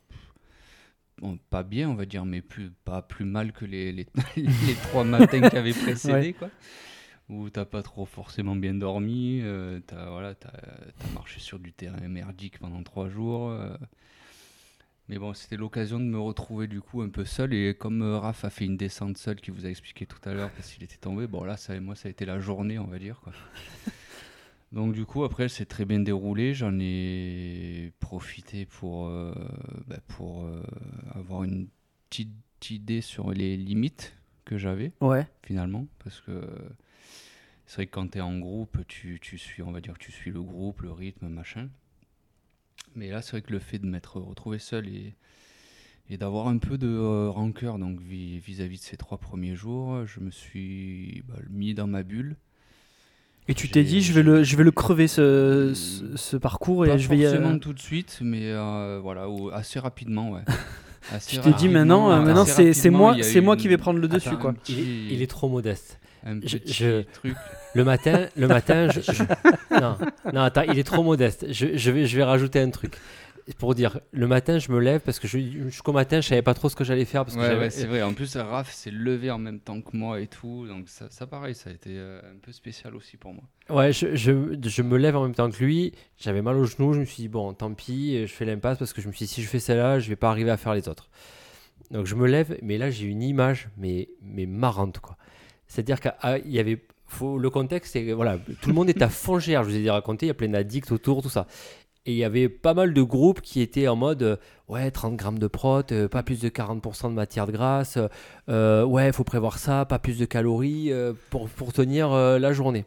bon, 1.19 1.37
pas 1.49 1.63
bien 1.63 1.89
on 1.89 1.95
va 1.95 2.05
dire, 2.05 2.25
mais 2.25 2.41
plus 2.41 2.71
pas 2.85 3.01
plus 3.01 3.25
mal 3.25 3.51
que 3.51 3.65
les, 3.65 3.91
les, 3.91 4.07
les 4.37 4.75
trois 4.83 5.03
matins 5.03 5.49
qui 5.49 5.57
avaient 5.57 5.73
précédé 5.73 6.13
Ouais. 6.29 6.33
quoi. 6.33 6.49
Où 7.27 7.49
t'as 7.49 7.65
pas 7.65 7.81
trop 7.81 8.05
forcément 8.05 8.55
bien 8.55 8.75
dormi, 8.75 9.39
euh, 9.41 9.79
t'as 9.87 10.09
voilà, 10.11 10.35
marché 11.15 11.39
sur 11.39 11.57
du 11.57 11.73
terrain 11.73 12.07
merdique 12.07 12.59
pendant 12.59 12.83
trois 12.83 13.09
jours. 13.09 13.49
euh. 13.49 13.75
Mais 15.07 15.17
bon, 15.19 15.33
c'était 15.33 15.57
l'occasion 15.57 15.99
de 15.99 16.05
me 16.05 16.19
retrouver 16.19 16.67
du 16.67 16.81
coup 16.81 17.01
un 17.01 17.09
peu 17.09 17.25
seul 17.25 17.53
et 17.53 17.75
comme 17.75 18.01
euh, 18.01 18.17
Raph 18.19 18.43
a 18.45 18.49
fait 18.49 18.65
une 18.65 18.77
descente 18.77 19.17
seule 19.17 19.39
qui 19.39 19.51
vous 19.51 19.65
a 19.65 19.69
expliqué 19.69 20.05
tout 20.05 20.17
à 20.27 20.33
l'heure 20.33 20.51
parce 20.51 20.71
qu'il 20.71 20.83
était 20.83 20.97
tombé, 20.97 21.27
bon 21.27 21.43
là 21.43 21.57
ça, 21.57 21.79
moi 21.79 21.95
ça 21.95 22.07
a 22.07 22.11
été 22.11 22.25
la 22.25 22.39
journée 22.39 22.79
on 22.79 22.87
va 22.87 22.97
dire 22.99 23.19
quoi. 23.21 23.33
Donc 24.71 24.93
du 24.93 25.05
coup 25.05 25.23
après 25.23 25.47
c'est 25.47 25.65
très 25.65 25.85
bien 25.85 25.99
déroulé, 25.99 26.53
j'en 26.53 26.77
ai 26.79 27.93
profité 27.99 28.65
pour, 28.65 29.07
euh, 29.07 29.33
bah, 29.87 29.99
pour 30.07 30.43
euh, 30.45 30.61
avoir 31.13 31.43
une 31.43 31.67
petite 32.09 32.31
idée 32.71 33.01
sur 33.01 33.31
les 33.31 33.57
limites 33.57 34.17
que 34.43 34.57
j'avais 34.57 34.91
Ouais. 35.01 35.27
finalement 35.43 35.85
parce 36.03 36.19
que 36.21 36.41
c'est 37.67 37.75
vrai 37.75 37.85
que 37.87 37.91
quand 37.91 38.09
tu 38.11 38.17
es 38.17 38.21
en 38.21 38.37
groupe 38.39 38.79
tu, 38.87 39.19
tu 39.21 39.37
suis 39.37 39.61
on 39.63 39.71
va 39.71 39.81
dire 39.81 39.97
tu 39.99 40.11
suis 40.11 40.31
le 40.31 40.41
groupe 40.41 40.81
le 40.81 40.91
rythme 40.91 41.27
machin 41.29 41.69
mais 42.95 43.09
là 43.09 43.21
c'est 43.21 43.31
vrai 43.31 43.41
que 43.41 43.51
le 43.51 43.59
fait 43.59 43.79
de 43.79 43.85
m'être 43.85 44.19
retrouvé 44.19 44.59
seul 44.59 44.87
et, 44.87 45.13
et 46.09 46.17
d'avoir 46.17 46.47
un 46.47 46.57
peu 46.57 46.77
de 46.77 46.87
euh, 46.87 47.29
rancœur 47.29 47.77
donc 47.79 47.99
vis- 48.01 48.39
vis-à-vis 48.39 48.77
de 48.77 48.83
ces 48.83 48.97
trois 48.97 49.17
premiers 49.17 49.55
jours 49.55 50.05
je 50.05 50.19
me 50.19 50.31
suis 50.31 51.23
bah, 51.27 51.35
mis 51.49 51.73
dans 51.73 51.87
ma 51.87 52.03
bulle 52.03 52.35
Et 53.47 53.53
tu 53.53 53.69
t'es 53.69 53.83
dit 53.83 54.01
je 54.01 54.13
vais 54.13 54.23
le 54.23 54.43
je 54.43 54.55
vais 54.55 54.63
le 54.63 54.71
crever 54.71 55.07
ce, 55.07 55.73
ce, 55.75 56.15
ce 56.15 56.37
parcours 56.37 56.85
et 56.85 56.89
pas 56.89 56.97
je 56.97 57.07
vais 57.09 57.17
y 57.17 57.23
forcément 57.23 57.49
aller. 57.51 57.59
tout 57.59 57.73
de 57.73 57.79
suite 57.79 58.19
mais 58.21 58.51
euh, 58.51 58.99
voilà 59.01 59.29
ou 59.29 59.49
assez 59.49 59.79
rapidement 59.79 60.31
ouais 60.31 60.41
Assez 61.11 61.35
Tu 61.37 61.39
t'es 61.43 61.53
dit 61.53 61.69
maintenant, 61.69 62.09
euh, 62.11 62.19
maintenant 62.19 62.45
c'est 62.45 62.89
moi 62.89 63.15
c'est 63.21 63.39
moi 63.39 63.53
une- 63.53 63.61
qui 63.61 63.67
vais 63.67 63.77
prendre 63.77 63.99
le 63.99 64.07
dessus 64.07 64.29
Attends, 64.29 64.37
quoi. 64.39 64.55
est, 64.69 64.73
il 65.13 65.21
est 65.21 65.27
trop 65.29 65.47
modeste. 65.47 65.99
Un 66.25 66.39
Je- 66.43 66.57
petit 66.57 66.73
je- 66.73 67.01
truc 67.13 67.35
Le 67.75 67.83
matin, 67.83 68.27
le 68.35 68.47
matin, 68.47 68.87
je, 68.89 68.99
non, 69.81 69.97
non, 70.33 70.41
attends, 70.41 70.63
il 70.63 70.79
est 70.79 70.83
trop 70.83 71.03
modeste. 71.03 71.45
Je, 71.51 71.91
vais, 71.91 72.05
je 72.07 72.17
vais 72.17 72.23
rajouter 72.23 72.59
un 72.59 72.69
truc 72.71 72.97
pour 73.59 73.75
dire. 73.75 73.99
Le 74.11 74.25
matin, 74.27 74.57
je 74.57 74.71
me 74.71 74.79
lève 74.79 75.01
parce 75.01 75.19
que 75.19 75.27
jusqu'au 75.27 75.91
matin, 75.93 76.19
je 76.21 76.27
savais 76.29 76.41
pas 76.41 76.53
trop 76.55 76.67
ce 76.69 76.75
que 76.75 76.83
j'allais 76.83 77.05
faire 77.05 77.25
parce 77.25 77.37
que 77.37 77.41
Ouais, 77.41 77.69
c'est 77.69 77.85
vrai. 77.85 78.01
En 78.01 78.13
plus, 78.13 78.35
Raph 78.37 78.71
s'est 78.71 78.89
levé 78.91 79.29
en 79.29 79.37
même 79.37 79.59
temps 79.59 79.81
que 79.81 79.95
moi 79.95 80.19
et 80.19 80.27
tout. 80.27 80.65
Donc, 80.67 80.89
ça, 80.89 81.07
ça 81.11 81.27
pareil, 81.27 81.53
ça 81.53 81.69
a 81.69 81.73
été 81.73 81.91
euh, 81.91 82.19
un 82.21 82.39
peu 82.41 82.51
spécial 82.51 82.95
aussi 82.95 83.17
pour 83.17 83.33
moi. 83.33 83.43
Ouais, 83.69 83.93
je, 83.93 84.15
je, 84.15 84.57
je 84.63 84.81
me 84.81 84.97
lève 84.97 85.15
en 85.15 85.23
même 85.23 85.35
temps 85.35 85.51
que 85.51 85.63
lui. 85.63 85.93
J'avais 86.17 86.41
mal 86.41 86.55
au 86.55 86.65
genou. 86.65 86.93
Je 86.93 87.01
me 87.01 87.05
suis 87.05 87.23
dit, 87.23 87.27
bon, 87.29 87.53
tant 87.53 87.71
pis, 87.73 88.25
je 88.25 88.33
fais 88.33 88.45
l'impasse 88.45 88.79
parce 88.79 88.93
que 88.93 89.01
je 89.01 89.07
me 89.07 89.13
suis 89.13 89.25
dit, 89.25 89.31
si 89.33 89.43
je 89.43 89.47
fais 89.47 89.59
celle-là, 89.59 89.99
je 89.99 90.09
vais 90.09 90.15
pas 90.15 90.29
arriver 90.31 90.49
à 90.49 90.57
faire 90.57 90.73
les 90.73 90.87
autres. 90.89 91.09
Donc 91.91 92.07
je 92.07 92.15
me 92.15 92.25
lève, 92.25 92.57
mais 92.63 92.79
là, 92.79 92.89
j'ai 92.89 93.05
une 93.05 93.21
image, 93.21 93.69
mais, 93.77 94.09
mais 94.23 94.47
marrante, 94.47 94.97
quoi. 94.99 95.17
C'est-à-dire 95.67 95.99
qu'il 95.99 96.51
y 96.51 96.59
avait. 96.59 96.81
Faut, 97.07 97.37
le 97.37 97.51
contexte, 97.51 97.93
c'est 97.93 98.11
voilà, 98.13 98.39
tout 98.61 98.69
le 98.69 98.73
monde 98.73 98.89
est 98.89 99.01
à 99.03 99.09
fond 99.09 99.37
GR, 99.37 99.63
je 99.63 99.69
vous 99.69 99.77
ai 99.77 99.89
raconté, 99.91 100.25
il 100.25 100.29
y 100.29 100.31
a 100.31 100.33
plein 100.33 100.49
d'addicts 100.49 100.91
autour, 100.91 101.21
tout 101.21 101.29
ça. 101.29 101.45
Et 102.07 102.13
il 102.13 102.17
y 102.17 102.23
avait 102.23 102.49
pas 102.49 102.73
mal 102.73 102.93
de 102.93 103.01
groupes 103.01 103.41
qui 103.41 103.61
étaient 103.61 103.87
en 103.87 103.95
mode 103.95 104.23
euh, 104.23 104.35
ouais 104.67 104.91
30 104.91 105.15
grammes 105.15 105.39
de 105.39 105.47
prot, 105.47 105.81
euh, 105.91 106.07
pas 106.07 106.23
plus 106.23 106.41
de 106.41 106.49
40% 106.49 107.09
de 107.09 107.13
matière 107.13 107.51
grasse, 107.51 107.97
euh, 108.49 108.83
ouais 108.83 109.11
faut 109.11 109.23
prévoir 109.23 109.57
ça, 109.57 109.85
pas 109.85 109.99
plus 109.99 110.17
de 110.17 110.25
calories 110.25 110.91
euh, 110.91 111.13
pour, 111.29 111.49
pour 111.49 111.73
tenir 111.73 112.09
la 112.13 112.53
journée. 112.53 112.85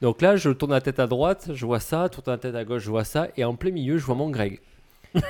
Donc 0.00 0.22
là 0.22 0.36
je 0.36 0.50
tourne 0.50 0.72
la 0.72 0.80
tête 0.80 0.98
à 0.98 1.06
droite, 1.06 1.50
je 1.54 1.66
vois 1.66 1.80
ça, 1.80 2.08
tourne 2.08 2.24
la 2.26 2.38
tête 2.38 2.54
à 2.54 2.64
gauche, 2.64 2.82
je 2.82 2.90
vois 2.90 3.04
ça, 3.04 3.28
et 3.36 3.44
en 3.44 3.54
plein 3.54 3.70
milieu 3.70 3.98
je 3.98 4.04
vois 4.04 4.14
mon 4.14 4.30
Greg 4.30 4.60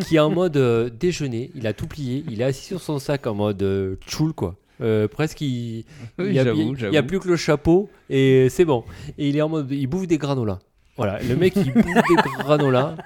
qui 0.00 0.16
est 0.16 0.20
en 0.20 0.30
mode 0.30 0.56
déjeuner, 0.98 1.50
il 1.54 1.66
a 1.66 1.72
tout 1.72 1.86
plié, 1.86 2.24
il 2.28 2.40
est 2.40 2.44
assis 2.44 2.66
sur 2.66 2.80
son 2.80 2.98
sac 2.98 3.26
en 3.26 3.34
mode 3.34 3.98
tchoul 4.06 4.32
quoi. 4.32 4.56
Euh, 4.80 5.06
presque 5.08 5.40
il, 5.40 5.84
Oui, 6.18 6.26
il 6.28 6.32
y 6.34 6.38
a, 6.38 6.52
il- 6.52 7.06
plus 7.06 7.20
que 7.20 7.28
le 7.28 7.36
chapeau 7.36 7.90
et 8.10 8.48
c'est 8.50 8.64
bon. 8.64 8.84
Et 9.18 9.28
il 9.28 9.36
est 9.36 9.42
en 9.42 9.48
mode, 9.48 9.70
il 9.70 9.86
bouffe 9.86 10.06
des 10.06 10.18
granolas. 10.18 10.58
Voilà, 10.96 11.20
le 11.22 11.36
mec 11.36 11.54
il 11.56 11.72
bouffe 11.72 11.84
des 11.84 12.14
granolas. 12.38 12.96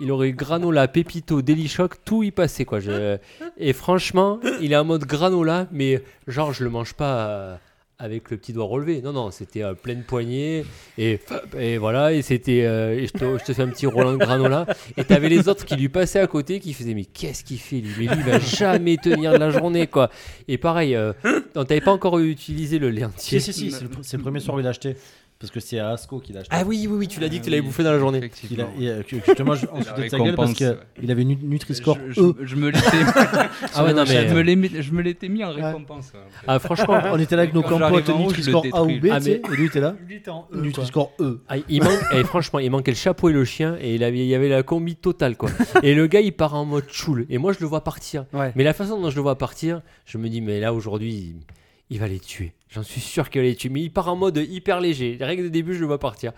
Il 0.00 0.10
aurait 0.10 0.32
granola, 0.32 0.88
pépito, 0.88 1.40
délichoc, 1.40 2.02
tout 2.04 2.22
y 2.24 2.30
passait 2.32 2.64
quoi. 2.64 2.80
Je- 2.80 3.16
Et 3.58 3.72
franchement, 3.72 4.40
il 4.60 4.72
est 4.72 4.76
en 4.76 4.84
mode 4.84 5.04
granola, 5.04 5.68
mais 5.70 6.02
genre 6.26 6.52
je 6.52 6.64
le 6.64 6.70
mange 6.70 6.94
pas 6.94 7.28
euh, 7.28 7.56
avec 7.98 8.30
le 8.30 8.36
petit 8.36 8.52
doigt 8.52 8.64
relevé. 8.64 9.00
Non 9.02 9.12
non, 9.12 9.30
c'était 9.30 9.62
euh, 9.62 9.74
pleine 9.74 10.02
poignée 10.02 10.64
et, 10.98 11.18
voilà 11.78 12.12
et 12.12 12.22
c'était 12.22 12.64
euh, 12.64 13.06
je 13.06 13.12
te, 13.44 13.52
fais 13.52 13.62
un 13.62 13.68
petit 13.68 13.86
Roland 13.86 14.12
de 14.12 14.18
granola 14.18 14.66
et 14.96 15.04
t'avais 15.04 15.28
les 15.28 15.48
autres 15.48 15.64
qui 15.64 15.76
lui 15.76 15.88
passaient 15.88 16.20
à 16.20 16.26
côté 16.26 16.60
qui 16.60 16.72
faisaient 16.72 16.94
mais 16.94 17.04
qu'est-ce 17.04 17.44
qu'il 17.44 17.58
fait 17.58 17.80
lui? 17.80 18.08
Mais 18.08 18.14
lui 18.16 18.22
il 18.26 18.30
va 18.32 18.38
jamais 18.40 18.96
tenir 18.96 19.38
la 19.38 19.50
journée 19.50 19.86
quoi. 19.86 20.10
Et 20.48 20.58
pareil, 20.58 20.94
euh, 20.96 21.12
on 21.54 21.64
t'avait 21.64 21.80
pas 21.80 21.92
encore 21.92 22.18
utilisé 22.18 22.78
le 22.78 22.90
lait 22.90 23.04
entier. 23.04 23.38
Si, 23.40 23.52
si, 23.52 23.60
si, 23.60 23.70
c'est 23.70 23.82
le, 23.82 23.88
pr- 23.88 24.02
c'est 24.02 24.16
le 24.16 24.22
premier 24.22 24.40
soir 24.40 24.56
où 24.56 24.60
il 24.60 24.66
a 24.66 24.70
acheté. 24.70 24.96
Parce 25.44 25.52
que 25.52 25.60
c'est 25.60 25.78
à 25.78 25.90
Asco 25.90 26.20
qu'il 26.20 26.36
a 26.36 26.40
acheté. 26.40 26.54
Ah 26.58 26.62
oui, 26.66 26.86
oui, 26.88 26.96
oui, 27.00 27.06
tu 27.08 27.20
l'as 27.20 27.28
dit 27.28 27.38
que 27.38 27.44
tu 27.44 27.48
Ah 27.48 27.50
l'avais 27.50 27.60
oui, 27.60 27.66
bouffé 27.66 27.82
dans 27.84 27.92
la 27.92 27.98
journée. 27.98 28.18
Il 28.18 28.22
a, 28.22 28.26
effectivement. 28.26 28.68
il 28.78 28.88
a- 28.90 29.02
que- 29.02 29.16
justement, 29.26 29.54
je- 29.54 29.66
on 29.72 29.82
se 29.82 29.86
La 29.86 29.94
foutait 29.94 30.04
de 30.06 30.08
sa 30.08 30.18
gueule 30.18 30.34
parce 30.34 30.52
récompense, 30.58 30.78
qu'il 30.98 31.10
avait 31.10 31.24
Nu- 31.24 31.38
Nutri-Score 31.42 31.98
je, 32.08 32.20
E. 32.20 32.34
je- 32.40 32.46
je 32.46 32.56
me 32.56 32.70
l'étais 32.70 32.80
Ah 33.74 33.84
ouais, 33.84 33.92
non, 33.92 34.04
mais- 34.08 34.28
je 34.28 34.34
me 34.34 34.40
l'ai- 34.40 34.82
je 34.82 34.92
me 34.92 35.02
l'étais 35.02 35.28
mis 35.28 35.44
en 35.44 35.50
récompense. 35.52 36.12
ouais, 36.14 36.20
en 36.20 36.30
fait. 36.30 36.44
Ah 36.46 36.58
franchement, 36.58 36.98
On 37.12 37.18
était 37.18 37.36
là 37.36 37.42
avec 37.42 37.54
nos 37.54 37.62
Quand 37.62 37.78
campotes 37.78 38.06
j'arrive 38.06 38.10
en 38.10 38.26
haut, 38.26 38.30
je 38.30 38.36
Nutri-Score 38.38 38.64
le 38.64 38.74
A 38.74 38.82
ou 38.82 38.86
B, 38.86 38.90
détruis. 38.92 39.10
Ah, 39.12 39.18
tu 39.18 39.24
sais, 39.26 39.42
et 39.52 39.56
lui 39.56 39.66
était 39.66 39.80
là. 39.80 39.94
Lui, 40.08 40.22
t'es 40.22 40.30
en 40.30 40.40
E, 40.40 40.52
quoi. 40.54 40.60
Nutri-Score 40.62 41.12
E. 41.20 41.40
ah, 41.48 41.56
il 41.68 41.82
manque, 41.82 41.90
eh, 42.14 42.24
franchement, 42.24 42.58
il 42.60 42.70
manquait 42.70 42.90
le 42.92 42.96
chapeau 42.96 43.28
et 43.28 43.32
le 43.32 43.44
chien 43.44 43.76
et 43.80 43.94
il, 43.96 44.02
avait, 44.04 44.18
il 44.20 44.26
y 44.26 44.34
avait 44.34 44.48
la 44.48 44.62
combi 44.62 44.96
totale 44.96 45.36
quoi. 45.36 45.50
Et 45.82 45.94
le 45.94 46.06
gars 46.06 46.20
il 46.20 46.32
part 46.32 46.54
en 46.54 46.64
mode 46.64 46.84
choule 46.88 47.26
et 47.28 47.36
moi 47.38 47.52
je 47.52 47.58
le 47.60 47.66
vois 47.66 47.84
partir. 47.84 48.24
Ouais. 48.32 48.52
Mais 48.56 48.64
la 48.64 48.72
façon 48.72 48.98
dont 49.00 49.10
je 49.10 49.16
le 49.16 49.22
vois 49.22 49.36
partir, 49.36 49.82
je 50.06 50.16
me 50.16 50.28
dis 50.30 50.40
mais 50.40 50.60
là 50.60 50.72
aujourd'hui 50.72 51.12
il, 51.12 51.34
il 51.94 52.00
va 52.00 52.08
les 52.08 52.18
tuer. 52.20 52.52
J'en 52.68 52.82
suis 52.82 53.00
sûr 53.00 53.30
qu'il 53.30 53.40
va 53.40 53.46
les 53.46 53.54
tuer. 53.54 53.68
Mais 53.68 53.80
il 53.82 53.90
part 53.90 54.08
en 54.08 54.16
mode 54.16 54.36
hyper 54.36 54.80
léger. 54.80 55.16
Les 55.16 55.24
règles 55.24 55.44
de 55.44 55.48
début 55.48 55.74
je 55.74 55.80
le 55.80 55.86
vois 55.86 55.98
partir. 56.00 56.32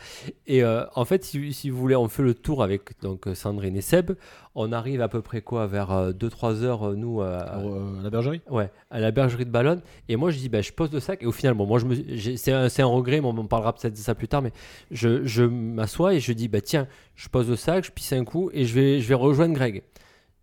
Et 0.47 0.63
euh, 0.63 0.85
en 0.95 1.05
fait 1.05 1.25
si, 1.25 1.53
si 1.53 1.71
vous 1.71 1.79
voulez 1.79 1.97
on 1.97 2.09
fait 2.09 2.23
le 2.23 2.35
tour 2.35 2.63
avec 2.63 3.01
donc 3.01 3.25
Sandrine 3.35 3.75
et 3.77 3.81
Seb. 3.81 4.13
On 4.55 4.73
arrive 4.73 5.01
à 5.03 5.09
peu 5.09 5.21
près 5.23 5.41
quoi 5.43 5.67
vers 5.67 6.13
2-3 6.15 6.63
heures 6.63 6.91
euh, 6.91 6.95
nous 6.95 7.21
à- 7.21 7.39
à- 7.39 7.59
Euh, 7.61 8.03
la 8.03 8.11
bergerie? 8.11 8.41
Ouais, 8.51 8.71
à 8.91 9.01
la 9.01 9.11
bergerie 9.11 9.45
de 9.45 9.51
Ballonne. 9.51 9.83
Et 10.09 10.17
moi, 10.17 10.31
je 10.31 10.39
dis, 10.39 10.49
bah, 10.49 10.63
je 10.63 10.73
pose 10.73 10.91
le 10.93 11.01
sac. 11.01 11.23
Et 11.23 11.27
au 11.27 11.33
final, 11.33 11.53
bon, 11.55 11.67
moi, 11.67 11.79
je 11.79 11.85
me, 11.85 12.17
c'est 12.37 12.53
un, 12.53 12.69
c'est 12.71 12.81
un 12.81 12.87
regret, 12.87 13.21
mais 13.21 13.27
on 13.27 13.37
en 13.37 13.45
parlera 13.47 13.75
peut-être 13.75 13.93
de 13.93 13.99
ça 13.99 14.15
plus 14.15 14.29
tard. 14.29 14.41
Mais 14.41 14.53
je, 14.91 15.27
je 15.27 15.43
m'assois 15.45 16.15
et 16.15 16.21
je 16.21 16.33
dis, 16.33 16.49
bah, 16.49 16.63
tiens, 16.63 16.87
je 17.17 17.29
pose 17.29 17.51
le 17.51 17.57
sac, 17.57 17.85
je 17.85 17.91
pisse 17.93 18.15
un 18.15 18.25
coup 18.25 18.51
et 18.55 18.65
je 18.65 18.75
vais, 18.75 19.01
je 19.01 19.09
vais 19.09 19.15
rejoindre 19.15 19.53
Greg. 19.55 19.83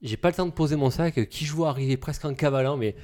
J'ai 0.03 0.17
pas 0.17 0.29
le 0.29 0.35
temps 0.35 0.45
de 0.45 0.51
poser 0.51 0.75
mon 0.75 0.91
sac. 0.91 1.27
Qui 1.29 1.45
je 1.45 1.53
vois 1.53 1.69
arriver 1.69 1.97
presque 1.97 2.23
en 2.25 2.35
cavalant, 2.35 2.77
mais 2.77 2.95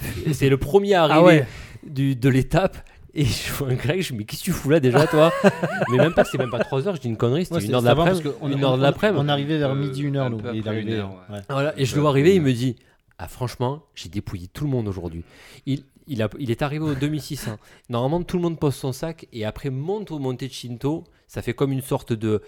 c'est 0.32 0.48
le 0.48 0.56
premier 0.56 0.94
Ah 0.94 1.22
ouais. 1.22 1.46
du, 1.86 2.16
de 2.16 2.28
l'étape. 2.28 2.76
Et 3.12 3.24
je 3.24 3.52
vois 3.54 3.68
un 3.70 3.74
Greg, 3.74 4.00
je 4.02 4.12
dis, 4.12 4.18
mais 4.18 4.24
qu'est-ce 4.24 4.40
que 4.42 4.44
tu 4.44 4.52
fous 4.52 4.70
là 4.70 4.78
déjà, 4.78 5.04
toi 5.08 5.32
Mais 5.90 5.96
même 5.96 6.14
pas, 6.14 6.22
c'est 6.24 6.38
même 6.38 6.48
pas 6.50 6.60
3 6.60 6.86
heures, 6.86 6.94
je 6.94 7.00
dis 7.00 7.08
une 7.08 7.16
connerie, 7.16 7.44
c'était 7.44 7.56
Ouais, 7.56 7.64
une 7.64 7.74
heure 7.74 7.82
de 7.82 7.88
avant, 7.88 8.04
l'après-midi. 8.04 8.36
Une 8.42 8.64
on- 8.64 8.68
heure 8.68 8.76
de 8.78 8.82
l'après-midi. 8.82 9.20
On 9.24 9.28
arrivait 9.28 9.58
vers 9.58 9.70
Euh, 9.70 9.74
midi, 9.74 10.02
une 10.02 10.16
heure, 10.16 10.26
un 10.26 10.30
nous. 10.30 10.38
il 10.54 10.68
arrivait. 10.68 10.92
une 10.92 10.98
heure, 10.98 11.10
ouais. 11.28 11.40
Voilà, 11.48 11.74
et 11.76 11.84
je 11.86 11.96
le 11.96 12.02
vois 12.02 12.10
arriver, 12.10 12.36
il 12.36 12.40
me 12.42 12.52
dit 12.52 12.76
Ah, 13.18 13.26
franchement, 13.26 13.82
j'ai 13.96 14.08
dépouillé 14.08 14.46
tout 14.46 14.62
le 14.62 14.70
monde 14.70 14.86
aujourd'hui. 14.86 15.24
Il, 15.66 15.82
il, 16.06 16.22
a, 16.22 16.28
il 16.38 16.52
est 16.52 16.62
arrivé 16.62 16.84
au 16.84 16.94
2600. 16.94 17.56
Normalement, 17.88 18.22
tout 18.22 18.36
le 18.36 18.42
monde 18.44 18.60
pose 18.60 18.76
son 18.76 18.92
sac 18.92 19.26
et 19.32 19.44
après 19.44 19.70
monte 19.70 20.12
au 20.12 20.20
Monte-Cinto. 20.20 21.02
Ça 21.26 21.42
fait 21.42 21.52
comme 21.52 21.72
une 21.72 21.82
sorte 21.82 22.12
de. 22.12 22.40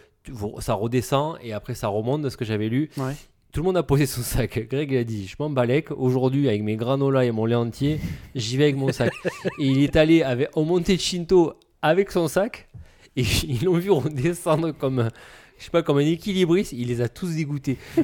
Ça 0.60 0.74
redescend 0.74 1.36
et 1.42 1.52
après 1.52 1.74
ça 1.74 1.88
remonte 1.88 2.22
de 2.22 2.28
ce 2.28 2.36
que 2.36 2.44
j'avais 2.44 2.68
lu. 2.68 2.88
Ouais. 2.96 3.14
Tout 3.52 3.60
le 3.60 3.66
monde 3.66 3.76
a 3.76 3.82
posé 3.82 4.06
son 4.06 4.22
sac. 4.22 4.66
Greg 4.70 4.96
a 4.96 5.04
dit 5.04 5.26
Je 5.26 5.36
m'en 5.38 5.50
balèque. 5.50 5.90
Aujourd'hui, 5.90 6.48
avec 6.48 6.62
mes 6.62 6.76
granolas 6.76 7.26
et 7.26 7.32
mon 7.32 7.44
lait 7.44 7.54
entier, 7.54 8.00
j'y 8.34 8.56
vais 8.56 8.64
avec 8.64 8.76
mon 8.76 8.90
sac. 8.92 9.12
et 9.58 9.66
il 9.66 9.82
est 9.82 9.94
allé 9.96 10.22
avec, 10.22 10.48
au 10.56 10.64
Monte-Cinto 10.64 11.52
avec 11.82 12.10
son 12.10 12.28
sac 12.28 12.70
et 13.14 13.22
ils 13.46 13.62
l'ont 13.62 13.76
vu 13.76 13.90
redescendre 13.90 14.72
comme. 14.72 15.10
Je 15.62 15.66
sais 15.66 15.70
pas, 15.70 15.84
comme 15.84 15.98
un 15.98 16.00
équilibriste, 16.00 16.72
il 16.72 16.88
les 16.88 17.00
a 17.02 17.08
tous 17.08 17.36
dégoûtés. 17.36 17.78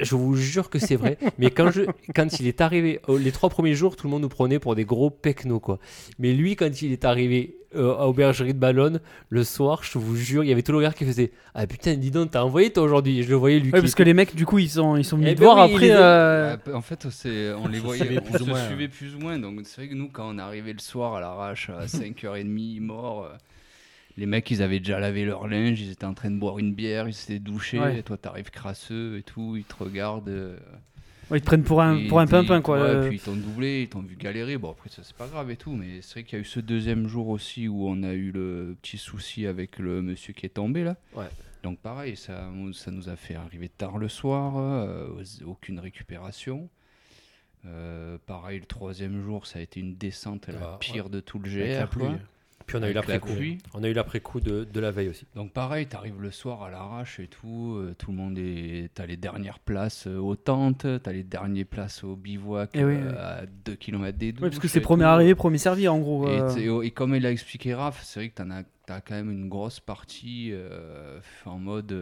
Je 0.00 0.14
vous 0.14 0.36
jure 0.36 0.68
que 0.68 0.78
c'est 0.78 0.96
vrai. 0.96 1.16
Mais 1.38 1.50
quand, 1.50 1.70
je, 1.70 1.82
quand 2.14 2.38
il 2.40 2.46
est 2.46 2.60
arrivé, 2.60 3.00
euh, 3.08 3.18
les 3.18 3.32
trois 3.32 3.48
premiers 3.48 3.74
jours, 3.74 3.96
tout 3.96 4.06
le 4.06 4.10
monde 4.10 4.20
nous 4.22 4.28
prenait 4.28 4.58
pour 4.58 4.74
des 4.74 4.84
gros 4.84 5.08
pecnos, 5.10 5.60
quoi. 5.60 5.78
Mais 6.18 6.32
lui, 6.34 6.56
quand 6.56 6.82
il 6.82 6.92
est 6.92 7.04
arrivé 7.06 7.56
euh, 7.74 7.94
à 7.96 8.06
Aubergerie 8.06 8.52
de 8.52 8.58
Ballonne, 8.58 9.00
le 9.30 9.44
soir, 9.44 9.82
je 9.82 9.98
vous 9.98 10.16
jure, 10.16 10.44
il 10.44 10.48
y 10.48 10.52
avait 10.52 10.62
tout 10.62 10.72
le 10.72 10.78
regard 10.78 10.94
qui 10.94 11.04
faisait 11.06 11.32
Ah 11.54 11.66
putain, 11.66 11.94
dis 11.94 12.10
donc, 12.10 12.30
t'as 12.32 12.42
envoyé 12.42 12.70
toi 12.70 12.82
aujourd'hui? 12.82 13.22
Je 13.22 13.30
le 13.30 13.36
voyais, 13.36 13.60
lui. 13.60 13.72
Ouais, 13.72 13.80
parce 13.80 13.94
que 13.94 14.02
les 14.02 14.14
mecs, 14.14 14.34
du 14.36 14.44
coup, 14.44 14.58
ils 14.58 14.68
sont, 14.70 14.96
ils 14.96 15.04
sont 15.04 15.16
venus 15.16 15.30
Eh 15.32 15.34
te 15.36 15.40
ben 15.40 15.46
voir 15.46 15.66
oui, 15.68 15.74
après. 15.74 15.90
euh, 15.90 16.56
Ouais, 16.66 16.74
en 16.74 16.82
fait, 16.82 17.06
on 17.58 17.68
les 17.68 17.78
voyait, 17.78 18.04
suivait 18.04 18.20
on 18.20 18.30
plus 18.30 18.34
ou 18.42 18.44
se 18.44 18.50
moins, 18.50 18.66
suivait 18.66 18.88
plus 18.88 19.14
ou 19.14 19.18
moins. 19.20 19.38
Donc, 19.38 19.60
c'est 19.64 19.76
vrai 19.82 19.88
que 19.88 19.94
nous, 19.94 20.08
quand 20.08 20.28
on 20.34 20.38
est 20.38 20.42
arrivé 20.42 20.72
le 20.74 20.78
soir 20.80 21.14
à 21.14 21.20
l'arrache 21.20 21.70
à 21.70 21.86
5h30, 21.86 22.80
mort, 22.80 23.24
euh, 23.24 23.36
les 24.20 24.26
mecs, 24.26 24.48
ils 24.50 24.62
avaient 24.62 24.78
déjà 24.78 25.00
lavé 25.00 25.24
leur 25.24 25.48
linge, 25.48 25.80
ils 25.80 25.90
étaient 25.90 26.04
en 26.04 26.14
train 26.14 26.30
de 26.30 26.36
boire 26.38 26.58
une 26.58 26.74
bière, 26.74 27.08
ils 27.08 27.14
s'étaient 27.14 27.38
douchés. 27.40 27.80
Ouais. 27.80 27.98
Et 27.98 28.02
toi, 28.02 28.16
t'arrives 28.16 28.50
crasseux 28.50 29.16
et 29.18 29.22
tout, 29.22 29.56
ils 29.56 29.64
te 29.64 29.74
regardent. 29.82 30.28
euh, 30.28 30.56
ouais, 31.30 31.38
ils 31.38 31.40
te 31.40 31.46
prennent 31.46 31.64
pour 31.64 31.80
un, 31.80 32.06
pour 32.06 32.20
un 32.20 32.26
pimpin, 32.26 32.60
quoi. 32.60 32.80
ouais, 32.82 33.08
puis 33.08 33.16
ils 33.16 33.20
t'ont 33.20 33.34
doublé, 33.34 33.82
ils 33.82 33.88
t'ont 33.88 34.02
vu 34.02 34.16
galérer. 34.16 34.58
Bon, 34.58 34.70
après, 34.70 34.90
ça, 34.90 35.02
c'est 35.02 35.16
pas 35.16 35.26
grave 35.26 35.50
et 35.50 35.56
tout. 35.56 35.72
Mais 35.72 36.02
c'est 36.02 36.12
vrai 36.20 36.24
qu'il 36.24 36.36
y 36.36 36.38
a 36.38 36.42
eu 36.42 36.46
ce 36.46 36.60
deuxième 36.60 37.08
jour 37.08 37.28
aussi 37.28 37.66
où 37.66 37.88
on 37.88 38.02
a 38.02 38.12
eu 38.12 38.30
le 38.30 38.76
petit 38.82 38.98
souci 38.98 39.46
avec 39.46 39.78
le 39.78 40.02
monsieur 40.02 40.32
qui 40.34 40.44
est 40.46 40.50
tombé 40.50 40.84
là. 40.84 40.96
Ouais. 41.14 41.26
Donc, 41.62 41.78
pareil, 41.80 42.16
ça, 42.16 42.50
ça 42.74 42.90
nous 42.90 43.08
a 43.08 43.16
fait 43.16 43.34
arriver 43.34 43.68
tard 43.68 43.98
le 43.98 44.08
soir, 44.08 44.54
euh, 44.58 45.08
aucune 45.46 45.78
récupération. 45.80 46.68
Euh, 47.66 48.16
pareil, 48.26 48.58
le 48.60 48.64
troisième 48.66 49.22
jour, 49.22 49.46
ça 49.46 49.58
a 49.58 49.62
été 49.62 49.80
une 49.80 49.94
descente 49.96 50.48
la 50.48 50.58
Ah, 50.62 50.76
pire 50.80 51.10
de 51.10 51.20
tout 51.20 51.38
le 51.38 51.50
Avec 51.50 51.68
la 51.72 51.82
GR. 51.84 51.88
pluie. 51.90 52.04
Puis 52.70 52.78
on 52.78 52.82
a 52.82 52.88
eu 52.88 52.92
la 52.92 53.00
l'après-coup. 53.00 53.34
pluie. 53.34 53.58
On 53.74 53.82
a 53.82 53.88
eu 53.88 53.92
l'après-coup 53.92 54.38
de, 54.40 54.62
de 54.62 54.80
la 54.80 54.92
veille 54.92 55.08
aussi. 55.08 55.26
Donc 55.34 55.52
pareil, 55.52 55.86
t'arrives 55.86 56.20
le 56.22 56.30
soir 56.30 56.62
à 56.62 56.70
l'arrache 56.70 57.18
et 57.18 57.26
tout, 57.26 57.74
euh, 57.76 57.96
tout 57.98 58.12
le 58.12 58.16
monde 58.16 58.38
est, 58.38 58.90
t'as 58.94 59.06
les 59.06 59.16
dernières 59.16 59.58
places 59.58 60.06
euh, 60.06 60.18
aux 60.18 60.36
tentes, 60.36 60.86
t'as 61.02 61.12
les 61.12 61.24
dernières 61.24 61.66
places 61.66 62.04
au 62.04 62.14
bivouac 62.14 62.70
Eh 62.74 62.84
oui, 62.84 62.94
euh, 62.94 63.10
oui. 63.10 63.16
à 63.18 63.42
2 63.64 63.74
km 63.74 64.16
des 64.16 64.30
douches. 64.32 64.42
Ouais, 64.42 64.50
parce 64.50 64.60
que 64.60 64.68
c'est 64.68 64.80
premier 64.80 65.02
arrivé, 65.04 65.34
premier 65.34 65.58
servi, 65.58 65.88
en 65.88 65.98
gros. 65.98 66.28
Et, 66.28 66.40
euh. 66.40 66.48
t'sais, 66.48 66.86
et 66.86 66.90
comme 66.92 67.14
il 67.16 67.26
a 67.26 67.32
expliqué 67.32 67.74
Raph, 67.74 68.00
c'est 68.04 68.20
vrai 68.20 68.28
que 68.28 68.34
t'en 68.36 68.50
as, 68.52 68.62
t'as 68.86 69.00
quand 69.00 69.14
même 69.16 69.32
une 69.32 69.48
grosse 69.48 69.80
partie 69.80 70.50
euh, 70.52 71.18
en 71.46 71.58
mode... 71.58 71.92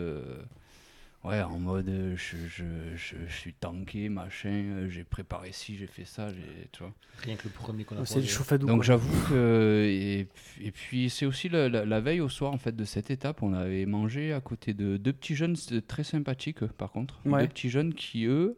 Ouais, 1.25 1.43
en 1.43 1.59
mode 1.59 1.89
euh, 1.89 2.14
je, 2.16 2.37
je, 2.49 2.64
je, 2.97 3.16
je 3.27 3.33
suis 3.35 3.53
tanké, 3.53 4.09
machin, 4.09 4.51
euh, 4.51 4.89
j'ai 4.89 5.03
préparé 5.03 5.51
ci, 5.53 5.77
j'ai 5.77 5.89
fait 5.89 6.05
ça, 6.05 6.29
j'ai, 6.29 6.69
tu 6.71 6.79
vois. 6.85 6.95
Rien 7.25 7.35
que 7.35 7.45
le 7.45 7.51
premier 7.51 7.83
qu'on 7.85 7.97
a 7.97 8.07
C'est 8.07 8.14
le 8.16 8.21
croisé. 8.21 8.29
chauffadou. 8.29 8.66
Donc 8.69 8.85
j'avoue 8.85 9.29
que 9.29 9.85
et, 9.85 10.29
et 10.64 10.71
puis 10.71 11.11
c'est 11.11 11.27
aussi 11.27 11.49
la, 11.49 11.69
la- 11.69 11.85
la 11.85 12.01
veille 12.01 12.21
au 12.21 12.29
soir 12.29 12.53
en 12.53 12.59
fait 12.59 12.75
de 12.77 12.85
cette 12.85 13.11
étape, 13.11 13.43
on 13.43 13.53
avait 13.53 13.85
mangé 13.85 14.33
à 14.33 14.41
côté 14.41 14.75
de 14.75 14.97
deux 14.97 15.12
petits 15.12 15.35
jeunes 15.35 15.57
très 15.89 16.05
sympathiques 16.05 16.64
par 16.66 16.93
contre, 16.93 17.21
Ouais. 17.27 17.43
deux 17.43 17.49
petits 17.49 17.69
jeunes 17.69 17.95
qui 17.95 18.25
eux 18.27 18.57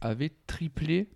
avaient 0.00 0.32
triplé 0.48 1.08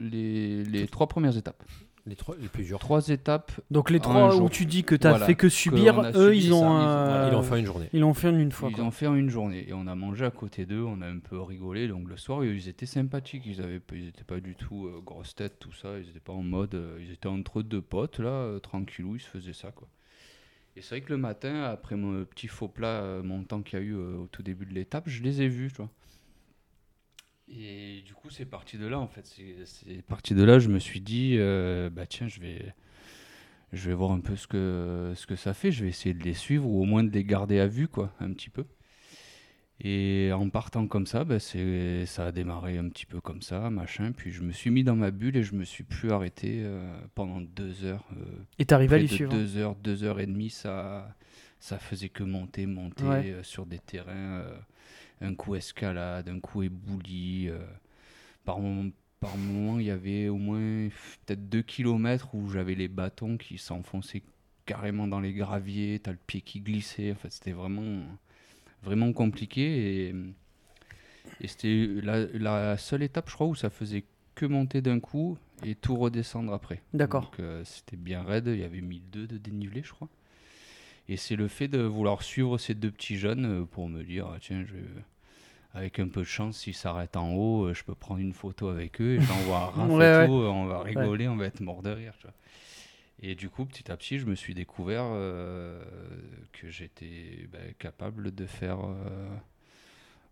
les, 0.00 0.64
les 0.64 0.88
trois 0.88 1.06
premières 1.06 1.36
étapes. 1.36 1.62
Les, 2.06 2.16
trois, 2.16 2.36
les 2.36 3.12
étapes, 3.12 3.52
Donc 3.70 3.88
les 3.88 3.98
trois 3.98 4.36
où 4.36 4.50
tu 4.50 4.66
dis 4.66 4.84
que 4.84 4.94
t'as 4.94 5.10
Voilà, 5.10 5.24
fait 5.24 5.36
que 5.36 5.48
subir, 5.48 5.96
on 5.96 6.02
a 6.04 6.10
eux, 6.10 6.34
subi 6.34 6.46
ils 6.46 6.52
ont. 6.52 6.78
ils- 6.80 6.84
euh, 6.86 7.30
l'ont 7.30 7.42
fait 7.42 7.54
en 7.54 7.56
une 7.56 7.64
journée. 7.64 7.88
Ils 7.94 8.00
l'ont 8.00 8.12
fait 8.12 8.28
en 8.28 8.38
une 8.38 8.52
fois. 8.52 8.68
ils 8.68 8.74
quoi. 8.76 8.84
ont 8.84 8.90
fait 8.90 9.06
en 9.06 9.14
une 9.14 9.30
journée 9.30 9.64
et 9.68 9.72
on 9.72 9.86
a 9.86 9.94
mangé 9.94 10.26
à 10.26 10.30
côté 10.30 10.66
d'eux, 10.66 10.82
on 10.82 11.00
a 11.00 11.06
un 11.08 11.18
peu 11.18 11.40
rigolé. 11.40 11.88
Donc 11.88 12.06
le 12.08 12.18
soir 12.18 12.44
ils 12.44 12.68
étaient 12.68 12.84
sympathiques, 12.84 13.44
ils 13.46 13.62
avaient 13.62 13.80
pas- 13.80 13.96
ils 13.96 14.08
étaient 14.08 14.22
pas 14.24 14.40
du 14.40 14.54
tout 14.54 14.86
euh, 14.86 15.00
grosse 15.02 15.34
tête 15.34 15.58
tout 15.58 15.72
ça, 15.72 15.98
ils 15.98 16.10
étaient 16.10 16.20
pas 16.20 16.34
en 16.34 16.42
mode, 16.42 16.74
euh, 16.74 16.98
ils 17.00 17.10
étaient 17.10 17.26
entre 17.28 17.62
deux 17.62 17.80
potes 17.80 18.18
là, 18.18 18.28
euh, 18.28 18.58
tranquillou, 18.58 19.16
ils 19.16 19.20
se 19.20 19.28
faisaient 19.28 19.54
ça 19.54 19.70
quoi. 19.70 19.88
Et 20.76 20.82
c'est 20.82 20.96
vrai 20.96 21.00
que 21.00 21.10
le 21.12 21.16
matin, 21.18 21.62
après 21.62 21.96
mon 21.96 22.22
petit 22.24 22.48
faux 22.48 22.68
plat 22.68 23.00
euh, 23.02 23.22
montant 23.22 23.62
qu'il 23.62 23.78
y 23.78 23.82
a 23.82 23.84
eu 23.84 23.94
euh, 23.94 24.18
au 24.18 24.26
tout 24.26 24.42
début 24.42 24.66
de 24.66 24.74
l'étape, 24.74 25.04
je 25.08 25.22
les 25.22 25.40
ai 25.40 25.48
vus, 25.48 25.68
tu 25.70 25.76
vois. 25.78 25.88
Et 27.48 28.02
du 28.06 28.14
coup, 28.14 28.30
c'est 28.30 28.46
parti 28.46 28.78
de 28.78 28.86
là, 28.86 28.98
en 28.98 29.06
fait. 29.06 29.26
C'est- 29.26 30.02
parti 30.06 30.34
de 30.34 30.42
là, 30.42 30.58
je 30.58 30.68
me 30.68 30.78
suis 30.78 31.00
dit, 31.00 31.36
euh, 31.38 31.90
bah 31.90 32.06
tiens, 32.06 32.26
je 32.26 32.40
vais, 32.40 32.74
je 33.72 33.88
vais 33.88 33.94
voir 33.94 34.12
un 34.12 34.20
peu 34.20 34.34
ce 34.36 34.46
que, 34.46 35.12
ce 35.14 35.26
que 35.26 35.36
ça 35.36 35.52
fait. 35.54 35.70
Je 35.70 35.82
vais 35.84 35.90
essayer 35.90 36.14
de 36.14 36.22
les 36.24 36.34
suivre 36.34 36.66
ou 36.66 36.80
au 36.80 36.84
moins 36.84 37.04
de 37.04 37.10
les 37.10 37.24
garder 37.24 37.58
à 37.60 37.66
vue, 37.66 37.88
quoi, 37.88 38.12
un 38.20 38.32
petit 38.32 38.50
peu. 38.50 38.64
Et 39.80 40.30
en 40.32 40.48
partant 40.50 40.86
comme 40.86 41.06
ça, 41.06 41.24
bah, 41.24 41.38
ça 41.40 42.26
a 42.26 42.32
démarré 42.32 42.78
un 42.78 42.88
petit 42.88 43.06
peu 43.06 43.20
comme 43.20 43.42
ça, 43.42 43.70
machin. 43.70 44.12
Puis 44.12 44.30
je 44.30 44.42
me 44.42 44.52
suis 44.52 44.70
mis 44.70 44.84
dans 44.84 44.94
ma 44.96 45.10
bulle 45.10 45.36
et 45.36 45.42
je 45.42 45.54
me 45.54 45.64
suis 45.64 45.82
plus 45.84 46.12
arrêté 46.12 46.60
euh, 46.62 46.96
pendant 47.14 47.40
deux 47.40 47.84
heures. 47.84 48.04
euh, 48.16 48.24
Et 48.58 48.64
t'arrives 48.66 48.92
à 48.94 49.00
de 49.00 49.06
suivre. 49.06 49.32
deux 49.32 49.56
heures, 49.56 49.74
deux 49.74 50.04
heures 50.04 50.20
et 50.20 50.26
demie, 50.26 50.48
ça, 50.50 51.14
ça 51.58 51.78
faisait 51.78 52.08
que 52.08 52.22
monter, 52.22 52.66
monter 52.66 53.02
Ouais. 53.04 53.30
euh, 53.32 53.42
sur 53.42 53.66
des 53.66 53.80
terrains. 53.80 54.44
Un 55.24 55.34
coup 55.34 55.54
escalade, 55.54 56.28
un 56.28 56.40
coup 56.40 56.62
éboulis. 56.62 57.48
euh, 57.48 57.58
par, 58.44 58.60
moment, 58.60 58.90
par 59.20 59.36
moment, 59.36 59.78
il 59.80 59.86
y 59.86 59.90
avait 59.90 60.28
au 60.28 60.36
moins 60.36 60.88
peut-être 61.26 61.48
2 61.48 61.62
km 61.62 62.34
où 62.34 62.50
j'avais 62.50 62.74
les 62.74 62.88
bâtons 62.88 63.36
qui 63.36 63.58
s'enfonçaient 63.58 64.22
carrément 64.66 65.06
dans 65.06 65.20
les 65.20 65.32
graviers, 65.32 66.00
t'as 66.02 66.12
le 66.12 66.18
pied 66.26 66.40
qui 66.40 66.60
glissait. 66.60 67.12
En 67.12 67.16
fait, 67.16 67.30
c'était 67.30 67.52
vraiment, 67.52 68.02
vraiment 68.82 69.12
compliqué. 69.12 70.08
Et, 70.08 70.14
et 71.40 71.48
c'était 71.48 71.86
la, 72.02 72.26
la 72.26 72.76
seule 72.76 73.02
étape, 73.02 73.28
je 73.28 73.34
crois, 73.34 73.46
où 73.46 73.54
ça 73.54 73.70
faisait 73.70 74.04
que 74.34 74.46
monter 74.46 74.82
d'un 74.82 75.00
coup 75.00 75.38
et 75.64 75.74
tout 75.74 75.96
redescendre 75.96 76.52
après. 76.52 76.82
D'accord. 76.92 77.24
Donc, 77.24 77.40
euh, 77.40 77.64
c'était 77.64 77.96
bien 77.96 78.22
raide, 78.22 78.46
il 78.48 78.58
y 78.58 78.64
avait 78.64 78.80
1002 78.80 79.26
de 79.26 79.38
dénivelé, 79.38 79.82
je 79.82 79.92
crois. 79.92 80.08
Et 81.08 81.16
c'est 81.16 81.36
le 81.36 81.48
fait 81.48 81.68
de 81.68 81.80
vouloir 81.80 82.22
suivre 82.22 82.58
ces 82.58 82.74
deux 82.74 82.90
petits 82.90 83.16
jeunes 83.16 83.44
euh, 83.44 83.64
pour 83.64 83.88
me 83.88 84.02
dire, 84.02 84.26
ah, 84.34 84.38
tiens, 84.40 84.64
je... 84.64 84.74
avec 85.74 85.98
un 85.98 86.08
peu 86.08 86.20
de 86.20 86.26
chance, 86.26 86.58
s'ils 86.58 86.74
s'arrêtent 86.74 87.16
en 87.16 87.32
haut, 87.32 87.66
euh, 87.66 87.74
je 87.74 87.82
peux 87.82 87.96
prendre 87.96 88.20
une 88.20 88.32
photo 88.32 88.68
avec 88.68 89.00
eux 89.00 89.16
et 89.16 89.20
j'envoie 89.20 89.58
Raph 89.74 89.90
Ouais, 89.90 90.26
tout, 90.26 90.32
euh, 90.32 90.46
on 90.46 90.66
va 90.66 90.82
rigoler, 90.82 91.26
on 91.28 91.36
va 91.36 91.46
être 91.46 91.60
mort 91.60 91.82
de 91.82 91.90
rire. 91.90 92.14
tu 92.18 92.26
vois. 92.26 92.34
Et 93.20 93.34
du 93.34 93.48
coup, 93.48 93.64
petit 93.64 93.90
à 93.90 93.96
petit, 93.96 94.18
je 94.18 94.26
me 94.26 94.34
suis 94.34 94.54
découvert 94.54 95.04
euh, 95.04 95.82
que 96.52 96.68
j'étais 96.68 97.48
ben, 97.50 97.74
capable 97.78 98.34
de 98.34 98.46
faire, 98.46 98.78
euh, 98.84 99.28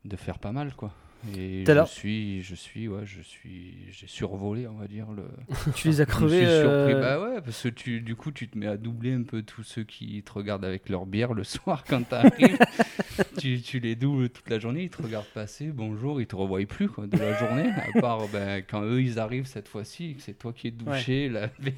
de 0.05 0.17
faire 0.17 0.39
pas 0.39 0.53
mal, 0.53 0.75
quoi. 0.75 0.93
Et 1.39 1.63
je 1.87 1.93
suis, 1.93 2.43
je 2.43 2.57
suis, 2.57 2.89
ouais, 2.89 3.07
je 3.07 3.21
suis, 3.23 3.77
j'ai 3.93 4.09
survolé, 4.09 4.67
on 4.67 4.75
va 4.75 4.89
dire 4.89 5.07
le. 5.13 5.23
Tu 5.77 5.87
les 5.87 6.01
as 6.01 6.07
crevés. 6.07 6.39
suis 6.39 6.47
surpris. 6.47 6.95
euh, 6.95 7.01
Bah 7.01 7.21
ouais, 7.23 7.41
parce 7.41 7.63
que 7.63 7.69
tu, 7.69 8.01
du 8.01 8.17
coup, 8.17 8.33
tu 8.33 8.49
te 8.49 8.59
mets 8.59 8.67
à 8.67 8.77
doubler 8.77 9.13
un 9.13 9.23
peu 9.23 9.43
tous 9.45 9.63
ceux 9.63 9.85
qui 9.85 10.21
te 10.25 10.33
regardent 10.33 10.65
avec 10.65 10.89
leur 10.89 11.07
bière 11.07 11.33
le 11.33 11.45
soir 11.45 11.85
quand 11.89 12.03
t'arrives. 12.09 12.59
tu, 13.39 13.61
tu 13.63 13.79
les 13.79 13.95
doubles 13.95 14.31
toute 14.31 14.51
la 14.51 14.59
journée, 14.59 14.83
ils 14.83 14.91
te 14.91 15.01
regardent 15.01 15.27
passer, 15.33 15.67
bonjour, 15.69 16.21
ils 16.21 16.27
te 16.27 16.35
revoient 16.35 16.67
plus 16.67 16.89
quoi, 16.89 17.07
de 17.07 17.17
la 17.17 17.39
journée, 17.39 17.71
à 17.71 18.01
part 18.01 18.27
ben, 18.27 18.61
quand 18.69 18.83
eux 18.83 19.01
ils 19.01 19.21
arrivent 19.21 19.47
cette 19.47 19.69
fois-ci, 19.69 20.17
que 20.17 20.23
c'est 20.23 20.35
toi 20.37 20.53
qui 20.53 20.67
es 20.69 20.71
douché, 20.73 21.29
lavé, 21.29 21.75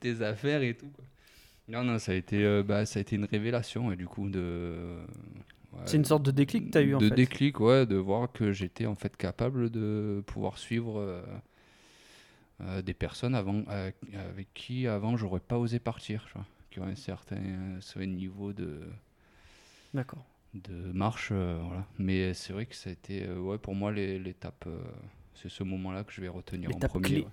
tes 0.00 0.22
affaires 0.22 0.62
et 0.62 0.74
tout. 0.74 0.88
quoi. 0.88 1.04
Non, 1.68 1.84
non, 1.84 2.00
ça 2.00 2.10
a 2.10 2.14
été, 2.16 2.44
euh, 2.44 2.64
bah, 2.64 2.84
ça 2.84 2.98
a 2.98 3.02
été 3.02 3.14
une 3.14 3.26
révélation 3.26 3.92
et 3.92 3.96
du 3.96 4.06
coup 4.08 4.28
de. 4.28 4.96
C'est 5.86 5.96
une 5.96 6.04
sorte 6.04 6.22
de 6.22 6.30
déclic 6.30 6.66
que 6.66 6.72
tu 6.72 6.78
as 6.78 6.82
eu 6.82 6.94
en 6.94 6.98
de 7.00 7.08
fait. 7.08 7.14
déclic, 7.14 7.60
ouais, 7.60 7.86
de 7.86 7.96
voir 7.96 8.30
que 8.32 8.52
j'étais 8.52 8.86
en 8.86 8.94
fait 8.96 9.16
capable 9.16 9.70
de 9.70 10.22
pouvoir 10.26 10.58
suivre 10.58 10.98
euh, 10.98 11.22
euh, 12.60 12.82
des 12.82 12.94
personnes 12.94 13.34
avant, 13.34 13.62
euh, 13.68 13.90
avec 14.14 14.52
qui 14.54 14.86
avant 14.86 15.16
j'aurais 15.16 15.40
pas 15.40 15.58
osé 15.58 15.78
partir, 15.78 16.24
tu 16.26 16.32
vois, 16.34 16.46
qui 16.70 16.80
ont 16.80 16.84
un 16.84 16.94
certain 16.96 17.78
ce 17.80 17.98
niveau 18.00 18.52
de, 18.52 18.80
D'accord. 19.94 20.24
de 20.54 20.92
marche, 20.92 21.32
voilà. 21.32 21.86
Mais 21.98 22.34
c'est 22.34 22.52
vrai 22.52 22.66
que 22.66 22.74
ça 22.74 22.90
a 22.90 22.92
été, 22.92 23.28
ouais, 23.30 23.58
pour 23.58 23.74
moi 23.74 23.92
l'é- 23.92 24.18
l'étape, 24.18 24.66
c'est 25.34 25.48
ce 25.48 25.62
moment-là 25.62 26.04
que 26.04 26.12
je 26.12 26.20
vais 26.20 26.28
retenir 26.28 26.74
en 26.74 26.78
premier. 26.80 27.06
clé. 27.08 27.20
ouais. 27.20 27.26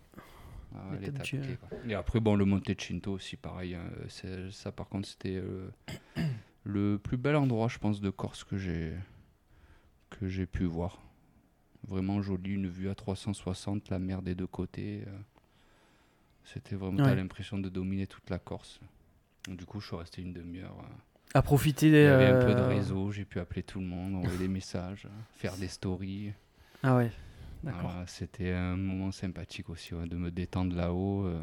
Ah 0.75 0.95
L'étape 1.01 1.23
clé, 1.27 1.57
quoi. 1.57 1.69
Et 1.87 1.93
après, 1.93 2.19
bon, 2.19 2.35
le 2.35 2.45
Monte 2.45 3.07
aussi, 3.07 3.37
pareil. 3.37 3.75
hein, 3.75 3.89
ça, 4.51 4.71
par 4.71 4.87
contre, 4.89 5.07
c'était 5.07 5.41
le 6.67 6.97
plus 6.99 7.17
bel 7.17 7.35
endroit, 7.35 7.67
je 7.69 7.77
pense, 7.79 8.01
de 8.01 8.09
Corse 8.09 8.43
que 8.43 8.57
j'ai 8.57 8.93
que 10.09 10.27
j'ai 10.27 10.45
pu 10.45 10.63
voir. 10.65 11.01
Vraiment 11.87 12.21
joli, 12.21 12.51
une 12.53 12.67
vue 12.67 12.89
à 12.89 12.95
360, 12.95 13.89
la 13.89 13.99
mer 13.99 14.21
des 14.21 14.35
deux 14.35 14.47
côtés. 14.47 15.03
euh, 15.07 15.11
C'était 16.45 16.75
vraiment, 16.75 17.03
Ouais. 17.03 17.15
l'impression 17.15 17.57
de 17.57 17.69
dominer 17.69 18.07
toute 18.07 18.29
la 18.29 18.39
Corse. 18.39 18.79
Du 19.47 19.65
coup, 19.65 19.79
je 19.79 19.87
suis 19.87 19.95
resté 19.95 20.21
une 20.21 20.33
demi-heure. 20.33 20.75
euh, 20.79 20.93
À 21.33 21.41
profiter. 21.41 21.87
Il 21.87 21.93
y 21.93 22.07
avait 22.07 22.25
un 22.27 22.39
peu 22.45 22.53
de 22.55 22.61
euh, 22.61 22.67
réseau, 22.67 23.11
j'ai 23.11 23.25
pu 23.25 23.39
appeler 23.39 23.63
tout 23.63 23.79
le 23.79 23.85
monde, 23.85 24.15
envoyer 24.15 24.37
des 24.37 24.47
messages, 24.47 25.07
faire 25.35 25.55
des 25.57 25.67
stories. 25.67 26.31
Ah 26.83 26.95
ouais. 26.97 27.11
D'accord. 27.63 27.91
C'était 28.07 28.51
un 28.53 28.77
moment 28.77 29.11
sympathique 29.11 29.69
aussi, 29.69 29.93
ouais, 29.93 30.07
de 30.07 30.15
me 30.15 30.31
détendre 30.31 30.75
là-haut. 30.75 31.25
euh, 31.25 31.41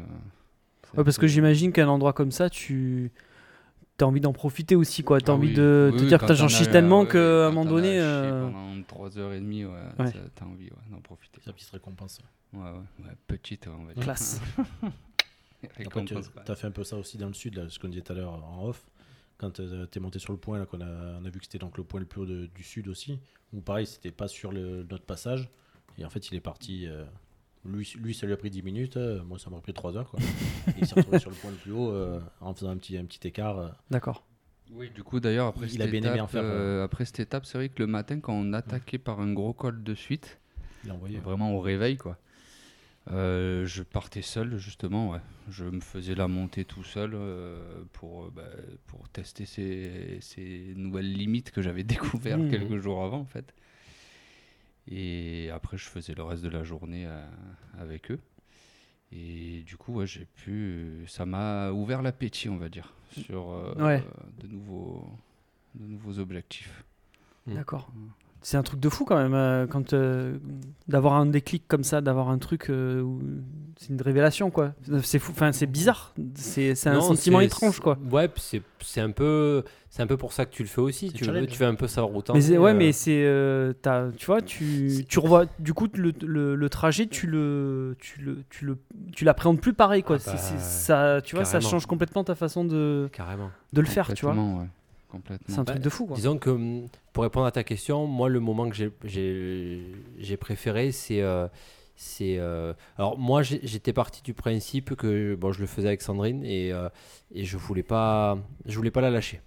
Ouais, 0.95 1.03
parce 1.03 1.17
que 1.17 1.27
j'imagine 1.27 1.71
qu'un 1.71 1.87
endroit 1.87 2.13
comme 2.13 2.31
ça, 2.31 2.49
tu 2.49 3.11
as 4.03 4.07
envie 4.07 4.19
d'en 4.21 4.33
profiter 4.33 4.75
aussi, 4.75 5.03
quoi. 5.03 5.19
Tu 5.21 5.29
as 5.29 5.33
Ah 5.33 5.37
envie 5.37 5.49
oui, 5.49 5.53
de 5.53 5.89
oui, 5.91 5.97
te 5.97 6.01
oui, 6.03 6.07
dire 6.09 6.19
que 6.19 6.33
chies 6.33 6.63
as, 6.63 6.67
tellement 6.67 7.01
ouais, 7.01 7.07
qu'à 7.07 7.47
un 7.47 7.51
moment 7.51 7.65
donné. 7.65 7.99
euh, 7.99 8.49
Pendant 8.49 8.81
3h30, 9.09 9.65
ouais, 9.65 9.65
Ouais. 9.99 10.11
t'as- 10.11 10.19
t'as 10.35 10.45
envie 10.45 10.65
ouais, 10.65 10.77
d'en 10.91 10.99
profiter. 11.01 11.39
Sa 11.45 11.53
petite 11.53 11.69
récompense. 11.69 12.19
Ouais, 12.53 12.61
ouais, 12.61 12.69
ouais, 13.05 13.11
petite, 13.27 13.67
on 13.67 13.85
va 13.85 13.93
dire. 13.93 14.03
Classe. 14.03 14.41
Après, 15.63 15.83
tu 15.83 15.89
Récompense, 15.89 16.27
ouais. 16.35 16.51
as 16.51 16.55
fait 16.55 16.67
un 16.67 16.71
peu 16.71 16.83
ça 16.83 16.97
aussi 16.97 17.17
dans 17.17 17.27
le 17.27 17.33
sud, 17.33 17.55
là, 17.55 17.63
ce 17.69 17.79
qu'on 17.79 17.87
disait 17.87 18.01
tout 18.01 18.11
à 18.13 18.15
l'heure 18.15 18.33
en 18.33 18.67
off. 18.67 18.85
Quand 19.37 19.51
tu 19.51 19.61
es 19.63 19.99
monté 19.99 20.19
sur 20.19 20.31
le 20.31 20.39
point, 20.39 20.59
là, 20.59 20.65
qu'on 20.65 20.79
a, 20.81 20.85
on 21.21 21.25
a 21.25 21.29
vu 21.29 21.39
que 21.39 21.45
c'était 21.45 21.57
donc 21.57 21.77
le 21.77 21.83
point 21.83 21.99
le 21.99 22.05
plus 22.05 22.21
haut 22.21 22.25
de- 22.25 22.45
du 22.53 22.63
sud 22.63 22.87
aussi. 22.87 23.19
Où 23.53 23.61
pareil, 23.61 23.85
c'était 23.85 24.11
pas 24.11 24.27
sur 24.27 24.51
le, 24.51 24.85
notre 24.89 25.05
passage. 25.05 25.49
Et 25.97 26.05
en 26.05 26.09
fait, 26.09 26.29
il 26.29 26.35
est 26.35 26.41
parti. 26.41 26.87
euh, 26.87 27.03
lui, 27.65 27.93
lui, 28.01 28.13
ça 28.13 28.25
lui 28.27 28.33
a 28.33 28.37
pris 28.37 28.49
10 28.49 28.61
minutes. 28.63 28.97
euh, 28.97 29.23
moi, 29.23 29.39
ça 29.39 29.49
m'a 29.49 29.59
pris 29.59 29.73
3 29.73 29.95
heures. 29.97 30.09
Quoi. 30.09 30.19
Et 30.21 30.73
il 30.81 30.87
s'est 30.87 30.95
retrouvé 30.95 31.19
sur 31.19 31.29
le 31.29 31.35
point 31.37 31.51
le 31.51 31.57
plus 31.57 31.71
haut 31.71 31.91
euh, 31.91 32.19
en 32.41 32.53
faisant 32.53 32.69
un 32.71 32.77
petit, 32.77 32.97
un 32.97 33.05
petit 33.05 33.27
écart. 33.27 33.59
euh. 33.59 33.69
D'accord. 33.91 34.25
Oui, 34.71 34.89
du 34.89 35.03
coup, 35.03 35.19
d'ailleurs, 35.19 35.47
après, 35.47 35.67
Il 35.67 35.71
cette 35.73 35.81
a 35.81 35.87
bien 35.87 35.99
aimé 36.01 36.07
étape, 36.09 36.21
en 36.21 36.27
faire, 36.27 36.41
euh, 36.43 36.83
après 36.83 37.05
cette 37.05 37.19
étape, 37.19 37.45
c'est 37.45 37.57
vrai 37.57 37.69
que 37.69 37.79
le 37.79 37.87
matin, 37.87 38.19
quand 38.19 38.33
on 38.33 38.51
attaquait 38.53 38.97
par 38.97 39.19
un 39.19 39.31
gros 39.33 39.53
col 39.53 39.83
de 39.83 39.93
suite, 39.93 40.39
il 40.83 40.89
a 40.89 40.93
envoyé. 40.95 41.17
vraiment 41.19 41.53
au 41.55 41.59
réveil, 41.59 41.97
quoi. 41.97 42.17
euh, 43.11 43.65
je 43.67 43.83
partais 43.83 44.23
seul, 44.23 44.57
justement, 44.57 45.11
ouais. 45.11 45.19
Je 45.49 45.65
me 45.65 45.79
faisais 45.81 46.15
la 46.15 46.27
montée 46.27 46.65
tout 46.65 46.83
seul 46.83 47.11
euh, 47.13 47.83
pour, 47.93 48.23
euh, 48.25 48.31
bah, 48.35 48.41
pour 48.87 49.07
tester 49.09 49.45
ces, 49.45 50.17
ces 50.21 50.73
nouvelles 50.75 51.11
limites 51.13 51.51
que 51.51 51.61
j'avais 51.61 51.83
découvertes 51.83 52.41
Mhm. 52.41 52.49
quelques 52.49 52.77
jours 52.81 53.03
avant, 53.03 53.19
en 53.19 53.25
fait. 53.25 53.53
Et 54.87 55.49
après, 55.51 55.77
je 55.77 55.85
faisais 55.85 56.13
le 56.13 56.23
reste 56.23 56.43
de 56.43 56.49
la 56.49 56.63
journée 56.63 57.05
euh, 57.07 57.25
avec 57.79 58.11
eux. 58.11 58.19
Et 59.11 59.63
du 59.65 59.77
coup, 59.77 59.93
ouais, 59.93 60.07
j'ai 60.07 60.25
pu. 60.25 61.05
Ça 61.07 61.25
m'a 61.25 61.71
ouvert 61.71 62.01
l'appétit, 62.01 62.49
on 62.49 62.57
va 62.57 62.69
dire, 62.69 62.93
sur 63.11 63.51
euh, 63.51 63.73
Ouais. 63.77 64.03
de, 64.41 64.47
nouveaux, 64.47 65.07
de 65.75 65.87
nouveaux 65.87 66.19
objectifs. 66.19 66.83
D'accord. 67.47 67.91
C'est 68.47 68.57
un 68.57 68.61
truc 68.61 68.79
de 68.79 68.89
fou 68.89 69.05
quand 69.05 69.17
même, 69.17 69.33
euh, 69.33 69.65
quand 69.65 69.93
euh, 69.93 70.37
d'avoir 70.87 71.15
un 71.15 71.25
déclic 71.25 71.63
comme 71.67 71.83
ça, 71.83 71.99
d'avoir 72.01 72.29
un 72.29 72.37
truc, 72.37 72.69
euh, 72.69 73.01
où- 73.01 73.19
c'est 73.79 73.89
une 73.89 73.99
révélation 73.99 74.51
quoi. 74.51 74.73
C'est 75.01 75.17
fou, 75.17 75.31
enfin 75.31 75.51
c'est 75.51 75.65
bizarre, 75.65 76.13
c'est 76.35 76.75
c'est 76.75 76.89
un 76.89 76.93
Non, 76.93 77.01
sentiment 77.01 77.39
c'est- 77.39 77.45
étrange 77.45 77.79
quoi. 77.79 77.97
Ouais, 78.11 78.27
puis 78.27 78.43
c'est 78.45 78.61
c'est 78.81 79.01
un 79.01 79.09
peu 79.09 79.63
c'est 79.89 80.03
un 80.03 80.07
peu 80.07 80.15
pour 80.15 80.31
ça 80.31 80.45
que 80.45 80.51
tu 80.53 80.61
le 80.61 80.69
fais 80.69 80.79
aussi. 80.81 81.07
C'est 81.07 81.13
Tu 81.15 81.23
veux, 81.23 81.33
challenge. 81.33 81.47
tu 81.49 81.57
veux 81.57 81.65
un 81.65 81.73
peu 81.73 81.87
savoir 81.87 82.13
autant. 82.15 82.35
Mais 82.35 82.41
c'est- 82.41 82.59
ouais, 82.59 82.75
mais 82.75 82.91
c'est, 82.91 83.23
euh, 83.25 83.73
t'as- 83.81 84.11
tu 84.15 84.27
vois, 84.27 84.43
tu, 84.43 85.03
tu 85.09 85.17
revois, 85.17 85.45
du 85.57 85.73
coup 85.73 85.87
le, 85.95 86.13
le, 86.23 86.55
le 86.55 86.69
trajet, 86.69 87.07
tu 87.07 87.25
le, 87.25 87.95
tu 87.99 88.21
le, 88.21 88.43
tu 88.51 88.65
le, 88.65 88.77
tu 89.11 89.25
l'appréhendes 89.25 89.59
plus 89.59 89.73
pareil 89.73 90.03
quoi. 90.03 90.17
Ah 90.17 90.19
C'est- 90.19 90.31
bah, 90.33 90.37
c'est- 90.37 90.59
ça, 90.59 91.19
tu 91.23 91.35
vois, 91.35 91.45
ça 91.45 91.53
carrément. 91.53 91.71
change 91.71 91.87
complètement 91.87 92.23
ta 92.23 92.35
façon 92.35 92.63
de, 92.63 93.09
carrément. 93.11 93.49
de 93.73 93.81
le 93.81 93.87
faire, 93.87 94.13
tu 94.13 94.23
vois. 94.23 94.35
Complètement, 94.35 94.59
ouais. 94.59 94.67
Complètement. 95.15 95.45
C'est 95.53 95.59
un 95.59 95.63
truc 95.65 95.77
Bah, 95.77 95.83
de 95.83 95.89
fou 95.89 96.05
quoi. 96.05 96.15
Disons 96.15 96.37
que 96.37 96.49
hum, 96.49 96.87
pour 97.13 97.23
répondre 97.23 97.45
à 97.45 97.51
ta 97.51 97.63
question, 97.63 98.05
moi 98.05 98.27
le 98.29 98.39
moment 98.41 98.69
que 98.69 98.75
j'ai- 98.75 100.37
préféré, 100.37 100.91
c'est 100.91 101.21
euh, 101.21 101.47
c'est 101.95 102.37
euh, 102.37 102.73
alors 102.97 103.17
moi 103.17 103.41
j'ai- 103.41 103.61
j'étais 103.63 103.93
parti 103.93 104.21
du 104.21 104.33
principe 104.33 104.95
que 104.95 105.35
bon 105.35 105.51
je 105.53 105.61
le 105.61 105.67
faisais 105.67 105.87
avec 105.87 106.01
Sandrine 106.01 106.43
et 106.43 106.73
euh, 106.73 106.89
et 107.33 107.45
je 107.45 107.55
voulais 107.57 107.83
pas 107.83 108.37
je 108.65 108.75
voulais 108.75 108.91
pas 108.91 109.01
la 109.01 109.09
lâcher 109.09 109.41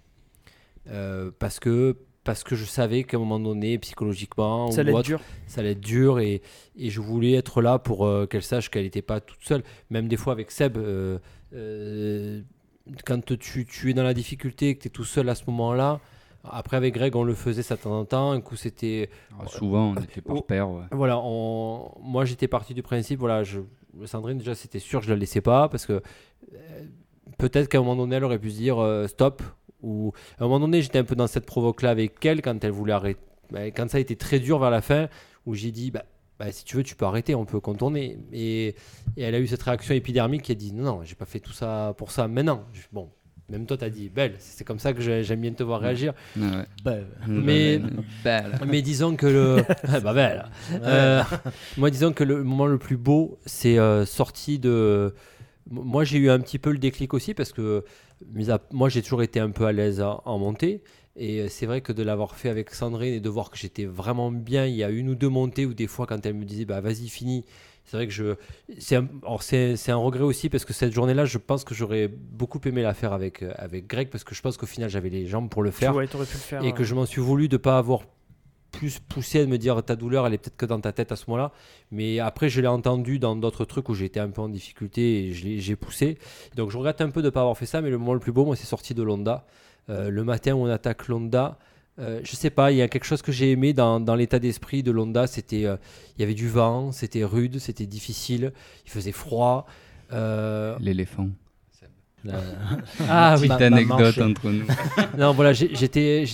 Euh, 0.87 1.29
parce 1.37 1.59
que 1.59 1.95
parce 2.23 2.43
que 2.43 2.55
je 2.55 2.65
savais 2.65 3.03
qu'à 3.03 3.17
un 3.17 3.19
moment 3.19 3.39
donné 3.39 3.77
psychologiquement 3.77 4.71
Ça 4.71 4.77
ou 4.77 4.81
allait 4.81 4.91
être 4.91 4.97
autre, 4.97 5.07
dur. 5.07 5.21
ça 5.47 5.61
allait 5.61 5.71
être 5.71 5.79
dur 5.79 6.19
et, 6.19 6.41
et 6.75 6.89
je 6.89 6.99
voulais 6.99 7.33
être 7.33 7.61
là 7.61 7.77
pour 7.79 8.05
euh, 8.07 8.25
qu'elle 8.25 8.41
sache 8.43 8.69
qu'elle 8.71 8.83
n'était 8.83 9.01
pas 9.03 9.19
toute 9.19 9.43
seule. 9.43 9.63
Même 9.91 10.07
des 10.07 10.17
fois 10.17 10.33
avec 10.33 10.49
Seb, 10.51 10.77
euh, 10.77 11.17
euh, 11.53 12.41
quand 13.05 13.23
tu, 13.37 13.65
tu 13.65 13.89
es 13.89 13.93
dans 13.93 14.03
la 14.03 14.13
difficulté 14.13 14.69
et 14.69 14.75
que 14.75 14.81
tu 14.81 14.87
es 14.87 14.91
tout 14.91 15.03
seul 15.03 15.29
à 15.29 15.35
ce 15.35 15.43
moment-là, 15.47 15.99
après 16.43 16.77
avec 16.77 16.93
Greg 16.93 17.15
on 17.15 17.23
le 17.23 17.33
faisait 17.35 17.63
ça 17.63 17.75
de 17.75 17.81
temps 17.81 17.97
en 17.99 18.05
temps, 18.05 18.31
un 18.31 18.41
coup 18.41 18.55
c'était... 18.55 19.09
Ah, 19.39 19.47
souvent, 19.47 19.93
on 19.97 20.01
était 20.01 20.21
par 20.21 20.35
Oh. 20.37 20.45
ouais. 20.49 20.85
Voilà, 20.91 21.19
on- 21.21 21.91
moi 22.01 22.25
j'étais 22.25 22.47
parti 22.47 22.73
du 22.73 22.81
principe, 22.81 23.19
voilà, 23.19 23.43
je, 23.43 23.59
Sandrine 24.05 24.37
déjà 24.37 24.55
c'était 24.55 24.79
sûr 24.79 25.01
je 25.01 25.09
la 25.09 25.15
laissais 25.15 25.41
pas 25.41 25.67
parce 25.69 25.85
que 25.85 25.93
euh, 26.53 26.57
peut-être 27.37 27.67
qu'à 27.69 27.77
un 27.79 27.81
moment 27.81 27.95
donné 27.95 28.15
elle 28.15 28.23
aurait 28.23 28.39
pu 28.39 28.51
se 28.51 28.57
dire 28.57 28.79
euh, 28.79 29.07
stop 29.07 29.41
ou 29.81 30.13
à 30.39 30.43
un 30.43 30.47
moment 30.47 30.61
donné 30.61 30.81
j'étais 30.81 30.99
un 30.99 31.03
peu 31.03 31.15
dans 31.15 31.27
cette 31.27 31.45
provoque 31.45 31.81
là 31.81 31.89
avec 31.89 32.23
elle 32.25 32.41
quand 32.41 32.63
elle 32.63 32.71
voulait 32.71 32.93
arrêter, 32.93 33.19
bah, 33.51 33.65
quand 33.71 33.89
ça 33.89 33.97
a 33.97 34.01
été 34.01 34.15
très 34.15 34.39
dur 34.39 34.59
vers 34.59 34.69
la 34.71 34.81
fin 34.81 35.07
où 35.45 35.53
j'ai 35.55 35.71
dit 35.71 35.91
bah, 35.91 36.03
bah, 36.39 36.51
si 36.51 36.63
tu 36.65 36.77
veux 36.77 36.83
tu 36.83 36.95
peux 36.95 37.05
arrêter, 37.05 37.35
on 37.35 37.45
peut 37.45 37.59
contourner 37.59 38.17
et, 38.31 38.67
et 39.17 39.21
elle 39.21 39.35
a 39.35 39.39
eu 39.39 39.47
cette 39.47 39.61
réaction 39.63 39.93
épidermique 39.93 40.43
qui 40.43 40.51
a 40.53 40.55
dit 40.55 40.71
non 40.73 40.83
non 40.83 41.01
j'ai 41.03 41.15
pas 41.15 41.25
fait 41.25 41.39
tout 41.41 41.53
ça 41.53 41.93
pour 41.97 42.11
ça 42.11 42.27
maintenant. 42.27 42.63
Je- 42.73 42.81
Bon, 42.93 43.09
même 43.49 43.65
toi 43.65 43.77
t'as 43.77 43.89
dit 43.89 44.09
belle, 44.09 44.35
c'est 44.39 44.63
comme 44.63 44.79
ça 44.79 44.93
que 44.93 45.01
j'ai- 45.01 45.23
j'aime 45.23 45.41
bien 45.41 45.51
te 45.51 45.63
voir 45.63 45.81
réagir. 45.81 46.13
Ouais, 46.37 46.43
ouais. 46.43 46.65
Bah, 46.85 46.95
Mais- 47.27 47.79
Belle. 48.23 48.59
Mais 48.67 48.81
disons 48.81 49.15
que 49.15 49.25
le. 49.27 49.57
Ah, 49.87 49.99
bah 50.01 50.13
belle. 50.13 50.45
Euh, 50.83 51.23
moi, 51.77 51.89
disons 51.89 52.13
que 52.13 52.23
le 52.23 52.43
moment 52.43 52.67
le 52.67 52.77
plus 52.77 52.97
beau, 52.97 53.37
c'est 53.45 53.77
euh, 53.79 54.05
sorti 54.05 54.59
de. 54.59 55.13
Moi, 55.71 56.03
j'ai 56.03 56.17
eu 56.19 56.29
un 56.29 56.39
petit 56.39 56.57
peu 56.57 56.71
le 56.71 56.77
déclic 56.79 57.13
aussi 57.13 57.33
parce 57.35 57.51
que 57.51 57.83
mis 58.33 58.49
à- 58.49 58.59
moi, 58.71 58.89
j'ai 58.89 59.01
toujours 59.03 59.21
été 59.23 59.39
un 59.39 59.51
peu 59.51 59.65
à 59.65 59.71
l'aise 59.71 60.01
en, 60.01 60.21
en 60.25 60.37
montée. 60.39 60.81
Et 61.15 61.39
euh, 61.39 61.47
c'est 61.49 61.65
vrai 61.65 61.81
que 61.81 61.91
de 61.91 62.03
l'avoir 62.03 62.35
fait 62.35 62.49
avec 62.49 62.73
Sandrine 62.73 63.13
et 63.13 63.19
de 63.19 63.29
voir 63.29 63.49
que 63.49 63.57
j'étais 63.57 63.85
vraiment 63.85 64.31
bien, 64.31 64.65
il 64.65 64.75
y 64.75 64.83
a 64.83 64.89
une 64.89 65.09
ou 65.09 65.15
deux 65.15 65.29
montées 65.29 65.65
où 65.65 65.73
des 65.73 65.87
fois, 65.87 66.05
quand 66.05 66.25
elle 66.25 66.35
me 66.35 66.45
disait 66.45 66.65
bah 66.65 66.81
vas-y, 66.81 67.09
finis, 67.09 67.45
c'est 67.85 67.97
vrai 67.97 68.07
que 68.07 68.13
je. 68.13 68.35
C'est 68.77 68.95
un, 68.95 69.07
c'est, 69.39 69.91
regret 69.91 70.23
aussi 70.23 70.49
parce 70.49 70.63
que 70.63 70.73
cette 70.73 70.93
journée-là, 70.93 71.25
je 71.25 71.37
pense 71.39 71.63
que 71.63 71.73
j'aurais 71.73 72.07
beaucoup 72.07 72.59
aimé 72.65 72.83
la 72.83 72.93
faire 72.93 73.13
avec, 73.13 73.41
euh, 73.41 73.51
avec 73.55 73.87
Greg 73.87 74.09
parce 74.09 74.23
que 74.23 74.35
je 74.35 74.41
pense 74.41 74.57
qu'au 74.57 74.67
final, 74.67 74.89
j'avais 74.89 75.09
les 75.09 75.25
jambes 75.25 75.49
pour 75.49 75.63
le 75.63 75.71
faire 75.71 75.95
ouais, 75.95 76.05
pu 76.05 76.17
le 76.17 76.25
faire. 76.25 76.63
et 76.63 76.73
que 76.73 76.83
je 76.83 76.93
m'en 76.93 77.05
suis 77.05 77.21
voulu 77.21 77.47
de 77.47 77.57
pas 77.57 77.77
avoir 77.77 78.03
plus 78.71 78.99
poussé 78.99 79.41
à 79.41 79.45
me 79.47 79.57
dire 79.57 79.83
ta 79.83 79.95
douleur 79.95 80.27
elle 80.27 80.35
est 80.35 80.37
peut-être 80.37 80.55
que 80.55 80.65
dans 80.67 80.79
ta 80.79 80.91
tête 80.91 81.11
à 81.11 81.15
ce 81.15 81.25
moment-là 81.27 81.51
mais 81.89 82.19
après 82.19 82.49
je 82.49 82.61
l'ai 82.61 82.67
entendu 82.67 83.17
dans 83.17 83.35
d'autres 83.35 83.65
trucs 83.65 83.89
où 83.89 83.95
j'étais 83.95 84.19
un 84.19 84.29
peu 84.29 84.41
en 84.41 84.47
difficulté 84.47 85.25
et 85.25 85.33
j'ai 85.33 85.75
poussé 85.75 86.19
donc 86.55 86.69
je 86.69 86.77
regrette 86.77 87.01
un 87.01 87.09
peu 87.09 87.23
de 87.23 87.31
pas 87.31 87.41
avoir 87.41 87.57
fait 87.57 87.65
ça 87.65 87.81
mais 87.81 87.89
le 87.89 87.97
moment 87.97 88.13
le 88.13 88.19
plus 88.19 88.31
beau 88.31 88.45
moi 88.45 88.55
c'est 88.55 88.67
sorti 88.67 88.93
de 88.93 89.01
Londa 89.01 89.47
le 89.89 90.23
matin 90.23 90.53
où 90.53 90.65
on 90.65 90.69
attaque 90.69 91.07
Londa 91.07 91.57
euh, 91.99 92.21
je 92.23 92.35
sais 92.35 92.49
pas 92.49 92.71
il 92.71 92.77
y 92.77 92.81
a 92.81 92.87
quelque 92.87 93.03
chose 93.03 93.21
que 93.21 93.31
j'ai 93.31 93.51
aimé 93.51 93.73
dans, 93.73 93.99
dans 93.99 94.15
l'état 94.15 94.39
d'esprit 94.39 94.83
de 94.83 94.91
Londa 94.91 95.27
c'était 95.27 95.65
euh, 95.65 95.75
il 96.17 96.21
y 96.21 96.23
avait 96.23 96.33
du 96.33 96.47
vent 96.47 96.93
c'était 96.93 97.25
rude 97.25 97.59
c'était 97.59 97.87
difficile 97.87 98.53
il 98.85 98.91
faisait 98.91 99.11
froid 99.11 99.65
euh, 100.13 100.75
L'éléphant. 100.79 101.29
ah 103.07 103.35
oui 103.39 103.47
Petite 103.47 103.61
anecdote 103.61 104.17
entre 104.17 104.49
nous. 104.49 104.65
non, 105.17 105.33
voilà, 105.33 105.53
j'étais, 105.53 106.25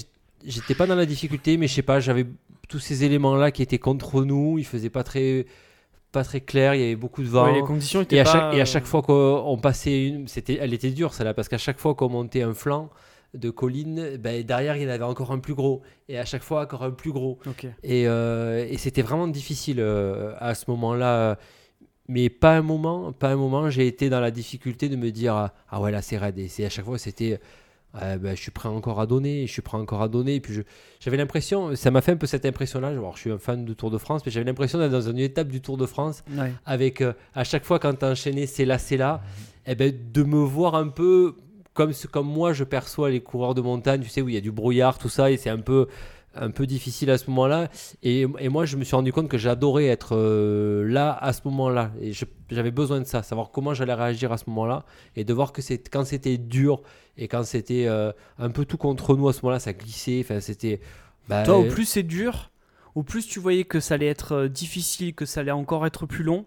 j'étais 0.45 0.75
pas 0.75 0.87
dans 0.87 0.95
la 0.95 1.05
difficulté, 1.05 1.57
mais 1.57 1.67
je 1.67 1.73
sais 1.73 1.81
pas, 1.81 1.99
j'avais 1.99 2.25
tous 2.67 2.79
ces 2.79 3.03
éléments-là 3.03 3.51
qui 3.51 3.61
étaient 3.61 3.79
contre 3.79 4.23
nous. 4.23 4.57
Il 4.57 4.65
faisait 4.65 4.89
pas 4.89 5.03
très, 5.03 5.45
pas 6.11 6.23
très 6.23 6.41
clair. 6.41 6.73
Il 6.73 6.81
y 6.81 6.83
avait 6.85 6.95
beaucoup 6.95 7.21
de 7.21 7.27
vent. 7.27 7.45
Ouais, 7.45 7.53
les 7.53 7.61
conditions 7.61 8.01
étaient 8.01 8.15
et, 8.15 8.21
à 8.21 8.23
pas, 8.23 8.31
chaque, 8.31 8.53
et 8.53 8.59
à 8.59 8.63
euh, 8.63 8.65
chaque 8.65 8.85
fois 8.85 9.01
qu'on 9.01 9.59
passait 9.61 10.07
une, 10.07 10.27
c'était, 10.27 10.57
elle 10.59 10.73
était 10.73 10.91
dure 10.91 11.13
celle-là, 11.13 11.33
parce 11.33 11.49
qu'à 11.49 11.57
chaque 11.57 11.79
fois 11.79 11.95
qu'on 11.95 12.09
montait 12.09 12.41
un 12.41 12.53
flanc 12.53 12.89
de 13.35 13.49
colline, 13.49 14.17
ben, 14.17 14.43
derrière 14.43 14.75
il 14.77 14.83
y 14.83 14.85
en 14.85 14.89
avait 14.89 15.03
encore 15.03 15.31
un 15.31 15.39
plus 15.39 15.53
gros, 15.53 15.81
et 16.09 16.17
à 16.17 16.25
chaque 16.25 16.43
fois 16.43 16.63
encore 16.63 16.83
un 16.83 16.91
plus 16.91 17.11
gros. 17.11 17.39
Et, 17.83 18.07
euh, 18.07 18.65
et 18.69 18.77
c'était 18.77 19.01
vraiment 19.01 19.27
difficile 19.27 19.77
euh, 19.79 20.33
à 20.39 20.55
ce 20.55 20.69
moment-là. 20.71 21.37
Mais 22.07 22.29
pas 22.29 22.55
un 22.55 22.61
moment, 22.61 23.11
pas 23.13 23.29
un 23.31 23.35
moment, 23.35 23.69
j'ai 23.71 23.87
été 23.87 24.09
dans 24.09 24.19
la 24.19 24.29
difficulté 24.29 24.89
de 24.89 24.95
me 24.95 25.09
dire 25.11 25.33
ah 25.69 25.81
ouais 25.81 25.91
là 25.91 26.01
c'est 26.03 26.17
raide. 26.17 26.37
Et 26.37 26.47
c'est 26.47 26.63
à 26.65 26.69
chaque 26.69 26.85
fois 26.85 26.99
c'était 26.99 27.39
ah, 27.97 28.17
ben, 28.17 28.35
je 28.35 28.41
suis 28.41 28.51
prêt 28.51 28.67
encore 28.69 28.99
à 28.99 29.07
donner, 29.07 29.47
je 29.47 29.51
suis 29.53 29.61
prêt 29.61 29.77
encore 29.77 30.01
à 30.01 30.07
donner. 30.07 30.35
Et 30.35 30.39
puis 30.41 30.59
j'avais 30.99 31.17
l'impression, 31.17 31.75
ça 31.75 31.91
m'a 31.91 32.01
fait 32.01 32.11
un 32.11 32.17
peu 32.17 32.27
cette 32.27 32.45
impression-là. 32.45 32.89
Alors, 32.89 33.15
je 33.15 33.21
suis 33.21 33.31
un 33.31 33.37
fan 33.39 33.63
du 33.65 33.75
Tour 33.75 33.89
de 33.89 33.97
France, 33.97 34.21
mais 34.25 34.31
j'avais 34.31 34.45
l'impression 34.45 34.77
d'être 34.77 34.91
dans 34.91 35.09
une 35.09 35.17
étape 35.19 35.47
du 35.47 35.61
Tour 35.61 35.77
de 35.77 35.85
France 35.85 36.23
Ouais. 36.37 36.51
avec 36.65 37.01
euh, 37.01 37.13
à 37.33 37.43
chaque 37.43 37.63
fois 37.63 37.79
quand 37.79 37.93
tu 37.97 38.05
enchaîné 38.05 38.45
c'est 38.47 38.65
là, 38.65 38.77
c'est 38.77 38.97
là, 38.97 39.21
et 39.65 39.75
ben, 39.75 39.91
de 40.13 40.23
me 40.23 40.37
voir 40.43 40.75
un 40.75 40.89
peu 40.89 41.37
comme, 41.75 41.93
moi 42.25 42.53
je 42.53 42.63
perçois 42.63 43.09
les 43.11 43.21
coureurs 43.21 43.53
de 43.53 43.61
montagne, 43.61 44.01
tu 44.01 44.09
sais, 44.09 44.21
où 44.21 44.29
il 44.29 44.35
y 44.35 44.37
a 44.37 44.41
du 44.41 44.51
brouillard, 44.51 44.97
tout 44.97 45.09
ça, 45.09 45.29
et 45.29 45.37
c'est 45.37 45.49
un 45.49 45.59
peu, 45.59 45.87
un 46.33 46.49
peu 46.49 46.65
difficile 46.65 47.11
à 47.11 47.17
ce 47.17 47.29
moment-là. 47.29 47.69
Et, 48.01 48.25
et 48.39 48.49
moi 48.49 48.65
je 48.65 48.77
me 48.77 48.83
suis 48.83 48.95
rendu 48.95 49.11
compte 49.11 49.27
que 49.27 49.37
j'adorais 49.37 49.85
être 49.85 50.15
euh, 50.15 50.87
là 50.87 51.11
à 51.11 51.33
ce 51.33 51.41
moment-là. 51.45 51.91
Et 52.01 52.13
j'avais 52.49 52.71
besoin 52.71 53.01
de 53.01 53.05
ça, 53.05 53.21
savoir 53.23 53.51
comment 53.51 53.73
j'allais 53.73 53.93
réagir 53.93 54.31
à 54.31 54.37
ce 54.37 54.45
moment-là, 54.47 54.85
et 55.15 55.23
de 55.25 55.33
voir 55.33 55.51
que 55.51 55.61
quand 55.91 56.05
c'était 56.05 56.37
dur 56.37 56.81
et 57.17 57.27
quand 57.27 57.43
c'était 57.43 57.85
euh, 57.87 58.11
un 58.39 58.49
peu 58.49 58.65
tout 58.65 58.77
contre 58.77 59.15
nous 59.15 59.27
à 59.27 59.33
ce 59.33 59.41
moment-là, 59.43 59.59
ça 59.59 59.73
glissait, 59.73 60.21
enfin 60.23 60.39
c'était. 60.39 60.79
bah, 61.27 61.43
Toi, 61.43 61.57
au 61.57 61.65
plus 61.65 61.85
c'est 61.85 62.03
dur, 62.03 62.51
au 62.95 63.03
plus 63.03 63.27
tu 63.27 63.39
voyais 63.39 63.65
que 63.65 63.81
ça 63.81 63.95
allait 63.95 64.07
être 64.07 64.31
euh, 64.33 64.47
difficile, 64.47 65.13
que 65.13 65.25
ça 65.25 65.41
allait 65.41 65.51
encore 65.51 65.85
être 65.85 66.05
plus 66.05 66.23
long. 66.23 66.45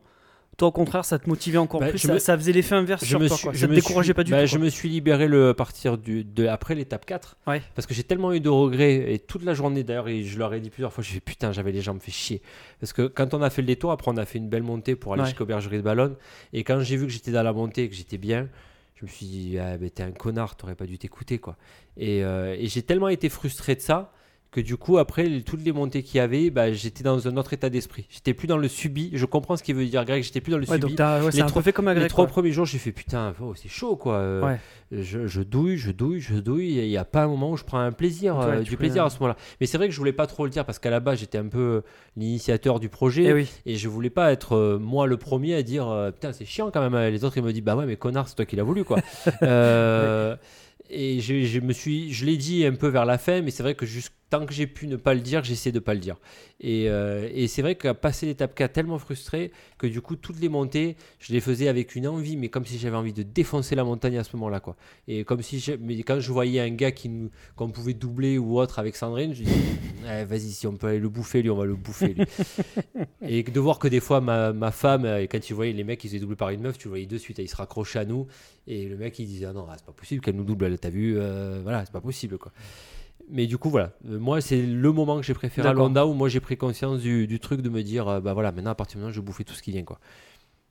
Toi, 0.59 0.69
au 0.69 0.73
contraire, 0.73 1.05
ça 1.05 1.19
te 1.21 1.29
motivait 1.29 1.57
encore 1.57 1.79
Bah, 1.81 1.89
plus. 1.89 1.99
je 1.99 2.07
Ça, 2.09 2.13
me- 2.15 2.19
ça 2.19 2.37
faisait 2.37 2.53
l'effet 2.53 2.75
inverse 2.75 3.03
je 3.05 3.09
sur 3.09 3.21
me 3.21 3.29
toi. 3.29 3.37
suis- 3.37 3.45
quoi. 3.45 3.53
je 3.55 3.59
Ça 3.61 3.67
te 3.67 3.71
me 3.71 3.77
décourageait 3.77 4.07
suis- 4.09 4.15
pas 4.15 4.25
du 4.25 4.33
bah, 4.33 4.41
tout. 4.41 4.47
Je 4.49 4.57
quoi. 4.57 4.65
me 4.65 4.69
suis 4.71 4.89
libéré 4.89 5.29
le, 5.29 5.51
à 5.51 5.55
partir 5.55 5.97
du, 5.97 6.25
de, 6.25 6.47
après 6.49 6.75
l'étape 6.75 7.07
4. 7.07 7.37
Ouais. 7.47 7.63
Parce 7.77 7.87
que 7.87 7.95
j'ai 7.95 8.03
tellement 8.03 8.33
eu 8.33 8.41
de 8.41 8.49
regrets. 8.49 9.15
Et 9.15 9.19
toute 9.21 9.45
la 9.45 9.55
journée, 9.55 9.85
d'ailleurs, 9.85 10.09
et 10.09 10.25
je 10.25 10.37
leur 10.39 10.53
ai 10.53 10.61
dit 10.61 10.69
plusieurs 10.71 10.93
fois, 10.93 11.05
j'ai 11.05 11.15
fait 11.15 11.21
putain, 11.21 11.53
j'avais 11.53 11.71
les 11.73 11.81
jambes 11.81 12.01
fait 12.01 12.11
chier. 12.11 12.43
Parce 12.81 12.93
que 12.93 13.07
quand 13.07 13.35
on 13.35 13.41
a 13.43 13.51
fait 13.51 13.63
le 13.63 13.67
détour, 13.69 13.93
après, 13.93 14.11
on 14.11 14.17
a 14.17 14.25
fait 14.27 14.39
une 14.39 14.49
belle 14.49 14.65
montée 14.65 14.97
pour 14.97 15.13
aller 15.13 15.23
Ouais. 15.23 15.29
jusqu'au 15.29 15.45
bergerie 15.47 15.77
de 15.79 15.83
Ballon. 15.83 16.17
Et 16.53 16.65
quand 16.65 16.81
j'ai 16.81 16.97
vu 16.97 17.07
que 17.07 17.13
j'étais 17.13 17.31
dans 17.31 17.43
la 17.45 17.53
montée 17.53 17.85
et 17.85 17.89
que 17.89 17.95
j'étais 17.95 18.19
bien, 18.19 18.49
je 18.97 19.05
me 19.05 19.09
suis 19.09 19.27
dit, 19.27 19.59
ah, 19.61 19.79
ben, 19.79 19.89
t'es 19.89 20.03
un 20.03 20.11
connard, 20.11 20.57
t'aurais 20.57 20.75
pas 20.75 20.87
dû 20.87 20.99
t'écouter. 20.99 21.39
quoi. 21.39 21.57
Et, 21.97 22.25
euh, 22.25 22.57
et 22.59 22.67
j'ai 22.67 22.83
tellement 22.83 23.09
été 23.09 23.29
frustré 23.29 23.77
de 23.77 23.81
ça 23.81 24.13
que 24.51 24.63
du 24.63 24.79
coup, 24.79 24.97
après 24.97 25.25
les- 25.25 25.43
toutes 25.43 25.63
les 25.63 25.73
montées 25.73 26.03
qu'il 26.03 26.17
y 26.17 26.21
avait, 26.21 26.49
bah, 26.49 26.73
j'étais 26.73 27.03
dans 27.05 27.29
un 27.29 27.37
autre 27.37 27.53
état 27.53 27.69
d'esprit. 27.69 28.07
J'étais 28.09 28.33
plus 28.33 28.47
dans 28.47 28.57
le 28.57 28.67
subi. 28.67 29.11
Je 29.13 29.27
comprends 29.27 29.57
ce 29.59 29.63
qu'il 29.63 29.75
veut 29.75 29.85
dire, 29.85 30.05
Greg. 30.07 30.23
J'étais 30.23 30.41
plus 30.41 30.51
dans 30.53 30.57
le 30.57 30.63
Ouais, 30.67 30.77
subi. 30.81 30.81
donc 30.81 30.99
ouais, 30.99 31.31
Les 31.33 31.41
un 31.43 31.47
trois- 31.47 31.63
comme 31.73 31.85
Les 31.87 31.91
Agrec. 31.93 32.09
trois 32.09 32.27
premiers 32.27 32.51
jours, 32.53 32.65
j'ai 32.65 32.79
fait 32.79 32.93
putain, 32.93 33.35
oh, 33.43 33.53
c'est 33.55 33.69
chaud 33.69 33.97
quoi. 33.97 34.15
Euh, 34.15 34.43
Ouais. 34.43 34.59
je, 34.91 35.27
je 35.27 35.43
douille, 35.43 35.77
je 35.77 35.91
douille, 35.91 36.21
je 36.21 36.37
douille. 36.37 36.79
et 36.79 36.85
Il 36.87 36.89
n'y 36.89 36.97
a 36.97 37.05
pas 37.05 37.25
un 37.25 37.29
moment 37.29 37.51
où 37.51 37.57
je 37.59 37.65
prends 37.65 37.79
un 37.79 37.93
plaisir, 37.93 38.41
euh, 38.41 38.61
du 38.61 38.79
plaisir 38.79 39.05
à 39.05 39.11
ce 39.11 39.19
moment-là. 39.21 39.37
Mais 39.61 39.67
c'est 39.67 39.77
vrai 39.77 39.87
que 39.89 39.93
je 39.93 39.99
voulais 39.99 40.13
pas 40.15 40.27
trop 40.27 40.45
le 40.45 40.51
dire 40.51 40.65
parce 40.65 40.79
qu'à 40.79 40.89
la 40.91 41.01
base, 41.01 41.19
j'étais 41.19 41.37
un 41.39 41.49
peu 41.49 41.83
l'initiateur 42.17 42.81
du 42.81 42.89
projet 42.89 43.25
Eh 43.25 43.33
oui. 43.35 43.49
et 43.67 43.77
je 43.77 43.87
voulais 43.89 44.09
pas 44.11 44.33
être 44.33 44.57
euh, 44.57 44.79
moi 44.79 45.07
le 45.07 45.19
premier 45.19 45.55
à 45.57 45.63
dire 45.63 45.89
euh, 45.89 46.11
putain, 46.11 46.33
c'est 46.33 46.47
chiant 46.47 46.71
quand 46.73 46.81
même. 46.89 46.97
Les 47.13 47.23
autres, 47.25 47.37
ils 47.37 47.45
me 47.45 47.53
disent 47.53 47.63
bah 47.63 47.77
ouais, 47.77 47.85
mais 47.87 47.97
connard, 47.97 48.29
c'est 48.29 48.35
toi 48.37 48.47
qui 48.47 48.57
l'as 48.57 48.63
voulu 48.63 48.85
quoi. 48.85 48.99
Euh, 49.43 50.37
Et 50.91 51.21
je, 51.21 51.43
je 51.45 51.61
me 51.61 51.75
suis, 51.75 52.15
je 52.15 52.25
l'ai 52.25 52.39
dit 52.39 52.65
un 52.65 52.75
peu 52.75 52.89
vers 52.89 53.05
la 53.05 53.19
fin, 53.19 53.43
mais 53.43 53.51
c'est 53.51 53.63
vrai 53.63 53.75
que 53.75 53.85
juste 53.85 54.11
tant 54.31 54.45
que 54.47 54.53
j'ai 54.53 54.67
pu 54.67 54.87
ne 54.87 54.97
pas 54.97 55.15
le 55.15 55.21
dire, 55.21 55.43
j'essaie 55.45 55.73
de 55.73 55.79
pas 55.79 55.95
le 55.95 56.01
dire. 56.01 56.17
Et, 56.61 56.89
euh, 56.91 57.29
et 57.33 57.47
c'est 57.49 57.63
vrai 57.63 57.77
qu'à 57.77 57.95
passer 57.95 58.27
l'étape 58.27 58.55
4, 58.55 58.73
tellement 58.73 58.99
frustré 58.99 59.53
que 59.79 59.87
du 59.87 60.01
coup, 60.01 60.17
toutes 60.17 60.39
les 60.41 60.49
montées, 60.49 60.97
je 61.19 61.33
les 61.33 61.41
faisais 61.41 61.69
avec 61.69 61.95
une 61.95 62.07
envie, 62.09 62.37
mais 62.37 62.49
comme 62.49 62.67
si 62.67 62.79
j'avais 62.79 62.97
envie 62.97 63.13
de 63.13 63.23
défoncer 63.23 63.75
la 63.75 63.85
montagne 63.85 64.19
à 64.19 64.25
ce 64.25 64.37
moment-là. 64.37 64.61
quoi. 64.61 64.77
Et 65.07 65.25
comme 65.25 65.41
si, 65.43 65.65
mais 65.81 66.03
quand 66.03 66.21
je 66.21 66.33
voyais 66.33 66.61
un 66.61 66.71
gars 66.71 66.91
qui 66.93 67.09
nous- 67.09 67.31
qu'on 67.57 67.71
pouvait 67.71 67.95
doubler 67.95 68.39
ou 68.39 68.59
autre 68.59 68.79
avec 68.79 68.97
Sandrine, 68.97 69.35
je 69.35 69.45
dis, 69.45 69.51
Eh, 70.11 70.25
vas-y, 70.25 70.51
si 70.53 70.67
on 70.67 70.77
peut 70.77 70.87
aller 70.87 71.01
le 71.01 71.09
bouffer, 71.09 71.43
lui, 71.43 71.51
on 71.51 71.57
va 71.57 71.65
le 71.67 71.75
bouffer. 71.75 72.15
lui. 72.15 72.25
et 73.27 73.43
de 73.43 73.61
voir 73.61 73.79
que 73.79 73.89
des 73.89 74.01
fois, 74.01 74.21
ma, 74.21 74.53
ma 74.53 74.71
femme, 74.71 75.05
euh, 75.05 75.27
quand 75.31 75.41
tu 75.41 75.55
voyais 75.55 75.73
les 75.73 75.85
mecs, 75.85 76.03
ils 76.05 76.09
étaient 76.09 76.21
doublés 76.21 76.37
par 76.37 76.51
une 76.51 76.61
meuf, 76.61 76.79
tu 76.79 76.87
le 76.89 76.91
voyais 76.91 77.07
de 77.07 77.19
suite, 77.19 77.39
ils 77.39 77.49
se 77.49 77.57
raccrochaient 77.57 77.99
à 77.99 78.05
nous. 78.05 78.27
Et 78.67 78.87
le 78.87 78.97
mec, 78.97 79.19
il 79.19 79.27
disait, 79.27 79.47
ah 79.47 79.53
non, 79.53 79.67
ah, 79.69 79.75
c'est 79.77 79.85
pas 79.87 79.93
possible 79.93 80.21
qu'elle 80.23 80.37
nous 80.37 80.45
double, 80.45 80.67
elle, 80.67 80.79
t'as 80.79 80.91
vu, 80.91 81.17
euh, 81.19 81.61
voilà, 81.63 81.85
c'est 81.85 81.93
pas 81.93 82.01
possible. 82.01 82.39
quoi. 82.39 82.53
Mais 83.31 83.47
du 83.47 83.59
coup, 83.59 83.69
voilà, 83.71 83.93
Euh, 84.09 84.19
moi, 84.19 84.41
c'est 84.41 84.63
le 84.63 84.93
moment 84.93 85.17
que 85.21 85.27
j'ai 85.27 85.35
préféré 85.35 85.69
à. 85.69 85.73
Londa 85.73 86.07
où 86.07 86.15
moi 86.15 86.29
j'ai 86.29 86.41
pris 86.41 86.57
conscience 86.57 87.01
du, 87.01 87.27
du 87.27 87.39
truc 87.41 87.61
de 87.61 87.69
me 87.69 87.83
dire, 87.83 88.09
euh, 88.09 88.21
bah 88.21 88.33
voilà, 88.33 88.53
maintenant, 88.53 88.71
à 88.71 88.75
partir 88.75 88.97
de 88.99 89.03
maintenant, 89.03 89.15
je 89.15 89.21
vais 89.21 89.27
bouffer 89.27 89.45
tout 89.45 89.55
ce 89.55 89.63
qui 89.63 89.71
vient. 89.73 89.85
quoi. 89.85 89.99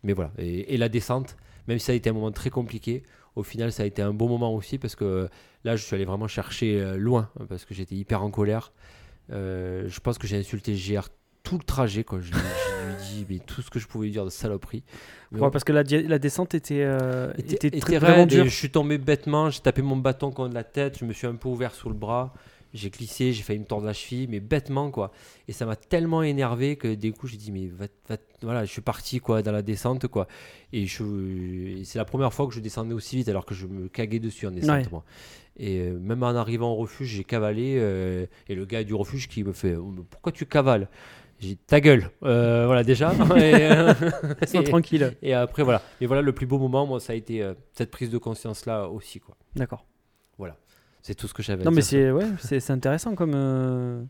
Mais 0.03 0.13
voilà, 0.13 0.31
et, 0.37 0.73
et 0.73 0.77
la 0.77 0.89
descente, 0.89 1.37
même 1.67 1.77
si 1.79 1.85
ça 1.85 1.91
a 1.91 1.95
été 1.95 2.09
un 2.09 2.13
moment 2.13 2.31
très 2.31 2.49
compliqué, 2.49 3.03
au 3.35 3.43
final, 3.43 3.71
ça 3.71 3.83
a 3.83 3.85
été 3.85 4.01
un 4.01 4.13
bon 4.13 4.27
moment 4.27 4.53
aussi 4.55 4.77
parce 4.79 4.95
que 4.95 5.05
euh, 5.05 5.27
là, 5.63 5.75
je 5.75 5.83
suis 5.83 5.95
allé 5.95 6.05
vraiment 6.05 6.27
chercher 6.27 6.95
loin 6.97 7.29
hein, 7.39 7.45
parce 7.47 7.65
que 7.65 7.73
j'étais 7.75 7.95
hyper 7.95 8.23
en 8.23 8.31
colère. 8.31 8.71
Euh, 9.31 9.83
je 9.87 9.99
pense 9.99 10.17
que 10.17 10.25
j'ai 10.25 10.37
insulté 10.37 10.73
GR 10.73 11.09
tout 11.47 11.57
le 11.57 11.63
trajet. 11.63 12.03
Quoi. 12.03 12.19
Je, 12.21 12.31
lui- 12.31 12.37
je 12.39 12.85
lui 12.85 12.93
ai 12.93 12.97
dit 13.13 13.25
mais 13.29 13.39
tout 13.39 13.61
ce 13.61 13.69
que 13.69 13.79
je 13.79 13.87
pouvais 13.87 14.05
lui 14.07 14.11
dire 14.11 14.25
de 14.25 14.29
saloperie. 14.29 14.83
Mais 15.31 15.39
Ouais, 15.39 15.47
on- 15.47 15.51
parce 15.51 15.63
que 15.63 15.73
la, 15.73 15.83
la 15.83 16.19
descente 16.19 16.53
était, 16.55 16.83
euh, 16.83 17.31
était, 17.37 17.67
était, 17.67 17.79
très, 17.79 17.97
raide 17.97 18.29
dure. 18.29 18.45
je 18.45 18.49
suis 18.49 18.69
tombé 18.69 18.97
bêtement, 18.97 19.49
j'ai 19.49 19.59
tapé 19.61 19.81
mon 19.81 19.97
bâton 19.97 20.31
contre 20.31 20.53
la 20.53 20.63
tête, 20.63 20.97
je 20.99 21.05
me 21.05 21.13
suis 21.13 21.27
un 21.27 21.35
peu 21.35 21.49
ouvert 21.49 21.73
sous 21.73 21.89
le 21.89 21.95
bras, 21.95 22.33
j'ai 22.73 22.89
glissé, 22.89 23.31
j'ai 23.33 23.43
failli 23.43 23.59
me 23.59 23.65
tordre 23.65 23.85
la 23.85 23.93
cheville, 23.93 24.27
mais 24.29 24.39
bêtement 24.39 24.91
quoi. 24.91 25.11
Et 25.47 25.53
ça 25.53 25.65
m'a 25.65 25.75
tellement 25.75 26.21
énervé 26.23 26.75
que 26.75 26.93
des 26.93 27.11
coups 27.11 27.31
j'ai 27.33 27.37
dit 27.37 27.51
mais 27.51 27.67
va, 27.67 27.85
va- 28.09 28.17
voilà, 28.41 28.65
je 28.65 28.71
suis 28.71 28.81
parti 28.81 29.19
quoi 29.19 29.41
dans 29.41 29.51
la 29.53 29.61
descente 29.61 30.07
quoi. 30.07 30.27
Et 30.73 30.85
je, 30.85 31.03
et 31.79 31.83
c'est 31.85 31.97
la 31.97 32.05
première 32.05 32.33
fois 32.33 32.45
que 32.47 32.53
je 32.53 32.59
descendais 32.59 32.93
aussi 32.93 33.15
vite 33.15 33.29
alors 33.29 33.45
que 33.45 33.55
je 33.55 33.67
me 33.67 33.87
caguais 33.87 34.19
dessus 34.19 34.47
en 34.47 34.51
descente 34.51 34.69
Ouais. 34.85 34.91
moi. 34.91 35.03
Et 35.59 35.79
euh, 35.79 35.97
même 35.99 36.21
en 36.23 36.27
arrivant 36.35 36.71
au 36.71 36.75
refuge, 36.75 37.07
j'ai 37.07 37.23
cavalé 37.23 37.77
euh, 37.79 38.27
et 38.47 38.53
le 38.53 38.65
gars 38.65 38.83
du 38.83 38.93
refuge 38.93 39.27
qui 39.27 39.43
me 39.43 39.53
fait 39.53 39.75
Oh, 39.75 39.91
pourquoi 40.09 40.31
tu 40.31 40.45
cavales? 40.45 40.87
J'ai 41.39 41.49
dit 41.49 41.57
ta 41.57 41.79
gueule, 41.79 42.09
Euh, 42.23 42.65
voilà 42.65 42.83
déjà. 42.83 43.13
Et, 43.37 43.71
euh, 43.71 43.93
et- 44.53 44.63
tranquille. 44.63 45.15
et 45.21 45.33
après, 45.33 45.63
voilà. 45.63 45.81
Et 46.01 46.07
voilà, 46.07 46.21
le 46.21 46.31
plus 46.33 46.47
beau 46.47 46.57
moment, 46.57 46.85
moi, 46.87 46.99
ça 46.99 47.13
a 47.13 47.15
été 47.15 47.43
euh, 47.43 47.53
cette 47.73 47.91
prise 47.91 48.09
de 48.09 48.17
conscience-là 48.17 48.87
aussi, 48.89 49.19
quoi. 49.19 49.35
D'accord. 49.55 49.85
C'est 51.03 51.15
tout 51.15 51.27
ce 51.29 51.33
que 51.33 51.41
j'avais 51.41 51.61
à 51.61 51.65
Non, 51.65 51.71
mais 51.71 51.77
dire. 51.83 51.85
c'est 51.85 52.11
ouais, 52.11 52.25
c'est 52.59 52.71
intéressant 52.71 53.15
comme. 53.15 53.31
euh, 53.33 54.03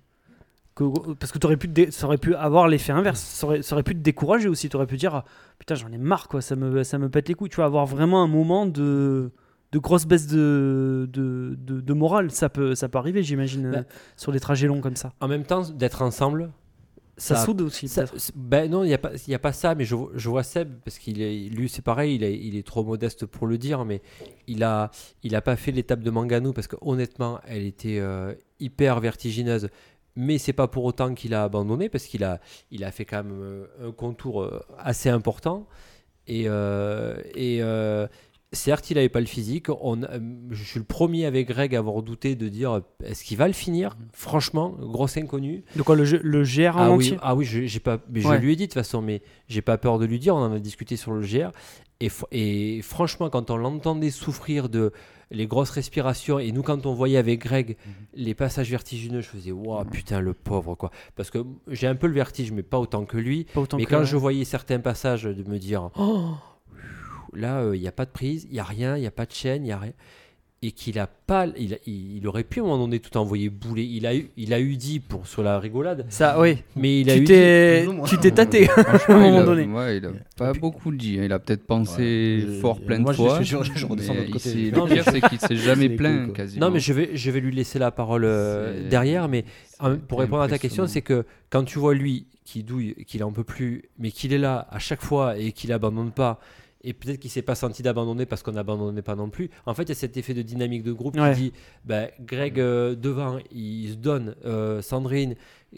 que- 0.73 1.13
parce 1.13 1.31
que 1.31 1.37
aurais 1.45 1.57
pu 1.57 1.67
dé- 1.67 1.91
ça 1.91 2.07
aurait 2.07 2.17
pu 2.17 2.33
avoir 2.33 2.67
l'effet 2.67 2.91
inverse. 2.91 3.19
Ça 3.19 3.45
aurait, 3.45 3.61
ça 3.61 3.75
aurait 3.75 3.83
pu 3.83 3.93
te 3.93 3.99
décourager 3.99 4.47
aussi. 4.49 4.67
Tu 4.67 4.75
aurais 4.75 4.87
pu 4.87 4.97
dire 4.97 5.13
ah, 5.13 5.23
Putain, 5.59 5.75
j'en 5.75 5.91
ai 5.91 5.99
marre, 5.99 6.27
quoi. 6.27 6.41
Ça 6.41 6.55
me, 6.55 6.83
ça 6.83 6.97
me 6.97 7.07
pète 7.07 7.27
les 7.27 7.35
couilles. 7.35 7.49
Tu 7.49 7.57
vas 7.57 7.65
avoir 7.65 7.85
vraiment 7.85 8.23
un 8.23 8.27
moment 8.27 8.65
de, 8.65 9.31
de 9.73 9.77
grosse 9.79 10.07
baisse 10.07 10.25
de, 10.25 11.07
de, 11.13 11.55
de, 11.59 11.81
de 11.81 11.93
morale. 11.93 12.31
Ça 12.31 12.49
peut, 12.49 12.73
ça 12.73 12.89
peut 12.89 12.97
arriver, 12.97 13.21
j'imagine, 13.21 13.69
Bah. 13.71 13.83
sur 14.15 14.31
des 14.31 14.39
trajets 14.39 14.65
longs 14.65 14.81
comme 14.81 14.95
ça. 14.95 15.13
En 15.19 15.27
même 15.27 15.43
temps, 15.43 15.69
d'être 15.69 16.01
ensemble, 16.01 16.49
Ça, 17.17 17.35
ça- 17.35 17.45
soude 17.45 17.61
aussi. 17.61 17.87
ça- 17.87 18.05
ben 18.35 18.69
non, 18.69 18.83
il 18.83 18.87
n'y 18.89 18.93
a, 18.93 18.97
pas- 18.99 19.11
y 19.27 19.33
a 19.33 19.39
pas 19.39 19.51
ça, 19.51 19.73
mais 19.73 19.85
je, 19.85 19.95
vo- 19.95 20.11
je 20.13 20.29
vois 20.29 20.43
Seb, 20.43 20.75
parce 20.85 20.99
qu'il 20.99 21.21
est, 21.21 21.49
lui, 21.49 21.67
c'est 21.67 21.81
pareil, 21.81 22.15
il 22.15 22.23
est, 22.23 22.37
il 22.37 22.55
est 22.55 22.65
trop 22.65 22.83
modeste 22.83 23.25
pour 23.25 23.47
le 23.47 23.57
dire, 23.57 23.85
mais 23.85 24.01
il 24.45 24.63
a, 24.63 24.91
il 25.23 25.35
a 25.35 25.41
pas 25.41 25.55
fait 25.55 25.71
l'étape 25.71 26.01
de 26.01 26.11
Manganou, 26.11 26.53
parce 26.53 26.67
que 26.67 26.75
honnêtement, 26.81 27.39
elle 27.47 27.65
était 27.65 27.97
euh, 27.99 28.33
hyper 28.59 28.99
vertigineuse. 28.99 29.69
Mais 30.19 30.37
c'est 30.39 30.53
pas 30.53 30.67
pour 30.67 30.83
autant 30.85 31.13
qu'il 31.13 31.33
a 31.33 31.43
abandonné, 31.43 31.89
parce 31.89 32.05
qu'il 32.05 32.23
a, 32.23 32.39
il 32.71 32.83
a 32.83 32.91
fait 32.91 33.05
quand 33.05 33.23
même 33.23 33.39
euh, 33.41 33.65
un 33.87 33.91
contour 33.91 34.41
euh, 34.43 34.59
assez 34.79 35.09
important. 35.09 35.67
Et, 36.27 36.43
euh, 36.47 37.15
et 37.35 37.59
euh, 37.61 38.05
certes, 38.57 38.89
il 38.91 38.97
avait 38.97 39.07
pas 39.09 39.19
le 39.21 39.25
physique. 39.25 39.67
On, 39.69 40.03
euh, 40.03 40.19
je 40.51 40.63
suis 40.63 40.79
le 40.79 40.85
premier 40.85 41.25
avec 41.25 41.47
Greg 41.47 41.73
à 41.75 41.79
avoir 41.79 42.01
douté 42.03 42.35
de 42.35 42.49
dire 42.49 42.71
euh, 42.71 42.79
est-ce 43.03 43.23
qu'il 43.23 43.37
va 43.37 43.47
le 43.47 43.53
finir? 43.53 43.95
Franchement, 44.13 44.75
grosse 44.79 45.15
inconnue. 45.17 45.63
De 45.75 45.81
quoi 45.81 45.95
le, 45.95 46.03
le 46.03 46.43
GR 46.43 46.75
en 46.75 46.79
Ah 46.79 46.91
oui, 46.91 46.95
entier 47.05 47.17
ah 47.21 47.35
oui, 47.35 47.45
je, 47.45 47.65
j'ai 47.65 47.79
pas, 47.79 47.99
mais 48.11 48.25
Ouais. 48.25 48.35
je 48.37 48.41
lui 48.41 48.53
ai 48.53 48.55
dit 48.55 48.63
de 48.63 48.67
toute 48.67 48.73
façon, 48.73 49.01
mais 49.01 49.21
j'ai 49.47 49.61
pas 49.61 49.77
peur 49.77 49.99
de 49.99 50.05
lui 50.05 50.19
dire. 50.19 50.35
On 50.35 50.39
en 50.39 50.51
a 50.53 50.59
discuté 50.59 50.97
sur 50.97 51.11
le 51.13 51.21
GR. 51.21 51.51
Et, 51.99 52.09
fr- 52.09 52.25
et 52.31 52.81
franchement, 52.83 53.29
quand 53.29 53.49
on 53.49 53.57
l'entendait 53.57 54.11
souffrir 54.11 54.69
de 54.69 54.91
les 55.31 55.45
grosses 55.47 55.71
respirations, 55.71 56.39
et 56.39 56.51
nous, 56.51 56.61
quand 56.63 56.85
on 56.85 56.93
voyait 56.93 57.17
avec 57.17 57.41
Greg 57.41 57.75
Mhm. 57.85 57.93
les 58.13 58.33
passages 58.35 58.69
vertigineux, 58.69 59.21
je 59.21 59.27
faisais 59.27 59.51
waouh, 59.51 59.83
putain, 59.83 60.19
le 60.21 60.33
pauvre, 60.33 60.75
quoi. 60.75 60.91
Parce 61.15 61.31
que 61.31 61.39
j'ai 61.67 61.87
un 61.87 61.95
peu 61.95 62.07
le 62.07 62.13
vertige, 62.13 62.51
mais 62.51 62.63
pas 62.63 62.79
autant 62.79 63.03
que 63.05 63.17
lui. 63.17 63.45
Pas 63.53 63.61
autant 63.61 63.77
mais 63.77 63.85
que- 63.85 63.89
quand 63.89 64.03
je 64.05 64.15
voyais 64.15 64.45
certains 64.45 64.79
passages, 64.79 65.23
de 65.23 65.43
me 65.49 65.57
dire 65.57 65.89
oh, 65.97 66.29
là, 67.37 67.63
il 67.73 67.79
n'y 67.81 67.87
a 67.87 67.91
pas 67.91 68.05
de 68.05 68.11
prise, 68.11 68.45
il 68.49 68.53
n'y 68.53 68.59
a 68.59 68.63
rien, 68.63 68.97
il 68.97 69.01
n'y 69.01 69.07
a 69.07 69.11
pas 69.11 69.25
de 69.25 69.31
chaîne, 69.31 69.63
il 69.63 69.67
n'y 69.67 69.71
a 69.71 69.77
rien. 69.79 69.93
Et 70.63 70.71
qu'il 70.71 70.97
a 70.97 71.05
pas, 71.05 71.45
il, 71.55 71.75
a- 71.75 71.77
il, 71.85 72.17
il 72.17 72.27
aurait 72.27 72.43
pu 72.43 72.59
à 72.59 72.63
un 72.63 72.65
moment 72.65 72.79
donné 72.85 72.99
tout 72.99 73.15
envoyer 73.15 73.47
bouler. 73.47 73.83
Il 73.83 74.07
a 74.07 74.15
eu, 74.15 74.31
il 74.37 74.55
a 74.55 74.59
eu 74.59 74.75
dit 74.75 74.99
pour 74.99 75.27
sur 75.27 75.43
la 75.43 75.59
rigolade, 75.59 76.07
Ça, 76.09 76.39
oui. 76.41 76.57
mais 76.75 77.01
il 77.01 77.09
a 77.11 77.13
Tu 77.13 77.19
eu 77.21 77.23
t'es, 77.25 77.85
tu 78.07 78.17
t'es 78.17 78.31
tâté 78.31 78.67
à 78.75 79.13
un 79.13 79.19
moment 79.19 79.37
a- 79.37 79.43
donné. 79.43 79.65
ouais, 79.67 79.97
il 79.97 80.05
a 80.07 80.09
pas 80.35 80.53
beaucoup 80.53 80.91
dit. 80.91 81.19
hein. 81.19 81.25
Il 81.25 81.31
a 81.31 81.37
peut-être 81.37 81.63
pensé 81.67 82.43
Ouais, 82.43 82.59
fort 82.59 82.81
plein 82.81 82.97
moi, 82.97 83.11
de 83.11 83.17
fois. 83.17 83.39
je- 83.43 83.55
je 83.63 83.85
mais 83.85 84.29
côté. 84.31 84.71
Non, 84.71 84.87
le 84.87 84.95
pire, 84.95 85.03
c'est 85.03 85.21
qu'il 85.21 85.39
s'est 85.39 85.55
jamais 85.57 85.89
plaint 85.89 86.25
quoi. 86.25 86.35
quasiment. 86.37 86.65
Non, 86.65 86.71
mais 86.73 86.79
je 86.79 86.91
vais, 86.91 87.11
je 87.13 87.29
vais 87.29 87.39
lui 87.39 87.53
laisser 87.53 87.77
la 87.77 87.91
parole 87.91 88.23
euh, 88.25 88.89
derrière. 88.89 89.27
Mais 89.27 89.45
pour 90.07 90.19
répondre 90.21 90.41
à 90.41 90.47
ta 90.47 90.57
question, 90.57 90.87
c'est 90.87 91.03
que 91.03 91.23
quand 91.51 91.65
tu 91.65 91.77
vois 91.77 91.93
lui 91.93 92.25
qui 92.45 92.63
douille, 92.63 92.95
qu'il 93.05 93.23
en 93.23 93.31
peut 93.31 93.43
plus, 93.43 93.83
mais 93.99 94.09
qu'il 94.09 94.33
est 94.33 94.39
là 94.39 94.67
à 94.71 94.79
chaque 94.79 95.03
fois 95.03 95.37
et 95.37 95.51
qu'il 95.51 95.71
abandonne 95.71 96.09
pas, 96.11 96.39
et 96.87 96.93
peut-être 96.93 97.19
qu'il 97.19 97.29
s'est 97.29 97.41
pas 97.41 97.55
senti 97.55 97.83
d'abandonner 97.83 98.25
parce 98.25 98.43
qu'on 98.43 98.53
n'abandonnait 98.53 99.01
pas 99.01 99.15
non 99.15 99.29
plus. 99.29 99.49
En 99.65 99.73
fait, 99.73 99.83
il 99.83 99.89
y 99.89 99.91
a 99.91 99.95
cet 99.95 100.15
effet 100.15 100.33
de 100.33 100.41
dynamique 100.41 100.83
de 100.83 100.93
groupe 100.93 101.17
Ouais. 101.17 101.33
qui 101.33 101.41
dit 101.41 101.53
bah, 101.83 102.07
Greg 102.21 102.59
euh, 102.59 102.95
devant, 102.95 103.39
il 103.51 103.89
se 103.91 103.95
donne, 103.95 104.35
euh, 104.45 104.81
Sandrine 104.81 105.35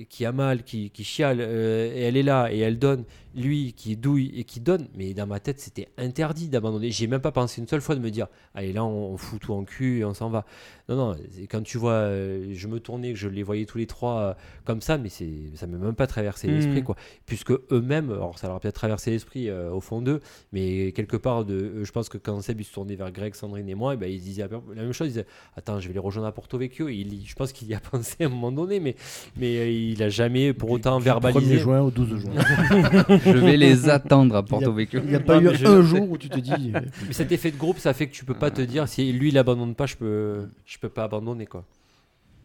qui 0.10 0.26
a 0.26 0.32
mal, 0.32 0.64
qui, 0.64 0.90
qui 0.92 1.04
chiale, 1.04 1.40
euh, 1.42 1.92
et 1.94 2.02
elle 2.02 2.18
est 2.18 2.24
là 2.24 2.52
et 2.52 2.60
elle 2.60 2.78
donne, 2.80 3.04
lui 3.36 3.74
qui 3.74 3.96
douille 3.96 4.32
et 4.36 4.44
qui 4.44 4.60
donne. 4.60 4.88
Mais 4.96 5.14
dans 5.14 5.28
ma 5.28 5.40
tête, 5.40 5.60
c'était 5.60 5.88
interdit 5.98 6.48
d'abandonner. 6.48 6.92
J'ai 6.92 7.08
même 7.08 7.22
pas 7.22 7.32
pensé 7.32 7.62
une 7.62 7.68
seule 7.68 7.82
fois 7.82 7.96
de 7.96 8.00
me 8.00 8.10
dire 8.12 8.28
allez, 8.54 8.72
là, 8.74 8.84
on, 8.84 9.14
on 9.14 9.18
fout 9.18 9.40
tout 9.42 9.54
en 9.54 9.64
cul 9.64 10.00
et 10.00 10.06
on 10.06 10.14
s'en 10.14 10.30
va. 10.30 10.46
Non, 10.90 10.96
non, 10.96 11.16
quand 11.50 11.62
tu 11.64 11.78
vois, 11.78 11.92
euh, 11.94 12.52
je 12.54 12.68
me 12.68 12.80
tournais, 12.80 13.14
que 13.14 13.20
je 13.20 13.28
les 13.28 13.44
voyais 13.44 13.66
tous 13.66 13.78
les 13.78 13.88
trois 13.88 14.20
euh, 14.20 14.34
comme 14.66 14.82
ça, 14.82 14.98
mais 14.98 15.10
ça 15.10 15.26
ne 15.26 15.78
m'a 15.78 15.86
même 15.86 15.96
pas 15.96 16.08
traversé 16.08 16.48
Mhm. 16.48 16.56
l'esprit, 16.56 16.84
quoi. 16.84 16.96
Puisque 17.26 17.52
eux-mêmes, 17.52 18.12
alors 18.12 18.40
ça 18.40 18.48
leur 18.48 18.58
a 18.58 18.60
peut-être 18.60 18.76
traversé 18.76 19.12
l'esprit 19.12 19.52
au 19.52 19.82
fond 19.82 20.02
d'eux, 20.02 20.20
mais 20.52 20.92
quelque 20.94 21.18
part, 21.18 21.46
de, 21.46 21.84
je 21.84 21.92
pense 21.92 22.10
que 22.10 22.18
quand 22.18 22.42
Seb 22.42 22.62
se 22.62 22.74
tournait 22.74 22.96
vers 22.96 23.12
Greg, 23.12 23.34
Sandrine 23.36 23.70
et 23.70 23.76
moi, 23.76 23.94
eh 23.94 23.98
ben, 23.98 24.10
ils 24.12 24.20
disaient 24.22 24.48
la 24.48 24.82
même 24.82 24.94
chose, 24.94 25.08
ils 25.08 25.12
disaient 25.12 25.26
Attends, 25.56 25.80
je 25.80 25.88
vais 25.88 25.94
les 25.94 26.00
rejoindre 26.00 26.28
à 26.28 26.32
Porto 26.32 26.58
Vecchio. 26.58 26.88
Et 26.90 26.96
il, 26.96 27.26
je 27.26 27.36
pense 27.36 27.52
qu'il 27.52 27.68
y 27.68 27.74
a 27.74 27.80
pensé 27.92 28.16
à 28.24 28.26
un 28.26 28.30
moment 28.30 28.52
donné, 28.52 28.80
mais, 28.80 28.96
mais 29.38 29.79
il 29.92 30.04
a 30.04 30.10
jamais 30.10 30.54
pour 30.54 30.70
autant 30.72 30.98
Du 31.00 31.06
verbalisé. 31.06 31.58
1er 31.58 31.60
juin 31.60 31.82
au 31.82 31.92
12 31.92 32.18
juin. 32.20 32.32
Je 33.26 33.38
vais 33.38 33.58
les 33.58 33.90
attendre 33.90 34.36
à 34.36 34.44
Porto 34.44 34.72
Vecchio. 34.74 35.00
Il 35.04 35.10
n'y 35.10 35.16
a 35.16 35.20
pas 35.20 35.40
Non, 35.40 35.52
eu 35.52 35.66
un 35.66 35.82
jour 35.82 36.10
où 36.12 36.18
tu 36.18 36.30
te 36.30 36.40
dis. 36.40 36.72
euh, 36.76 36.82
Mais 37.08 37.14
cet 37.14 37.32
effet 37.32 37.52
de 37.52 37.58
groupe, 37.58 37.80
ça 37.80 37.94
fait 37.94 38.08
que 38.08 38.14
tu 38.14 38.26
peux 38.26 38.34
pas 38.34 38.52
te 38.52 38.62
dire 38.62 38.88
si 38.88 39.12
lui 39.14 39.30
il 39.30 39.38
abandonne 39.38 39.76
pas, 39.76 39.86
je 39.86 39.96
peux, 39.96 40.50
je 40.66 40.78
peux 40.78 40.90
pas 40.90 41.04
abandonner 41.06 41.46
quoi. 41.46 41.66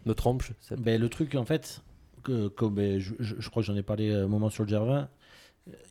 Me 0.07 0.13
trompe, 0.15 0.43
Seb 0.61 0.81
Ben, 0.81 1.01
le 1.01 1.09
truc, 1.09 1.35
en 1.35 1.45
fait, 1.45 1.83
que, 2.23 2.49
comme 2.49 2.75
ben, 2.75 2.99
je, 2.99 3.15
je- 3.21 3.37
je 3.39 3.49
crois 3.51 3.63
que 3.63 3.67
j'en 3.67 3.77
ai 3.77 3.83
parlé 3.83 4.13
un 4.13 4.27
moment 4.29 4.51
sur 4.51 4.63
le 4.65 4.69
Gervin, 4.69 5.09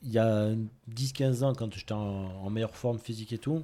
il 0.03 0.11
y 0.11 0.19
a 0.19 0.49
10-15 0.93 1.43
ans, 1.43 1.53
quand 1.53 1.73
j'étais 1.73 1.93
en, 1.93 1.97
en 2.43 2.49
meilleure 2.51 2.75
forme 2.75 2.99
physique 2.99 3.33
et 3.33 3.39
tout, 3.39 3.63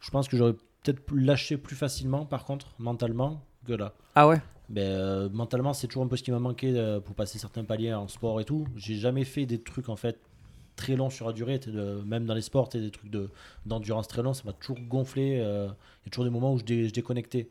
je 0.00 0.10
pense 0.10 0.28
que 0.28 0.36
j'aurais 0.36 0.52
peut-être 0.84 1.02
lâché 1.12 1.56
plus 1.56 1.74
facilement, 1.74 2.24
par 2.26 2.44
contre, 2.44 2.74
mentalement, 2.78 3.42
que 3.66 3.72
là. 3.72 3.92
Ah 4.14 4.28
ouais? 4.28 4.40
Ben, 4.72 4.80
euh, 4.82 5.28
mentalement, 5.30 5.72
c'est 5.74 5.86
toujours 5.86 6.02
un 6.04 6.08
peu 6.08 6.16
ce 6.16 6.22
qui 6.22 6.30
m'a 6.32 6.38
manqué 6.38 6.72
euh, 6.76 6.98
pour 6.98 7.14
passer 7.14 7.38
certains 7.38 7.62
paliers 7.64 7.92
en 7.94 8.08
sport 8.08 8.40
et 8.40 8.44
tout. 8.44 8.66
J'ai 8.74 8.96
jamais 8.96 9.24
fait 9.24 9.44
des 9.46 9.60
trucs, 9.60 9.88
en 9.90 9.96
fait, 9.96 10.18
très 10.76 10.96
longs 10.96 11.10
sur 11.10 11.26
la 11.26 11.32
durée, 11.34 11.58
de- 11.58 12.02
même 12.06 12.24
dans 12.24 12.32
les 12.34 12.40
sports, 12.40 12.68
des 12.70 12.90
trucs 12.90 13.10
de- 13.10 13.28
d'endurance 13.66 14.08
très 14.08 14.22
longs, 14.22 14.32
ça 14.32 14.42
m'a 14.46 14.54
toujours 14.54 14.80
gonflé. 14.80 15.38
euh, 15.40 15.66
Il 16.02 16.06
y 16.06 16.08
a 16.08 16.10
toujours 16.10 16.24
des 16.24 16.30
moments 16.30 16.54
où 16.54 16.58
je, 16.58 16.64
dé- 16.64 16.88
je 16.88 16.92
déconnectais. 16.94 17.48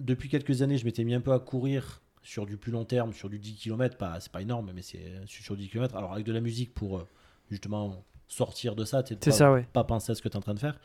Depuis 0.00 0.28
quelques 0.28 0.62
années, 0.62 0.78
je 0.78 0.84
m'étais 0.84 1.02
mis 1.04 1.14
un 1.14 1.20
peu 1.20 1.32
à 1.32 1.40
courir 1.40 2.00
sur 2.22 2.46
du 2.46 2.56
plus 2.56 2.70
long 2.70 2.84
terme, 2.84 3.12
sur 3.12 3.28
du 3.28 3.38
10 3.40 3.54
km. 3.56 3.96
Pas, 3.96 4.20
c'est 4.20 4.30
pas 4.30 4.40
énorme, 4.42 4.70
mais 4.74 4.82
c'est 4.82 5.02
sur 5.26 5.42
sur 5.44 5.56
10 5.56 5.68
km. 5.68 5.96
Alors, 5.96 6.12
avec 6.12 6.24
de 6.24 6.32
la 6.32 6.40
musique 6.40 6.72
pour 6.72 7.04
justement 7.50 8.04
sortir 8.28 8.76
de 8.76 8.84
ça, 8.84 9.02
C'est 9.04 9.16
pas, 9.44 9.52
ouais. 9.52 9.66
pas 9.72 9.82
penser 9.84 10.12
à 10.12 10.14
ce 10.14 10.22
que 10.22 10.28
tu 10.28 10.34
es 10.34 10.36
en 10.36 10.42
train 10.42 10.54
de 10.54 10.58
faire. 10.60 10.78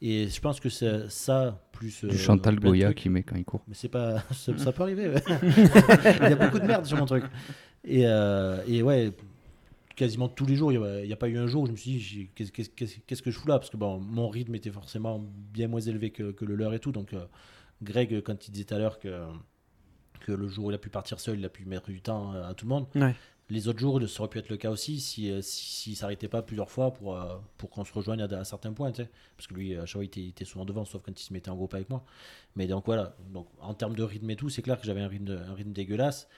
Et 0.00 0.28
je 0.28 0.40
pense 0.40 0.60
que 0.60 0.68
c'est 0.68 1.08
ça, 1.08 1.60
plus. 1.72 2.04
euh, 2.04 2.08
Du 2.08 2.16
Chantal 2.18 2.60
Goya 2.60 2.94
qui 2.94 3.08
met 3.08 3.22
quand 3.24 3.34
il 3.36 3.44
court. 3.44 3.62
Mais 3.66 3.74
c'est 3.74 3.88
pas. 3.88 4.22
Ça, 4.32 4.56
ça 4.56 4.72
peut 4.72 4.84
arriver, 4.84 5.08
ouais. 5.08 5.22
Il 5.30 6.28
y 6.28 6.32
a 6.32 6.36
beaucoup 6.36 6.60
de 6.60 6.66
merde 6.66 6.84
sur 6.86 6.96
mon 6.98 7.06
truc. 7.06 7.24
Et, 7.84 8.06
euh, 8.06 8.62
et 8.68 8.82
ouais, 8.82 9.12
quasiment 9.96 10.28
tous 10.28 10.46
les 10.46 10.54
jours, 10.54 10.72
il 10.72 10.78
n'y 11.06 11.12
a, 11.12 11.16
pas 11.16 11.28
eu 11.28 11.36
un 11.36 11.48
jour 11.48 11.62
où 11.64 11.66
je 11.66 11.72
me 11.72 11.76
suis 11.76 11.90
dit, 11.96 12.30
qu'est-ce 12.34 12.52
qu'est-ce- 12.52 12.70
qu'est-ce- 12.70 12.98
qu'est-ce 13.06 13.22
que 13.22 13.30
je 13.32 13.38
fous 13.38 13.48
là? 13.48 13.58
Parce 13.58 13.70
que 13.70 13.76
bon, 13.76 13.98
mon 13.98 14.28
rythme 14.28 14.54
était 14.54 14.70
forcément 14.70 15.18
bien 15.52 15.66
moins 15.66 15.80
élevé 15.80 16.10
que, 16.10 16.30
que 16.30 16.44
le 16.44 16.54
leur 16.54 16.72
et 16.74 16.78
tout. 16.78 16.92
Donc, 16.92 17.12
euh, 17.12 17.24
Greg, 17.82 18.22
quand 18.22 18.46
il 18.46 18.52
disait 18.52 18.64
tout 18.66 18.74
à 18.74 18.78
l'heure 18.78 19.00
que, 19.00 19.24
que 20.20 20.30
le 20.32 20.46
jour 20.48 20.66
où 20.66 20.70
il 20.70 20.74
a 20.74 20.78
pu 20.78 20.90
partir 20.90 21.18
seul, 21.18 21.38
il 21.40 21.44
a 21.44 21.48
pu 21.48 21.64
mettre 21.64 21.90
du 21.90 22.00
temps 22.00 22.32
à 22.32 22.54
tout 22.54 22.66
le 22.66 22.70
monde. 22.70 22.86
Ouais. 22.94 23.14
Les 23.50 23.66
autres 23.66 23.78
jours, 23.78 24.00
ça 24.08 24.20
aurait 24.20 24.28
pu 24.28 24.38
être 24.38 24.50
le 24.50 24.58
cas 24.58 24.70
aussi 24.70 25.00
si 25.00 25.30
euh, 25.30 25.40
si, 25.40 25.64
s'il 25.64 25.96
s'arrêtait 25.96 26.28
pas 26.28 26.42
plusieurs 26.42 26.70
fois 26.70 26.92
pour, 26.92 27.16
euh, 27.16 27.38
pour 27.56 27.70
qu'on 27.70 27.84
se 27.84 27.92
rejoigne 27.92 28.20
à, 28.20 28.24
à 28.24 28.44
certains 28.44 28.72
points. 28.72 28.92
tu 28.92 29.02
sais. 29.02 29.10
Parce 29.36 29.46
que 29.46 29.54
lui, 29.54 29.74
à 29.74 29.86
chaque 29.86 29.92
fois, 29.94 30.04
il 30.04 30.28
était, 30.28 30.44
souvent 30.44 30.66
devant, 30.66 30.84
sauf 30.84 31.02
quand 31.02 31.18
il 31.18 31.24
se 31.24 31.32
mettait 31.32 31.50
en 31.50 31.56
groupe 31.56 31.72
avec 31.72 31.88
moi. 31.88 32.04
Mais 32.56 32.66
donc 32.66 32.84
voilà, 32.86 33.16
donc, 33.32 33.48
en 33.60 33.72
termes 33.74 33.96
de 33.96 34.02
rythme 34.02 34.28
et 34.30 34.36
tout, 34.36 34.50
c'est 34.50 34.62
clair 34.62 34.78
que 34.78 34.86
j'avais 34.86 35.00
un 35.00 35.08
rythme, 35.08 35.72
dégueulasse 35.72 36.28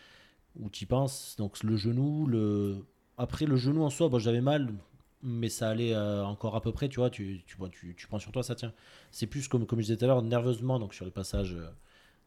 où 0.56 0.70
tu 0.70 0.86
penses. 0.86 1.34
Donc 1.36 1.62
le 1.62 1.76
genou, 1.76 2.26
le... 2.26 2.84
après 3.18 3.46
le 3.46 3.56
genou 3.56 3.82
en 3.82 3.90
soi, 3.90 4.08
bon, 4.08 4.18
j'avais 4.18 4.40
mal, 4.40 4.72
mais 5.22 5.48
ça 5.48 5.70
allait 5.70 5.94
euh, 5.94 6.24
encore 6.24 6.56
à 6.56 6.60
peu 6.62 6.72
près, 6.72 6.88
tu 6.88 7.00
vois, 7.00 7.10
tu, 7.10 7.42
tu, 7.46 8.06
prends 8.06 8.18
sur 8.18 8.32
toi, 8.32 8.42
ça 8.42 8.54
tient. 8.54 8.72
C'est 9.10 9.26
plus 9.26 9.48
comme, 9.48 9.66
comme 9.66 9.80
je 9.80 9.86
disais 9.86 9.96
tout 9.96 10.04
à 10.04 10.08
l'heure, 10.08 10.22
nerveusement, 10.22 10.78
donc 10.78 10.94
sur 10.94 11.04
les 11.04 11.10
passages 11.10 11.54
euh, 11.54 11.68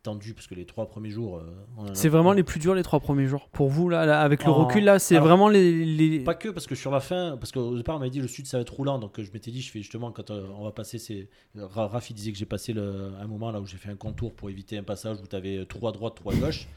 tendus, 0.03 0.33
parce 0.33 0.47
que 0.47 0.53
les 0.55 0.65
trois 0.65 0.85
premiers 0.87 1.09
jours... 1.09 1.37
euh, 1.37 1.87
C'est 1.93 2.09
vraiment 2.09 2.33
les 2.33 2.43
plus 2.43 2.59
durs 2.59 2.75
les 2.75 2.83
trois 2.83 2.99
premiers 2.99 3.25
jours. 3.25 3.47
Pour 3.49 3.69
vous, 3.69 3.89
là, 3.89 4.05
là, 4.05 4.21
avec 4.21 4.43
le 4.43 4.51
En- 4.51 4.65
recul, 4.65 4.83
là, 4.83 4.99
c'est 4.99 5.17
vraiment 5.17 5.47
les. 5.49 5.85
les- 5.85 6.19
Pas 6.19 6.35
que, 6.35 6.49
parce 6.49 6.67
que 6.67 6.75
sur 6.75 6.91
la 6.91 6.99
fin, 6.99 7.37
parce 7.39 7.51
qu'au 7.51 7.75
départ, 7.75 7.95
on 7.95 7.99
m'avait 7.99 8.11
dit 8.11 8.19
le 8.19 8.27
sud 8.27 8.45
ça 8.45 8.57
va 8.57 8.61
être 8.61 8.73
roulant, 8.73 8.99
donc 8.99 9.17
euh, 9.19 9.23
je 9.23 9.31
m'étais 9.31 9.49
dit, 9.49 9.61
je 9.61 9.71
fais 9.71 9.79
justement, 9.79 10.11
quand 10.11 10.29
euh, 10.29 10.45
on 10.57 10.63
va 10.65 10.71
passer 10.71 10.99
ces. 10.99 11.29
Rafi 11.55 12.13
disait 12.13 12.31
que 12.31 12.37
j'ai 12.37 12.45
passé 12.45 12.73
le, 12.73 13.11
un 13.19 13.27
moment 13.27 13.51
là 13.51 13.59
où 13.61 13.65
j'ai 13.65 13.77
fait 13.77 13.89
un 13.89 13.95
contour 13.95 14.33
pour 14.33 14.49
éviter 14.49 14.77
un 14.77 14.83
passage 14.83 15.17
où 15.23 15.27
tu 15.27 15.35
avais 15.35 15.65
trop 15.65 15.87
à 15.87 15.91
droite, 15.91 16.15
trop 16.15 16.31
à 16.31 16.35
gauche. 16.35 16.67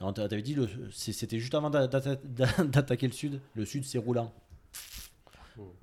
Alors, 0.00 0.12
t'a- 0.12 0.28
t'avais 0.28 0.42
dit, 0.42 0.54
le- 0.54 0.68
c'était 0.90 1.38
juste 1.38 1.54
avant 1.54 1.70
d'a- 1.70 1.86
d'atta- 1.86 2.16
d'a- 2.24 2.64
d'attaquer 2.64 3.06
le 3.06 3.12
sud. 3.12 3.40
Le 3.54 3.64
sud, 3.64 3.84
c'est 3.84 3.98
roulant. 3.98 4.32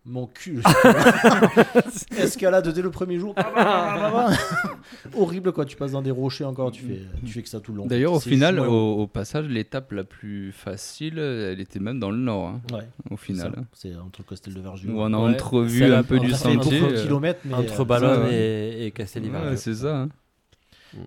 Mon 0.05 0.27
cul. 0.27 0.61
Escalade 2.17 2.67
dès 2.69 2.81
le 2.81 2.91
premier 2.91 3.17
jour? 3.19 3.33
Bah, 3.35 3.51
bah, 3.55 4.11
bah, 4.11 4.11
bah. 4.29 4.77
Horrible 5.17 5.51
quoi, 5.53 5.65
tu 5.65 5.75
passes 5.75 5.91
dans 5.93 6.01
des 6.01 6.11
rochers 6.11 6.43
encore, 6.43 6.71
tu 6.71 6.83
fais, 6.83 7.01
tu 7.25 7.31
fais 7.31 7.41
que 7.41 7.49
ça 7.49 7.59
tout 7.59 7.71
le 7.71 7.77
long. 7.79 7.85
D'ailleurs, 7.85 8.13
au 8.13 8.19
final, 8.19 8.59
au, 8.59 9.07
passage, 9.07 9.47
l'étape 9.47 9.91
la 9.91 10.03
plus 10.03 10.51
facile, 10.51 11.19
elle 11.19 11.59
était 11.59 11.79
même 11.79 11.99
dans 11.99 12.11
le 12.11 12.17
nord, 12.17 12.47
hein, 12.47 12.61
ouais, 12.73 12.87
au 13.11 13.17
c'est 13.17 13.25
final. 13.25 13.65
C'est 13.73 13.95
entre 13.95 14.23
Costel 14.23 14.53
de 14.53 14.59
Verjus. 14.61 14.89
Où 14.89 14.99
on 15.01 15.13
a 15.13 15.17
Ouais, 15.17 15.31
entrevu 15.33 15.79
celle-là, 15.79 15.99
un 15.99 16.03
peu 16.03 16.17
on 16.19 16.23
du 16.23 16.31
sentier. 16.31 16.81
kilomètres, 17.01 17.39
mais, 17.45 17.53
Entre 17.53 17.81
euh, 17.81 17.85
Ballon 17.85 18.27
et, 18.29 18.87
et 18.87 18.93
ouais, 19.01 19.55
c'est 19.57 19.75
ça. 19.75 20.01
hein. 20.01 20.09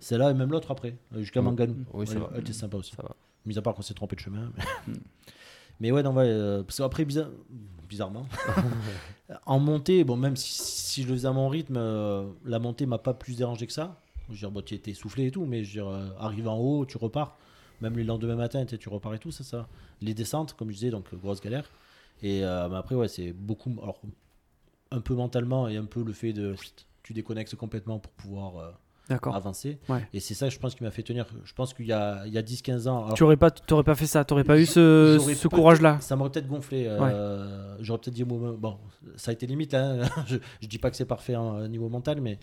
C'est 0.00 0.18
là 0.18 0.30
et 0.30 0.34
même 0.34 0.50
l'autre 0.50 0.70
après, 0.70 0.94
euh, 1.14 1.20
jusqu'à 1.20 1.42
Manganou. 1.42 1.76
Oui, 1.92 2.06
ça 2.06 2.14
Ouais, 2.14 2.20
va. 2.20 2.30
Elle 2.34 2.40
était 2.40 2.52
sympa 2.52 2.76
aussi. 2.76 2.94
Ça 2.96 3.02
va. 3.02 3.14
Mis 3.44 3.56
à 3.56 3.62
part 3.62 3.74
qu'on 3.74 3.82
s'est 3.82 3.94
trompé 3.94 4.16
de 4.16 4.20
chemin. 4.20 4.50
Mais, 4.56 4.64
Mm. 4.94 4.98
Mais 5.80 5.90
ouais, 5.92 6.02
non, 6.02 6.14
ouais, 6.14 6.24
euh, 6.26 6.62
parce 6.62 6.78
qu'après, 6.78 7.04
bizarre- 7.04 7.30
bizarrement, 7.88 8.26
en 9.46 9.58
montée, 9.58 10.04
bon, 10.04 10.16
même 10.16 10.36
si, 10.36 10.52
si 10.52 11.02
je 11.02 11.08
le 11.08 11.14
faisais 11.14 11.28
à 11.28 11.32
mon 11.32 11.48
rythme, 11.48 11.76
euh, 11.76 12.26
la 12.44 12.58
montée 12.58 12.86
m'a 12.86 12.98
pas 12.98 13.14
plus 13.14 13.36
dérangé 13.36 13.66
que 13.66 13.72
ça. 13.72 14.00
Je 14.28 14.32
veux 14.32 14.38
dire, 14.38 14.50
bon, 14.50 14.62
tu 14.62 14.74
étais 14.74 14.90
essoufflé 14.90 15.26
et 15.26 15.30
tout, 15.30 15.44
mais 15.44 15.62
je 15.64 15.68
veux 15.68 15.84
dire, 15.84 15.88
euh, 15.88 16.08
arrivé 16.18 16.48
en 16.48 16.56
haut, 16.58 16.86
tu 16.86 16.96
repars. 16.98 17.36
Même 17.80 17.96
les 17.96 18.04
lendemains 18.04 18.36
matin, 18.36 18.64
tu 18.64 18.88
repars 18.88 19.14
et 19.14 19.18
tout, 19.18 19.30
ça, 19.30 19.44
ça. 19.44 19.68
Les 20.00 20.14
descentes, 20.14 20.54
comme 20.54 20.70
je 20.70 20.74
disais, 20.74 20.90
donc 20.90 21.14
grosse 21.14 21.40
galère. 21.42 21.70
Et 22.22 22.40
mais 22.40 22.76
après, 22.76 22.94
ouais, 22.94 23.08
c'est 23.08 23.32
beaucoup. 23.32 23.70
Alors, 23.82 24.00
un 24.90 25.00
peu 25.00 25.14
mentalement 25.14 25.68
et 25.68 25.76
un 25.76 25.84
peu 25.84 26.02
le 26.02 26.14
fait 26.14 26.32
de. 26.32 26.54
Tu 27.02 27.12
déconnectes 27.12 27.54
complètement 27.54 27.98
pour 27.98 28.12
pouvoir. 28.12 28.78
Euh, 29.10 29.14
D'accord. 29.14 29.34
avancer. 29.36 29.78
Ouais. 29.88 30.06
Et 30.12 30.20
c'est 30.20 30.34
ça, 30.34 30.48
je 30.48 30.58
pense, 30.58 30.74
qui 30.74 30.82
m'a 30.84 30.90
fait 30.90 31.02
tenir. 31.02 31.26
Je 31.44 31.52
pense 31.54 31.72
qu'il 31.74 31.86
y 31.86 31.92
a, 31.92 32.24
il 32.26 32.32
y 32.32 32.38
a 32.38 32.42
10-15 32.42 32.88
ans. 32.88 33.04
alors, 33.04 33.14
Tu 33.14 33.22
aurais 33.22 33.36
pas, 33.36 33.50
pas 33.50 33.94
fait 33.94 34.06
ça, 34.06 34.24
t'aurais 34.24 34.44
pas 34.44 34.58
eu 34.58 34.66
ce, 34.66 35.18
ce 35.36 35.48
courage-là. 35.48 35.98
Ça 36.00 36.16
m'aurait 36.16 36.30
peut-être 36.30 36.48
gonflé. 36.48 36.86
euh, 36.88 37.76
J'aurais 37.80 38.00
peut-être 38.00 38.14
dit, 38.14 38.24
bon, 38.24 38.78
ça 39.16 39.30
a 39.30 39.34
été 39.34 39.46
limite. 39.46 39.74
hein. 39.74 40.00
je, 40.26 40.36
je 40.60 40.66
dis 40.68 40.78
pas 40.78 40.90
que 40.90 40.96
c'est 40.96 41.04
parfait 41.04 41.34
hein, 41.34 41.64
au 41.64 41.68
niveau 41.68 41.88
mental, 41.88 42.20
mais 42.20 42.38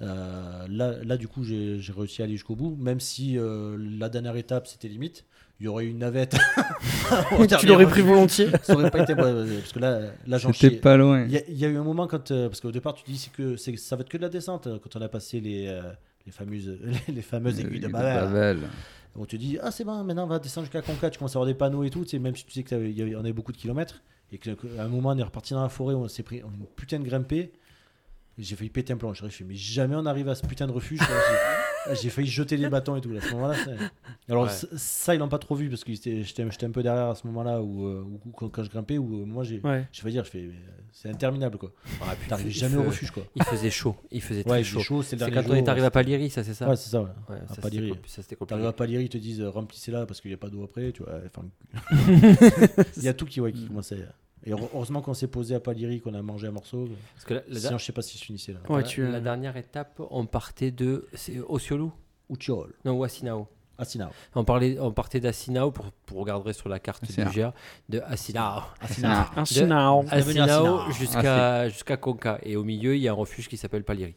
Euh, 0.00 0.66
là, 0.70 0.94
là, 1.02 1.16
du 1.16 1.26
coup, 1.26 1.42
j'ai 1.42 1.80
j'ai 1.80 1.92
réussi 1.92 2.22
à 2.22 2.24
aller 2.24 2.34
jusqu'au 2.34 2.54
bout, 2.54 2.76
même 2.78 3.00
si 3.00 3.36
euh, 3.36 3.76
la 3.98 4.08
dernière 4.08 4.36
étape, 4.36 4.68
c'était 4.68 4.86
limite. 4.86 5.24
Il 5.60 5.64
y 5.64 5.68
aurait 5.68 5.84
eu 5.86 5.90
une 5.90 5.98
navette. 5.98 6.36
Tu 7.60 7.66
l'aurais 7.66 7.86
pris 7.86 8.02
volontiers. 8.02 8.48
Ça 8.62 8.74
aurait 8.74 8.90
pas 8.90 9.00
été. 9.02 9.14
ouais, 9.14 9.56
parce 9.60 9.72
que 9.72 9.78
là, 9.78 10.00
là 10.26 10.38
j'en 10.38 10.52
C'était 10.52 10.76
pas 10.76 10.96
loin. 10.96 11.24
Il 11.24 11.32
y, 11.32 11.36
a- 11.38 11.48
y 11.50 11.64
a 11.64 11.68
eu 11.68 11.76
un 11.76 11.82
moment 11.82 12.06
quand. 12.06 12.30
euh, 12.30 12.48
parce 12.48 12.60
qu'au 12.60 12.70
départ, 12.70 12.94
tu 12.94 13.10
dis 13.10 13.30
que 13.34 13.56
ça 13.56 13.96
va 13.96 14.02
être 14.02 14.08
que 14.08 14.16
de 14.18 14.22
la 14.22 14.28
descente. 14.28 14.66
euh, 14.66 14.78
Quand 14.82 14.94
on 14.98 15.02
a 15.02 15.08
passé 15.08 15.40
les, 15.40 15.66
euh, 15.68 15.82
les, 16.26 16.32
fameuses, 16.32 16.78
les, 17.08 17.22
fameuses 17.22 17.58
aiguilles 17.60 17.80
de. 17.80 17.88
Bavel. 17.88 18.58
On 19.16 19.24
te 19.24 19.34
dit, 19.36 19.58
ah 19.60 19.70
c'est 19.72 19.84
bon, 19.84 20.04
maintenant 20.04 20.24
on 20.24 20.28
va 20.28 20.38
descendre 20.38 20.66
jusqu'à 20.66 20.82
Conca, 20.82 21.10
tu 21.10 21.18
commences 21.18 21.34
à 21.34 21.38
avoir 21.38 21.46
des 21.46 21.54
panneaux 21.54 21.82
et 21.82 21.90
tout, 21.90 22.04
tu 22.04 22.10
sais, 22.10 22.18
même 22.20 22.36
si 22.36 22.44
tu 22.44 22.52
sais 22.52 22.62
qu'il 22.62 22.96
y 22.96 23.02
avait, 23.02 23.16
on 23.16 23.20
avait 23.20 23.32
beaucoup 23.32 23.50
de 23.50 23.56
kilomètres, 23.56 24.00
et 24.30 24.38
qu'à 24.38 24.52
un 24.78 24.86
moment 24.86 25.08
on 25.08 25.18
est 25.18 25.22
reparti 25.24 25.54
dans 25.54 25.62
la 25.62 25.68
forêt, 25.70 25.94
où 25.94 25.98
on 26.04 26.08
s'est 26.08 26.22
pris 26.22 26.36
une 26.36 26.66
putain 26.76 27.00
de 27.00 27.04
grimpée, 27.04 27.50
j'ai 28.38 28.54
failli 28.54 28.70
péter 28.70 28.92
un 28.92 28.96
plomb. 28.96 29.12
Je 29.14 29.26
fais, 29.26 29.44
mais 29.44 29.56
jamais 29.56 29.96
on 29.96 30.06
arrive 30.06 30.28
à 30.28 30.36
ce 30.36 30.46
putain 30.46 30.68
de 30.68 30.72
refuge. 30.72 31.00
J'ai- 31.94 32.10
failli 32.10 32.28
jeter 32.28 32.56
les 32.56 32.68
bâtons 32.68 32.96
et 32.96 33.00
tout. 33.00 33.10
là, 33.10 33.20
à 33.22 33.22
ce 33.28 33.32
moment-là, 33.34 33.54
Alors 34.28 34.44
Ouais. 34.44 34.50
ça, 34.76 35.14
ils 35.14 35.18
l'ont 35.18 35.28
pas 35.28 35.38
trop 35.38 35.54
vu, 35.54 35.68
parce 35.70 35.84
que 35.84 35.92
j'étais 35.94 36.42
un 36.64 36.70
peu 36.70 36.82
derrière 36.82 37.06
à 37.08 37.14
ce 37.14 37.26
moment-là, 37.28 37.62
où, 37.62 37.86
euh, 37.86 38.02
où- 38.02 38.30
quand, 38.32 38.48
quand 38.48 38.62
je 38.62 38.70
grimpais, 38.70 38.98
où 38.98 39.22
euh, 39.22 39.24
moi 39.24 39.42
j'ai 39.44 39.60
Ouais. 39.64 39.86
j'ai 39.92 40.02
failli 40.02 40.14
dire, 40.14 40.24
je 40.24 40.30
fais, 40.30 40.42
euh, 40.42 40.52
c'est 40.92 41.08
interminable 41.08 41.56
quoi. 41.58 41.72
Ah, 42.02 42.14
puis 42.18 42.28
T'arrives 42.28 42.48
jamais 42.50 42.76
au 42.76 42.82
refuge 42.82 43.10
quoi. 43.10 43.22
Il 43.34 43.42
faisait 43.44 43.70
chaud. 43.70 43.96
Il 44.10 44.20
faisait 44.22 44.42
très 44.44 44.52
Ouais, 44.52 44.64
chaud. 44.64 44.78
c'est 44.78 44.84
chaud, 44.84 45.02
c'est 45.02 45.16
quand 45.16 45.26
on 45.48 45.54
est 45.54 45.58
jour, 45.60 45.68
arrivé 45.70 45.86
à 45.86 45.90
Paléry, 45.90 46.28
ça, 46.30 46.44
c'est 46.44 46.54
ça 46.54 46.68
Ouais, 46.68 46.76
c'est 46.76 46.90
ça, 46.90 47.02
ouais. 47.02 47.08
Ouais, 47.28 47.36
à 47.36 47.60
compliqué. 47.60 47.92
T'arrives 48.46 48.66
à 48.66 48.72
Paléry, 48.72 49.04
ils 49.04 49.08
te 49.08 49.18
disent 49.18 49.42
remplissez 49.42 49.90
là 49.92 50.04
parce 50.06 50.20
qu'il 50.20 50.30
n'y 50.30 50.34
a 50.34 50.38
pas 50.38 50.48
d'eau 50.50 50.62
après. 50.64 50.92
Tu 50.92 51.02
vois, 51.02 51.20
enfin, 51.26 51.46
il 52.96 53.02
y 53.02 53.08
a 53.08 53.14
tout 53.14 53.26
qui, 53.26 53.40
ouais, 53.40 53.52
qui 53.52 53.66
commençait. 53.66 54.06
Et 54.44 54.52
heure- 54.52 54.60
heureusement 54.74 55.00
qu'on 55.02 55.14
s'est 55.14 55.26
posé 55.26 55.54
à 55.54 55.60
Paléry, 55.60 56.00
qu'on 56.00 56.14
a 56.14 56.22
mangé 56.22 56.46
un 56.46 56.52
morceau. 56.52 56.88
Parce 57.14 57.24
que 57.24 57.34
la, 57.34 57.42
la- 57.48 57.60
Sinon, 57.60 57.78
je 57.78 57.84
sais 57.84 57.92
pas 57.92 58.02
si 58.02 58.16
je 58.18 58.24
finissais 58.24 58.52
là. 58.52 58.60
Ouais, 58.68 58.82
la- 58.82 58.86
tu, 58.86 59.02
euh, 59.02 59.10
la 59.10 59.20
dernière 59.20 59.56
étape, 59.56 60.00
on 60.10 60.26
partait 60.26 60.70
de 60.70 61.06
c'est 61.14 61.38
Osiolou 61.48 61.92
Uchiol, 62.30 62.72
Non, 62.84 62.92
ou 62.92 63.04
Asinao. 63.04 63.48
Asinao. 63.80 64.08
On, 64.34 64.42
parlait, 64.42 64.76
on 64.80 64.90
partait 64.90 65.20
d'Asinao, 65.20 65.70
pour, 65.70 65.86
pour 66.04 66.18
regarder 66.18 66.52
sur 66.52 66.68
la 66.68 66.80
carte 66.80 67.04
Asinao. 67.04 67.30
du 67.30 67.36
GA, 67.36 67.54
de 67.88 68.00
Asinao. 68.00 68.62
Asinao. 68.80 69.10
À 69.36 69.40
Asinao 69.40 70.04
Asinao. 70.10 70.90
jusqu'à 70.90 71.68
jusqu'à 71.68 71.96
Conca. 71.96 72.40
Et 72.42 72.56
au 72.56 72.64
milieu, 72.64 72.96
il 72.96 73.02
y 73.02 73.06
a 73.08 73.12
un 73.12 73.14
refuge 73.14 73.48
qui 73.48 73.56
s'appelle 73.56 73.84
Paléry. 73.84 74.16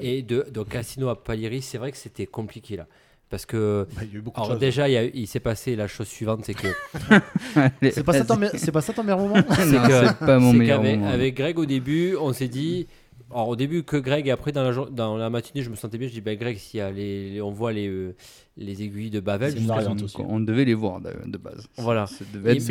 Et 0.00 0.22
de, 0.22 0.46
donc 0.52 0.74
Asino 0.76 1.08
à 1.08 1.20
Paléry, 1.20 1.62
c'est 1.62 1.78
vrai 1.78 1.90
que 1.90 1.98
c'était 1.98 2.26
compliqué 2.26 2.76
là. 2.76 2.86
Parce 3.32 3.46
que, 3.46 3.86
Bah, 3.96 4.02
il 4.04 4.12
y 4.12 4.16
a 4.16 4.18
eu 4.18 4.20
beaucoup 4.20 4.42
de 4.42 4.44
alors 4.46 4.58
déjà, 4.58 4.90
il, 4.90 4.92
y 4.92 4.96
a- 4.98 5.04
il 5.04 5.26
s'est 5.26 5.40
passé 5.40 5.74
la 5.74 5.88
chose 5.88 6.06
suivante, 6.06 6.40
c'est 6.44 6.52
que 6.52 6.68
C'est 7.90 8.04
pas, 8.04 8.12
ça 8.12 8.24
ton 8.26 8.36
me- 8.36 8.50
c'est 8.54 8.70
pas 8.72 8.82
ça 8.82 8.92
ton 8.92 9.02
meilleur 9.02 9.18
moment 9.26 9.36
Non, 9.36 9.42
que- 9.42 10.06
c'est 10.06 10.18
pas 10.18 10.38
mon 10.38 10.52
c'est 10.52 10.58
meilleur 10.58 10.80
qu'avec 10.82 10.98
moment. 10.98 11.10
avec 11.10 11.34
Greg 11.36 11.58
au 11.58 11.64
début, 11.64 12.14
on 12.20 12.34
s'est 12.34 12.48
dit. 12.48 12.86
Alors 13.34 13.48
au 13.48 13.56
début 13.56 13.82
que 13.82 13.96
Greg 13.96 14.26
et 14.28 14.30
après 14.30 14.52
dans 14.52 14.62
la, 14.62 14.72
jour- 14.72 14.90
dans 14.90 15.16
la 15.16 15.30
matinée 15.30 15.62
je 15.62 15.70
me 15.70 15.76
sentais 15.76 15.96
bien, 15.98 16.08
je 16.08 16.12
dis 16.12 16.20
ben 16.20 16.36
Greg 16.38 16.58
les, 16.74 17.30
les- 17.30 17.40
on 17.40 17.50
voit 17.50 17.72
les, 17.72 17.88
euh, 17.88 18.14
les 18.56 18.82
aiguilles 18.82 19.10
de 19.10 19.20
variante 19.66 20.02
on, 20.28 20.40
devait 20.40 20.64
les 20.64 20.74
voir 20.74 21.00
de, 21.00 21.10
de 21.26 21.38
base. 21.38 21.66
Voilà. 21.78 22.06
C'est 22.06 22.24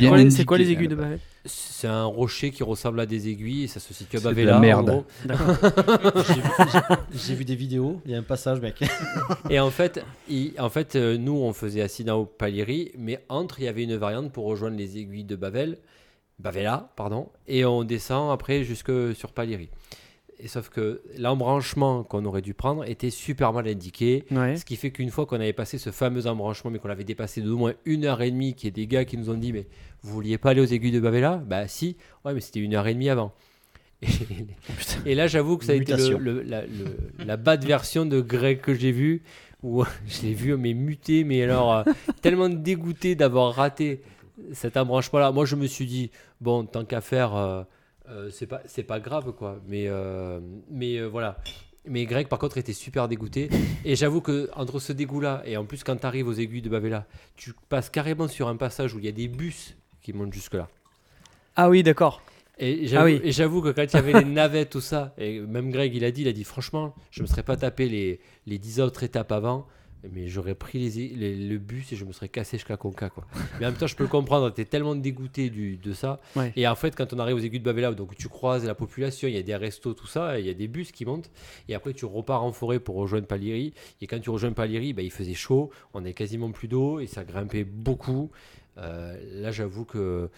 quoi, 0.07 0.17
les- 0.17 0.45
quoi 0.45 0.57
aiguilles 0.71 0.87
de 0.87 0.95
base. 0.95 1.05
Bavel? 1.05 1.19
C'est 1.45 1.87
un 1.87 2.05
rocher 2.05 2.51
qui 2.51 2.61
ressemble 2.61 2.99
à 2.99 3.05
des 3.07 3.27
aiguilles 3.29 3.63
et 3.63 3.67
ça 3.67 3.79
se 3.79 3.93
situe 3.93 4.17
à 4.17 4.19
en 4.57 4.59
merde. 4.59 5.03
J'ai 7.13 7.33
vu, 7.35 7.45
des 7.45 7.55
vidéos, 7.55 7.99
il 8.05 8.11
y 8.11 8.15
a 8.15 8.19
un 8.19 8.23
passage, 8.23 8.61
mec. 8.61 8.81
Et 9.49 9.59
en 9.59 9.71
fait, 9.71 10.03
il- 10.29 10.53
en 10.59 10.69
fait 10.69 10.95
euh, 10.95 11.17
nous 11.17 11.33
on 11.33 11.53
faisait 11.53 11.81
Asinao 11.81 12.25
Paléry, 12.25 12.91
mais 12.97 13.23
entre 13.29 13.59
il 13.59 13.65
y 13.65 13.67
avait 13.67 13.83
une 13.83 13.95
variante 13.95 14.31
pour 14.31 14.45
rejoindre 14.45 14.77
les 14.77 14.97
aiguilles 14.97 15.23
de 15.23 15.35
Bavel, 15.35 15.77
Bavela, 16.39 16.91
pardon, 16.95 17.29
et 17.47 17.65
on 17.65 17.83
descend 17.83 18.31
après 18.31 18.63
jusque 18.63 18.91
sur 19.15 19.31
Paléry. 19.31 19.69
Et 20.43 20.47
sauf 20.47 20.69
que 20.69 21.01
l'embranchement 21.17 22.03
qu'on 22.03 22.25
aurait 22.25 22.41
dû 22.41 22.53
prendre 22.53 22.83
était 22.89 23.09
super 23.11 23.53
mal 23.53 23.67
indiqué. 23.67 24.25
Ouais. 24.31 24.55
Ce 24.57 24.65
qui 24.65 24.75
fait 24.75 24.89
qu'une 24.91 25.09
fois 25.11 25.25
qu'on 25.27 25.35
avait 25.35 25.53
passé 25.53 25.77
ce 25.77 25.91
fameux 25.91 26.25
embranchement, 26.27 26.71
mais 26.71 26.79
qu'on 26.79 26.87
l'avait 26.87 27.03
dépassé 27.03 27.41
d'au 27.41 27.57
moins 27.57 27.73
une 27.85 28.05
heure 28.05 28.21
et 28.21 28.31
demie, 28.31 28.55
qu'il 28.55 28.69
y 28.69 28.71
a 28.71 28.75
des 28.75 28.87
gars 28.87 29.05
qui 29.05 29.17
nous 29.17 29.29
ont 29.29 29.35
dit 29.35 29.53
Mais 29.53 29.67
vous 30.01 30.11
vouliez 30.13 30.37
pas 30.39 30.49
aller 30.51 30.61
aux 30.61 30.65
aiguilles 30.65 30.91
de 30.91 30.99
Bavela 30.99 31.37
Bah 31.37 31.67
si, 31.67 31.95
ouais, 32.25 32.33
mais 32.33 32.41
c'était 32.41 32.59
une 32.59 32.73
heure 32.73 32.87
et 32.87 32.93
demie 32.93 33.09
avant. 33.09 33.33
Et, 34.01 35.11
et 35.11 35.15
là, 35.15 35.27
j'avoue 35.27 35.57
que 35.59 35.65
ça 35.65 35.73
a 35.73 35.75
été 35.75 35.91
le, 35.91 35.97
Mutation. 35.97 36.17
le- 36.19 36.41
la, 36.41 36.61
le- 36.65 36.97
la 37.25 37.37
bad 37.37 37.63
version 37.63 38.05
de 38.07 38.19
Greg 38.19 38.59
que 38.59 38.73
j'ai 38.73 38.91
vu, 38.91 39.21
où 39.61 39.83
je 40.07 40.23
l'ai 40.23 40.33
vu, 40.33 40.57
mais 40.57 40.73
muté, 40.73 41.23
mais 41.23 41.43
alors 41.43 41.71
euh, 41.73 41.83
tellement 42.21 42.49
dégoûté 42.49 43.13
d'avoir 43.13 43.53
raté 43.53 44.01
cet 44.53 44.75
embranchement-là. 44.77 45.31
Moi, 45.31 45.45
je 45.45 45.55
me 45.55 45.67
suis 45.67 45.85
dit 45.85 46.09
Bon, 46.39 46.65
tant 46.65 46.83
qu'à 46.83 47.01
faire. 47.01 47.35
euh, 47.35 47.61
c'est 48.31 48.47
pas 48.47 48.61
c'est 48.65 48.83
pas 48.83 48.99
grave 48.99 49.31
quoi. 49.33 49.59
Mais 49.67 49.85
euh, 49.87 50.39
mais 50.69 50.97
euh, 50.97 51.07
voilà. 51.07 51.37
Mais 51.87 52.05
Greg 52.05 52.27
par 52.27 52.37
contre 52.39 52.57
était 52.57 52.73
super 52.73 53.07
dégoûté. 53.07 53.49
Et 53.85 53.95
j'avoue 53.95 54.21
que 54.21 54.49
entre 54.55 54.79
ce 54.79 54.93
dégoût 54.93 55.19
là 55.19 55.41
et 55.45 55.57
en 55.57 55.65
plus 55.65 55.83
quand 55.83 55.95
tu 55.95 56.05
arrives 56.05 56.27
aux 56.27 56.33
aiguilles 56.33 56.61
de 56.61 56.69
Bavela 56.69 57.07
tu 57.35 57.53
passes 57.69 57.89
carrément 57.89 58.27
sur 58.27 58.47
un 58.47 58.55
passage 58.55 58.93
où 58.93 58.99
il 58.99 59.05
y 59.05 59.09
a 59.09 59.11
des 59.11 59.27
bus 59.27 59.75
qui 60.01 60.13
montent 60.13 60.33
jusque 60.33 60.53
là 60.53 60.67
Ah 61.55 61.69
oui, 61.69 61.81
d'accord. 61.81 62.21
et 62.59 62.85
j'avoue, 62.87 63.15
Ah 63.17 63.19
oui. 63.23 63.31
j'avoue 63.31 63.61
que 63.63 63.69
quand 63.69 63.83
il 63.83 63.93
y 63.93 63.97
avait 63.97 64.13
les 64.13 64.25
navettes 64.41 64.69
tout 64.69 64.81
ça 64.81 65.13
et 65.17 65.39
même 65.39 65.71
Greg 65.71 65.95
il 65.95 66.05
a 66.05 66.11
dit 66.11 66.21
il 66.21 66.27
a 66.27 66.33
dit 66.33 66.43
franchement 66.43 66.93
je 67.09 67.23
me 67.23 67.27
serais 67.27 67.41
pas 67.43 67.57
tapé 67.57 67.89
les, 67.89 68.19
les 68.45 68.59
10 68.59 68.79
autres 68.81 69.01
étapes 69.03 69.31
avant 69.31 69.65
mais 70.09 70.27
j'aurais 70.27 70.55
pris 70.55 70.79
les, 70.79 71.07
les- 71.09 71.35
le 71.47 71.57
bus 71.57 71.91
et 71.93 71.95
je 71.95 72.05
me 72.05 72.11
serais 72.11 72.29
cassé 72.29 72.57
jusqu'à 72.57 72.77
Conca 72.77 73.09
quoi. 73.09 73.25
Mais 73.59 73.65
en 73.65 73.69
même 73.69 73.77
temps 73.77 73.87
je 73.87 73.95
peux 73.95 74.03
le 74.03 74.09
comprendre, 74.09 74.49
t'es 74.51 74.65
tellement 74.65 74.95
dégoûté 74.95 75.49
du, 75.49 75.77
de 75.77 75.93
ça. 75.93 76.19
Ouais. 76.35 76.51
Et 76.55 76.67
en 76.67 76.75
fait 76.75 76.95
quand 76.95 77.13
on 77.13 77.19
arrive 77.19 77.35
aux 77.35 77.39
aiguilles 77.39 77.59
de 77.59 77.65
Bavela, 77.65 77.91
donc 77.93 78.15
tu 78.15 78.27
croises 78.27 78.65
la 78.65 78.73
population, 78.75 79.27
il 79.27 79.35
y 79.35 79.37
a 79.37 79.43
des 79.43 79.55
restos, 79.55 79.93
tout 79.93 80.07
ça, 80.07 80.39
il 80.39 80.45
y 80.45 80.49
a 80.49 80.53
des 80.53 80.67
bus 80.67 80.91
qui 80.91 81.05
montent. 81.05 81.29
Et 81.69 81.75
après 81.75 81.93
tu 81.93 82.05
repars 82.05 82.43
en 82.43 82.51
forêt 82.51 82.79
pour 82.79 82.95
rejoindre 82.95 83.27
Paléry. 83.27 83.73
Et 84.01 84.07
quand 84.07 84.19
tu 84.19 84.29
rejoins 84.29 84.53
Paléry, 84.53 84.93
bah, 84.93 85.01
il 85.03 85.11
faisait 85.11 85.33
chaud, 85.33 85.69
on 85.93 85.99
avait 85.99 86.13
quasiment 86.13 86.51
plus 86.51 86.67
d'eau 86.67 86.99
et 86.99 87.07
ça 87.07 87.23
grimpait 87.23 87.63
beaucoup. 87.63 88.31
Euh, 88.77 89.17
là 89.41 89.51
j'avoue 89.51 89.85
que 89.85 90.29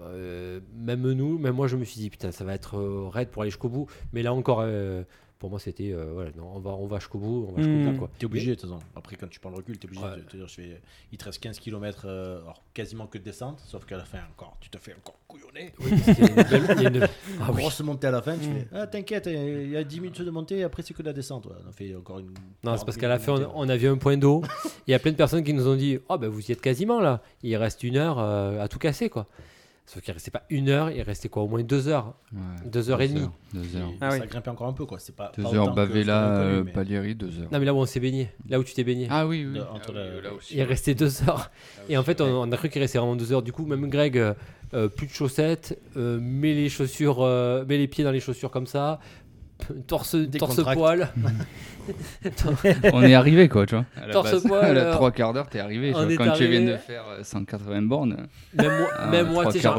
euh, 0.00 0.60
même 0.76 1.10
nous, 1.12 1.38
même 1.38 1.54
moi 1.54 1.66
je 1.66 1.76
me 1.76 1.84
suis 1.84 2.00
dit 2.00 2.10
putain 2.10 2.30
ça 2.32 2.44
va 2.44 2.54
être 2.54 2.78
euh, 2.78 3.08
raide 3.08 3.28
pour 3.28 3.42
aller 3.42 3.50
jusqu'au 3.50 3.68
bout. 3.68 3.86
Mais 4.12 4.22
là 4.22 4.32
encore, 4.32 4.60
euh, 4.62 5.02
pour 5.40 5.50
moi 5.50 5.58
c'était 5.58 5.90
euh, 5.92 6.12
voilà, 6.12 6.30
non, 6.36 6.52
on 6.54 6.60
va, 6.60 6.70
on 6.70 6.86
va 6.86 6.98
jusqu'au 7.00 7.18
bout, 7.18 7.46
on 7.48 7.52
va 7.52 7.62
jusqu'au 7.62 7.72
Mm. 7.90 7.92
bout 7.92 7.98
quoi. 7.98 8.10
T'es 8.18 8.26
obligé, 8.26 8.50
de 8.50 8.60
toute 8.60 8.70
façon. 8.70 8.78
Après, 8.94 9.16
quand 9.16 9.26
tu 9.28 9.40
prends 9.40 9.50
le 9.50 9.56
recul, 9.56 9.76
t'es 9.78 9.86
obligé 9.88 10.04
Ouais. 10.04 10.16
de 10.18 10.22
te 10.22 10.36
dire, 10.36 10.46
je 10.46 10.54
fais, 10.54 10.80
il 11.10 11.18
te 11.18 11.24
reste 11.24 11.40
15 11.42 11.58
km, 11.58 12.04
alors 12.06 12.62
quasiment 12.72 13.06
que 13.08 13.18
de 13.18 13.24
descente, 13.24 13.60
sauf 13.66 13.84
qu'à 13.86 13.96
la 13.96 14.04
fin, 14.04 14.18
encore, 14.30 14.56
tu 14.60 14.70
te 14.70 14.78
fais 14.78 14.94
encore 14.94 15.18
couillonner. 15.26 15.72
Oui, 15.80 15.90
parce 15.90 16.16
qu'il 16.16 16.24
y 16.24 16.28
a 16.28 16.30
une 16.30 16.34
belle- 16.36 16.76
il 16.76 16.82
y 16.82 16.86
a 16.86 16.88
une- 16.90 17.08
Ah 17.40 17.50
oui. 17.52 17.56
Grosse 17.62 17.80
montée 17.80 18.06
à 18.06 18.10
la 18.12 18.22
fin, 18.22 18.36
tu 18.36 18.48
Mm. 18.48 18.52
fais, 18.52 18.68
ah 18.74 18.86
t'inquiète, 18.86 19.26
il 19.32 19.70
y 19.70 19.76
a 19.76 19.82
10 19.82 20.00
minutes 20.00 20.20
de 20.22 20.30
montée, 20.30 20.62
après 20.62 20.82
c'est 20.82 20.92
que 20.94 21.02
de 21.02 21.08
la 21.08 21.12
descente. 21.14 21.46
ouais. 21.46 21.52
On 21.64 21.68
a 21.68 21.72
fait 21.72 21.94
encore 21.96 22.18
une. 22.18 22.26
Non, 22.62 22.76
c'est 22.76 22.84
parce 22.84 22.96
40 22.96 23.00
qu'à 23.00 23.08
la 23.08 23.18
fin, 23.18 23.32
on, 23.54 23.64
on 23.64 23.68
a 23.68 23.76
vu 23.76 23.88
un 23.88 23.96
point 23.96 24.16
d'eau. 24.18 24.42
Il 24.86 24.90
y 24.90 24.94
a 24.94 24.98
plein 24.98 25.10
de 25.12 25.16
personnes 25.16 25.42
qui 25.42 25.54
nous 25.54 25.66
ont 25.66 25.76
dit 25.76 25.98
Oh, 26.10 26.18
ben 26.18 26.28
vous 26.28 26.46
y 26.48 26.52
êtes 26.52 26.60
quasiment 26.60 27.00
là. 27.00 27.22
Il 27.42 27.56
reste 27.56 27.82
une 27.82 27.96
heure 27.96 28.18
euh, 28.18 28.60
à 28.62 28.68
tout 28.68 28.78
casser, 28.78 29.08
quoi. 29.08 29.26
Sauf 29.92 30.02
qu'il 30.04 30.14
restait 30.14 30.30
pas 30.30 30.44
une 30.50 30.68
heure, 30.68 30.88
il 30.92 31.02
restait 31.02 31.28
quoi 31.28 31.42
Au 31.42 31.48
moins 31.48 31.64
deux 31.64 31.88
heures. 31.88 32.14
Ouais, 32.32 32.38
Deux 32.70 32.90
heures 32.90 33.00
et 33.00 33.08
demie. 33.08 33.26
Deux 33.52 33.76
Et 33.76 33.80
heures. 33.80 33.90
Ah 34.00 34.12
ça 34.12 34.18
oui. 34.20 34.28
grimpait 34.28 34.50
encore 34.50 34.68
un 34.68 34.72
peu, 34.72 34.86
quoi. 34.86 35.00
C'est 35.00 35.16
pas. 35.16 35.32
Deux 35.36 35.42
pas 35.42 35.52
heures 35.54 35.74
Bavela, 35.74 36.36
euh, 36.36 36.62
mais- 36.64 36.70
Paléry, 36.70 37.16
deux 37.16 37.40
heures. 37.40 37.48
Non, 37.50 37.58
mais 37.58 37.64
là 37.64 37.74
où 37.74 37.78
on 37.78 37.86
s'est 37.86 37.98
baigné, 37.98 38.30
là 38.48 38.60
où 38.60 38.62
tu 38.62 38.72
t'es 38.72 38.84
baigné, 38.84 39.08
Ah 39.10 39.26
oui, 39.26 39.44
oui. 39.44 39.58
De- 39.58 39.64
Ah 39.68 39.72
entre 39.74 39.88
oui, 39.90 39.96
la- 39.96 40.20
là 40.20 40.32
aussi, 40.32 40.54
il 40.54 40.58
ouais. 40.58 40.64
restait 40.64 40.94
deux 40.94 41.22
heures. 41.24 41.50
Ah 41.78 41.82
Et 41.88 41.96
en 41.98 42.04
fait, 42.04 42.20
on, 42.20 42.26
on 42.42 42.52
a 42.52 42.56
cru 42.56 42.68
qu'il 42.68 42.80
restait 42.80 42.98
vraiment 42.98 43.16
deux 43.16 43.32
heures. 43.32 43.42
Du 43.42 43.50
coup, 43.52 43.66
même 43.66 43.88
Greg, 43.90 44.16
euh, 44.16 44.32
euh, 44.74 44.86
plus 44.88 45.08
de 45.08 45.12
chaussettes, 45.12 45.76
euh, 45.96 46.20
met 46.20 46.54
les 46.54 46.68
chaussures, 46.68 47.22
euh, 47.22 47.64
met 47.64 47.76
les 47.76 47.88
pieds 47.88 48.04
dans 48.04 48.12
les 48.12 48.20
chaussures 48.20 48.52
comme 48.52 48.68
ça, 48.68 49.00
torse, 49.86 50.16
poil. 50.74 51.12
on 52.92 53.02
est 53.02 53.14
arrivé 53.14 53.48
quoi, 53.48 53.66
tu 53.66 53.74
vois. 53.74 53.84
À 53.96 54.06
la 54.06 54.12
Torse 54.12 54.30
base. 54.32 54.42
poil, 54.46 54.64
À 54.64 54.80
alors. 54.82 54.94
trois 54.94 55.10
quarts 55.10 55.32
d'heure, 55.32 55.48
t'es 55.48 55.58
arrivé. 55.60 55.90
tu 55.90 55.96
On 55.96 56.02
vois. 56.04 56.12
est 56.12 56.16
Quand 56.16 56.32
tu 56.32 56.46
viens 56.46 56.60
de 56.64 56.76
faire 56.76 57.04
euh, 57.08 57.22
180 57.22 57.82
bornes. 57.82 58.28
Même 58.54 58.78
moi, 58.78 58.88
Ah, 58.96 59.10
même 59.10 59.26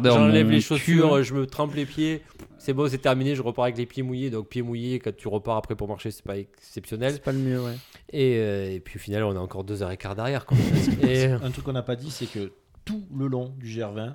d'heure, 0.02 0.18
j'enlève 0.18 0.50
les 0.50 0.62
chaussures, 0.62 1.16
hein. 1.16 1.22
je 1.22 1.34
me 1.34 1.46
trempe 1.46 1.76
les 1.76 1.86
pieds. 1.86 2.24
C'est 2.58 2.74
bon, 2.74 2.88
c'est 2.90 3.00
terminé, 3.00 3.34
je 3.36 3.42
repars 3.42 3.66
avec 3.66 3.78
les 3.78 3.86
pieds 3.88 4.04
mouillés. 4.04 4.30
Donc, 4.30 4.48
pieds 4.50 4.62
mouillés, 4.62 5.00
quand 5.00 5.16
tu 5.16 5.28
repars 5.28 5.58
après 5.58 5.76
pour 5.76 5.88
marcher, 5.88 6.12
c'est 6.12 6.24
pas 6.26 6.38
exceptionnel. 6.38 7.14
C'est 7.14 7.24
pas 7.24 7.32
le 7.32 7.40
mieux, 7.40 7.60
ouais. 7.60 7.74
Et, 8.14 8.36
euh, 8.38 8.72
et 8.72 8.80
puis 8.80 8.98
au 8.98 9.00
final, 9.00 9.24
on 9.24 9.36
a 9.36 9.40
encore 9.40 9.64
deux 9.64 9.82
heures 9.82 9.92
et 9.92 9.98
quart 9.98 10.16
derrière. 10.16 10.46
quoi. 10.46 10.58
et, 11.04 11.26
Un 11.26 11.50
truc 11.50 11.66
qu'on 11.66 11.72
n'a 11.74 11.82
pas 11.82 11.96
dit, 11.96 12.12
c'est 12.12 12.28
que 12.28 12.52
tout 12.86 13.04
le 13.18 13.28
long 13.28 13.54
du 13.58 13.68
GR20, 13.68 14.14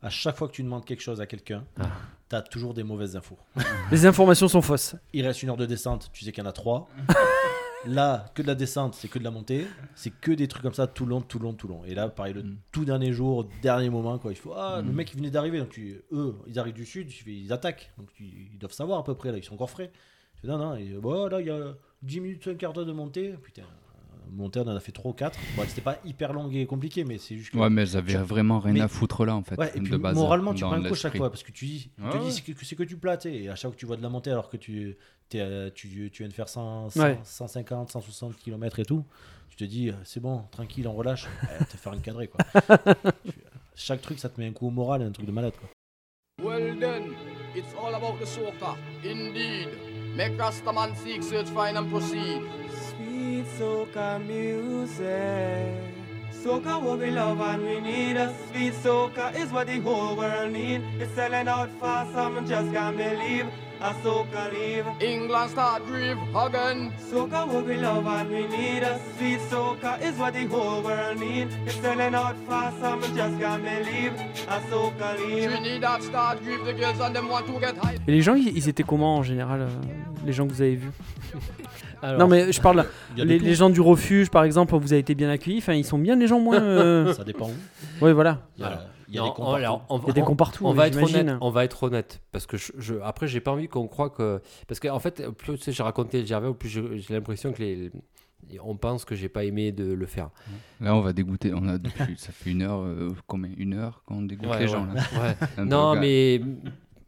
à 0.00 0.08
chaque 0.10 0.36
fois 0.36 0.48
que 0.48 0.52
tu 0.54 0.62
demandes 0.62 0.84
quelque 0.84 1.02
chose 1.02 1.20
à 1.20 1.26
quelqu'un, 1.26 1.64
Ah. 1.78 1.84
T'as 2.32 2.40
toujours 2.40 2.72
des 2.72 2.82
mauvaises 2.82 3.14
infos. 3.14 3.36
Les 3.90 4.06
informations 4.06 4.48
sont 4.48 4.62
fausses. 4.62 4.96
Il 5.12 5.26
reste 5.26 5.42
une 5.42 5.50
heure 5.50 5.56
de 5.58 5.66
descente, 5.66 6.08
tu 6.14 6.24
sais 6.24 6.32
qu'il 6.32 6.42
y 6.42 6.46
en 6.46 6.48
a 6.48 6.52
trois. 6.52 6.88
Là, 7.84 8.26
que 8.34 8.40
de 8.42 8.46
la 8.46 8.54
descente, 8.54 8.94
c'est 8.94 9.08
que 9.08 9.18
de 9.18 9.24
la 9.24 9.30
montée. 9.32 9.66
C'est 9.96 10.10
que 10.10 10.30
des 10.30 10.46
trucs 10.48 10.62
comme 10.62 10.72
ça 10.72 10.86
tout 10.86 11.04
long, 11.04 11.20
tout 11.20 11.38
long, 11.40 11.52
tout 11.52 11.66
long. 11.68 11.84
Et 11.84 11.94
là, 11.94 12.08
pareil, 12.08 12.32
le 12.32 12.42
Mm. 12.44 12.56
tout 12.70 12.84
dernier 12.84 13.12
jour, 13.12 13.48
dernier 13.60 13.90
moment, 13.90 14.18
quoi. 14.18 14.30
Il 14.32 14.36
faut, 14.38 14.54
ah, 14.56 14.80
le 14.80 14.90
Mm. 14.90 14.94
mec, 14.94 15.10
il 15.12 15.16
venait 15.16 15.30
d'arriver. 15.30 15.58
Donc, 15.58 15.70
tu- 15.70 16.00
eux, 16.12 16.34
ils 16.46 16.58
arrivent 16.60 16.74
du 16.74 16.86
sud, 16.86 17.10
ils 17.26 17.52
attaquent. 17.52 17.92
Donc, 17.98 18.10
tu- 18.14 18.24
ils 18.52 18.58
doivent 18.58 18.72
savoir 18.72 19.00
à 19.00 19.04
peu 19.04 19.14
près, 19.16 19.30
là, 19.32 19.36
ils 19.38 19.44
sont 19.44 19.54
encore 19.54 19.68
frais. 19.70 19.90
Je 20.42 20.48
non, 20.48 20.58
non, 20.58 20.74
et, 20.76 20.94
bon, 21.00 21.26
là, 21.26 21.40
il 21.40 21.48
y 21.48 21.50
a 21.50 21.74
10 22.02 22.20
minutes, 22.20 22.46
un 22.48 22.54
quart 22.54 22.72
d'heure 22.72 22.86
de 22.86 22.92
montée. 22.92 23.34
Putain, 23.42 23.62
montée, 24.36 24.60
on 24.60 24.68
en 24.68 24.74
a 24.76 24.80
fait 24.80 24.92
3 24.92 25.10
ou 25.10 25.14
4. 25.14 25.38
Bon, 25.56 25.62
c'était 25.66 25.80
pas 25.80 25.98
hyper 26.04 26.32
long 26.32 26.50
et 26.50 26.66
compliqué, 26.66 27.04
mais 27.04 27.18
c'est 27.18 27.36
juste 27.36 27.50
que. 27.52 27.58
Ouais, 27.58 27.70
mais 27.70 27.82
elles 27.82 27.96
avaient 27.96 28.14
vraiment 28.14 28.58
rien 28.60 28.72
Mais- 28.74 28.80
à 28.80 28.88
foutre 28.88 29.24
là 29.24 29.34
en 29.36 29.42
fait. 29.42 29.56
Ouais, 29.58 29.70
et 29.74 29.80
puis 29.80 29.90
de 29.90 29.96
base, 29.96 30.14
moralement, 30.16 30.54
tu 30.54 30.62
prends 30.64 30.72
un 30.72 30.82
coup 30.88 30.94
chaque 30.94 31.16
fois 31.16 31.30
parce 31.30 31.42
que 31.42 31.52
tu 31.52 31.66
dis, 31.66 31.90
tu 31.96 32.02
Ouais, 32.02 32.10
dis 32.18 32.24
ouais. 32.26 32.30
c'est 32.30 32.42
que, 32.54 32.64
c'est 32.64 32.76
que 32.76 32.82
tu 32.82 32.96
plates 32.96 33.26
et 33.26 33.48
à 33.48 33.54
chaque 33.54 33.62
fois 33.62 33.70
que 33.72 33.76
tu 33.80 33.86
vois 33.86 33.96
de 33.96 34.02
la 34.02 34.08
montée 34.08 34.30
alors 34.30 34.48
que 34.48 34.56
tu, 34.56 34.96
t'es, 35.28 35.40
euh, 35.40 35.70
tu, 35.74 35.88
tu 36.12 36.22
viens 36.22 36.28
de 36.28 36.32
faire 36.34 36.48
100, 36.48 36.88
Ouais. 36.96 37.18
150, 37.24 37.90
160 37.90 38.36
km 38.38 38.78
et 38.80 38.84
tout, 38.84 39.04
tu 39.50 39.56
te 39.56 39.64
dis 39.64 39.90
euh, 39.90 39.94
c'est 40.04 40.20
bon, 40.20 40.42
tranquille, 40.50 40.86
on 40.88 40.92
relâche, 40.94 41.26
Eh, 41.60 41.64
te 41.64 41.76
faire 41.76 41.92
une 41.92 42.00
cadrée 42.00 42.28
quoi. 42.28 42.44
Tu- 43.24 43.32
chaque 43.74 44.02
truc 44.02 44.18
ça 44.18 44.28
te 44.28 44.40
met 44.40 44.46
un 44.48 44.52
coup 44.52 44.66
au 44.66 44.70
moral, 44.70 45.02
un 45.02 45.10
truc 45.10 45.26
de 45.26 45.32
malade 45.32 45.54
quoi. 45.58 45.68
Well 46.42 46.76
then, 46.78 47.12
it's 47.54 47.72
all 47.80 47.94
about 47.94 48.18
the 48.20 48.26
soca, 48.26 48.76
indeed. 49.04 49.68
Make 50.16 50.36
Rastaman 50.38 50.94
seek, 50.96 51.22
search, 51.22 51.46
find 51.48 51.76
and 51.76 51.88
proceed. 51.88 52.42
Soca 53.58 54.18
music. 54.26 55.94
Soca 56.32 56.82
what 56.82 56.98
we 56.98 57.10
love 57.10 57.40
and 57.40 57.62
we 57.62 57.80
need. 57.80 58.16
A 58.16 58.34
sweet 58.50 58.72
soca 58.74 59.34
is 59.36 59.52
what 59.52 59.66
the 59.66 59.78
whole 59.80 60.16
world 60.16 60.52
need. 60.52 60.82
It's 60.98 61.12
selling 61.14 61.48
out 61.48 61.70
fast, 61.80 62.12
some 62.12 62.46
just 62.46 62.72
can't 62.72 62.96
believe. 62.96 63.46
A 63.80 63.94
soca 64.02 64.52
leave. 64.52 64.86
England 65.00 65.50
start 65.50 65.84
grieve 65.86 66.18
again. 66.34 66.92
Soca 67.10 67.46
what 67.46 67.66
we 67.66 67.76
love 67.76 68.06
and 68.06 68.30
we 68.30 68.46
need. 68.48 68.82
A 68.82 69.00
sweet 69.16 69.40
soca 69.50 70.00
is 70.00 70.16
what 70.18 70.34
the 70.34 70.46
whole 70.46 70.82
world 70.82 71.18
need. 71.18 71.48
It's 71.66 71.76
selling 71.76 72.14
out 72.14 72.36
fast, 72.48 72.80
some 72.80 73.02
just 73.02 73.38
can't 73.40 73.62
believe. 73.62 74.14
A 74.48 74.60
soca 74.70 75.18
leave. 75.18 75.50
Trinidad 75.50 76.02
start 76.02 76.42
grieve, 76.42 76.64
the 76.64 76.72
girls 76.72 77.00
and 77.00 77.14
them 77.14 77.28
want 77.28 77.46
to 77.46 77.58
get 77.60 77.76
high. 77.76 77.96
Et 78.06 78.12
les 78.12 78.22
gens, 78.22 78.34
ils, 78.34 78.56
ils 78.56 78.68
étaient 78.68 78.82
comment 78.84 79.16
en 79.18 79.22
général, 79.22 79.62
euh, 79.62 79.68
les 80.24 80.32
gens 80.32 80.46
que 80.46 80.52
vous 80.52 80.62
avez 80.62 80.76
vus? 80.76 80.90
Alors, 82.02 82.18
Non, 82.20 82.28
mais 82.28 82.52
je 82.52 82.60
parle. 82.60 82.84
Les, 83.16 83.38
les 83.38 83.54
gens 83.54 83.70
du 83.70 83.80
refuge, 83.80 84.28
par 84.30 84.44
exemple, 84.44 84.74
vous 84.76 84.92
avez 84.92 85.00
été 85.00 85.14
bien 85.14 85.30
accueillis. 85.30 85.58
Enfin, 85.58 85.74
ils 85.74 85.84
sont 85.84 85.98
bien 85.98 86.16
les 86.16 86.26
gens 86.26 86.40
moins. 86.40 86.60
euh, 86.62 87.12
Ça 87.14 87.24
dépend 87.24 87.48
où. 87.48 88.04
Ouais, 88.04 88.12
voilà. 88.12 88.42
Il 88.58 88.62
y 88.62 88.64
a, 88.64 88.68
Alors, 88.68 88.80
il 89.08 89.14
y 89.14 89.18
a 89.18 89.20
non, 89.22 89.26
des 89.28 89.32
cons 89.34 89.44
partout. 89.44 89.86
on, 89.90 89.98
Il 90.00 90.06
y 90.06 90.10
a 90.10 90.12
des 90.14 90.22
on- 90.22 90.24
cons 90.24 90.36
partout. 90.36 90.66
on 90.66 90.72
va 90.74 90.86
être 90.88 91.02
honnête. 91.02 91.36
On 91.40 91.50
va 91.50 91.64
être 91.64 91.82
honnête 91.82 92.20
parce 92.32 92.46
que 92.46 92.56
je, 92.56 92.72
je- 92.78 92.94
après 93.04 93.26
j'ai 93.28 93.40
pas 93.40 93.50
envie 93.52 93.68
qu'on 93.68 93.86
croit 93.86 94.08
que 94.10 94.40
parce 94.66 94.80
qu'en 94.80 94.98
fait 94.98 95.28
plus 95.32 95.56
tu 95.58 95.62
sais, 95.64 95.72
j'ai 95.72 95.82
raconté 95.82 96.20
le 96.20 96.26
Gervais, 96.26 96.52
plus 96.54 96.68
j'ai 96.70 97.14
l'impression 97.14 97.52
que 97.52 97.60
les, 97.62 97.92
on 98.64 98.74
pense 98.76 99.04
que 99.04 99.14
j'ai 99.14 99.28
pas 99.28 99.44
aimé 99.44 99.70
de 99.70 99.92
le 99.92 100.06
faire. 100.06 100.30
Là, 100.80 100.96
on 100.96 101.00
va 101.02 101.12
dégoûter. 101.12 101.52
On 101.54 101.68
a 101.68 101.76
depuis, 101.78 102.16
ça 102.16 102.32
fait 102.32 102.50
une 102.50 102.62
heure, 102.62 102.80
euh, 102.80 103.10
combien 103.26 103.50
Une 103.58 103.74
heure 103.74 104.02
qu'on 104.06 104.22
dégoûte 104.22 104.48
Ouais, 104.48 104.60
les 104.60 104.64
ouais. 104.64 104.68
gens 104.72 104.86
là. 104.86 104.94
Ouais. 104.94 105.64
Non 105.64 105.94
mais 105.94 106.40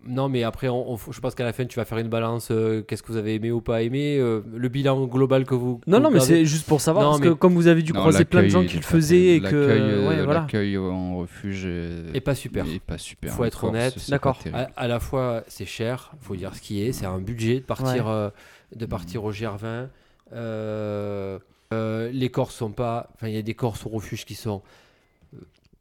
non 0.06 0.28
mais 0.28 0.42
après 0.42 0.68
on- 0.68 0.92
on- 0.92 0.96
je 1.12 1.20
pense 1.20 1.34
qu'à 1.34 1.44
la 1.44 1.52
fin 1.52 1.64
tu 1.66 1.76
vas 1.76 1.84
faire 1.84 1.98
une 1.98 2.08
balance. 2.08 2.48
euh, 2.50 2.82
Qu'est-ce 2.82 3.02
que 3.02 3.08
vous 3.12 3.16
avez 3.18 3.34
aimé 3.34 3.50
ou 3.50 3.60
pas 3.60 3.82
aimé 3.82 4.18
euh, 4.18 4.40
Le 4.54 4.68
bilan 4.68 5.06
global 5.06 5.44
que 5.44 5.54
vous. 5.54 5.80
Non, 5.86 5.98
que 5.98 6.02
non, 6.02 6.08
vous 6.08 6.14
mais 6.14 6.20
c'est 6.20 6.44
juste 6.44 6.66
pour 6.66 6.80
savoir, 6.80 7.04
Non, 7.04 7.10
parce 7.12 7.20
mais- 7.22 7.28
que 7.28 7.32
comme 7.32 7.54
vous 7.54 7.66
avez 7.66 7.82
dû 7.82 7.92
Non, 7.92 8.00
croiser 8.00 8.24
plein 8.24 8.42
de 8.42 8.48
gens 8.48 8.60
qui 8.62 8.66
le 8.68 8.72
il 8.74 8.78
est 8.78 8.80
pas 8.82 8.86
faisaient 8.88 9.26
et 9.36 9.40
que. 9.40 9.44
L'accueil, 9.56 10.06
Ouais, 10.06 10.22
voilà. 10.24 10.40
L'accueil 10.40 10.76
en 10.78 11.16
refuge 11.18 11.62
euh, 11.66 12.10
Et 12.14 12.20
pas 12.20 12.34
super. 12.34 12.66
est 12.66 12.80
pas 12.80 12.98
super. 12.98 13.32
Faut 13.32 13.44
être 13.44 13.64
honnête. 13.64 13.94
D'accord. 14.08 14.38
À, 14.52 14.68
à 14.76 14.88
la 14.88 15.00
fois, 15.00 15.42
c'est 15.48 15.66
cher, 15.66 16.12
faut 16.20 16.36
dire 16.36 16.54
ce 16.54 16.60
qui 16.60 16.82
est, 16.82 16.92
c'est 16.92 17.06
un 17.06 17.18
budget 17.18 17.56
de 17.56 17.64
partir, 17.64 18.06
Ouais. 18.06 18.12
euh, 18.12 18.30
de 18.76 18.86
partir 18.86 19.24
au 19.24 19.32
GR20. 19.32 19.88
Euh, 20.32 21.38
euh, 21.72 22.10
les 22.12 22.28
Corses 22.28 22.54
sont 22.54 22.70
pas, 22.70 23.08
enfin, 23.14 23.28
il 23.28 23.34
y 23.34 23.38
a 23.38 23.42
des 23.42 23.54
Corses 23.54 23.86
au 23.86 23.88
refuge 23.88 24.24
qui 24.24 24.34
sont 24.34 24.62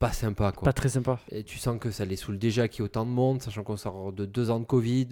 pas 0.07 0.11
sympas, 0.13 0.51
quoi. 0.51 0.65
Pas 0.65 0.73
très 0.73 0.89
sympa. 0.89 1.19
Et 1.31 1.43
tu 1.43 1.57
sens 1.57 1.77
que 1.79 1.91
ça 1.91 2.05
les 2.05 2.15
saoule 2.15 2.37
déjà 2.37 2.67
qu'il 2.67 2.81
y 2.81 2.83
ait 2.83 2.85
autant 2.85 3.05
de 3.05 3.11
monde, 3.11 3.41
sachant 3.41 3.63
qu'on 3.63 3.77
sort 3.77 4.11
de 4.13 4.25
deux 4.25 4.49
ans 4.49 4.59
de 4.59 4.65
Covid, 4.65 5.09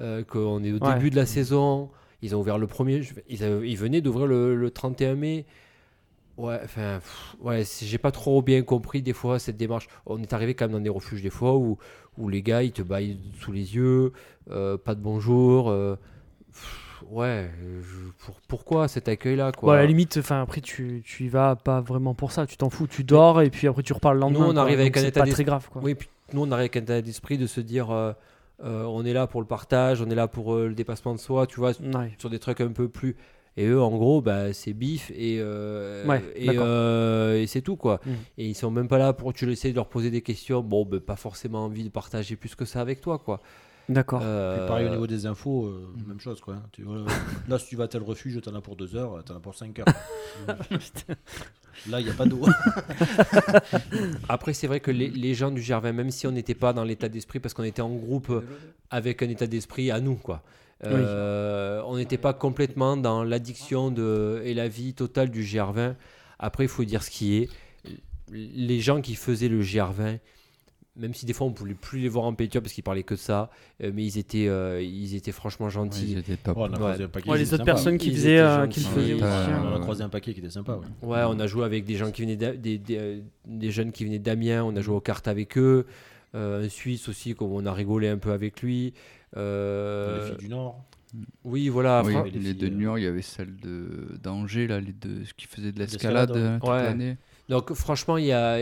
euh, 0.00 0.24
qu'on 0.24 0.62
est 0.64 0.72
au 0.72 0.78
Ouais. 0.78 0.94
début 0.94 1.10
de 1.10 1.16
la 1.16 1.26
saison. 1.26 1.90
Ils 2.22 2.34
ont 2.36 2.40
ouvert 2.40 2.58
le 2.58 2.66
premier, 2.66 3.02
ils, 3.28 3.42
avaient- 3.44 3.68
ils 3.68 3.76
venaient 3.76 4.00
d'ouvrir 4.00 4.26
le, 4.26 4.54
le 4.56 4.70
31 4.70 5.14
mai. 5.16 5.44
Ouais, 6.38 6.58
enfin, 6.64 7.00
ouais, 7.40 7.62
j'ai 7.82 7.98
pas 7.98 8.10
trop 8.10 8.40
bien 8.42 8.62
compris 8.62 9.02
des 9.02 9.12
fois 9.12 9.38
cette 9.38 9.56
démarche. 9.56 9.86
On 10.06 10.20
est 10.22 10.32
arrivé 10.32 10.54
quand 10.54 10.64
même 10.64 10.72
dans 10.72 10.80
des 10.80 10.88
refuges 10.88 11.22
des 11.22 11.30
fois 11.30 11.56
où, 11.56 11.78
où 12.16 12.28
les 12.28 12.42
gars 12.42 12.62
ils 12.62 12.72
te 12.72 12.80
baillent 12.82 13.18
sous 13.40 13.52
les 13.52 13.74
yeux, 13.76 14.12
euh, 14.50 14.78
pas 14.78 14.94
de 14.94 15.00
bonjour. 15.02 15.68
euh, 15.70 15.96
pff, 16.52 16.81
ouais, 17.12 17.50
je- 17.82 18.24
pour- 18.24 18.40
pourquoi 18.48 18.88
cet 18.88 19.08
accueil-là 19.08 19.52
quoi? 19.52 19.72
Bon, 19.72 19.78
à 19.78 19.80
la 19.82 19.86
limite, 19.86 20.16
enfin, 20.18 20.42
après, 20.42 20.60
tu, 20.60 21.02
tu 21.04 21.24
y 21.24 21.28
vas 21.28 21.56
pas 21.56 21.80
vraiment 21.80 22.14
pour 22.14 22.32
ça. 22.32 22.46
Tu 22.46 22.56
t'en 22.56 22.70
fous, 22.70 22.86
tu 22.86 23.04
dors 23.04 23.40
et 23.42 23.50
puis 23.50 23.66
après, 23.68 23.82
tu 23.82 23.92
repars 23.92 24.14
le 24.14 24.20
lendemain. 24.20 24.46
on 24.48 24.52
quoi. 24.52 24.62
arrive 24.62 24.80
avec 24.80 24.96
un 24.96 25.00
c'est 25.00 25.08
état 25.08 25.24
pas 25.24 25.30
très 25.30 25.44
grave, 25.44 25.68
quoi. 25.70 25.82
Oui, 25.82 25.94
puis 25.94 26.08
nous 26.32 26.42
on 26.42 26.50
arrive 26.50 26.62
avec 26.62 26.76
un 26.76 26.80
état 26.80 27.00
d'esprit 27.02 27.38
de 27.38 27.46
se 27.46 27.60
dire 27.60 27.90
euh, 27.90 28.12
euh, 28.64 28.84
on 28.84 29.04
est 29.04 29.12
là 29.12 29.26
pour 29.26 29.40
le 29.40 29.46
partage, 29.46 30.00
on 30.00 30.08
est 30.10 30.14
là 30.14 30.28
pour 30.28 30.54
euh, 30.54 30.68
le 30.68 30.74
dépassement 30.74 31.14
de 31.14 31.20
soi, 31.20 31.46
tu 31.46 31.60
vois, 31.60 31.70
Ouais. 31.80 32.12
sur 32.18 32.30
des 32.30 32.38
trucs 32.38 32.60
un 32.60 32.72
peu 32.72 32.88
plus. 32.88 33.16
Et 33.58 33.66
eux, 33.66 33.82
en 33.82 33.90
gros, 33.90 34.22
bah, 34.22 34.54
c'est 34.54 34.72
bif 34.72 35.10
et, 35.14 35.36
euh, 35.38 36.06
Ouais, 36.06 36.22
et, 36.36 36.48
euh, 36.58 37.46
c'est 37.46 37.60
tout 37.60 37.76
quoi. 37.76 38.00
Mhm. 38.06 38.14
Et 38.38 38.46
ils 38.46 38.54
sont 38.54 38.70
même 38.70 38.88
pas 38.88 38.96
là 38.96 39.12
pour 39.12 39.34
tu 39.34 39.50
essaies 39.52 39.70
de 39.72 39.76
leur 39.76 39.88
poser 39.88 40.10
des 40.10 40.22
questions. 40.22 40.62
Bon, 40.62 40.86
ben, 40.86 41.00
pas 41.00 41.16
forcément 41.16 41.66
envie 41.66 41.84
de 41.84 41.90
partager 41.90 42.36
plus 42.36 42.54
que 42.54 42.64
ça 42.64 42.80
avec 42.80 43.02
toi 43.02 43.18
quoi. 43.18 43.42
D'accord. 43.88 44.20
Euh, 44.22 44.66
pareil 44.68 44.86
au 44.86 44.90
niveau 44.90 45.06
des 45.06 45.26
infos, 45.26 45.66
euh, 45.66 45.92
même 46.06 46.20
chose 46.20 46.40
quoi. 46.40 46.56
Tu 46.72 46.82
vois, 46.82 47.04
là, 47.48 47.58
si 47.58 47.66
tu 47.66 47.76
vas 47.76 47.84
à 47.84 47.88
tel 47.88 48.02
refuge, 48.02 48.40
t'en 48.40 48.54
as 48.54 48.60
pour 48.60 48.76
2 48.76 48.96
heures, 48.96 49.22
t'en 49.24 49.36
as 49.36 49.40
pour 49.40 49.54
5 49.54 49.78
heures. 49.80 49.86
là, 51.88 52.00
il 52.00 52.04
n'y 52.04 52.10
a 52.10 52.14
pas 52.14 52.26
d'eau. 52.26 52.42
Après, 54.28 54.52
c'est 54.52 54.66
vrai 54.66 54.80
que 54.80 54.90
les, 54.90 55.08
les 55.10 55.34
gens 55.34 55.50
du 55.50 55.60
GR20, 55.60 55.92
même 55.92 56.10
si 56.10 56.26
on 56.26 56.32
n'était 56.32 56.54
pas 56.54 56.72
dans 56.72 56.84
l'état 56.84 57.08
d'esprit, 57.08 57.40
parce 57.40 57.54
qu'on 57.54 57.64
était 57.64 57.82
en 57.82 57.94
groupe 57.94 58.30
euh, 58.30 58.42
avec 58.90 59.22
un 59.22 59.28
état 59.28 59.46
d'esprit 59.46 59.90
à 59.90 60.00
nous, 60.00 60.16
quoi. 60.16 60.42
Euh, 60.84 61.80
On 61.86 61.96
n'était 61.96 62.18
pas 62.18 62.32
complètement 62.32 62.96
dans 62.96 63.22
l'addiction 63.22 63.90
de, 63.90 64.42
et 64.44 64.54
la 64.54 64.68
vie 64.68 64.94
totale 64.94 65.30
du 65.30 65.42
GR20. 65.42 65.94
Après, 66.38 66.64
il 66.64 66.68
faut 66.68 66.84
dire 66.84 67.02
ce 67.02 67.10
qui 67.10 67.36
est. 67.36 67.48
Les 68.30 68.80
gens 68.80 69.00
qui 69.00 69.14
faisaient 69.14 69.48
le 69.48 69.62
GR20, 69.62 70.18
même 70.96 71.14
si 71.14 71.24
des 71.24 71.32
fois 71.32 71.46
on 71.46 71.52
pouvait 71.52 71.74
plus 71.74 72.00
les 72.00 72.08
voir 72.08 72.26
en 72.26 72.34
peinture 72.34 72.60
parce 72.60 72.74
qu'ils 72.74 72.84
parlaient 72.84 73.02
que 73.02 73.14
de 73.14 73.18
ça, 73.18 73.50
euh, 73.82 73.90
mais 73.94 74.04
ils 74.04 74.18
étaient, 74.18 74.46
euh, 74.48 74.82
ils 74.82 75.14
étaient 75.14 75.32
franchement 75.32 75.66
Ouais, 75.66 75.72
gentils. 75.72 76.12
ils 76.12 76.18
étaient 76.18 76.36
top. 76.36 76.56
Oh, 76.58 76.62
on 76.62 76.64
a 76.64 76.68
Ouais. 76.70 76.76
croisé 76.76 77.04
un 77.04 77.08
paquet 77.08 77.30
Ouais, 77.30 77.36
qui 77.36 77.42
les 77.42 77.46
était 77.48 77.54
autres 77.54 77.62
sympa. 77.62 77.72
personnes 77.72 77.98
qui 77.98 78.08
Ils 78.10 78.16
faisaient, 78.16 78.38
euh, 78.40 78.66
qui 78.66 78.80
le 78.80 78.86
faisaient 78.86 79.14
Ouais, 79.14 79.22
aussi. 79.22 79.24
hein. 79.50 79.62
On 79.72 79.76
a 79.76 79.80
croisé 79.80 80.02
un 80.02 80.08
paquet 80.10 80.34
qui 80.34 80.40
était 80.40 80.50
sympa. 80.50 80.78
Ouais. 81.02 81.08
Ouais, 81.08 81.22
on 81.26 81.40
a 81.40 81.46
joué 81.46 81.64
avec 81.64 81.84
des 81.84 81.94
gens 81.96 82.10
qui 82.10 82.22
venaient 82.22 82.36
des, 82.36 82.78
des, 82.78 82.96
euh, 82.98 83.20
des 83.46 83.70
jeunes 83.70 83.90
qui 83.92 84.04
venaient 84.04 84.18
d'Amiens, 84.18 84.64
on 84.64 84.76
a 84.76 84.80
joué 84.82 84.94
aux 84.96 85.00
cartes 85.00 85.28
avec 85.28 85.56
eux, 85.56 85.86
euh, 86.34 86.64
un 86.64 86.68
Suisse 86.68 87.08
aussi, 87.08 87.34
comme 87.34 87.52
on 87.52 87.64
a 87.66 87.72
rigolé 87.72 88.08
un 88.08 88.18
peu 88.18 88.32
avec 88.32 88.60
lui. 88.62 88.92
Euh, 89.36 90.20
Les 90.20 90.26
filles 90.28 90.38
du 90.38 90.48
Nord. 90.48 90.84
Oui, 91.44 91.68
voilà. 91.68 92.02
Oui, 92.04 92.14
les 92.32 92.38
les 92.38 92.54
filles, 92.54 92.64
euh, 92.64 92.70
Niort, 92.70 92.98
il 92.98 93.04
y 93.04 93.06
avait 93.06 93.20
celle 93.22 93.54
de 93.56 94.16
d'Angers, 94.22 94.66
là, 94.66 94.80
les 94.80 94.92
deux 94.92 95.22
qui 95.36 95.46
faisaient 95.46 95.72
de 95.72 95.78
L'escalade, 95.78 96.32
toute 96.60 96.68
l'année. 96.70 97.16
Donc 97.48 97.72
franchement, 97.74 98.16
il 98.16 98.26
y 98.26 98.32
a 98.32 98.56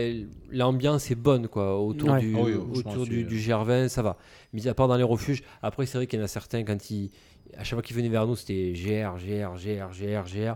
l'ambiance 0.49 1.11
est 1.11 1.15
bonne 1.15 1.47
quoi 1.47 1.79
autour 1.79 2.09
Ouais. 2.09 2.19
du 2.19 2.35
Ah 2.37 2.41
oui, 2.41 2.53
autour 2.55 3.05
du, 3.05 3.21
c'est- 3.21 3.23
du 3.27 3.37
GR20, 3.39 3.87
ça 3.89 4.01
va. 4.01 4.17
Mis 4.53 4.67
à 4.67 4.73
part 4.73 4.87
dans 4.87 4.97
les 4.97 5.03
refuges. 5.03 5.43
Après, 5.61 5.85
c'est 5.85 5.97
vrai 5.97 6.07
qu'il 6.07 6.19
y 6.19 6.21
en 6.21 6.25
a 6.25 6.27
certains 6.27 6.63
quand 6.63 6.89
ils 6.91 7.11
à 7.57 7.63
chaque 7.63 7.73
fois 7.73 7.81
qu'ils 7.81 7.95
venaient 7.95 8.09
vers 8.09 8.25
nous, 8.27 8.35
c'était 8.35 8.73
GR, 8.73 9.17
GR, 9.17 9.55
GR, 9.55 9.89
GR, 9.91 10.23
GR. 10.25 10.55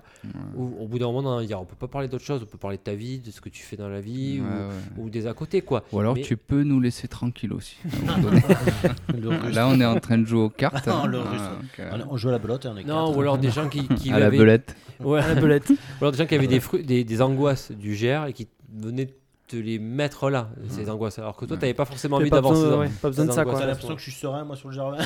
Ou, 0.56 0.76
au 0.80 0.88
bout 0.88 1.00
d'un 1.00 1.12
moment, 1.12 1.38
on 1.38 1.42
dit 1.42 1.54
on 1.54 1.66
peut 1.66 1.76
pas 1.76 1.88
parler 1.88 2.08
d'autre 2.08 2.24
chose, 2.24 2.42
on 2.44 2.46
peut 2.46 2.58
parler 2.58 2.78
de 2.78 2.82
ta 2.84 2.94
vie, 2.96 3.20
de 3.20 3.32
ce 3.32 3.42
que 3.42 3.50
tu 3.50 3.64
fais 3.64 3.76
dans 3.78 3.90
la 3.90 4.02
vie, 4.02 4.40
Ouais, 4.42 4.46
ou, 4.48 5.00
ouais. 5.02 5.06
ou 5.06 5.10
des 5.10 5.28
à 5.28 5.34
côté 5.34 5.62
quoi. 5.62 5.84
Ou 5.92 6.00
alors 6.00 6.16
Mais- 6.16 6.22
tu 6.22 6.38
peux 6.38 6.64
nous 6.64 6.80
laisser 6.80 7.08
tranquille 7.08 7.54
aussi. 7.54 7.78
Là, 9.54 9.68
on 9.68 9.80
est 9.80 9.86
en 9.86 10.00
train 10.00 10.18
de 10.18 10.26
jouer 10.26 10.42
aux 10.42 10.50
cartes. 10.50 10.88
Non, 10.88 11.06
le 11.08 11.20
Ah, 11.20 11.98
On- 12.10 12.18
joue 12.18 12.30
à 12.30 12.34
la 12.34 12.40
belote, 12.40 12.66
on 12.66 12.78
est 12.78 12.84
Non, 12.84 13.06
quatre. 13.08 13.18
ou 13.18 13.22
alors 13.22 13.38
des 13.38 13.52
gens 13.52 13.70
qui, 13.70 13.88
qui 13.88 14.12
à 14.14 14.20
la 14.20 14.28
avaient- 14.28 14.38
belette. 14.38 14.76
Ouais. 15.02 15.20
À 15.20 15.34
la 15.34 15.42
belette. 15.42 15.70
Ou 15.72 15.76
alors 16.02 16.12
des 16.14 16.18
gens 16.20 16.26
qui 16.26 16.36
avaient 16.36 16.48
des, 16.48 16.62
fru- 16.62 16.82
des, 16.84 17.04
des 17.04 17.22
angoisses 17.22 17.72
du 17.74 17.96
GR 17.96 18.28
et 18.28 18.34
qui 18.34 18.48
venaient 18.74 19.10
te 19.48 19.58
les 19.58 19.78
mettre 19.78 20.30
là, 20.30 20.50
ces 20.70 20.90
angoisses. 20.90 21.20
Alors 21.20 21.36
que 21.36 21.46
toi, 21.46 21.56
Ouais. 21.56 21.60
tu 21.60 21.66
n'avais 21.66 21.74
pas 21.74 21.84
forcément 21.86 22.18
T'avais 22.18 22.30
envie 22.32 22.60
ouais, 22.78 22.90
pas 23.02 23.10
besoin 23.10 23.26
de 23.26 23.32
ça. 23.32 23.44
T'as 23.46 23.66
l'impression 23.66 23.94
que 23.94 24.00
je 24.00 24.10
suis 24.10 24.20
serein, 24.20 24.44
moi, 24.46 24.56
sur 24.56 24.70
le 24.70 24.74
jardin 24.76 25.04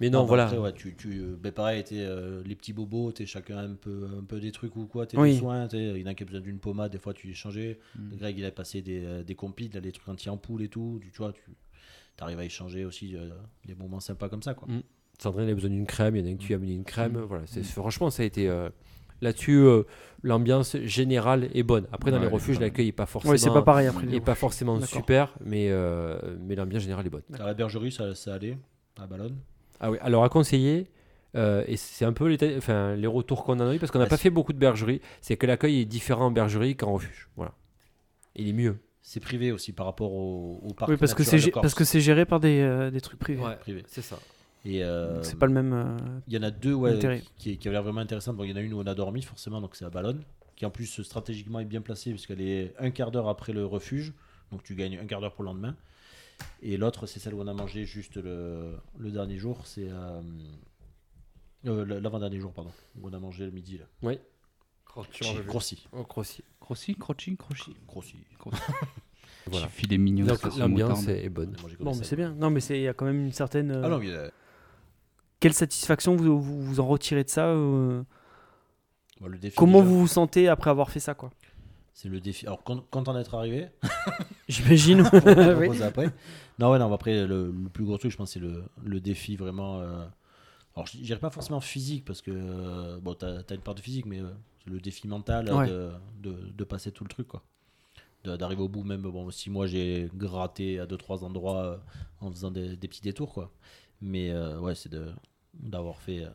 Mais 0.00 0.10
non, 0.10 0.24
voilà. 0.24 0.44
Après, 0.46 0.58
ouais, 0.58 0.72
tu, 0.72 0.94
tu, 0.96 1.20
euh, 1.20 1.36
ben 1.40 1.52
pareil, 1.52 1.82
t'es, 1.84 1.96
euh, 2.00 2.42
les 2.44 2.54
petits 2.56 2.72
bobos, 2.72 3.12
t'es 3.12 3.26
chacun 3.26 3.58
un 3.58 3.74
peu, 3.74 4.08
un 4.20 4.24
peu 4.24 4.40
des 4.40 4.50
trucs 4.52 4.74
ou 4.76 4.86
quoi, 4.86 5.06
t'es 5.06 5.16
Oui. 5.16 5.32
des 5.34 5.38
soins, 5.38 5.66
t'es- 5.68 5.90
il 5.90 5.98
y 6.00 6.02
en 6.04 6.06
a 6.06 6.14
qui 6.14 6.24
a 6.24 6.26
besoin 6.26 6.40
d'une 6.40 6.58
pommade, 6.58 6.90
des 6.92 6.98
fois 6.98 7.14
tu 7.14 7.26
les 7.28 7.34
changeais. 7.34 7.78
Mm. 7.96 8.16
Greg, 8.16 8.38
il 8.38 8.44
a 8.44 8.50
passé 8.50 8.82
des, 8.82 9.04
euh, 9.04 9.22
des 9.22 9.34
compiles, 9.36 9.70
des 9.70 9.92
trucs 9.92 10.08
anti-ampoule 10.08 10.62
et 10.62 10.68
tout, 10.68 10.98
tu, 11.00 11.10
tu 11.10 11.18
vois, 11.18 11.32
tu 11.32 11.42
arrives 12.24 12.38
à 12.40 12.44
échanger 12.44 12.84
aussi 12.84 13.16
euh, 13.16 13.30
des 13.66 13.74
moments 13.76 14.00
sympas 14.00 14.28
comme 14.28 14.42
ça, 14.42 14.54
quoi. 14.54 14.66
Mm. 14.68 14.82
Sandrine 15.20 15.48
a 15.48 15.54
besoin 15.54 15.70
d'une 15.70 15.86
crème, 15.86 16.16
il 16.16 16.22
y 16.22 16.24
en 16.24 16.32
a 16.32 16.34
un 16.34 16.36
qui 16.36 16.52
a 16.52 16.56
amené 16.56 16.72
une 16.74 16.84
crème. 16.84 17.12
Mm. 17.12 17.22
Voilà, 17.22 17.44
c'est, 17.46 17.62
franchement, 17.62 18.10
ça 18.10 18.24
a 18.24 18.26
été. 18.26 18.48
euh, 18.48 18.68
là-dessus, 19.20 19.58
euh, 19.58 19.84
l'ambiance 20.22 20.76
générale 20.82 21.48
est 21.54 21.62
bonne. 21.62 21.86
Après, 21.92 22.10
dans 22.10 22.18
Ouais, 22.18 22.24
les 22.24 22.30
refuges, 22.30 22.58
l'accueil 22.60 22.86
n'est 22.86 22.92
pas 22.92 23.06
forcément. 23.06 23.30
Ouais, 23.32 23.38
c'est 23.38 23.48
pas 23.48 23.62
pareil 23.62 23.86
après. 23.86 24.12
est 24.12 24.20
pas 24.20 24.34
forcément 24.34 24.78
super, 24.82 25.34
mais, 25.42 25.68
euh, 25.70 26.18
mais 26.40 26.56
l'ambiance 26.56 26.82
générale 26.82 27.06
est 27.06 27.10
bonne. 27.10 27.22
À 27.38 27.46
la 27.46 27.54
bergerie, 27.54 27.92
ça, 27.92 28.14
ça 28.14 28.34
allait, 28.34 28.58
à 29.00 29.06
Ballonne. 29.06 29.36
Ah 29.80 29.90
oui, 29.90 29.98
alors 30.00 30.24
à 30.24 30.28
conseiller, 30.28 30.88
euh, 31.36 31.64
et 31.66 31.76
c'est 31.76 32.04
un 32.04 32.12
peu 32.12 32.28
les, 32.28 32.56
enfin, 32.56 32.94
les 32.94 33.06
retours 33.06 33.44
qu'on 33.44 33.54
en 33.60 33.68
a 33.68 33.74
eu, 33.74 33.78
parce 33.78 33.90
qu'on 33.92 33.98
n'a 33.98 34.06
pas 34.06 34.16
fait 34.16 34.30
beaucoup 34.30 34.52
de 34.52 34.58
bergeries, 34.58 35.00
c'est 35.20 35.36
que 35.36 35.46
l'accueil 35.46 35.80
est 35.80 35.84
différent 35.84 36.26
en 36.26 36.30
bergerie 36.30 36.76
qu'en 36.76 36.92
refuge. 36.92 37.28
Voilà. 37.36 37.52
Il 38.36 38.48
est 38.48 38.52
mieux. 38.52 38.78
C'est 39.02 39.20
privé 39.20 39.52
aussi 39.52 39.72
par 39.72 39.86
rapport 39.86 40.12
au, 40.12 40.60
au 40.62 40.72
parc. 40.72 40.90
Oui, 40.90 40.96
parce 40.96 41.12
que, 41.14 41.22
c'est 41.24 41.50
parce 41.50 41.74
que 41.74 41.84
c'est 41.84 42.00
géré 42.00 42.24
par 42.24 42.40
des, 42.40 42.60
euh, 42.60 42.90
des 42.90 43.00
trucs 43.00 43.18
privés. 43.18 43.42
Ouais, 43.42 43.56
privé. 43.56 43.82
c'est 43.86 44.00
ça. 44.02 44.18
Et 44.64 44.82
euh, 44.82 45.22
C'est 45.22 45.38
pas 45.38 45.44
le 45.46 45.52
même. 45.52 45.72
euh, 45.74 45.96
il 46.26 46.32
y 46.32 46.38
en 46.38 46.42
a 46.42 46.50
deux 46.50 46.72
ouais, 46.72 46.98
qui, 47.36 47.58
qui 47.58 47.68
avaient 47.68 47.74
l'air 47.74 47.82
vraiment 47.82 48.00
intéressantes. 48.00 48.36
Bon, 48.36 48.44
il 48.44 48.50
y 48.50 48.52
en 48.54 48.56
a 48.56 48.60
une 48.62 48.72
où 48.72 48.80
on 48.80 48.86
a 48.86 48.94
dormi, 48.94 49.20
forcément, 49.20 49.60
donc 49.60 49.76
c'est 49.76 49.84
à 49.84 49.90
Ballonne, 49.90 50.22
qui 50.56 50.64
en 50.64 50.70
plus 50.70 51.02
stratégiquement 51.02 51.60
est 51.60 51.66
bien 51.66 51.82
placée, 51.82 52.10
puisqu'elle 52.12 52.40
est 52.40 52.72
un 52.78 52.90
quart 52.90 53.10
d'heure 53.10 53.28
après 53.28 53.52
le 53.52 53.66
refuge, 53.66 54.14
donc 54.50 54.62
tu 54.62 54.74
gagnes 54.74 54.98
un 54.98 55.04
quart 55.04 55.20
d'heure 55.20 55.34
pour 55.34 55.44
le 55.44 55.50
lendemain. 55.50 55.76
Et 56.62 56.76
l'autre, 56.76 57.06
c'est 57.06 57.20
celle 57.20 57.34
où 57.34 57.40
on 57.42 57.46
a 57.46 57.52
mangé 57.54 57.84
juste 57.84 58.16
le, 58.16 58.76
le 58.98 59.10
dernier 59.10 59.36
jour, 59.36 59.66
c'est 59.66 59.88
euh, 59.90 60.20
euh, 61.66 62.00
l'avant-dernier 62.00 62.40
jour, 62.40 62.52
pardon, 62.52 62.70
où 63.00 63.08
on 63.08 63.12
a 63.12 63.18
mangé 63.18 63.44
le 63.44 63.50
midi. 63.50 63.78
Là. 63.78 63.84
Oui. 64.02 64.18
Oh, 64.96 65.02
Croci. 65.02 65.84
Crossi, 65.98 66.44
croci, 66.94 67.36
croci. 67.36 67.76
Crocy. 67.86 68.16
Voilà. 69.46 69.68
Filet 69.68 69.98
mignon. 69.98 70.26
L'ambiance 70.56 71.06
est 71.08 71.28
bonne. 71.28 71.54
Bon, 71.80 71.94
mais 71.94 72.04
c'est 72.04 72.16
bien. 72.16 72.32
Non, 72.32 72.48
mais 72.48 72.60
c'est- 72.60 72.78
il 72.78 72.82
y 72.84 72.88
a 72.88 72.94
quand 72.94 73.04
même 73.04 73.26
une 73.26 73.32
certaine. 73.32 73.70
euh, 73.72 73.82
Ah 73.84 73.88
non, 73.90 73.98
mais, 73.98 74.08
euh, 74.10 74.30
Quelle 75.40 75.52
satisfaction 75.52 76.16
vous, 76.16 76.40
vous, 76.40 76.62
vous 76.62 76.80
en 76.80 76.86
retirez 76.86 77.24
de 77.24 77.28
ça 77.28 77.48
euh, 77.48 78.02
bon, 79.20 79.26
le 79.26 79.36
défi, 79.36 79.54
Comment 79.56 79.80
déjà, 79.80 79.90
vous 79.90 80.00
vous 80.00 80.06
sentez 80.06 80.48
après 80.48 80.70
avoir 80.70 80.88
fait 80.90 81.00
ça, 81.00 81.12
quoi? 81.12 81.30
C'est 81.96 82.08
le 82.08 82.20
défi. 82.20 82.44
Alors, 82.46 82.62
con- 82.64 82.84
content 82.90 83.14
d'être 83.14 83.34
arrivé. 83.36 83.68
J'imagine. 84.48 85.02
on 85.12 85.56
Oui. 85.58 85.82
après. 85.82 86.10
Non, 86.58 86.70
ouais, 86.72 86.78
non, 86.80 86.92
après, 86.92 87.24
le, 87.26 87.52
le 87.52 87.68
plus 87.68 87.84
gros 87.84 87.96
truc, 87.98 88.10
je 88.10 88.16
pense, 88.16 88.32
c'est 88.32 88.40
le, 88.40 88.64
le 88.84 89.00
défi 89.00 89.36
vraiment. 89.36 89.80
euh, 89.80 90.04
alors, 90.74 90.88
je 90.88 90.98
dirais 90.98 91.20
pas 91.20 91.30
forcément 91.30 91.60
physique, 91.60 92.04
parce 92.04 92.20
que, 92.20 92.32
euh, 92.34 92.98
bon, 93.00 93.14
t'as 93.14 93.42
as 93.48 93.54
une 93.54 93.60
part 93.60 93.76
de 93.76 93.80
physique, 93.80 94.06
mais 94.06 94.20
euh, 94.20 94.28
c'est 94.64 94.70
le 94.70 94.80
défi 94.80 95.06
mental 95.06 95.48
euh, 95.48 95.56
Ouais. 95.56 95.68
de, 95.68 95.90
de, 96.20 96.50
de 96.50 96.64
passer 96.64 96.90
tout 96.90 97.04
le 97.04 97.08
truc, 97.10 97.28
quoi. 97.28 97.42
D'arriver 98.24 98.62
au 98.62 98.68
bout, 98.68 98.82
même, 98.82 99.02
bon, 99.02 99.30
si 99.30 99.50
moi 99.50 99.66
j'ai 99.66 100.08
gratté 100.14 100.80
à 100.80 100.86
deux, 100.86 100.96
trois 100.96 101.22
endroits 101.24 101.80
en 102.20 102.30
faisant 102.30 102.50
des, 102.50 102.74
des 102.74 102.88
petits 102.88 103.02
détours, 103.02 103.32
quoi. 103.34 103.52
Mais, 104.00 104.34
ouais, 104.58 104.74
c'est 104.74 104.90
d'avoir 105.54 106.00
fait 106.00 106.26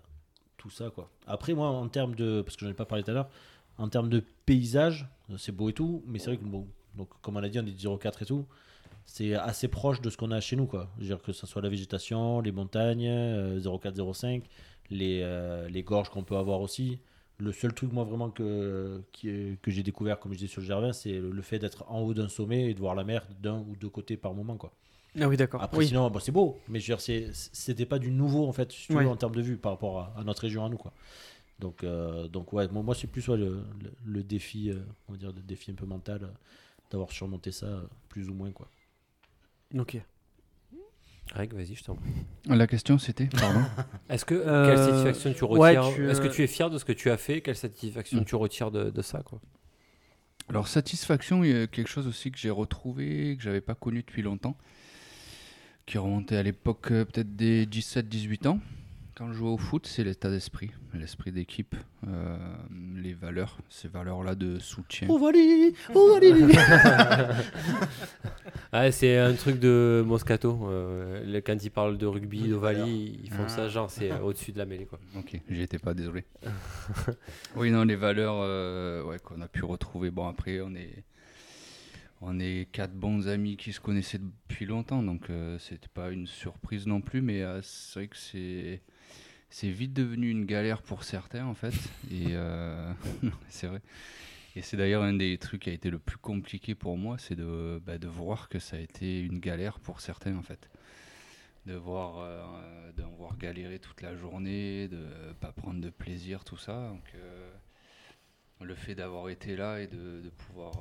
tout 0.55 0.69
ça, 0.69 0.89
quoi. 0.91 1.09
Après, 1.27 1.53
moi, 1.53 1.67
en 1.67 1.87
termes 1.89 2.15
de. 2.15 2.41
Parce 2.43 2.55
que 2.55 2.65
j'en 2.65 2.71
ai 2.71 2.75
pas 2.75 2.85
parlé 2.85 3.03
tout 3.03 3.09
à 3.11 3.15
l'heure, 3.15 3.29
en 3.79 3.89
termes 3.89 4.09
de 4.09 4.23
paysage, 4.45 5.07
c'est 5.37 5.51
beau 5.55 5.69
et 5.69 5.73
tout, 5.73 6.03
mais 6.05 6.19
c'est 6.19 6.27
vrai 6.27 6.37
que, 6.37 6.43
bon, 6.45 6.67
donc, 6.95 7.09
comme 7.21 7.37
on 7.37 7.43
a 7.43 7.49
dit, 7.49 7.59
on 7.59 7.65
est 7.65 7.97
04 7.99 8.21
et 8.21 8.25
tout 8.25 8.45
c'est 9.11 9.33
assez 9.33 9.67
proche 9.67 10.01
de 10.01 10.09
ce 10.11 10.17
qu'on 10.17 10.29
a 10.29 10.39
chez 10.39 10.55
nous 10.55 10.67
quoi. 10.67 10.91
Je 10.97 11.01
veux 11.01 11.07
dire 11.07 11.21
que 11.23 11.31
ce 11.31 11.47
soit 11.47 11.63
la 11.63 11.69
végétation, 11.69 12.41
les 12.41 12.51
montagnes, 12.51 13.07
euh, 13.07 13.59
0405, 13.59 14.43
les, 14.91 15.21
euh, 15.23 15.67
les 15.67 15.81
gorges 15.81 16.09
qu'on 16.09 16.21
peut 16.23 16.37
avoir 16.37 16.61
aussi. 16.61 16.99
Le 17.39 17.51
seul 17.51 17.73
truc 17.73 17.91
moi 17.91 18.03
vraiment 18.03 18.29
que, 18.29 19.01
qui 19.11 19.57
que 19.63 19.71
j'ai 19.71 19.81
découvert 19.81 20.19
comme 20.19 20.33
je 20.33 20.37
disais 20.37 20.51
sur 20.51 20.61
le 20.61 20.67
Gervin, 20.67 20.93
c'est 20.93 21.13
le, 21.13 21.31
le 21.31 21.41
fait 21.41 21.57
d'être 21.57 21.85
en 21.89 22.01
haut 22.01 22.13
d'un 22.13 22.29
sommet 22.29 22.69
et 22.69 22.73
de 22.75 22.79
voir 22.79 22.93
la 22.93 23.03
mer 23.03 23.25
d'un 23.41 23.57
ou 23.67 23.75
deux 23.79 23.89
côtés 23.89 24.15
par 24.15 24.35
moment 24.35 24.57
quoi. 24.57 24.71
Ah 25.19 25.27
oui, 25.27 25.37
d'accord. 25.37 25.63
Après 25.63 25.79
Oui. 25.79 25.87
sinon 25.87 26.07
bon, 26.11 26.19
c'est 26.19 26.31
beau, 26.31 26.59
mais 26.67 26.79
je 26.79 26.85
veux 26.91 26.95
dire 26.97 27.01
c'est- 27.01 27.31
c'était 27.33 27.87
pas 27.87 27.97
du 27.97 28.11
nouveau 28.11 28.47
en 28.47 28.51
fait 28.53 28.71
si 28.71 28.85
tu 28.87 28.93
veux, 28.93 28.99
Ouais. 28.99 29.05
en 29.07 29.15
termes 29.15 29.35
de 29.35 29.41
vue 29.41 29.57
par 29.57 29.71
rapport 29.71 29.97
à, 29.99 30.13
à 30.19 30.23
notre 30.23 30.43
région 30.43 30.63
à 30.65 30.69
nous 30.69 30.77
quoi. 30.77 30.93
Donc, 31.59 31.83
euh, 31.83 32.27
donc 32.29 32.53
ouais, 32.53 32.67
moi, 32.69 32.83
moi 32.83 32.95
c'est 32.95 33.07
plus 33.07 33.27
ouais, 33.27 33.37
le, 33.37 33.63
le- 33.83 33.93
le 34.05 34.23
défi, 34.23 34.69
euh, 34.71 34.79
on 35.07 35.13
va 35.13 35.17
dire 35.17 35.31
le 35.33 35.41
défi 35.41 35.71
un 35.71 35.75
peu 35.75 35.85
mental, 35.85 36.23
euh, 36.23 36.27
d'avoir 36.89 37.11
surmonté 37.11 37.51
ça 37.51 37.65
euh, 37.65 37.81
plus 38.07 38.29
ou 38.29 38.33
moins 38.33 38.51
quoi. 38.51 38.69
Ok. 39.77 39.97
Greg, 41.33 41.53
vas-y, 41.53 41.75
je 41.75 41.83
t'en 41.83 41.95
prie. 41.95 42.09
La 42.47 42.65
question 42.65 42.97
c'était, 42.97 43.27
pardon. 43.27 43.61
Est-ce 44.09 44.25
que 44.25 44.33
Euh, 44.35 44.65
quelle 44.65 44.77
satisfaction 44.79 45.33
tu 45.33 45.43
ouais, 45.59 45.77
retires 45.77 45.93
tu, 45.95 46.09
Est-ce 46.09 46.21
que 46.21 46.27
tu 46.27 46.43
es 46.43 46.47
fier 46.47 46.69
de 46.71 46.77
ce 46.79 46.85
que 46.85 46.93
tu 46.93 47.11
as 47.11 47.17
fait? 47.17 47.41
Quelle 47.41 47.55
satisfaction 47.55 48.21
Mm. 48.21 48.25
tu 48.25 48.35
retires 48.35 48.71
de, 48.71 48.89
de 48.89 49.01
ça 49.03 49.21
quoi? 49.21 49.39
Alors 50.47 50.67
satisfaction, 50.67 51.43
il 51.43 51.51
y 51.51 51.55
a 51.55 51.67
quelque 51.67 51.87
chose 51.89 52.07
aussi 52.07 52.31
que 52.31 52.39
j'ai 52.39 52.49
retrouvé, 52.49 53.35
que 53.37 53.43
j'avais 53.43 53.61
pas 53.61 53.75
connu 53.75 53.99
depuis 53.99 54.23
longtemps, 54.23 54.57
qui 55.85 55.99
remontait 55.99 56.37
à 56.37 56.41
l'époque 56.43 56.87
peut-être 56.89 57.35
des 57.35 57.67
17-18 57.67 58.47
ans. 58.47 58.59
Quand 59.19 59.33
je 59.33 59.37
jouais 59.39 59.49
au 59.49 59.57
foot, 59.57 59.85
c'est 59.85 60.05
l'état 60.05 60.29
d'esprit, 60.29 60.71
l'esprit 60.93 61.33
d'équipe, 61.33 61.75
euh, 62.07 62.37
les 62.95 63.13
valeurs, 63.13 63.57
ces 63.67 63.89
valeurs-là 63.89 64.33
de 64.33 64.59
soutien. 64.59 65.09
Ovali, 65.09 65.75
Ovali. 65.93 66.55
Ah, 68.71 68.89
c'est 68.93 69.17
un 69.17 69.33
truc 69.33 69.59
de 69.59 70.01
Moscato. 70.07 70.57
euh, 70.69 71.41
quand 71.45 71.57
ils 71.61 71.69
parlent 71.69 71.97
de 71.97 72.05
rugby, 72.05 72.47
d'Ovalie, 72.47 73.19
ils 73.21 73.29
font 73.29 73.43
Ah. 73.45 73.49
ça, 73.49 73.67
genre 73.67 73.91
c'est 73.91 74.09
au-dessus 74.21 74.53
de 74.53 74.57
la 74.57 74.65
mêlée. 74.65 74.85
Quoi. 74.85 74.99
Ok, 75.17 75.37
j'y 75.49 75.61
étais 75.63 75.79
pas, 75.79 75.93
désolé. 75.93 76.23
oui, 77.57 77.71
non, 77.71 77.83
les 77.83 77.97
valeurs 77.97 78.37
euh, 78.39 79.03
ouais, 79.03 79.19
qu'on 79.19 79.41
a 79.41 79.49
pu 79.49 79.65
retrouver. 79.65 80.11
Bon, 80.11 80.29
après, 80.29 80.61
on 80.61 80.73
est, 80.75 81.03
on 82.21 82.39
est 82.39 82.69
quatre 82.71 82.93
bons 82.93 83.27
amis 83.27 83.57
qui 83.57 83.73
se 83.73 83.81
connaissaient 83.81 84.21
depuis 84.47 84.65
longtemps, 84.65 85.03
donc 85.03 85.29
euh, 85.29 85.59
c'était 85.59 85.89
pas 85.93 86.09
une 86.09 86.25
surprise 86.25 86.87
non 86.87 87.01
plus, 87.01 87.21
mais 87.21 87.41
euh, 87.41 87.59
c'est 87.61 87.99
vrai 87.99 88.07
que 88.07 88.15
c'est. 88.17 88.81
C'est 89.49 89.69
vite 89.69 89.93
devenu 89.93 90.29
une 90.29 90.45
galère 90.45 90.81
pour 90.83 91.03
certains 91.03 91.45
en 91.45 91.55
fait, 91.55 91.73
et 92.11 92.27
euh, 92.29 92.93
c'est 93.49 93.67
vrai. 93.67 93.81
Et 94.55 94.61
c'est 94.61 94.77
d'ailleurs 94.77 95.03
un 95.03 95.13
des 95.13 95.37
trucs 95.37 95.63
qui 95.63 95.69
a 95.69 95.73
été 95.73 95.89
le 95.89 95.99
plus 95.99 96.17
compliqué 96.17 96.75
pour 96.75 96.97
moi, 96.97 97.17
c'est 97.17 97.35
de, 97.35 97.81
bah, 97.85 97.93
voir 98.03 98.49
que 98.49 98.59
ça 98.59 98.77
a 98.77 98.79
été 98.79 99.21
une 99.21 99.39
galère 99.39 99.79
pour 99.79 100.01
certains 100.01 100.35
en 100.35 100.41
fait 100.41 100.69
de 101.65 101.75
voir, 101.75 102.17
euh, 102.19 102.43
voir 103.17 103.37
galérer 103.37 103.79
toute 103.79 104.01
la 104.01 104.15
journée, 104.15 104.87
de 104.87 105.05
pas 105.39 105.51
prendre 105.51 105.81
de 105.81 105.89
plaisir, 105.89 106.43
tout 106.43 106.57
ça. 106.57 106.89
Donc, 106.89 107.03
euh, 107.15 107.51
le 108.61 108.75
fait 108.75 108.95
d'avoir 108.95 109.29
été 109.29 109.55
là 109.55 109.79
et 109.79 109.87
de, 109.87 110.29
pouvoir, 110.37 110.73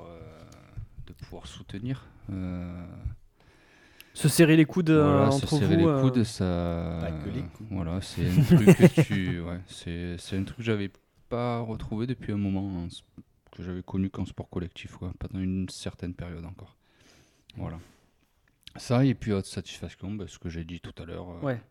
de 1.05 1.13
pouvoir 1.13 1.45
soutenir. 1.47 2.07
Se 4.21 4.27
serrer 4.27 4.55
les 4.57 4.65
coudes 4.65 4.89
euh, 4.89 5.03
voilà, 5.17 5.31
se 5.31 5.37
entre 5.45 5.57
serrer 5.59 5.75
vous. 5.77 5.81
les 5.81 5.87
euh, 5.87 6.01
coudes, 6.01 6.23
ça. 6.23 6.97
Pas 7.01 7.11
que 7.11 7.29
les 7.29 7.41
coudes. 7.43 7.67
Voilà, 7.71 8.01
c'est 8.01 8.27
un 8.29 8.41
truc 8.43 8.75
que 8.77 9.01
tu, 9.03 9.39
ouais, 9.41 9.59
c'est, 9.67 10.17
c'est 10.17 10.37
un 10.37 10.43
truc 10.43 10.57
que 10.57 10.63
j'avais 10.63 10.91
pas 11.29 11.59
retrouvé 11.61 12.05
depuis 12.07 12.33
un 12.33 12.37
moment 12.37 12.83
en 12.83 12.87
s- 12.87 13.03
que 13.51 13.63
j'avais 13.63 13.83
connu 13.83 14.09
qu'en 14.09 14.25
sport 14.25 14.49
collectif, 14.49 14.95
quoi, 14.97 15.13
pendant 15.19 15.39
une 15.39 15.69
certaine 15.69 16.13
période 16.13 16.43
encore. 16.45 16.75
Voilà. 17.55 17.79
Ça 18.75 19.03
et 19.05 19.13
puis 19.15 19.31
autre 19.31 19.47
satisfaction, 19.47 20.11
bah, 20.13 20.25
ce 20.27 20.37
que 20.37 20.49
j'ai 20.49 20.63
dit 20.63 20.79
tout 20.79 20.93
à 21.01 21.05
l'heure. 21.05 21.29
euh, 21.29 21.39
Ouais. 21.45 21.61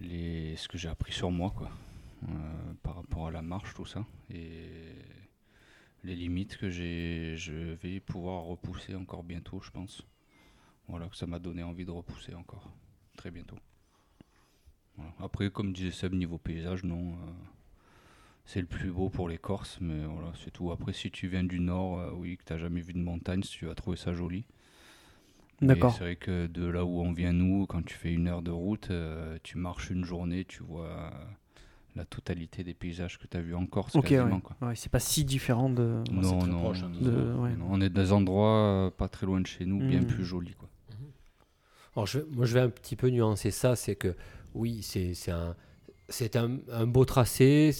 les, 0.00 0.56
ce 0.56 0.68
que 0.68 0.78
j'ai 0.78 0.88
appris 0.88 1.12
sur 1.12 1.30
moi, 1.30 1.52
quoi, 1.56 1.70
euh, 2.28 2.32
par 2.82 2.96
rapport 2.96 3.26
à 3.28 3.30
la 3.30 3.42
marche, 3.42 3.74
tout 3.74 3.86
ça, 3.86 4.04
et 4.32 4.92
les 6.04 6.14
limites 6.14 6.56
que 6.56 6.70
j'ai, 6.70 7.34
je 7.36 7.52
vais 7.82 7.98
pouvoir 8.00 8.42
repousser 8.44 8.94
encore 8.94 9.24
bientôt, 9.24 9.60
je 9.62 9.70
pense. 9.70 10.02
Voilà, 10.88 11.06
que 11.08 11.16
ça 11.16 11.26
m'a 11.26 11.38
donné 11.38 11.62
envie 11.62 11.84
de 11.84 11.90
repousser 11.90 12.34
encore, 12.34 12.70
très 13.16 13.30
bientôt. 13.30 13.56
Voilà. 14.96 15.12
Après, 15.20 15.50
comme 15.50 15.72
disait 15.72 15.90
Seb, 15.90 16.14
niveau 16.14 16.38
paysage, 16.38 16.82
non, 16.84 17.12
euh, 17.12 17.30
c'est 18.46 18.60
le 18.60 18.66
plus 18.66 18.90
beau 18.90 19.10
pour 19.10 19.28
les 19.28 19.38
Corses, 19.38 19.78
mais 19.80 20.04
voilà, 20.06 20.32
c'est 20.42 20.50
tout. 20.50 20.72
Après, 20.72 20.92
si 20.92 21.10
tu 21.10 21.28
viens 21.28 21.44
du 21.44 21.60
nord, 21.60 21.98
euh, 22.00 22.10
oui, 22.14 22.36
que 22.38 22.44
tu 22.44 22.52
n'as 22.52 22.58
jamais 22.58 22.80
vu 22.80 22.94
de 22.94 22.98
montagne, 22.98 23.42
si 23.42 23.50
tu 23.50 23.66
vas 23.66 23.74
trouver 23.74 23.96
ça 23.96 24.14
joli. 24.14 24.44
Mais 25.60 25.68
D'accord. 25.68 25.92
C'est 25.92 26.04
vrai 26.04 26.16
que 26.16 26.46
de 26.46 26.64
là 26.66 26.84
où 26.84 27.00
on 27.00 27.12
vient, 27.12 27.32
nous, 27.32 27.66
quand 27.66 27.84
tu 27.84 27.94
fais 27.94 28.12
une 28.12 28.28
heure 28.28 28.42
de 28.42 28.52
route, 28.52 28.90
euh, 28.90 29.38
tu 29.42 29.58
marches 29.58 29.90
une 29.90 30.04
journée, 30.04 30.44
tu 30.44 30.62
vois 30.62 31.12
la 31.96 32.04
totalité 32.04 32.62
des 32.62 32.74
paysages 32.74 33.18
que 33.18 33.26
tu 33.26 33.36
as 33.36 33.40
vus 33.40 33.56
en 33.56 33.66
Corse. 33.66 33.96
Ok, 33.96 34.10
ouais. 34.10 34.22
Ouais, 34.62 34.76
c'est 34.76 34.88
pas 34.90 35.00
si 35.00 35.24
différent 35.24 35.68
de. 35.68 36.02
Non, 36.12 36.46
non, 36.46 36.58
proche, 36.60 36.82
hein, 36.84 36.90
de- 37.00 37.10
non, 37.10 37.42
ouais. 37.42 37.56
non, 37.56 37.66
on 37.70 37.80
est 37.80 37.90
dans 37.90 38.00
des 38.02 38.12
endroits 38.12 38.92
pas 38.96 39.08
très 39.08 39.26
loin 39.26 39.40
de 39.40 39.46
chez 39.48 39.66
nous, 39.66 39.80
bien 39.80 40.00
Mm. 40.02 40.06
plus 40.06 40.24
jolis. 40.24 40.54
Quoi. 40.54 40.68
Alors, 41.98 42.06
je, 42.06 42.20
moi, 42.30 42.46
je 42.46 42.54
vais 42.54 42.60
un 42.60 42.68
petit 42.70 42.94
peu 42.96 43.08
nuancer 43.10 43.50
ça. 43.50 43.74
C'est 43.76 43.96
que, 43.96 44.14
oui, 44.54 44.82
c'est 44.82 45.30
un, 45.30 45.56
c'est 46.08 46.36
un, 46.36 46.58
un 46.70 46.86
beau 46.86 47.04
tracé. 47.04 47.72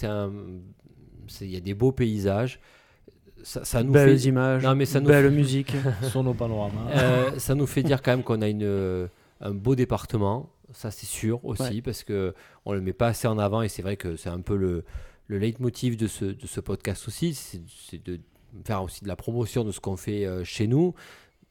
Il 1.40 1.46
y 1.50 1.56
a 1.56 1.60
des 1.60 1.74
beaux 1.74 1.92
paysages. 1.92 2.58
Ça, 3.44 3.64
ça 3.64 3.84
nous 3.84 3.92
Belles 3.92 4.18
fait, 4.18 4.28
images, 4.28 4.64
Non, 4.64 4.74
mais 4.74 4.86
ça 4.86 4.98
nous 5.00 5.06
belle 5.06 5.26
fait- 5.30 5.36
musique. 5.36 5.72
Panorama. 6.38 6.90
Euh, 6.90 7.38
ça 7.38 7.54
nous 7.54 7.66
fait 7.66 7.84
dire 7.84 8.02
quand 8.02 8.10
même 8.10 8.24
qu'on 8.24 8.42
a 8.42 8.48
une, 8.48 9.08
un 9.40 9.50
beau 9.52 9.76
département, 9.76 10.50
ça 10.72 10.90
c'est 10.90 11.06
sûr 11.06 11.44
aussi, 11.44 11.62
Ouais. 11.62 11.80
parce 11.82 12.02
que 12.02 12.34
on 12.64 12.72
le 12.72 12.80
met 12.80 12.92
pas 12.92 13.06
assez 13.08 13.28
en 13.28 13.38
avant 13.38 13.62
et 13.62 13.68
c'est 13.68 13.82
vrai 13.82 13.96
que 13.96 14.16
c'est 14.16 14.28
un 14.30 14.40
peu 14.40 14.56
le, 14.56 14.84
le 15.28 15.38
leitmotiv 15.38 15.96
de 15.96 16.08
ce, 16.08 16.24
de 16.24 16.46
ce 16.48 16.58
podcast 16.60 17.06
aussi, 17.06 17.32
c'est 17.34 17.60
c'est 17.88 18.04
de 18.04 18.18
faire 18.64 18.82
aussi 18.82 19.04
de 19.04 19.08
la 19.08 19.14
promotion 19.16 19.62
de 19.62 19.70
ce 19.70 19.78
qu'on 19.78 19.96
fait 19.96 20.26
euh, 20.26 20.42
chez 20.42 20.66
nous. 20.66 20.94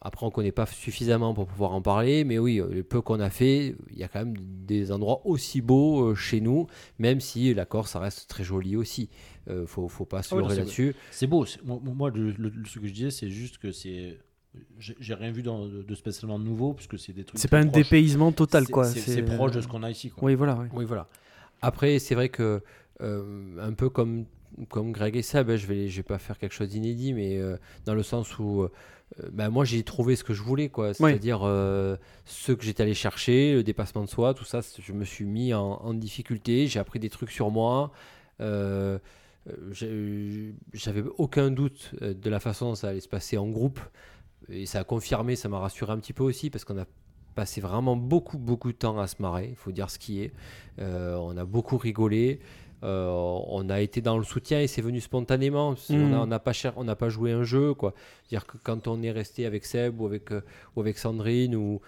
Après, 0.07 0.25
on 0.25 0.29
ne 0.29 0.33
connaît 0.33 0.53
pas 0.53 0.65
suffisamment 0.65 1.33
pour 1.33 1.47
pouvoir 1.47 1.73
en 1.73 1.81
parler, 1.81 2.23
mais 2.23 2.39
oui, 2.39 2.61
euh, 2.61 2.69
le 2.71 2.81
peu 2.83 3.01
qu'on 3.01 3.19
a 3.19 3.29
fait, 3.29 3.75
il 3.91 3.97
y 3.97 4.03
a 4.05 4.07
quand 4.07 4.19
même 4.19 4.37
des 4.65 4.93
endroits 4.93 5.19
aussi 5.27 5.59
beaux 5.59 6.11
euh, 6.11 6.15
chez 6.15 6.39
nous, 6.39 6.67
même 6.97 7.19
si 7.19 7.53
la 7.53 7.65
Corse, 7.65 7.91
ça 7.91 7.99
reste 7.99 8.29
très 8.29 8.45
joli 8.45 8.77
aussi. 8.77 9.09
Il 9.49 9.67
faut, 9.67 9.89
faut 9.89 10.05
pas 10.05 10.23
se 10.23 10.33
Ah 10.33 10.37
ouais, 10.37 10.43
leurrer 10.43 10.55
là-dessus. 10.55 10.95
C'est 11.11 11.27
beau. 11.27 11.45
Moi, 11.65 11.79
moi, 11.83 12.09
le- 12.09 12.31
le- 12.31 12.53
ce 12.65 12.79
que 12.79 12.87
je 12.87 12.93
disais, 12.93 13.11
c'est 13.11 13.29
juste 13.29 13.57
que 13.57 13.73
c'est. 13.73 14.17
J'ai 14.79 15.13
rien 15.13 15.31
vu 15.31 15.43
dans- 15.43 15.67
de 15.67 15.95
spécialement 15.95 16.39
nouveau, 16.39 16.73
puisque 16.73 16.97
c'est 16.97 17.11
des 17.13 17.25
trucs. 17.25 17.39
C'est 17.39 17.49
pas 17.49 17.59
un 17.59 17.67
proches. 17.67 17.83
dépaysement 17.83 18.31
total, 18.31 18.67
quoi. 18.69 18.85
C'est 18.85 19.23
proche 19.23 19.51
de 19.51 19.59
ce 19.61 19.67
qu'on 19.67 19.83
a 19.83 19.91
ici. 19.91 20.09
Quoi. 20.09 20.23
Oui, 20.23 20.35
voilà. 20.35 20.65
Oui, 20.73 20.85
voilà. 20.85 21.07
Après, 21.61 21.99
c'est 21.99 22.15
vrai 22.15 22.29
que, 22.29 22.61
euh, 23.01 23.57
un 23.59 23.73
peu 23.73 23.89
comme 23.89 24.25
comme 24.69 24.91
Greg 24.91 25.15
et 25.15 25.21
Seb, 25.21 25.49
hein, 25.49 25.55
je 25.55 25.67
vais, 25.67 25.87
je 25.87 25.97
vais 25.97 26.03
pas 26.03 26.17
faire 26.17 26.37
quelque 26.37 26.53
chose 26.53 26.69
d'inédit, 26.69 27.13
mais 27.13 27.37
euh, 27.37 27.57
dans 27.85 27.93
le 27.93 28.03
sens 28.03 28.39
où 28.39 28.63
euh, 28.63 28.69
bah, 29.31 29.49
moi 29.49 29.65
j'ai 29.65 29.83
trouvé 29.83 30.15
ce 30.15 30.23
que 30.23 30.33
je 30.33 30.41
voulais, 30.41 30.69
quoi. 30.69 30.93
C'est-à-dire 30.93 31.41
euh, 31.43 31.95
ce 32.25 32.51
que 32.51 32.63
j'étais 32.63 32.83
allé 32.83 32.93
chercher, 32.93 33.53
le 33.53 33.63
dépassement 33.63 34.03
de 34.03 34.09
soi, 34.09 34.33
tout 34.33 34.45
ça, 34.45 34.61
je 34.79 34.93
me 34.93 35.05
suis 35.05 35.25
mis 35.25 35.53
en, 35.53 35.73
en 35.73 35.93
difficulté, 35.93 36.67
j'ai 36.67 36.79
appris 36.79 36.99
des 36.99 37.09
trucs 37.09 37.31
sur 37.31 37.51
moi. 37.51 37.91
J'avais 39.71 41.03
aucun 41.17 41.51
doute 41.51 41.95
de 42.01 42.29
la 42.29 42.39
façon 42.39 42.69
dont 42.69 42.75
ça 42.75 42.89
allait 42.89 42.99
se 42.99 43.07
passer 43.07 43.37
en 43.37 43.47
groupe. 43.47 43.79
Et 44.49 44.65
ça 44.65 44.79
a 44.79 44.83
confirmé, 44.83 45.35
ça 45.35 45.49
m'a 45.49 45.59
rassuré 45.59 45.91
un 45.91 45.99
petit 45.99 46.13
peu 46.13 46.23
aussi, 46.23 46.49
parce 46.49 46.63
qu'on 46.63 46.77
a 46.77 46.85
passé 47.35 47.61
vraiment 47.61 47.95
beaucoup, 47.95 48.37
beaucoup 48.37 48.71
de 48.71 48.77
temps 48.77 48.97
à 48.99 49.07
se 49.07 49.21
marrer, 49.21 49.49
il 49.49 49.55
faut 49.55 49.71
dire 49.71 49.89
ce 49.89 49.99
qui 49.99 50.21
est. 50.21 50.33
On 50.79 51.37
a 51.37 51.45
beaucoup 51.45 51.77
rigolé. 51.77 52.39
Euh, 52.83 53.09
on 53.47 53.69
a 53.69 53.81
été 53.81 54.01
dans 54.01 54.17
le 54.17 54.23
soutien 54.23 54.61
et 54.61 54.67
c'est 54.67 54.81
venu 54.83 55.01
spontanément. 55.01 55.75
On 55.89 56.27
n'a 56.27 56.39
pas, 56.39 56.53
cher- 56.53 56.73
on 56.77 56.83
n'a 56.83 56.95
pas 56.95 57.09
joué 57.09 57.31
un 57.31 57.43
jeu. 57.43 57.73
quoi. 57.73 57.93
C'est-à-dire 58.23 58.45
que 58.45 58.57
quand 58.63 58.87
on 58.87 59.01
est 59.01 59.11
resté 59.11 59.45
avec 59.45 59.65
Seb 59.65 59.99
ou 59.99 60.05
avec, 60.05 60.31
euh, 60.31 60.41
ou 60.75 60.81
avec 60.81 60.97
Sandrine, 60.99 61.55
ou, 61.55 61.81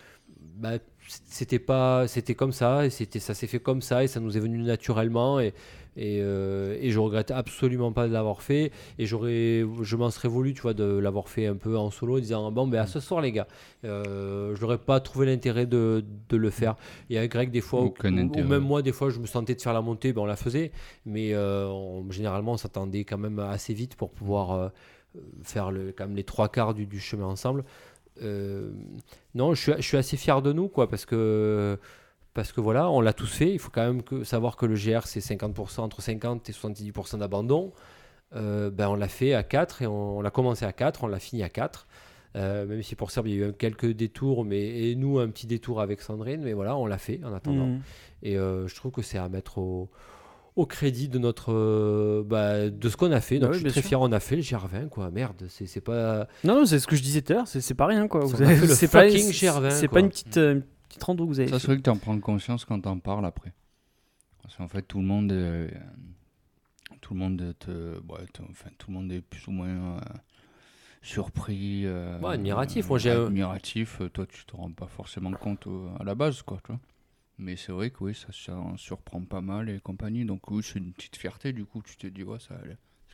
bah, 0.56 0.80
c'était 1.10 1.58
pas 1.60 2.08
c'était 2.08 2.36
comme 2.36 2.52
ça 2.52 2.86
et 2.86 2.90
c'était 2.92 3.20
ça 3.20 3.34
s'est 3.34 3.48
fait 3.48 3.60
comme 3.60 3.82
ça 3.82 4.04
et 4.04 4.08
ça 4.08 4.20
nous 4.20 4.38
est 4.38 4.40
venu 4.40 4.60
naturellement 4.60 5.40
et 5.40 5.54
et, 5.98 6.20
euh, 6.22 6.78
et 6.80 6.92
je 6.92 7.00
regrette 7.00 7.32
absolument 7.32 7.92
pas 7.92 8.08
de 8.08 8.14
l'avoir 8.14 8.44
fait 8.44 8.72
et 9.00 9.06
j'aurais 9.08 9.66
je 9.82 9.96
m'en 9.96 10.12
serais 10.12 10.28
voulu 10.30 10.54
tu 10.54 10.62
vois 10.62 10.76
de 10.76 10.84
l'avoir 10.86 11.28
fait 11.28 11.48
un 11.48 11.56
peu 11.56 11.76
en 11.78 11.90
solo 11.90 12.18
en 12.18 12.20
disant 12.20 12.52
bon 12.52 12.68
ben 12.68 12.80
à 12.82 12.86
ce 12.86 13.00
soir 13.00 13.22
les 13.22 13.32
gars 13.32 13.48
euh, 13.86 14.56
je 14.56 14.62
n'aurais 14.62 14.78
pas 14.78 15.00
trouvé 15.00 15.26
l'intérêt 15.26 15.66
de, 15.66 16.06
de 16.30 16.38
le 16.38 16.50
faire. 16.52 16.76
Et 17.10 17.18
avec 17.18 17.32
Greg 17.32 17.50
des 17.50 17.60
fois 17.62 17.82
ou, 17.86 17.90
même 18.48 18.64
moi 18.64 18.82
des 18.84 18.92
fois 18.92 19.10
je 19.10 19.20
me 19.20 19.26
sentais 19.26 19.56
de 19.56 19.62
faire 19.62 19.74
la 19.74 19.82
montée 19.82 20.14
ben 20.14 20.22
on 20.22 20.26
la 20.26 20.36
faisait 20.36 20.72
mais 21.08 21.34
euh, 21.34 21.68
on- 21.68 22.10
généralement 22.12 22.52
on 22.54 22.58
s'attendait 22.58 23.04
quand 23.04 23.18
même 23.18 23.40
assez 23.40 23.74
vite 23.74 23.96
pour 23.96 24.12
pouvoir 24.12 24.72
faire 25.44 25.72
le, 25.72 25.92
quand 25.92 26.06
même 26.06 26.16
les 26.16 26.24
trois 26.24 26.50
quarts 26.50 26.76
du, 26.76 26.86
du 26.86 27.00
chemin 27.00 27.26
ensemble 27.26 27.64
non, 29.36 29.54
je 29.54 29.62
suis, 29.62 29.74
je 29.78 29.82
suis 29.82 29.98
assez 29.98 30.18
fier 30.18 30.42
de 30.42 30.54
nous, 30.54 30.68
quoi, 30.68 30.90
parce 30.90 31.06
que, 31.06 31.78
parce 32.34 32.52
que 32.52 32.62
voilà, 32.62 32.90
on 32.90 33.02
l'a 33.02 33.14
tous 33.14 33.32
fait. 33.32 33.52
Il 33.52 33.60
faut 33.60 33.72
quand 33.72 33.86
même 33.86 34.04
que, 34.04 34.24
savoir 34.24 34.56
que 34.58 34.66
le 34.66 34.76
GR, 34.76 35.06
c'est 35.06 35.20
50%, 35.20 35.82
entre 35.82 36.02
50 36.02 36.50
et 36.50 36.54
70% 36.54 37.20
d'abandon. 37.20 37.74
Euh, 38.36 38.70
ben, 38.70 38.90
on 38.90 38.96
l'a 38.96 39.08
fait 39.08 39.34
à 39.34 39.44
4 39.44 39.82
et 39.82 39.88
on, 39.88 40.20
on 40.20 40.22
l'a 40.22 40.30
commencé 40.30 40.64
à 40.66 40.72
4, 40.72 41.04
on 41.04 41.08
l'a 41.08 41.20
fini 41.20 41.44
à 41.44 41.50
4. 41.50 41.88
Euh, 42.36 42.66
même 42.66 42.84
si 42.84 42.96
pour 42.96 43.12
Serbe, 43.12 43.28
il 43.28 43.40
y 43.40 43.44
a 43.44 43.48
eu 43.48 43.54
quelques 43.54 43.92
détours, 43.92 44.46
mais, 44.46 44.90
et 44.90 44.96
nous, 44.96 45.20
un 45.20 45.30
petit 45.30 45.48
détour 45.48 45.82
avec 45.82 46.02
Sandrine, 46.02 46.42
mais 46.42 46.54
voilà, 46.54 46.76
on 46.78 46.86
l'a 46.86 46.98
fait 46.98 47.20
en 47.24 47.34
attendant. 47.34 47.68
Mm. 47.68 47.82
Et 48.22 48.38
euh, 48.38 48.68
je 48.68 48.76
trouve 48.76 48.92
que 48.92 49.02
c'est 49.02 49.18
à 49.18 49.28
mettre 49.30 49.58
au, 49.58 49.90
au 50.60 50.66
crédit 50.66 51.08
de 51.10 51.18
notre 51.20 51.54
euh, 51.54 52.24
bah, 52.26 52.70
de 52.70 52.90
ce 52.90 52.98
qu'on 52.98 53.12
a 53.12 53.22
fait. 53.22 53.40
Bah 53.40 53.48
Donc 53.48 53.56
oui, 53.56 53.60
je 53.62 53.64
suis 53.66 53.72
très 53.72 53.82
sûr. 53.82 53.88
fier, 53.90 54.02
on 54.02 54.12
a 54.12 54.20
fait 54.20 54.36
le 54.36 54.42
GR20, 54.42 54.90
quoi. 54.90 55.10
Merde, 55.12 55.46
c'est 55.50 55.66
c'est 55.66 55.82
pas. 55.82 56.28
Non, 56.44 56.56
non, 56.56 56.66
c'est 56.66 56.80
ce 56.80 56.88
que 56.88 56.96
je 56.96 57.02
disais 57.02 57.22
tout 57.22 57.34
à 57.34 57.36
l'heure, 57.38 57.48
c'est 57.48 57.62
c'est 57.62 57.74
pas 57.76 57.86
rien 57.88 58.08
quoi. 58.08 58.28
C'est 58.28 58.92
pas, 58.92 59.04
fucking 59.10 59.32
c'est- 59.32 59.48
GR20, 59.48 59.72
c'est 59.72 59.88
quoi. 59.88 59.96
pas 59.96 60.00
une 60.02 60.10
petite, 60.10 60.38
euh, 60.38 60.54
une 60.56 60.64
petite 60.90 61.04
rando 61.04 61.24
que 61.26 61.30
vous 61.30 61.40
avez 61.40 61.50
Ça, 61.50 61.60
c'est 61.60 61.68
vrai 61.68 61.78
que 61.78 61.82
tu 61.84 61.90
en 61.90 61.98
prends 61.98 62.20
conscience 62.20 62.66
quand 62.66 62.80
t'en 62.82 63.00
parles 63.00 63.26
après. 63.26 63.54
Parce 64.42 64.56
qu'en 64.58 64.68
fait, 64.68 64.82
tout 64.82 65.00
le 65.00 65.06
monde, 65.06 65.32
euh, 65.32 65.70
tout 67.02 67.14
le 67.14 67.20
monde 67.20 67.56
te, 67.60 67.70
ouais, 67.72 68.26
te- 68.34 68.42
enfin, 68.50 68.70
tout 68.78 68.92
le 68.92 68.98
monde 68.98 69.12
est 69.12 69.22
plus 69.22 69.48
ou 69.48 69.52
moins 69.52 69.68
euh, 69.70 70.00
surpris, 71.02 71.84
euh, 71.86 72.20
Ouais, 72.20 72.34
admiratif. 72.34 72.90
Moi, 72.90 72.98
j'ai- 73.00 73.12
admiratif. 73.12 74.02
Toi, 74.14 74.26
tu 74.28 74.46
te 74.46 74.56
rends 74.56 74.72
pas 74.72 74.88
forcément 74.88 75.32
compte 75.32 75.68
euh, 75.68 75.88
à 76.00 76.04
la 76.04 76.16
base, 76.16 76.42
quoi, 76.42 76.58
tu 76.66 76.72
vois. 76.72 76.80
Mais 77.40 77.56
c'est 77.56 77.72
vrai 77.72 77.90
que 77.90 78.04
oui, 78.04 78.14
ça, 78.14 78.28
ça 78.32 78.56
en 78.56 78.78
surprend 78.78 79.22
pas 79.22 79.42
mal 79.42 79.70
et 79.70 79.80
compagnie. 79.80 80.26
Donc 80.26 80.52
oui, 80.52 80.62
c'est 80.62 80.78
une 80.80 80.92
petite 80.94 81.16
fierté. 81.16 81.54
Du 81.54 81.66
coup, 81.66 81.82
tu 81.82 81.96
te 81.98 82.06
dis 82.08 82.24
ouais, 82.24 82.38
c'est 82.40 82.54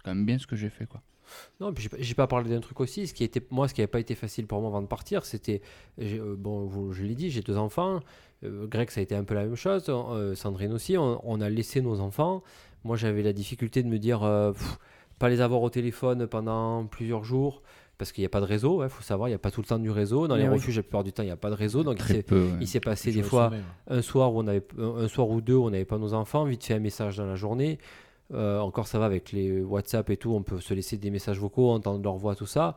quand 0.03 0.13
même 0.15 0.25
bien 0.25 0.37
ce 0.39 0.47
que 0.47 0.55
j'ai 0.55 0.69
fait, 0.69 0.85
quoi. 0.87 1.01
Non, 1.59 1.73
puis 1.73 1.89
j'ai 1.99 2.13
pas- 2.13 2.27
parlé 2.27 2.49
d'un 2.49 2.59
truc 2.59 2.79
aussi. 2.79 3.07
Ce 3.07 3.13
qui 3.13 3.23
était, 3.23 3.41
moi, 3.49 3.67
ce 3.67 3.73
qui 3.73 3.81
n'avait 3.81 3.91
pas 3.91 3.99
été 3.99 4.13
facile 4.15 4.45
pour 4.47 4.59
moi 4.61 4.69
avant 4.69 4.81
de 4.81 4.87
partir, 4.87 5.25
c'était, 5.25 5.61
euh, 5.99 6.35
bon, 6.37 6.91
je 6.91 7.03
l'ai 7.03 7.15
dit, 7.15 7.29
j'ai 7.31 7.41
deux 7.41 7.57
enfants. 7.57 7.99
Euh, 8.43 8.67
Greg, 8.67 8.89
ça 8.91 8.99
a 8.99 9.03
été 9.03 9.15
un 9.15 9.23
peu 9.23 9.33
la 9.33 9.45
même 9.45 9.55
chose. 9.55 9.85
Euh, 9.89 10.35
Sandrine 10.35 10.73
aussi. 10.73 10.97
On, 10.97 11.19
on 11.23 11.41
a 11.41 11.49
laissé 11.49 11.81
nos 11.81 11.99
enfants. 11.99 12.43
Moi, 12.83 12.95
j'avais 12.97 13.23
la 13.23 13.33
difficulté 13.33 13.81
de 13.81 13.87
me 13.87 13.97
dire, 13.97 14.23
euh, 14.23 14.51
pff, 14.53 14.77
pas 15.19 15.29
les 15.29 15.41
avoir 15.41 15.61
au 15.61 15.69
téléphone 15.69 16.27
pendant 16.27 16.85
plusieurs 16.85 17.23
jours. 17.23 17.63
Parce 17.97 18.11
qu'il 18.11 18.21
n'y 18.21 18.25
a 18.25 18.29
pas 18.29 18.41
de 18.41 18.45
réseau, 18.45 18.83
il 18.83 18.89
faut 18.89 19.03
savoir, 19.03 19.29
il 19.29 19.31
n'y 19.31 19.35
a 19.35 19.39
pas 19.39 19.51
tout 19.51 19.61
le 19.61 19.67
temps 19.67 19.79
du 19.79 19.89
réseau. 19.89 20.27
Dans 20.27 20.35
les 20.35 20.43
oui. 20.47 20.53
refuges, 20.55 20.75
la 20.75 20.83
plupart 20.83 21.03
du 21.03 21.13
temps, 21.13 21.23
il 21.23 21.27
n'y 21.27 21.31
a 21.31 21.37
pas 21.37 21.49
de 21.49 21.55
réseau. 21.55 21.83
Donc, 21.83 21.97
il 21.99 22.05
s'est- 22.67 22.77
ouais. 22.77 22.79
passé 22.81 23.11
des 23.11 23.23
fois 23.23 23.45
sommet, 23.45 23.57
ouais. 23.57 23.97
un 23.97 24.01
soir 24.01 24.33
où 24.33 24.39
on 24.41 24.47
avait 24.47 24.63
un 24.77 25.07
soir 25.07 25.29
ou 25.29 25.39
deux 25.41 25.55
où 25.55 25.65
on 25.65 25.69
n'avait 25.69 25.85
pas 25.85 25.97
nos 25.97 26.13
enfants 26.13 26.43
vite 26.43 26.63
fait 26.65 26.73
un 26.73 26.79
message 26.79 27.17
dans 27.17 27.25
la 27.25 27.35
journée 27.35 27.77
Euh, 28.33 28.57
encore 28.59 28.87
ça 28.87 28.97
va 28.97 29.05
avec 29.05 29.31
les 29.31 29.61
WhatsApp 29.61 30.09
et 30.09 30.17
tout 30.17 30.31
on 30.33 30.41
peut 30.41 30.59
se 30.59 30.73
laisser 30.73 30.97
des 30.97 31.11
messages 31.11 31.37
vocaux 31.39 31.69
entendre 31.69 32.01
leur 32.03 32.15
voix 32.17 32.33
tout 32.33 32.47
ça 32.47 32.75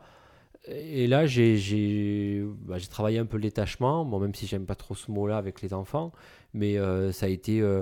et 0.67 1.07
là 1.07 1.25
j'ai 1.25 2.43
bah, 2.67 2.77
travaillé 2.89 3.17
un 3.17 3.25
peu 3.25 3.37
le 3.37 3.41
détachement 3.43 4.05
bon 4.05 4.19
même 4.19 4.35
si 4.35 4.45
j'aime 4.45 4.67
pas 4.67 4.75
trop 4.75 4.93
ce 4.93 5.09
mot 5.09 5.25
là 5.27 5.37
avec 5.37 5.63
les 5.63 5.73
enfants 5.73 6.11
mais 6.53 6.77
euh, 6.77 7.11
ça 7.11 7.25
a 7.25 7.29
été 7.29 7.61
euh, 7.61 7.81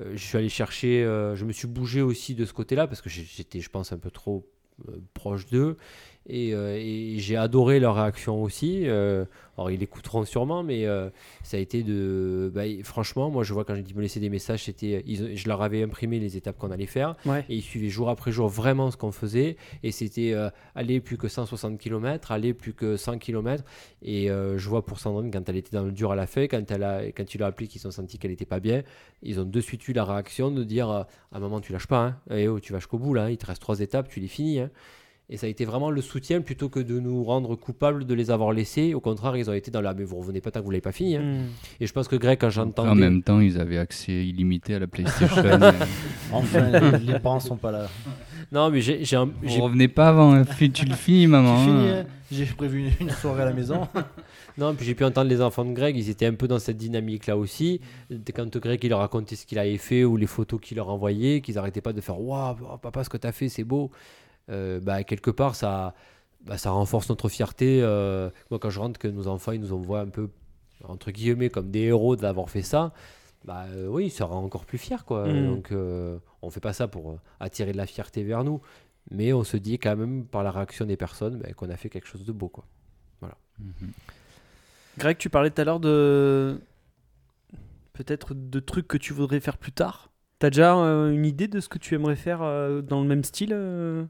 euh, 0.00 0.10
je 0.16 0.24
suis 0.24 0.36
allé 0.38 0.48
chercher 0.48 1.04
euh, 1.04 1.36
je 1.36 1.44
me 1.44 1.52
suis 1.52 1.68
bougé 1.68 2.02
aussi 2.02 2.34
de 2.34 2.44
ce 2.44 2.52
côté 2.52 2.74
là 2.74 2.88
parce 2.88 3.00
que 3.00 3.08
j'étais 3.08 3.60
je 3.60 3.70
pense 3.70 3.92
un 3.92 3.98
peu 3.98 4.10
trop 4.10 4.44
euh, 4.88 4.96
proche 5.14 5.46
d'eux 5.46 5.76
et, 6.26 6.54
euh, 6.54 6.76
et 6.78 7.16
j'ai 7.18 7.36
adoré 7.36 7.80
leur 7.80 7.96
réaction 7.96 8.42
aussi 8.42 8.82
euh, 8.84 9.24
alors 9.58 9.70
ils 9.70 9.78
l'écouteront 9.80 10.24
sûrement 10.24 10.62
mais 10.62 10.86
euh, 10.86 11.10
ça 11.42 11.58
a 11.58 11.60
été 11.60 11.82
de 11.82 12.50
bah, 12.54 12.62
franchement 12.82 13.30
moi 13.30 13.44
je 13.44 13.52
vois 13.52 13.64
quand 13.64 13.74
ils 13.74 13.94
me 13.94 14.00
laissaient 14.00 14.20
des 14.20 14.30
messages 14.30 14.64
c'était 14.64 15.04
je 15.06 15.48
leur 15.48 15.60
avais 15.62 15.82
imprimé 15.82 16.18
les 16.18 16.36
étapes 16.36 16.56
qu'on 16.58 16.70
allait 16.70 16.86
faire 16.86 17.16
Ouais. 17.26 17.44
et 17.48 17.56
ils 17.56 17.62
suivaient 17.62 17.90
jour 17.90 18.08
après 18.08 18.32
jour 18.32 18.48
vraiment 18.48 18.90
ce 18.90 18.96
qu'on 18.96 19.12
faisait 19.12 19.56
et 19.82 19.92
c'était 19.92 20.34
aller 20.74 21.00
plus 21.00 21.18
que 21.18 21.28
160 21.28 21.78
km 21.78 22.32
aller 22.32 22.54
plus 22.54 22.72
que 22.72 22.96
100 22.96 23.18
km 23.18 23.62
et 24.02 24.28
je 24.28 24.68
vois 24.68 24.84
pour 24.84 24.98
Sandrine 24.98 25.30
quand 25.30 25.46
elle 25.48 25.56
était 25.56 25.76
dans 25.76 25.84
le 25.84 25.92
dur 25.92 26.10
à 26.12 26.16
la 26.16 26.26
fin 26.26 26.46
quand 26.46 26.70
elle 26.70 26.82
a 26.82 27.02
quand 27.12 27.34
il 27.34 27.42
a 27.42 27.46
appelé 27.46 27.66
qu'ils 27.66 27.86
ont 27.86 27.90
senti 27.90 28.18
qu'elle 28.18 28.30
était 28.32 28.44
pas 28.46 28.60
bien 28.60 28.82
ils 29.22 29.40
ont 29.40 29.44
de 29.44 29.60
suite 29.60 29.86
eu 29.88 29.92
la 29.92 30.04
réaction 30.04 30.50
de 30.50 30.64
dire 30.64 30.90
euh, 30.90 31.02
ah 31.32 31.38
maman 31.38 31.60
tu 31.60 31.72
lâches 31.72 31.86
pas 31.86 32.02
hein. 32.04 32.16
Eh 32.30 32.48
oh, 32.48 32.60
tu 32.60 32.72
vas 32.72 32.78
jusqu'au 32.78 32.98
bout 32.98 33.14
là 33.14 33.24
hein. 33.24 33.30
il 33.30 33.36
te 33.38 33.46
reste 33.46 33.60
trois 33.60 33.80
étapes 33.80 34.08
tu 34.08 34.20
les 34.20 34.28
finis 34.28 34.60
hein. 34.60 34.70
Et 35.30 35.38
ça 35.38 35.46
a 35.46 35.48
été 35.48 35.64
vraiment 35.64 35.90
le 35.90 36.02
soutien 36.02 36.42
plutôt 36.42 36.68
que 36.68 36.80
de 36.80 37.00
nous 37.00 37.24
rendre 37.24 37.56
coupables 37.56 38.04
de 38.04 38.12
les 38.14 38.30
avoir 38.30 38.52
laissés. 38.52 38.92
Au 38.92 39.00
contraire, 39.00 39.36
ils 39.38 39.48
ont 39.48 39.54
été 39.54 39.70
dans 39.70 39.80
la 39.80 39.94
mais 39.94 40.04
vous 40.04 40.16
revenez 40.16 40.42
pas 40.42 40.50
tant 40.50 40.60
que 40.60 40.66
vous 40.66 40.70
l'avez 40.70 40.82
pas 40.82 40.92
fini. 40.92 41.16
hein. 41.16 41.22
Mm. 41.22 41.46
Et 41.80 41.86
je 41.86 41.92
pense 41.94 42.08
que 42.08 42.16
Greg, 42.16 42.38
quand 42.38 42.50
j'entends. 42.50 42.86
En 42.88 42.94
même 42.94 43.22
temps, 43.22 43.40
ils 43.40 43.58
avaient 43.58 43.78
accès 43.78 44.12
illimité 44.26 44.74
à 44.74 44.78
la 44.80 44.86
PlayStation. 44.86 45.42
Enfin, 46.32 46.70
les- 46.70 46.98
les 47.12 47.18
parents 47.18 47.40
sont 47.40 47.56
pas 47.56 47.70
là. 47.70 47.88
Non, 48.52 48.70
mais 48.70 48.80
j'ai. 48.80 49.04
j'ai 49.04 49.16
un- 49.16 49.30
j'ai- 49.42 49.56
Vous 49.56 49.64
revenez 49.64 49.88
pas 49.88 50.08
avant, 50.08 50.34
hein. 50.34 50.44
Tu 50.58 50.84
le 50.84 50.94
finis, 50.94 51.26
maman. 51.26 51.56
Tu 51.58 51.70
finis, 51.70 51.88
hein. 51.88 52.04
hein 52.06 52.10
J'ai 52.30 52.44
prévu 52.46 52.80
une, 52.80 53.06
une 53.06 53.10
soirée 53.10 53.42
à 53.42 53.46
la 53.46 53.52
maison. 53.52 53.88
Non, 54.56 54.72
puis 54.72 54.86
j'ai 54.86 54.94
pu 54.94 55.02
entendre 55.02 55.28
les 55.28 55.40
enfants 55.40 55.64
de 55.64 55.72
Greg, 55.72 55.96
ils 55.96 56.08
étaient 56.10 56.26
un 56.26 56.34
peu 56.34 56.46
dans 56.46 56.60
cette 56.60 56.76
dynamique-là 56.76 57.36
aussi. 57.36 57.80
Quand 58.36 58.56
Greg 58.58 58.78
il 58.84 58.88
leur 58.90 59.00
racontait 59.00 59.34
ce 59.34 59.46
qu'il 59.46 59.58
avait 59.58 59.78
fait 59.78 60.04
ou 60.04 60.16
les 60.16 60.28
photos 60.28 60.60
qu'il 60.60 60.76
leur 60.76 60.90
envoyait, 60.90 61.40
qu'ils 61.40 61.58
arrêtaient 61.58 61.80
pas 61.80 61.92
de 61.92 62.00
faire 62.00 62.20
Waouh, 62.20 62.54
papa, 62.80 63.02
ce 63.02 63.08
que 63.08 63.16
tu 63.16 63.26
as 63.26 63.32
fait, 63.32 63.48
c'est 63.48 63.64
beau. 63.64 63.90
Euh, 64.50 64.80
bah, 64.80 65.04
quelque 65.04 65.30
part, 65.30 65.54
ça, 65.54 65.94
bah, 66.42 66.58
ça 66.58 66.70
renforce 66.70 67.08
notre 67.08 67.28
fierté. 67.28 67.80
euh, 67.82 68.30
moi, 68.50 68.58
quand 68.58 68.70
je 68.70 68.80
rentre, 68.80 68.98
que 68.98 69.08
nos 69.08 69.28
enfants 69.28 69.52
ils 69.52 69.60
nous 69.60 69.72
envoient 69.72 70.00
un 70.00 70.08
peu, 70.08 70.30
entre 70.84 71.10
guillemets, 71.10 71.50
comme 71.50 71.70
des 71.70 71.82
héros 71.82 72.16
d'avoir 72.16 72.50
fait 72.50 72.62
ça, 72.62 72.92
bah 73.44 73.64
euh, 73.70 73.86
oui, 73.88 74.10
ça 74.10 74.24
rend 74.24 74.42
encore 74.42 74.64
plus 74.64 74.78
fier. 74.78 75.04
Quoi. 75.04 75.26
Mhm. 75.28 75.46
Donc, 75.46 75.72
on 76.42 76.50
fait 76.50 76.60
pas 76.60 76.72
ça 76.72 76.88
pour 76.88 77.18
attirer 77.40 77.72
de 77.72 77.76
la 77.76 77.86
fierté 77.86 78.22
vers 78.22 78.44
nous. 78.44 78.60
Mais 79.10 79.34
on 79.34 79.44
se 79.44 79.58
dit 79.58 79.78
quand 79.78 79.96
même, 79.96 80.24
par 80.24 80.42
la 80.42 80.50
réaction 80.50 80.86
des 80.86 80.96
personnes, 80.96 81.38
bah, 81.38 81.52
qu'on 81.52 81.68
a 81.68 81.76
fait 81.76 81.90
quelque 81.90 82.08
chose 82.08 82.24
de 82.24 82.32
beau. 82.32 82.48
Quoi. 82.48 82.64
Mhm. 83.58 83.92
Greg, 84.98 85.18
tu 85.18 85.28
parlais 85.30 85.50
tout 85.50 85.60
à 85.60 85.64
l'heure 85.64 85.80
de 85.80 86.60
peut-être 87.92 88.34
de 88.34 88.60
trucs 88.60 88.88
que 88.88 88.96
tu 88.96 89.12
voudrais 89.12 89.40
faire 89.40 89.58
plus 89.58 89.72
tard. 89.72 90.10
T'as 90.38 90.50
déjà 90.50 90.76
euh, 90.76 91.10
une 91.12 91.24
idée 91.24 91.48
de 91.48 91.60
ce 91.60 91.68
que 91.68 91.78
tu 91.78 91.94
aimerais 91.94 92.16
faire 92.16 92.42
euh, 92.42 92.82
dans 92.82 93.00
le 93.00 93.08
même 93.08 93.24
style 93.24 93.52
euh? 93.52 94.04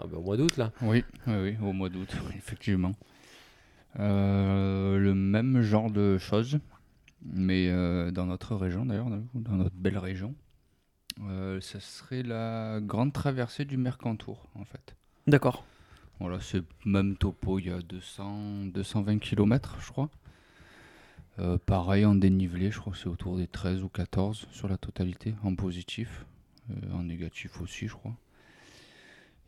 Ah, 0.00 0.06
bah, 0.06 0.16
au 0.16 0.22
mois 0.22 0.36
d'août, 0.36 0.56
là. 0.56 0.72
Oui, 0.82 1.04
oui, 1.26 1.34
oui, 1.34 1.56
au 1.62 1.72
mois 1.72 1.88
d'août, 1.88 2.08
oui, 2.26 2.32
effectivement. 2.36 2.92
Euh, 3.98 4.98
le 4.98 5.14
même 5.14 5.60
genre 5.62 5.90
de 5.90 6.16
choses, 6.16 6.58
mais 7.22 7.68
euh, 7.68 8.10
dans 8.10 8.26
notre 8.26 8.54
région 8.54 8.86
d'ailleurs, 8.86 9.10
dans 9.10 9.22
dans 9.34 9.56
notre 9.56 9.74
belle 9.74 9.98
région. 9.98 10.34
Euh, 11.22 11.60
ça 11.60 11.80
serait 11.80 12.22
la 12.22 12.80
grande 12.80 13.12
traversée 13.12 13.64
du 13.64 13.76
Mercantour, 13.76 14.48
en 14.54 14.64
fait. 14.64 14.96
D'accord. 15.26 15.64
Voilà, 16.18 16.40
c'est 16.40 16.62
même 16.84 17.16
topo, 17.16 17.58
il 17.58 17.66
y 17.66 17.70
a 17.70 17.80
200, 17.80 18.66
220 18.66 19.18
km, 19.18 19.76
je 19.80 19.90
crois. 19.90 20.08
Euh, 21.38 21.58
pareil 21.58 22.04
en 22.04 22.14
dénivelé, 22.14 22.70
je 22.70 22.78
crois 22.78 22.92
que 22.92 22.98
c'est 22.98 23.08
autour 23.08 23.36
des 23.36 23.46
13 23.46 23.82
ou 23.82 23.88
14 23.88 24.46
sur 24.50 24.68
la 24.68 24.76
totalité, 24.76 25.34
en 25.42 25.54
positif. 25.54 26.24
Euh, 26.70 26.92
en 26.92 27.02
négatif 27.04 27.60
aussi, 27.60 27.88
je 27.88 27.94
crois. 27.94 28.14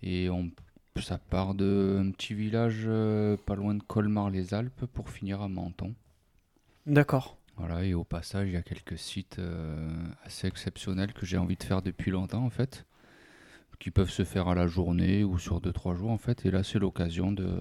Et 0.03 0.29
on, 0.31 0.51
ça 1.01 1.19
part 1.19 1.55
d'un 1.55 2.11
petit 2.11 2.35
village 2.35 2.83
euh, 2.87 3.37
pas 3.37 3.55
loin 3.55 3.75
de 3.75 3.83
Colmar-les-Alpes 3.83 4.87
pour 4.87 5.09
finir 5.11 5.41
à 5.43 5.49
Menton. 5.49 5.95
D'accord. 6.87 7.39
Voilà, 7.57 7.85
et 7.85 7.95
au 7.95 8.03
passage, 8.05 8.49
il 8.49 8.55
y 8.55 8.57
a 8.57 8.63
quelques 8.63 8.99
sites 8.99 9.39
euh, 9.39 9.89
assez 10.25 10.47
exceptionnels 10.49 11.13
que 11.13 11.27
j'ai 11.27 11.39
envie 11.39 11.57
de 11.57 11.63
faire 11.63 11.83
depuis 11.83 12.11
longtemps, 12.11 12.45
en 12.45 12.51
fait. 12.51 12.87
qui 13.79 13.91
peuvent 13.91 14.11
se 14.11 14.25
faire 14.25 14.49
à 14.49 14.55
la 14.55 14.67
journée 14.69 15.25
ou 15.25 15.39
sur 15.39 15.61
2-3 15.61 15.97
jours 15.97 16.11
en 16.11 16.19
fait. 16.19 16.47
Et 16.47 16.51
là, 16.51 16.63
c'est 16.63 16.79
l'occasion 16.79 17.33
de, 17.33 17.59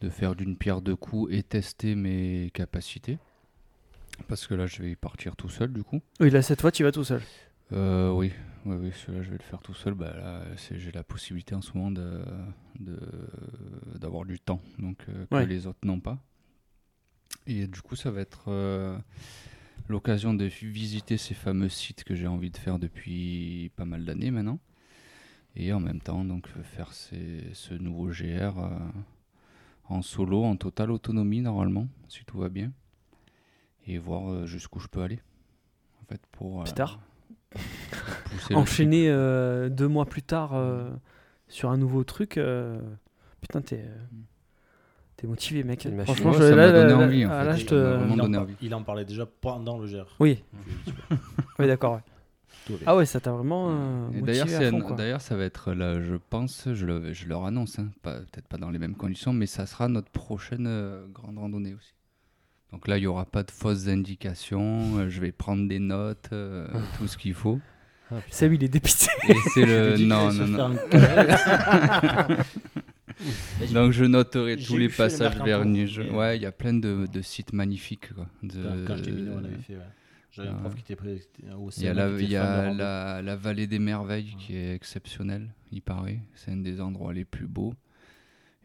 de 0.00 0.08
faire 0.10 0.34
d'une 0.34 0.56
pierre 0.56 0.80
deux 0.82 0.96
coups 0.96 1.32
et 1.32 1.42
tester 1.42 1.94
mes 1.94 2.50
capacités. 2.52 3.18
Parce 4.28 4.46
que 4.46 4.54
là, 4.54 4.66
je 4.66 4.82
vais 4.82 4.90
y 4.92 4.96
partir 4.96 5.36
tout 5.36 5.48
seul 5.48 5.72
du 5.72 5.82
coup. 5.84 6.00
Oui, 6.20 6.30
là, 6.30 6.42
cette 6.42 6.60
fois, 6.60 6.72
tu 6.72 6.82
vas 6.82 6.90
tout 6.92 7.04
seul. 7.04 7.22
Euh, 7.72 8.10
oui, 8.12 8.32
oui, 8.64 8.76
oui, 8.76 8.92
celui-là, 8.92 9.22
je 9.22 9.30
vais 9.30 9.38
le 9.38 9.42
faire 9.42 9.60
tout 9.60 9.74
seul. 9.74 9.94
Bah, 9.94 10.12
là, 10.16 10.42
c'est- 10.56 10.78
j'ai 10.78 10.92
la 10.92 11.02
possibilité 11.04 11.54
en 11.54 11.60
ce 11.62 11.72
moment 11.76 11.90
de, 11.90 12.22
de- 12.78 13.98
d'avoir 13.98 14.24
du 14.24 14.38
temps, 14.38 14.60
donc 14.78 15.04
euh, 15.08 15.26
que 15.26 15.34
Ouais. 15.34 15.46
les 15.46 15.66
autres 15.66 15.80
n'ont 15.84 16.00
pas. 16.00 16.18
Et 17.46 17.66
du 17.66 17.80
coup, 17.82 17.96
ça 17.96 18.10
va 18.10 18.20
être 18.20 18.44
euh, 18.48 18.98
l'occasion 19.88 20.34
de 20.34 20.44
visiter 20.44 21.16
ces 21.16 21.34
fameux 21.34 21.68
sites 21.68 22.04
que 22.04 22.14
j'ai 22.14 22.26
envie 22.26 22.50
de 22.50 22.56
faire 22.56 22.78
depuis 22.78 23.70
pas 23.76 23.84
mal 23.84 24.04
d'années 24.04 24.30
maintenant. 24.30 24.58
Et 25.56 25.72
en 25.72 25.80
même 25.80 26.00
temps, 26.00 26.24
donc, 26.24 26.48
faire 26.62 26.92
ces- 26.92 27.50
ce 27.54 27.74
nouveau 27.74 28.10
GR 28.10 28.54
en 29.88 30.02
solo, 30.02 30.44
en 30.44 30.56
totale 30.56 30.90
autonomie 30.90 31.40
normalement, 31.40 31.88
si 32.08 32.24
tout 32.24 32.38
va 32.38 32.48
bien. 32.48 32.72
Et 33.86 33.98
voir 33.98 34.46
jusqu'où 34.46 34.80
je 34.80 34.88
peux 34.88 35.00
aller. 35.02 35.20
En 36.02 36.04
fait, 36.06 36.20
pour. 36.32 36.60
euh, 36.60 36.64
Pétard. 36.64 37.00
Enchaîner 38.54 39.08
euh, 39.08 39.68
deux 39.68 39.88
mois 39.88 40.06
plus 40.06 40.22
tard 40.22 40.50
euh, 40.54 40.90
sur 41.48 41.70
un 41.70 41.76
nouveau 41.76 42.04
truc. 42.04 42.36
euh, 42.38 42.78
Putain, 43.40 43.60
t'es. 43.60 43.80
euh, 43.86 43.96
T'es 45.16 45.26
motivé, 45.26 45.64
mec. 45.64 45.88
Franchement, 46.04 46.32
Ouais, 46.32 46.36
je, 46.36 46.42
ça 46.42 46.54
là, 46.56 46.66
m'a 46.66 46.72
donné 46.72 46.92
là, 46.92 46.98
envie, 46.98 47.24
en 47.24 47.30
ah, 47.30 47.40
fait. 47.40 47.44
là, 47.46 47.56
je 47.56 47.64
te. 47.66 47.74
il, 48.12 48.20
en 48.20 48.34
envie. 48.34 48.54
il 48.60 48.74
en 48.74 48.82
parlait 48.82 49.06
déjà 49.06 49.24
pendant 49.24 49.78
le 49.78 49.86
GR. 49.86 50.04
Oui, 50.20 50.42
oui, 51.58 51.66
d'accord. 51.66 51.94
ouais. 51.94 52.76
Ah 52.84 52.96
ouais, 52.96 53.06
ça 53.06 53.20
t'a 53.20 53.30
vraiment 53.32 53.68
euh, 53.70 54.08
Et 54.12 54.20
D'ailleurs, 54.22 54.46
à 54.46 54.48
c'est 54.50 54.70
fond, 54.70 54.78
un- 54.78 54.82
quoi. 54.82 54.96
d'ailleurs, 54.96 55.20
ça 55.22 55.36
va 55.36 55.44
être 55.44 55.72
là, 55.72 56.00
je 56.02 56.16
pense, 56.16 56.68
je, 56.72 56.84
le- 56.84 57.12
je 57.14 57.26
leur 57.28 57.44
annonce, 57.46 57.78
hein, 57.78 57.88
pas- 58.02 58.18
peut-être 58.18 58.48
pas 58.48 58.58
dans 58.58 58.70
les 58.70 58.78
mêmes 58.78 58.94
conditions, 58.96 59.32
mais 59.32 59.46
ça 59.46 59.64
sera 59.66 59.88
notre 59.88 60.10
prochaine 60.10 60.66
euh, 60.66 61.06
grande 61.14 61.38
randonnée 61.38 61.72
aussi. 61.74 61.94
Donc 62.72 62.88
là, 62.88 62.98
il 62.98 63.02
n'y 63.02 63.06
aura 63.06 63.24
pas 63.24 63.42
de 63.42 63.50
fausses 63.50 63.88
indications, 63.88 64.98
euh, 64.98 65.08
je 65.08 65.20
vais 65.20 65.32
prendre 65.32 65.66
des 65.68 65.78
notes, 65.78 66.28
euh, 66.32 66.66
tout 66.98 67.06
ce 67.06 67.16
qu'il 67.16 67.34
faut. 67.34 67.60
Ah. 68.10 68.16
Seb, 68.30 68.52
il 68.52 68.62
est 68.64 68.68
dépité. 68.68 69.06
Et 69.28 69.34
c'est 69.54 69.64
le. 69.66 69.96
Non, 70.06 70.32
non, 70.32 70.46
non. 70.46 70.76
Donc 73.72 73.92
je 73.92 74.04
noterai 74.04 74.56
tous 74.58 74.76
les 74.76 74.88
passages 74.88 75.36
vernis. 75.42 75.92
mais- 75.98 76.10
Ouais, 76.10 76.36
il 76.36 76.42
y 76.42 76.46
a 76.46 76.52
plein 76.52 76.74
de, 76.74 77.06
de 77.10 77.22
sites 77.22 77.52
magnifiques. 77.52 78.12
Quoi, 78.14 78.26
de- 78.42 78.84
Quand 78.86 78.96
j'étais 78.96 79.12
minot, 79.12 79.32
on 79.36 79.44
avait 79.44 79.56
fait. 79.56 79.74
ouais. 79.76 79.82
J'avais 80.32 80.48
un 80.50 80.54
prof 80.54 80.74
qui 80.74 80.80
était 80.82 80.96
prêt 80.96 81.16
au 81.56 81.70
Il 81.78 81.84
y 81.84 81.88
a, 81.88 81.94
la, 81.94 82.10
y 83.22 83.28
a 83.30 83.36
vallée 83.36 83.66
des 83.66 83.78
merveilles 83.78 84.36
qui 84.38 84.54
est 84.54 84.74
exceptionnelle, 84.74 85.48
il 85.72 85.80
paraît. 85.80 86.20
C'est 86.34 86.50
un 86.50 86.58
des 86.58 86.82
endroits 86.82 87.14
les 87.14 87.24
plus 87.24 87.46
beaux. 87.46 87.72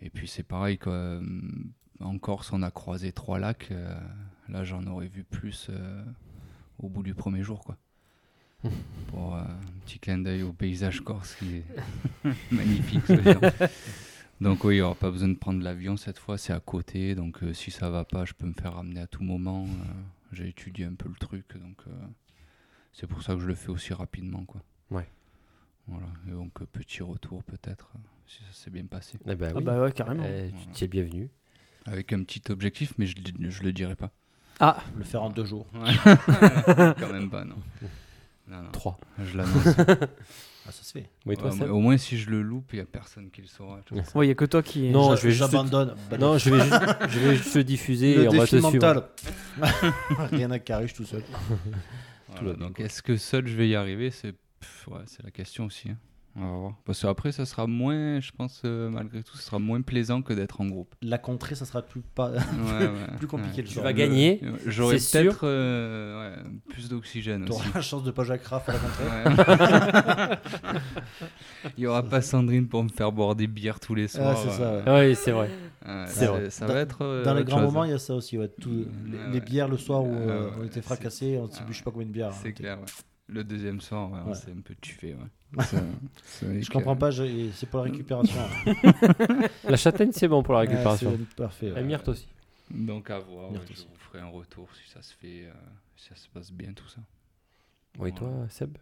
Et 0.02 0.10
puis 0.10 0.28
c'est 0.28 0.44
pareil, 0.44 0.78
quoi. 0.78 1.22
En 2.03 2.18
Corse, 2.18 2.52
on 2.53 2.61
a 2.64 2.72
croisé 2.72 3.11
trois 3.11 3.40
lacs. 3.40 3.69
euh, 3.72 3.95
là, 4.49 4.64
j'en 4.64 4.86
aurais 4.88 5.07
vu 5.07 5.23
plus 5.23 5.68
euh, 5.69 6.03
au 6.80 6.90
bout 6.90 7.03
du 7.03 7.14
premier 7.14 7.44
jour, 7.44 7.64
quoi. 7.64 7.78
Pour 9.07 9.36
euh, 9.36 9.41
un 9.41 9.80
petit 9.86 9.99
clin 9.99 10.19
d'œil 10.19 10.44
au 10.44 10.53
paysage 10.53 11.02
corse 11.02 11.36
qui 11.36 11.57
est 11.57 11.65
magnifique. 12.52 13.02
ce. 13.07 13.68
Donc 14.40 14.64
oui, 14.64 14.76
il 14.76 14.78
n'y 14.78 14.82
aura 14.82 14.95
pas 14.95 15.10
besoin 15.11 15.30
de 15.30 15.36
prendre 15.36 15.61
l'avion 15.64 15.98
cette 15.98 16.18
fois, 16.19 16.38
c'est 16.38 16.53
à 16.53 16.60
côté. 16.60 17.15
Donc 17.15 17.44
euh, 17.44 17.53
si 17.53 17.72
ça 17.72 17.90
va 17.90 18.06
pas, 18.06 18.26
je 18.26 18.34
peux 18.34 18.45
me 18.48 18.53
faire 18.53 18.73
ramener 18.76 18.99
à 19.02 19.07
tout 19.07 19.23
moment. 19.23 19.65
euh, 19.65 19.94
J'ai 20.32 20.48
étudié 20.49 20.86
un 20.86 20.94
peu 20.94 21.10
le 21.10 21.15
truc, 21.15 21.45
donc 21.57 21.78
euh, 21.88 21.91
c'est 22.94 23.07
pour 23.07 23.22
ça 23.23 23.34
que 23.36 23.40
je 23.41 23.48
le 23.48 23.56
fais 23.56 23.69
aussi 23.69 23.94
rapidement. 23.94 24.44
Quoi. 24.45 24.61
Ouais. 24.91 25.07
Voilà, 25.88 26.07
et 26.28 26.32
donc 26.32 26.53
petit 26.65 27.02
retour 27.03 27.44
peut-être, 27.44 27.91
si 28.28 28.40
ça 28.44 28.53
s'est 28.53 28.69
bien 28.72 28.86
passé. 28.86 29.18
Eh 29.28 29.36
ben 29.36 29.52
Ah 29.53 29.57
oui. 29.57 29.64
bah 29.64 29.82
ouais, 29.82 29.91
carrément. 29.91 30.23
Eh, 30.23 30.52
tu 30.73 30.84
es 30.84 30.88
bienvenu. 30.88 31.30
Avec 31.86 32.14
un 32.14 32.24
petit 32.24 32.41
objectif, 32.52 32.94
mais 32.98 33.06
je, 33.08 33.16
le- 33.40 33.49
je 33.49 33.64
le 33.64 33.72
dirai 33.74 33.95
pas. 33.95 34.12
Ah, 34.60 34.78
Le 34.98 35.03
faire 35.03 35.24
en 35.24 35.30
deux 35.30 35.45
jours. 35.45 35.66
Quand 35.74 37.12
même 37.12 37.30
pas, 37.30 37.44
non. 37.44 37.56
Non, 38.48 38.62
non, 38.64 38.72
3. 38.72 38.99
je 39.24 39.38
l'annonce. 39.38 39.68
Ah, 40.64 40.72
ça 40.72 40.84
se 40.84 40.91
fait. 40.91 41.10
Oui, 41.26 41.36
toi, 41.38 41.49
Ouais, 41.49 41.58
Seb 41.58 41.72
au 41.72 41.80
moins, 41.80 41.98
si 41.98 42.20
je 42.20 42.30
le 42.30 42.44
loupe, 42.44 42.70
il 42.74 42.76
n'y 42.76 42.82
a 42.84 42.86
personne 42.86 43.32
qui 43.32 43.41
le 43.41 43.48
saura. 43.48 43.80
tu 43.84 43.95
vois. 43.95 44.03
ouais, 44.14 44.28
il 44.28 44.30
y 44.30 44.32
a 44.32 44.36
que 44.36 44.45
toi 44.45 44.62
qui. 44.62 44.91
Non, 44.91 45.16
je 45.16 45.24
vais 45.24 45.32
juste- 45.32 45.40
J'abandonne. 45.49 45.95
Non, 46.20 46.38
je 46.38 46.52
vais 46.52 46.60
juste, 46.60 46.76
je 47.10 47.20
vais 47.20 47.36
juste 47.36 47.56
le 47.56 47.64
diffuser 47.64 48.14
le 48.14 48.24
et 48.26 48.28
on 48.28 48.32
va 48.34 48.44
te 48.44 48.49
suivre. 48.49 48.72
mental. 48.72 49.08
Rien 50.32 50.52
à 50.52 50.60
je 50.84 50.86
suis 50.86 50.95
tout 50.98 51.06
seul. 51.06 51.24
Voilà, 52.30 52.53
donc 52.53 52.80
est-ce 52.80 53.02
que 53.02 53.18
seul 53.18 53.48
je 53.48 53.56
vais 53.58 53.70
y 53.70 53.76
arriver 53.76 54.12
C'est 54.12 54.34
pff, 54.34 54.88
ouais, 54.90 55.02
c'est 55.08 55.24
la 55.24 55.32
question 55.32 55.66
aussi. 55.66 55.90
hein. 55.90 55.98
On 56.36 56.41
va 56.49 56.58
voir. 56.58 56.74
Parce 56.86 57.02
qu'après, 57.02 57.32
ça 57.34 57.45
sera 57.45 57.68
moins, 57.68 58.22
je 58.22 58.32
pense, 58.32 58.62
euh, 58.64 58.90
malgré 58.90 59.22
tout, 59.22 59.36
ça 59.36 59.44
sera 59.44 59.60
moins 59.60 59.82
plaisant 59.82 60.22
que 60.22 60.32
d'être 60.34 60.62
en 60.62 60.66
groupe. 60.68 60.95
La 61.02 61.18
contrée, 61.18 61.56
ça 61.56 61.66
sera 61.66 61.82
plus, 61.82 62.02
pas... 62.02 62.32
Ouais, 62.32 62.38
ouais, 62.88 63.18
plus 63.18 63.28
compliqué 63.28 63.58
ouais. 63.58 63.64
le 63.64 63.68
Tu 63.68 63.80
vas 63.82 63.91
gagner, 63.91 64.41
J'aurais 64.66 64.98
c'est 64.99 65.24
peut-être 65.24 65.41
euh, 65.45 66.36
ouais, 66.38 66.44
plus 66.70 66.88
d'oxygène 66.88 67.44
aussi. 67.44 67.52
T'auras 67.52 67.66
la 67.76 67.82
chance 67.82 68.03
de 68.03 68.12
pas 68.12 68.24
Jacques 68.24 68.45
Raff 68.45 68.70
à 68.70 68.74
la 68.74 68.80
contrée. 68.80 69.06
Ouais. 69.06 70.38
Il 71.78 71.84
y 71.84 71.88
aura 71.88 72.02
pas 72.03 72.22
Sandrine 72.22 72.68
pour 72.68 72.84
me 72.84 72.90
faire 72.90 73.12
boire 73.12 73.36
des 73.36 73.48
bières 73.48 73.80
tous 73.80 73.94
les 73.95 74.06
Ah, 74.06 74.08
soirs. 74.36 74.38
c'est 74.38 74.49
ça. 74.58 74.74
ouais. 74.99 75.10
Oui, 75.10 75.16
c'est 75.16 75.32
vrai. 75.32 75.49
Ouais, 75.86 76.03
C'est 76.08 76.26
vrai. 76.28 76.49
ça 76.49 76.66
Dans- 76.68 76.74
va 76.74 76.80
être. 76.80 77.02
euh, 77.03 77.24
Dans 77.26 77.34
les 77.34 77.44
grands 77.44 77.58
chose. 77.58 77.66
moments, 77.66 77.84
il 77.84 77.91
y 77.91 77.94
a 77.94 77.99
ça 77.99 78.16
aussi. 78.16 78.38
Ouais. 78.38 78.48
Tout- 78.60 78.70
les, 79.06 79.18
Ouais, 79.18 79.24
les 79.28 79.34
ouais. 79.40 79.41
bières 79.41 79.68
le 79.68 79.78
soir 79.78 80.03
où 80.03 80.14
euh, 80.14 80.45
ouais, 80.49 80.53
on 80.60 80.64
était 80.64 80.76
c'est- 80.76 80.82
fracassés, 80.82 81.38
on 81.40 81.48
ne 81.48 81.52
sait 81.52 81.58
ah 81.62 81.64
plus 81.66 81.74
je 81.74 81.78
sais 81.80 81.84
pas 81.84 81.91
combien 81.91 82.08
de 82.08 82.12
bières. 82.14 82.34
C'est 82.34 82.49
hein. 82.49 82.52
clair, 82.53 82.78
ouais. 82.80 82.86
Le 83.34 83.44
deuxième 83.45 83.80
soir, 83.80 84.12
ouais, 84.12 84.20
on 84.26 84.30
Ouais. 84.30 84.36
s'est 84.36 84.52
un 84.52 84.62
peu 84.62 84.76
tué. 84.82 85.16
Ouais. 85.16 85.64
Ça- 85.64 85.82
Je 86.41 86.70
comprends 86.70 86.95
pas, 86.98 87.12
je- 87.12 87.49
c'est 87.53 87.66
pour 87.66 87.80
la 87.80 87.86
récupération. 87.86 88.40
hein. 88.66 88.74
La 89.70 89.78
châtaigne, 89.78 90.12
c'est 90.12 90.28
bon 90.28 90.44
pour 90.44 90.53
la 90.53 90.62
récupération. 90.62 91.18
C'est 91.18 91.36
parfait. 91.36 91.70
ouais. 91.70 91.76
La 91.76 91.82
myrte 91.82 92.08
aussi. 92.10 92.28
Donc 92.70 93.10
à 93.10 93.20
voir, 93.20 93.45
ouais, 93.48 93.52
Merde 93.53 93.64
je 93.68 93.74
aussi. 93.74 93.88
vous 93.90 93.98
ferai 93.99 94.20
un 94.20 94.28
retour 94.30 94.68
si 94.76 94.90
ça 94.91 95.02
se 95.02 95.14
fait, 95.14 95.45
euh, 95.45 95.52
si 95.95 96.10
ça 96.10 96.16
se 96.16 96.28
passe 96.30 96.52
bien 96.52 96.74
tout 96.74 96.88
ça. 96.88 97.02
Oui, 97.99 98.14
toi, 98.14 98.30
Seb? 98.49 98.78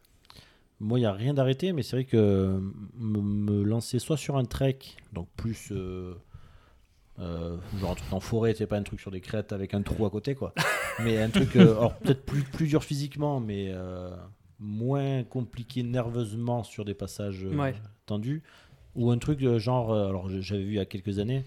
Moi, 0.79 0.97
il 0.99 1.01
n'y 1.01 1.07
a 1.07 1.11
rien 1.13 1.33
d'arrêté, 1.33 1.73
mais 1.73 1.83
c'est 1.83 1.95
vrai 1.97 2.05
que 2.05 2.59
me, 2.97 3.19
me 3.21 3.63
lancer 3.63 3.99
soit 3.99 4.17
sur 4.17 4.37
un 4.37 4.45
trek, 4.45 4.79
donc 5.13 5.27
plus 5.35 5.69
euh, 5.71 6.13
euh, 7.19 7.57
genre 7.79 7.91
un 7.91 7.95
truc 7.95 8.13
en 8.13 8.19
forêt, 8.19 8.53
c'est 8.55 8.67
pas 8.67 8.77
un 8.77 8.83
truc 8.83 8.99
sur 8.99 9.11
des 9.11 9.21
crêtes 9.21 9.51
avec 9.51 9.73
un 9.73 9.81
trou 9.81 10.05
à 10.05 10.09
côté, 10.09 10.35
quoi. 10.35 10.53
mais 11.03 11.21
un 11.21 11.29
truc, 11.29 11.55
euh, 11.55 11.71
alors 11.77 11.95
peut-être 11.97 12.25
plus, 12.25 12.43
plus 12.43 12.67
dur 12.67 12.83
physiquement, 12.83 13.39
mais 13.39 13.71
euh, 13.73 14.15
moins 14.59 15.23
compliqué 15.23 15.83
nerveusement 15.83 16.63
sur 16.63 16.85
des 16.85 16.93
passages 16.93 17.45
euh, 17.45 17.55
Ouais. 17.55 17.75
tendus. 18.05 18.43
Ou 18.95 19.11
un 19.11 19.17
truc 19.17 19.41
euh, 19.43 19.59
genre, 19.59 19.91
euh, 19.91 20.09
alors 20.09 20.29
j'avais 20.41 20.63
vu 20.63 20.71
il 20.71 20.75
y 20.75 20.79
a 20.79 20.85
quelques 20.85 21.19
années, 21.19 21.45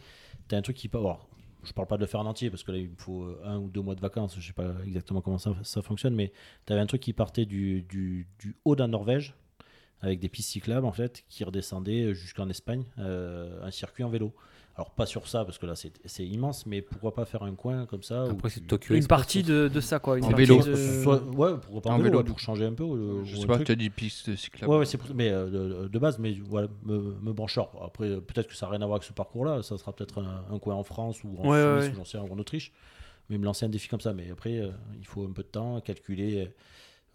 t'as 0.49 0.57
un 0.57 0.63
truc 0.63 0.77
qui 0.77 0.89
peut. 0.89 0.99
Alors, 0.99 1.29
je 1.65 1.73
parle 1.73 1.87
pas 1.89 1.97
de 1.97 2.01
le 2.03 2.07
faire 2.07 2.21
en 2.21 2.27
entier 2.27 2.51
parce 2.51 2.63
que 2.63 2.73
là 2.73 2.79
il 2.79 2.89
me 2.89 2.97
faut 2.97 3.27
un 3.45 3.59
ou 3.59 3.69
deux 3.69 3.83
mois 3.83 3.95
de 3.95 4.01
vacances, 4.01 4.35
je 4.39 4.45
sais 4.47 4.53
pas 4.53 4.73
exactement 4.87 5.21
comment 5.21 5.39
ça, 5.39 5.53
ça 5.63 5.83
fonctionne, 5.83 6.15
mais 6.15 6.33
tu 6.67 6.73
avais 6.73 6.83
un 6.83 6.87
truc 6.87 7.01
qui 7.03 7.13
partait 7.13 7.45
du, 7.47 7.83
du, 7.83 8.27
du 8.41 8.57
haut 8.65 8.75
de 8.75 8.81
la 8.81 8.89
Norvège 8.89 9.35
avec 10.01 10.19
des 10.19 10.29
pistes 10.29 10.51
cyclables 10.51 10.87
en 10.87 10.91
fait 10.93 11.23
qui 11.29 11.45
redescendaient 11.45 12.15
jusqu'en 12.15 12.49
Espagne, 12.49 12.85
euh, 12.99 13.63
un 13.65 13.71
circuit 13.71 14.03
en 14.03 14.09
vélo. 14.09 14.35
Alors 14.75 14.91
pas 14.93 15.05
sur 15.05 15.29
ça 15.29 15.45
parce 15.45 15.59
que 15.59 15.67
là 15.67 15.75
c'est 15.77 15.93
c'est 16.07 16.25
immense, 16.27 16.65
mais 16.65 16.81
pourquoi 16.81 17.13
pas 17.13 17.27
faire 17.27 17.43
un 17.43 17.55
coin 17.55 17.85
comme 17.85 18.03
ça 18.03 18.25
où 18.25 18.31
Après, 18.31 18.49
tu- 18.49 18.55
c'est 18.61 18.67
Tokyo 18.67 18.95
Une 18.95 19.07
partie 19.07 19.43
de, 19.43 19.69
de 19.69 19.81
ça, 19.83 19.99
quoi. 19.99 20.17
Une 20.17 20.25
En 20.25 20.31
vélo. 20.33 20.63
de- 20.63 20.75
Soit- 21.03 21.23
ouais, 21.25 21.59
pourquoi 21.61 21.83
pas 21.83 21.91
en, 21.91 21.95
En 21.97 21.99
vélo, 21.99 22.25
pour 22.25 22.39
changer 22.39 22.65
un 22.65 22.73
peu. 22.73 22.83
ou- 22.85 23.23
je 23.25 23.37
ou 23.37 23.41
sais 23.43 23.47
pas, 23.47 23.59
tu 23.59 23.71
as 23.71 23.75
dit 23.75 23.91
piste 23.91 24.35
cyclable. 24.35 24.73
Ouais, 24.73 24.79
ouais, 24.79 24.87
c'est 24.87 24.97
pour- 24.97 25.15
mais 25.15 25.29
euh, 25.31 25.83
de, 25.83 25.89
de 25.89 25.99
base, 25.99 26.19
mais 26.19 26.33
voilà, 26.49 26.69
me, 26.85 26.99
me 27.21 27.33
brancher. 27.35 27.61
Alors, 27.61 27.85
Après, 27.85 28.07
euh, 28.09 28.21
peut-être 28.23 28.49
que 28.49 28.55
ça 28.55 28.65
n'a 28.65 28.71
rien 28.73 28.81
à 28.83 28.87
voir 28.87 28.97
avec 28.97 29.05
ce 29.07 29.13
parcours-là. 29.13 29.63
Ça 29.63 29.77
sera 29.77 29.93
peut-être 29.93 30.23
un, 30.23 30.47
un 30.51 30.59
coin 30.59 30.75
en 30.75 30.85
France 30.85 31.23
ou 31.23 31.37
en 31.39 31.49
Ouais, 31.51 31.61
Suisse 31.81 31.89
ouais. 31.89 31.93
ou 31.93 31.97
j'en 31.97 32.05
sais 32.07 32.17
rien, 32.19 32.27
ou 32.27 32.33
en 32.33 32.39
Autriche. 32.39 32.73
Mais 33.29 33.37
me 33.37 33.45
lancer 33.45 33.67
un 33.67 33.69
défi 33.69 33.89
comme 33.89 34.01
ça. 34.01 34.15
Mais 34.15 34.31
après, 34.31 34.57
euh, 34.59 34.71
il 34.99 35.07
faut 35.07 35.25
un 35.27 35.33
peu 35.33 35.43
de 35.43 35.49
temps, 35.49 35.83
calculer 35.83 36.51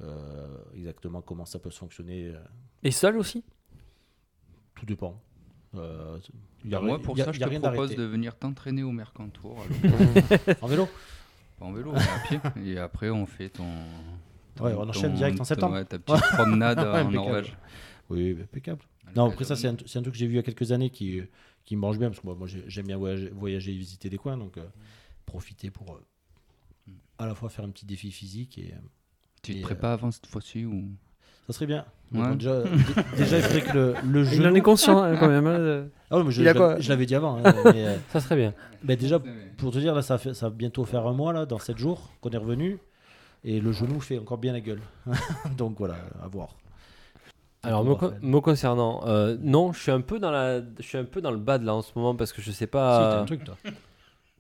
euh, 0.02 0.48
exactement 0.76 1.22
comment 1.22 1.46
ça 1.46 1.58
peut 1.58 1.72
se 1.72 1.80
fonctionner. 1.80 2.28
euh, 2.28 2.38
Et 2.84 2.92
seul 2.92 3.18
aussi? 3.18 3.44
Tout 4.76 4.86
dépend. 4.86 5.20
Euh, 5.78 6.18
il 6.66 6.72
y 6.72 6.76
a 6.76 6.80
moi, 6.82 7.00
pour 7.02 7.16
il 7.16 7.20
y 7.20 7.22
a- 7.22 7.26
ça, 7.26 7.32
je 7.32 7.38
il 7.38 7.42
y 7.42 7.44
a 7.44 7.50
te 7.50 7.60
propose 7.60 7.96
de 7.96 8.04
venir 8.04 8.36
t'entraîner 8.36 8.84
au 8.84 8.92
Mercantour. 8.92 9.64
En 10.62 10.68
vélo 10.68 10.88
pas 11.60 11.66
en 11.66 11.72
vélo, 11.74 11.92
mais 11.92 12.00
à 12.00 12.20
pied. 12.28 12.40
Et 12.72 12.78
après, 12.78 13.10
on 13.10 13.26
fait 13.26 13.50
ton. 13.50 13.66
ton- 14.56 14.66
Ouais, 14.66 14.74
on 14.78 14.88
enchaîne 14.88 15.12
ton- 15.12 15.18
direct 15.18 15.42
en 15.42 15.44
septembre. 15.44 15.74
ouais, 15.74 15.86
ta 15.86 15.98
petite 15.98 16.22
promenade 16.34 16.78
en. 16.80 17.10
Norvège. 17.12 17.58
Oui, 18.12 18.38
impeccable. 18.42 18.82
Non, 19.16 19.26
après 19.30 19.44
ça, 19.44 19.56
c'est 19.56 19.68
un, 19.68 19.74
truc 19.76 20.12
que 20.12 20.14
j'ai 20.14 20.28
vu 20.28 20.34
il 20.34 20.36
y 20.36 20.40
a 20.40 20.44
quelques 20.44 20.72
années 20.72 20.90
qui, 20.92 21.22
qui 21.66 21.76
me 21.76 21.82
branche 21.82 21.98
bien 21.98 22.10
parce 22.10 22.20
que 22.20 22.28
moi, 22.28 22.36
moi, 22.36 22.46
j'ai- 22.48 22.64
j'aime 22.68 22.86
bien 22.88 22.98
voyager, 22.98 23.30
voyager 23.30 23.74
et 23.74 23.78
visiter 23.78 24.08
des 24.10 24.18
coins, 24.18 24.38
donc 24.38 24.58
euh, 24.58 24.66
profiter 25.26 25.72
pour 25.72 25.94
euh, 25.96 26.92
à 27.18 27.26
la 27.26 27.34
fois 27.34 27.50
faire 27.50 27.66
un 27.66 27.70
petit 27.70 27.86
défi 27.88 28.12
physique 28.12 28.58
et 28.60 28.74
Tu 29.42 29.54
te 29.54 29.58
Et, 29.58 29.62
prépares 29.62 29.94
avant 29.94 30.12
cette 30.12 30.28
fois-ci 30.28 30.66
ou? 30.66 30.90
Ça 31.48 31.54
serait 31.54 31.66
bien. 31.66 31.86
Mais 32.12 32.20
Ouais. 32.22 32.28
bon, 32.30 32.36
déjà, 32.36 32.62
déjà, 33.18 33.38
il 33.38 33.44
faudrait 33.44 33.62
que 33.62 33.74
le, 33.74 33.94
le 34.06 34.34
Il 34.34 34.48
en 34.48 34.54
est 34.56 34.62
conscient 34.62 35.02
hein, 35.02 35.16
quand 35.18 35.28
même. 35.28 35.48
hein, 35.48 35.88
Ah 36.10 36.18
ouais, 36.18 36.24
mais 36.24 36.32
je, 36.32 36.42
Il 36.42 36.48
a 36.48 36.54
je 36.54 36.58
quoi 36.58 36.68
l'avais- 36.70 36.82
je 36.82 36.90
l'avais 36.90 37.06
dit 37.06 37.16
avant. 37.16 37.38
hein, 37.38 37.42
mais, 37.66 37.86
euh, 37.88 37.98
Ça 38.14 38.20
serait 38.20 38.36
bien. 38.38 38.54
mais 38.84 38.96
déjà, 38.96 39.20
pour 39.58 39.72
te 39.72 39.78
dire, 39.80 39.94
là, 39.96 40.02
ça, 40.02 40.18
fait, 40.18 40.34
ça 40.34 40.48
va 40.50 40.56
bientôt 40.56 40.86
faire 40.86 41.06
un 41.06 41.14
mois, 41.14 41.34
là, 41.34 41.46
dans 41.46 41.60
7 41.60 41.78
jours, 41.78 42.12
qu'on 42.22 42.30
est 42.30 42.38
revenu. 42.38 42.80
Et 43.44 43.60
le 43.62 43.72
genou 43.72 44.00
fait 44.00 44.18
encore 44.20 44.38
bien 44.40 44.52
la 44.54 44.62
gueule. 44.62 44.82
donc 45.58 45.78
voilà, 45.78 45.96
à 46.24 46.28
voir. 46.28 46.56
Alors, 47.64 47.84
me, 47.84 47.96
con- 47.96 48.14
me 48.22 48.40
concernant, 48.40 49.02
euh, 49.08 49.36
non, 49.42 49.74
je 49.74 49.80
suis 49.82 49.92
un 49.92 50.02
peu 50.02 50.20
dans 50.20 50.32
la, 50.32 50.60
je 50.62 50.84
suis 50.84 50.98
un 50.98 51.04
peu 51.04 51.22
dans 51.22 51.32
le 51.32 51.38
bad 51.38 51.64
là 51.64 51.76
en 51.76 51.82
ce 51.82 51.92
moment 51.96 52.16
parce 52.16 52.32
que 52.32 52.42
je 52.42 52.52
sais 52.52 52.66
Si, 52.66 52.68
pas. 52.68 53.00
t'as 53.12 53.22
un 53.22 53.26
truc, 53.26 53.44
toi. 53.44 53.58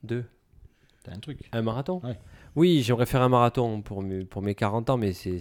Deux. 0.03 0.23
T'as 1.03 1.11
un 1.13 1.19
truc. 1.19 1.39
Un 1.51 1.61
marathon 1.61 1.99
Ouais. 2.03 2.17
Oui, 2.57 2.81
j'aimerais 2.81 3.05
faire 3.05 3.21
un 3.21 3.29
marathon 3.29 3.81
pour 3.81 4.01
mes, 4.01 4.25
pour 4.25 4.41
mes 4.41 4.55
40 4.55 4.89
ans, 4.89 4.97
mais 4.97 5.13
c'est 5.13 5.39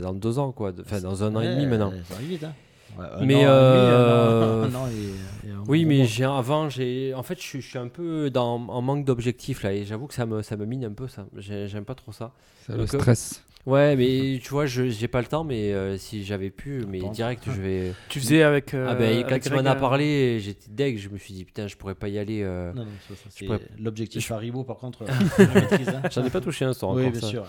dans 0.00 0.14
deux 0.14 0.38
ans, 0.38 0.52
quoi. 0.52 0.72
Enfin, 0.80 1.00
dans 1.00 1.24
un 1.24 1.34
an 1.34 1.40
et 1.40 1.48
demi 1.48 1.66
maintenant. 1.66 1.92
Ça 2.08 2.14
arrive 2.14 2.28
vite, 2.28 2.44
hein. 2.44 2.52
Ouais, 2.96 3.06
Mais, 3.22 3.44
an, 3.44 3.48
euh, 3.50 4.68
an, 4.70 4.74
an 4.74 4.86
et- 4.86 5.48
et 5.48 5.52
Oui, 5.66 5.84
mais 5.84 6.04
j'ai 6.04 6.22
avant, 6.24 6.68
j'ai, 6.68 7.12
en 7.12 7.24
fait, 7.24 7.36
je, 7.40 7.44
suis- 7.44 7.60
je 7.60 7.68
suis 7.68 7.78
un 7.78 7.88
peu 7.88 8.30
dans, 8.30 8.54
en 8.68 8.82
manque 8.82 9.04
d'objectifs 9.04 9.64
là, 9.64 9.72
et 9.72 9.84
j'avoue 9.84 10.06
que 10.06 10.14
ça 10.14 10.26
me, 10.26 10.42
ça 10.42 10.56
me 10.56 10.64
mine 10.64 10.84
un 10.84 10.92
peu 10.92 11.08
ça. 11.08 11.26
J'ai- 11.36 11.66
J'aime 11.66 11.84
pas 11.84 11.96
trop 11.96 12.12
ça. 12.12 12.30
C'est 12.64 12.72
le 12.72 12.78
Donc, 12.78 12.94
euh, 12.94 12.98
stress. 13.00 13.43
Ouais, 13.66 13.96
mais 13.96 14.38
tu 14.42 14.50
vois, 14.50 14.66
je 14.66 14.90
j'ai 14.90 15.08
pas 15.08 15.20
le 15.22 15.26
temps, 15.26 15.42
mais 15.42 15.72
euh, 15.72 15.96
si 15.96 16.22
j'avais 16.22 16.50
pu, 16.50 16.82
mais 16.86 16.98
Attends. 16.98 17.10
direct, 17.12 17.44
je 17.46 17.60
vais. 17.62 17.92
Tu 18.10 18.20
faisais 18.20 18.42
avec. 18.42 18.74
euh, 18.74 18.86
ah 18.90 18.94
ben, 18.94 19.24
quand 19.26 19.38
tu 19.40 19.48
m'en 19.50 19.64
as 19.64 19.74
euh, 19.74 19.80
parlé, 19.80 20.38
j'étais 20.40 20.66
deg, 20.70 20.98
je 20.98 21.08
me 21.08 21.16
suis 21.16 21.32
dit 21.32 21.44
putain, 21.46 21.66
je 21.66 21.74
pourrais 21.76 21.94
pas 21.94 22.08
y 22.08 22.18
aller. 22.18 22.42
euh, 22.42 22.72
Non, 22.74 22.82
non, 22.84 22.90
ça, 23.08 23.14
ça, 23.14 23.22
c'est 23.30 23.46
pourrais- 23.46 23.60
l'objectif 23.78 24.30
Haribo, 24.32 24.64
par 24.64 24.76
contre, 24.76 25.02
euh, 25.08 25.12
je 25.38 25.90
hein. 25.90 26.02
J'en 26.12 26.24
ai 26.26 26.30
pas 26.30 26.42
touché 26.42 26.66
un 26.66 26.74
soir 26.74 26.92
Oui, 26.92 27.00
encore 27.02 27.12
bien 27.12 27.20
ça. 27.22 27.26
sûr. 27.28 27.46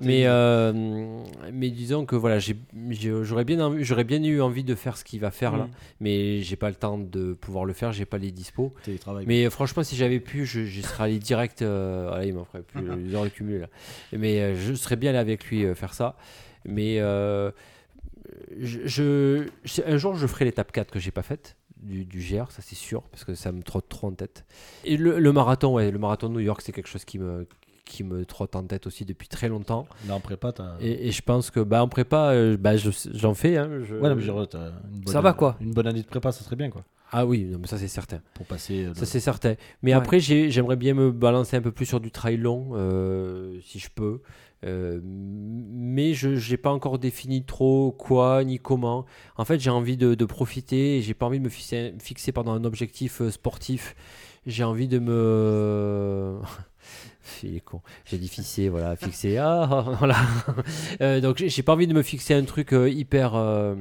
Mais, 0.00 0.22
euh, 0.26 0.72
mais 1.52 1.68
disons 1.68 2.06
que 2.06 2.16
voilà, 2.16 2.38
j'ai- 2.38 2.56
j'aurais 3.22 3.44
bien, 3.44 3.60
envie- 3.60 3.84
j'aurais 3.84 4.04
bien 4.04 4.22
eu 4.22 4.40
envie 4.40 4.64
de 4.64 4.74
faire 4.74 4.96
ce 4.96 5.04
qu'il 5.04 5.20
va 5.20 5.30
faire 5.30 5.56
là, 5.56 5.64
Mm. 5.64 5.70
mais 6.00 6.40
j'ai 6.40 6.56
pas 6.56 6.70
le 6.70 6.76
temps 6.76 6.96
de 6.96 7.34
pouvoir 7.34 7.66
le 7.66 7.74
faire, 7.74 7.92
j'ai 7.92 8.06
pas 8.06 8.16
les 8.18 8.30
dispos. 8.30 8.72
Télétravail. 8.84 9.24
Mais 9.28 9.44
euh, 9.44 9.50
franchement, 9.50 9.82
si 9.82 9.96
j'avais 9.96 10.20
pu, 10.20 10.46
je, 10.46 10.64
je 10.64 10.80
serais 10.80 11.04
allé 11.04 11.18
direct. 11.18 11.60
Euh, 11.60 12.10
ah, 12.14 12.24
il 12.24 12.32
m'en 12.32 12.44
ferait 12.46 12.62
plus 12.62 12.80
les 13.06 13.14
heures 13.14 13.24
de 13.24 13.28
cumul, 13.28 13.60
là. 13.60 13.66
Mais 14.12 14.40
euh, 14.40 14.54
je 14.56 14.72
serais 14.72 14.96
bien 14.96 15.10
allé 15.10 15.18
avec 15.18 15.44
lui 15.44 15.57
euh, 15.64 15.74
faire 15.74 15.94
ça. 15.94 16.16
Mais 16.64 16.98
euh, 17.00 17.50
je, 18.60 19.46
un 19.86 19.96
jour, 19.96 20.14
je 20.16 20.26
ferai 20.26 20.44
l'étape 20.44 20.72
4 20.72 20.90
que 20.90 20.98
j'ai 20.98 21.10
pas 21.10 21.22
faite 21.22 21.56
du, 21.80 22.04
du 22.04 22.18
GR, 22.18 22.50
ça 22.50 22.60
c'est 22.60 22.74
sûr, 22.74 23.02
parce 23.04 23.24
que 23.24 23.34
ça 23.34 23.52
me 23.52 23.62
trotte 23.62 23.88
trop 23.88 24.08
en 24.08 24.12
tête. 24.12 24.44
Et 24.84 24.96
le, 24.96 25.18
le 25.18 25.32
marathon, 25.32 25.74
ouais, 25.74 25.90
le 25.90 25.98
marathon 25.98 26.28
de 26.28 26.34
New 26.34 26.40
York, 26.40 26.60
c'est 26.62 26.72
quelque 26.72 26.88
chose 26.88 27.04
qui 27.04 27.18
me 27.18 27.46
qui 27.84 28.04
me 28.04 28.26
trotte 28.26 28.54
en 28.54 28.64
tête 28.64 28.86
aussi 28.86 29.06
depuis 29.06 29.28
très 29.28 29.48
longtemps. 29.48 29.86
Là, 30.06 30.14
en 30.14 30.20
prépa, 30.20 30.52
t'as. 30.52 30.74
Et, 30.78 31.08
et 31.08 31.10
je 31.10 31.22
pense 31.22 31.50
que 31.50 31.60
bah, 31.60 31.82
en 31.82 31.88
prépa, 31.88 32.32
euh, 32.32 32.58
bah, 32.58 32.76
je- 32.76 32.90
j'en 33.14 33.32
fais. 33.32 33.56
hein, 33.56 33.70
je- 33.88 33.94
Ouais, 33.94 34.10
non, 34.10 34.14
mais 34.14 34.20
je 34.20 34.30
dirais, 34.30 34.46
t'as 34.46 34.58
une 34.92 35.00
bonne 35.00 35.12
Ça 35.14 35.22
va, 35.22 35.32
quoi. 35.32 35.56
Une 35.58 35.72
bonne 35.72 35.86
année 35.86 36.02
de 36.02 36.06
prépa, 36.06 36.30
ça 36.30 36.44
serait 36.44 36.56
bien, 36.56 36.68
quoi. 36.68 36.84
Ah 37.12 37.24
oui, 37.24 37.44
non, 37.44 37.58
mais 37.58 37.66
ça 37.66 37.78
c'est 37.78 37.88
certain. 37.88 38.20
Pour 38.34 38.44
passer. 38.44 38.84
euh, 38.84 38.92
Ça 38.92 39.00
le- 39.00 39.06
c'est 39.06 39.20
certain. 39.20 39.54
Mais 39.80 39.92
Ouais. 39.92 39.96
après, 39.96 40.20
j'ai- 40.20 40.50
j'aimerais 40.50 40.76
bien 40.76 40.92
me 40.92 41.10
balancer 41.10 41.56
un 41.56 41.62
peu 41.62 41.72
plus 41.72 41.86
sur 41.86 41.98
du 42.00 42.10
trail 42.10 42.36
long, 42.36 42.72
euh, 42.74 43.58
si 43.64 43.78
je 43.78 43.88
peux. 43.88 44.20
Euh, 44.64 45.00
mais 45.04 46.14
je 46.14 46.50
n'ai 46.50 46.56
pas 46.56 46.70
encore 46.72 46.98
défini 46.98 47.44
trop 47.44 47.92
quoi 47.92 48.42
ni 48.44 48.58
comment. 48.58 49.04
En 49.36 49.44
fait, 49.44 49.60
j'ai 49.60 49.70
envie 49.70 49.96
de, 49.96 50.14
de 50.14 50.24
profiter 50.24 50.98
et 50.98 51.02
j'ai 51.02 51.14
pas 51.14 51.26
envie 51.26 51.38
de 51.38 51.44
me 51.44 51.48
fixer, 51.48 51.94
fixer 52.00 52.32
pendant 52.32 52.52
un 52.52 52.64
objectif 52.64 53.20
euh, 53.20 53.30
sportif. 53.30 53.94
J'ai 54.46 54.64
envie 54.64 54.88
de 54.88 54.98
me. 54.98 56.38
Il 57.42 57.56
est 57.56 57.60
con. 57.60 57.82
J'ai 58.06 58.18
dit 58.18 58.28
fixer, 58.28 58.68
voilà, 58.68 58.96
fixer. 58.96 59.36
Ah, 59.36 59.84
voilà. 59.98 60.16
Euh, 61.02 61.20
donc, 61.20 61.42
j'ai 61.46 61.62
pas 61.62 61.74
envie 61.74 61.86
de 61.86 61.94
me 61.94 62.02
fixer 62.02 62.34
un 62.34 62.44
truc 62.44 62.72
euh, 62.72 62.88
hyper. 62.90 63.34
euh, 63.34 63.74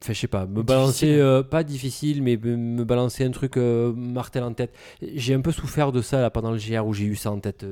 Enfin, 0.00 0.12
je 0.12 0.20
sais 0.20 0.28
pas, 0.28 0.46
me 0.46 0.62
balancer, 0.62 1.20
pas 1.50 1.64
difficile, 1.64 2.22
mais 2.22 2.36
me, 2.36 2.84
balancer 2.84 3.24
un 3.24 3.32
truc 3.32 3.56
martel 3.56 4.44
en 4.44 4.52
tête. 4.54 4.72
J'ai 5.02 5.34
un 5.34 5.40
peu 5.40 5.50
souffert 5.50 5.90
de 5.90 6.02
ça 6.02 6.20
là 6.20 6.30
pendant 6.30 6.52
le 6.52 6.58
GR 6.58 6.86
où 6.86 6.94
j'ai 6.94 7.04
eu 7.04 7.16
ça 7.16 7.32
en 7.32 7.40
tête 7.40 7.66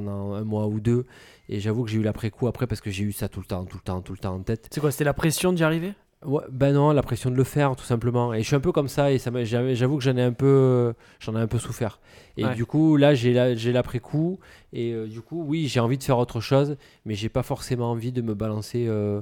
pendant 0.00 0.34
un 0.34 0.44
mois 0.44 0.66
ou 0.66 0.80
deux. 0.80 1.06
Et 1.48 1.60
j'avoue 1.60 1.84
que 1.84 1.90
j'ai 1.90 1.98
eu 1.98 2.02
l'après-coup 2.02 2.46
après 2.48 2.66
parce 2.66 2.80
que 2.80 2.90
j'ai 2.90 3.04
eu 3.04 3.12
ça 3.12 3.28
tout 3.28 3.40
le 3.40 3.46
temps, 3.46 3.64
tout 3.64 3.76
le 3.78 3.82
temps, 3.82 4.00
tout 4.02 4.12
le 4.12 4.18
temps 4.18 4.34
en 4.34 4.40
tête. 4.42 4.68
C'est 4.72 4.80
quoi 4.80 4.90
C'était 4.90 5.04
la 5.04 5.14
pression 5.14 5.52
d'y 5.52 5.62
arriver? 5.64 5.94
Ouais, 6.24 6.42
ben 6.50 6.72
non, 6.72 6.92
la 6.92 7.02
pression 7.02 7.30
de 7.30 7.36
le 7.36 7.44
faire 7.44 7.76
tout 7.76 7.84
simplement. 7.84 8.32
Et 8.34 8.42
je 8.42 8.46
suis 8.46 8.56
un 8.56 8.60
peu 8.60 8.72
comme 8.72 8.88
ça 8.88 9.12
et 9.12 9.18
ça 9.18 9.30
j'avoue 9.44 9.98
que 9.98 10.02
j'en 10.02 10.16
ai 10.16 10.22
un 10.22 10.32
peu, 10.32 10.94
j'en 11.20 11.36
ai 11.36 11.40
un 11.40 11.46
peu 11.46 11.58
souffert. 11.58 12.00
Et 12.36 12.44
Ouais. 12.44 12.54
du 12.54 12.64
coup 12.66 12.96
là 12.96 13.14
j'ai 13.14 13.32
la- 13.32 13.54
j'ai 13.54 13.70
l'après 13.70 14.00
coup 14.00 14.38
et 14.72 14.92
euh, 14.92 15.06
du 15.06 15.20
coup 15.20 15.42
oui 15.46 15.68
j'ai 15.68 15.78
envie 15.80 15.98
de 15.98 16.02
faire 16.02 16.18
autre 16.18 16.40
chose, 16.40 16.76
mais 17.04 17.14
j'ai 17.14 17.28
pas 17.28 17.42
forcément 17.42 17.90
envie 17.90 18.12
de 18.12 18.22
me 18.22 18.34
balancer 18.34 18.86
euh, 18.88 19.20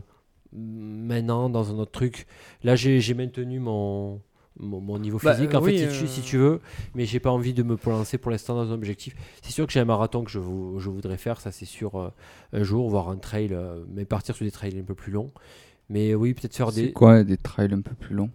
maintenant 0.53 1.49
dans 1.51 1.71
un 1.75 1.79
autre 1.79 1.91
truc. 1.93 2.27
Là 2.63 2.77
j'ai 2.77 3.01
j'ai 3.01 3.15
maintenu 3.15 3.59
mon 3.59 4.21
mon, 4.59 4.81
mon 4.81 4.99
niveau 4.99 5.19
Bah, 5.23 5.33
physique 5.33 5.55
en 5.55 5.61
oui, 5.61 5.73
fait 5.73 5.73
si, 5.77 5.89
tu, 5.89 6.07
euh, 6.07 6.09
si 6.09 6.23
tu 6.23 6.37
veux, 6.39 6.61
mais 6.95 7.07
j'ai 7.07 7.21
pas 7.21 7.31
envie 7.31 7.55
de 7.55 7.63
me 7.63 7.77
lancer 7.87 8.19
pour 8.19 8.31
l'instant 8.31 8.55
dans 8.57 8.71
un 8.71 8.75
objectif. 8.75 9.15
C'est 9.43 9.53
sûr 9.53 9.67
que 9.67 9.73
j'ai 9.73 9.81
un 9.81 9.85
marathon 9.85 10.23
que 10.25 10.31
je, 10.31 10.39
vou- 10.39 10.79
je 10.79 10.91
voudrais 10.91 11.17
faire, 11.17 11.41
ça 11.41 11.51
c'est 11.53 11.65
sûr 11.65 11.97
euh, 11.99 12.11
un 12.53 12.63
jour, 12.63 12.89
voir 12.91 13.09
un 13.09 13.17
trail, 13.17 13.49
euh, 13.53 13.85
mais 13.89 14.05
partir 14.05 14.35
sur 14.37 14.45
des 14.45 14.51
trails 14.51 14.79
un 14.79 14.85
peu 14.85 14.95
plus 14.95 15.13
longs. 15.13 15.33
Mais 15.91 16.15
oui, 16.15 16.35
peut-être 16.35 16.57
faire 16.57 16.73
C'est 16.73 16.73
des. 16.73 16.93
quoi 16.93 17.25
des 17.25 17.39
trails 17.39 17.73
un 17.73 17.81
peu 17.81 17.95
plus 17.95 18.15
longs? 18.15 18.31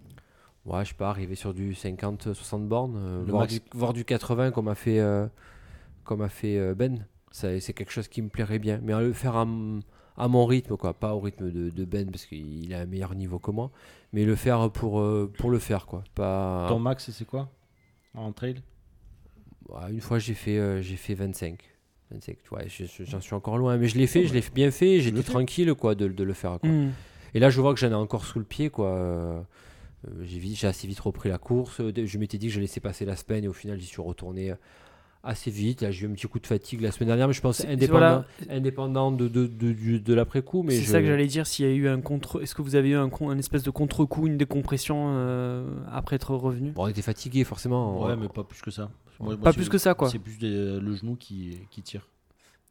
Ouais, 0.66 0.84
je 0.84 0.90
sais 0.90 0.94
pas, 0.94 1.08
arriver 1.10 1.34
sur 1.34 1.54
du 1.54 1.74
50-60 1.74 2.68
bornes, 2.68 2.96
euh, 2.96 3.24
Le 3.24 3.32
voir, 3.32 3.46
max. 3.46 3.60
du, 3.60 3.62
voir 3.72 3.92
du 3.92 4.04
80 4.04 4.50
comme 4.50 4.68
a 4.68 4.74
fait, 4.74 4.98
euh, 5.00 5.26
comme 6.04 6.22
a 6.22 6.28
fait 6.30 6.58
euh, 6.58 6.74
Ben. 6.74 7.06
Ça, 7.32 7.60
C'est 7.60 7.74
quelque 7.74 7.92
chose 7.92 8.08
qui 8.08 8.22
me 8.22 8.28
plairait 8.30 8.58
bien. 8.60 8.80
Mais 8.82 8.92
à 8.94 9.00
le 9.00 9.12
faire 9.12 9.36
m- 9.36 9.82
à 10.20 10.28
mon 10.28 10.46
rythme, 10.46 10.76
quoi. 10.76 10.94
Pas 10.94 11.14
au 11.14 11.20
rythme 11.20 11.50
de, 11.50 11.70
de 11.70 11.84
Ben 11.84 12.10
parce 12.10 12.26
qu'il 12.26 12.72
a 12.74 12.80
un 12.80 12.86
meilleur 12.86 13.14
niveau 13.14 13.38
que 13.38 13.50
moi. 13.50 13.70
Mais 14.12 14.24
le 14.24 14.34
faire 14.36 14.70
pour, 14.70 15.00
euh, 15.00 15.32
pour 15.38 15.50
le 15.50 15.58
faire, 15.58 15.86
quoi. 15.86 16.04
Pas... 16.14 16.66
Ton 16.68 16.78
max, 16.78 17.10
c'est 17.10 17.24
quoi 17.26 17.50
En 18.14 18.32
trail? 18.32 18.56
Ouais, 19.68 19.90
une 19.90 20.00
fois, 20.00 20.18
j'ai 20.18 20.34
fait, 20.34 20.58
euh, 20.58 20.82
j'ai 20.82 20.96
fait 20.96 21.14
25. 21.14 21.58
25, 22.10 22.36
tu 22.42 22.48
vois, 22.48 22.62
je- 22.66 22.84
je- 22.86 23.04
j'en 23.04 23.20
suis 23.20 23.34
encore 23.34 23.56
loin. 23.56 23.76
Mais 23.76 23.86
je 23.86 23.96
l'ai 23.96 24.06
fait, 24.08 24.26
je 24.26 24.34
l'ai 24.34 24.42
bien 24.54 24.70
fait. 24.70 25.00
J'étais 25.00 25.22
tranquille, 25.22 25.72
quoi, 25.74 25.94
de, 25.94 26.08
de 26.08 26.24
le 26.24 26.32
faire, 26.32 26.58
quoi. 26.60 26.68
Hmm. 26.68 26.90
Et 27.34 27.38
là, 27.38 27.50
je 27.50 27.60
vois 27.60 27.72
que 27.72 27.78
j'en 27.80 27.90
ai 27.90 27.94
encore 27.94 28.24
sous 28.24 28.40
le 28.40 28.44
pied, 28.44 28.68
quoi. 28.70 28.88
Euh, 28.88 29.40
j'ai, 30.22 30.66
assez 30.66 30.88
vite 30.88 30.98
repris 31.00 31.28
la 31.28 31.38
course. 31.38 31.80
Je 32.04 32.18
m'étais 32.18 32.38
dit 32.38 32.48
que 32.48 32.52
je 32.52 32.60
laissais 32.60 32.80
passer 32.80 33.04
la 33.04 33.16
semaine 33.16 33.44
et 33.44 33.48
au 33.48 33.52
final, 33.52 33.78
j'y 33.78 33.86
suis 33.86 34.02
retourné 34.02 34.54
assez 35.22 35.50
vite. 35.50 35.82
Là, 35.82 35.90
j'ai 35.90 36.06
eu 36.06 36.10
un 36.10 36.14
petit 36.14 36.26
coup 36.26 36.38
de 36.38 36.46
fatigue 36.46 36.80
la 36.80 36.90
semaine 36.92 37.08
dernière, 37.08 37.26
mais 37.28 37.34
je 37.34 37.40
pense 37.40 37.58
C'est- 37.58 37.68
indépendant, 37.68 37.98
voilà. 37.98 38.24
indépendant 38.50 39.12
de, 39.12 39.28
de, 39.28 39.46
de, 39.46 39.98
de 39.98 40.14
l'après-coup. 40.14 40.62
Mais 40.62 40.74
C'est 40.76 40.82
je- 40.82 40.90
ça 40.90 41.00
que 41.00 41.06
j'allais 41.06 41.26
dire. 41.26 41.46
S'il 41.46 41.66
y 41.66 41.68
a 41.68 41.72
eu 41.72 41.88
un 41.88 42.00
contre, 42.00 42.42
est-ce 42.42 42.54
que 42.54 42.62
vous 42.62 42.74
avez 42.76 42.90
eu 42.90 42.96
un, 42.96 43.10
un 43.20 43.38
espèce 43.38 43.62
de 43.62 43.70
contre-coup, 43.70 44.26
une 44.26 44.38
décompression 44.38 45.12
euh, 45.14 45.64
après 45.92 46.16
être 46.16 46.34
revenu? 46.34 46.70
Bon, 46.70 46.84
on 46.84 46.88
était 46.88 47.02
fatigué, 47.02 47.44
forcément. 47.44 48.02
Ouais, 48.04 48.12
On- 48.14 48.16
mais 48.16 48.28
pas 48.28 48.44
plus 48.44 48.62
que 48.62 48.70
ça. 48.70 48.90
Moi- 49.18 49.36
Pas 49.36 49.52
c'est- 49.52 49.58
plus 49.58 49.68
que 49.68 49.78
ça, 49.78 49.94
quoi. 49.94 50.08
C'est 50.08 50.18
plus 50.18 50.38
des- 50.38 50.80
le 50.80 50.94
genou 50.94 51.16
qui, 51.16 51.58
qui 51.70 51.82
tire. 51.82 52.06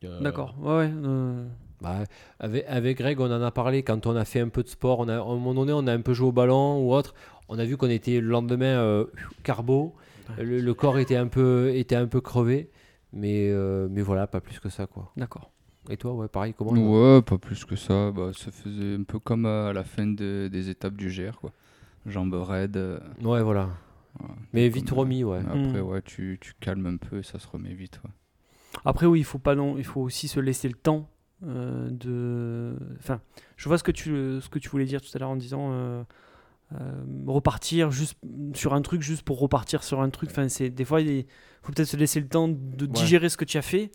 Euh, 0.04 0.20
D'accord. 0.22 0.56
Ouais. 0.62 0.70
ouais, 0.78 0.92
euh, 1.06 1.46
Bah, 1.82 2.04
avec, 2.40 2.66
avec 2.68 2.98
Greg, 2.98 3.20
on 3.20 3.26
en 3.32 3.42
a 3.42 3.52
parlé 3.52 3.84
quand 3.84 4.06
on 4.08 4.16
a 4.16 4.26
fait 4.26 4.40
un 4.40 4.50
peu 4.50 4.64
de 4.64 4.68
sport. 4.70 5.00
On 5.00 5.08
a, 5.08 5.16
à 5.18 5.22
un 5.22 5.26
moment 5.26 5.54
donné, 5.54 5.72
on 5.74 5.86
a 5.88 5.94
un 5.94 6.02
peu 6.02 6.14
joué 6.14 6.28
au 6.28 6.32
ballon 6.32 6.80
ou 6.84 6.94
autre. 6.94 7.14
On 7.48 7.58
a 7.60 7.64
vu 7.66 7.78
qu'on 7.78 7.90
était 7.90 8.20
le 8.20 8.28
lendemain 8.28 8.66
euh, 8.80 9.06
carbo. 9.44 9.94
Le, 10.38 10.60
le 10.60 10.74
corps 10.74 11.00
était 11.00 11.16
un 11.16 11.28
peu, 11.28 11.72
était 11.76 11.96
un 11.96 12.08
peu 12.08 12.22
crevé. 12.22 12.70
Mais, 13.12 13.50
euh, 13.50 13.88
mais 13.90 14.02
voilà, 14.02 14.28
pas 14.28 14.40
plus 14.42 14.60
que 14.60 14.70
ça. 14.70 14.86
quoi. 14.88 15.12
D'accord. 15.18 15.52
Et 15.90 15.98
toi, 15.98 16.14
ouais, 16.14 16.28
pareil, 16.28 16.54
comment 16.56 16.72
Ouais, 16.72 17.22
pas 17.24 17.38
plus 17.40 17.66
que 17.66 17.76
ça. 17.76 18.12
Bah, 18.12 18.32
ça 18.34 18.52
faisait 18.52 18.96
un 18.96 19.04
peu 19.04 19.18
comme 19.20 19.46
à 19.48 19.74
la 19.74 19.84
fin 19.84 20.06
de- 20.06 20.48
des 20.52 20.70
étapes 20.70 20.96
du 20.96 21.10
GR, 21.10 21.40
quoi. 21.40 21.52
Jambes 22.06 22.36
raides. 22.36 22.78
euh, 22.78 23.00
Ouais, 23.24 23.42
voilà. 23.42 23.70
Ouais, 24.22 24.28
Mais 24.54 24.70
vite 24.70 24.92
euh, 24.92 24.96
remis, 24.96 25.24
ouais. 25.24 25.40
Après, 25.40 25.82
Mm. 25.82 25.88
ouais, 25.88 26.02
tu, 26.04 26.38
tu 26.42 26.54
calmes 26.60 26.86
un 26.86 26.98
peu 26.98 27.20
et 27.20 27.24
ça 27.24 27.40
se 27.40 27.48
remet 27.48 27.74
vite. 27.74 28.00
ouais. 28.06 28.12
Après, 28.86 29.06
oui, 29.08 29.20
il 29.22 29.24
faut 29.26 29.40
pas 29.40 29.56
long, 29.56 29.78
il 29.78 29.84
faut 29.84 30.02
aussi 30.02 30.28
se 30.28 30.40
laisser 30.40 30.68
le 30.68 30.76
temps 30.76 31.10
euh, 31.46 31.90
de. 31.90 32.76
Enfin, 33.00 33.22
je 33.58 33.68
vois 33.70 33.78
ce 33.80 33.84
que 33.84 33.92
tu 33.92 34.10
ce 34.42 34.50
que 34.50 34.60
tu 34.60 34.70
voulais 34.70 34.86
dire 34.86 35.02
tout 35.02 35.10
à 35.16 35.20
l'heure 35.20 35.30
en 35.30 35.36
disant 35.38 35.70
euh, 36.74 37.04
repartir 37.28 37.90
juste 37.92 38.18
sur 38.54 38.74
un 38.74 38.82
truc 38.82 39.02
juste 39.02 39.24
pour 39.24 39.40
repartir 39.40 39.84
sur 39.84 40.02
un 40.02 40.10
truc. 40.10 40.30
Enfin, 40.32 40.50
c'est 40.50 40.70
des 40.70 40.86
fois 40.86 41.02
il 41.02 41.26
faut 41.64 41.72
peut-être 41.72 41.88
se 41.88 41.98
laisser 41.98 42.20
le 42.20 42.28
temps 42.28 42.48
de 42.48 42.86
digérer 42.86 43.30
ce 43.30 43.38
que 43.38 43.46
tu 43.46 43.58
as 43.58 43.62
fait 43.64 43.92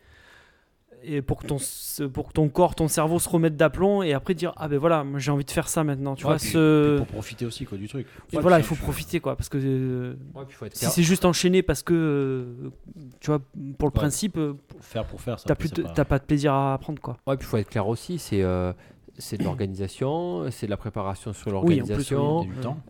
et 1.07 1.21
pour 1.21 1.39
que 1.43 1.47
ton 1.47 1.59
pour 2.09 2.29
que 2.29 2.33
ton 2.33 2.49
corps, 2.49 2.75
ton 2.75 2.89
cerveau 2.89 3.19
se 3.19 3.29
remette 3.29 3.57
d'aplomb 3.59 4.03
et 4.03 4.15
après 4.15 4.33
dire 4.33 4.55
ah 4.57 4.69
ben 4.69 4.79
voilà, 4.79 5.05
j'ai 5.19 5.31
envie 5.31 5.45
de 5.45 5.51
faire 5.51 5.69
ça 5.69 5.85
maintenant. 5.85 6.15
Tu 6.15 6.25
Ouais, 6.25 6.31
vois, 6.33 6.39
puis- 6.39 6.49
ce- 6.49 6.97
puis 6.97 7.05
pour 7.05 7.15
profiter 7.15 7.45
aussi 7.45 7.67
quoi, 7.67 7.77
du 7.77 7.89
truc. 7.89 8.07
et 8.33 8.37
Ouais, 8.37 8.41
voilà, 8.43 8.59
il 8.59 8.65
faut 8.65 8.75
profiter 8.75 9.21
quoi 9.21 9.37
parce 9.37 9.51
que 9.51 9.59
euh, 9.59 10.17
faut 10.49 10.65
être 10.65 10.75
si 10.75 10.87
c'est 10.87 11.03
juste 11.03 11.27
enchaîner 11.27 11.63
parce 11.63 11.83
que 11.83 11.93
euh, 11.93 12.71
tu 13.21 13.27
vois 13.27 13.41
pour 13.79 13.87
le 13.89 13.93
principe 13.93 14.39
euh, 14.39 14.55
Faire 14.81 15.05
pour 15.05 15.21
faire 15.21 15.37
t'as 15.37 15.55
plus 15.55 15.71
t'as 15.71 16.05
pas 16.07 16.19
de 16.19 16.25
plaisir 16.25 16.55
à 16.55 16.73
apprendre 16.75 17.03
quoi. 17.03 17.19
Ouais, 17.27 17.37
puis 17.37 17.47
faut 17.47 17.59
être 17.59 17.69
clair 17.69 17.87
aussi. 17.87 18.19
C'est 18.19 18.43
c'est 19.19 19.39
de 19.39 19.45
l'organisation, 19.45 20.51
c'est 20.51 20.67
de 20.67 20.71
la 20.71 20.77
préparation 20.77 21.33
sur 21.33 21.49
Oui, 21.49 21.53
oui, 21.53 21.77
l'organisation. 21.79 22.47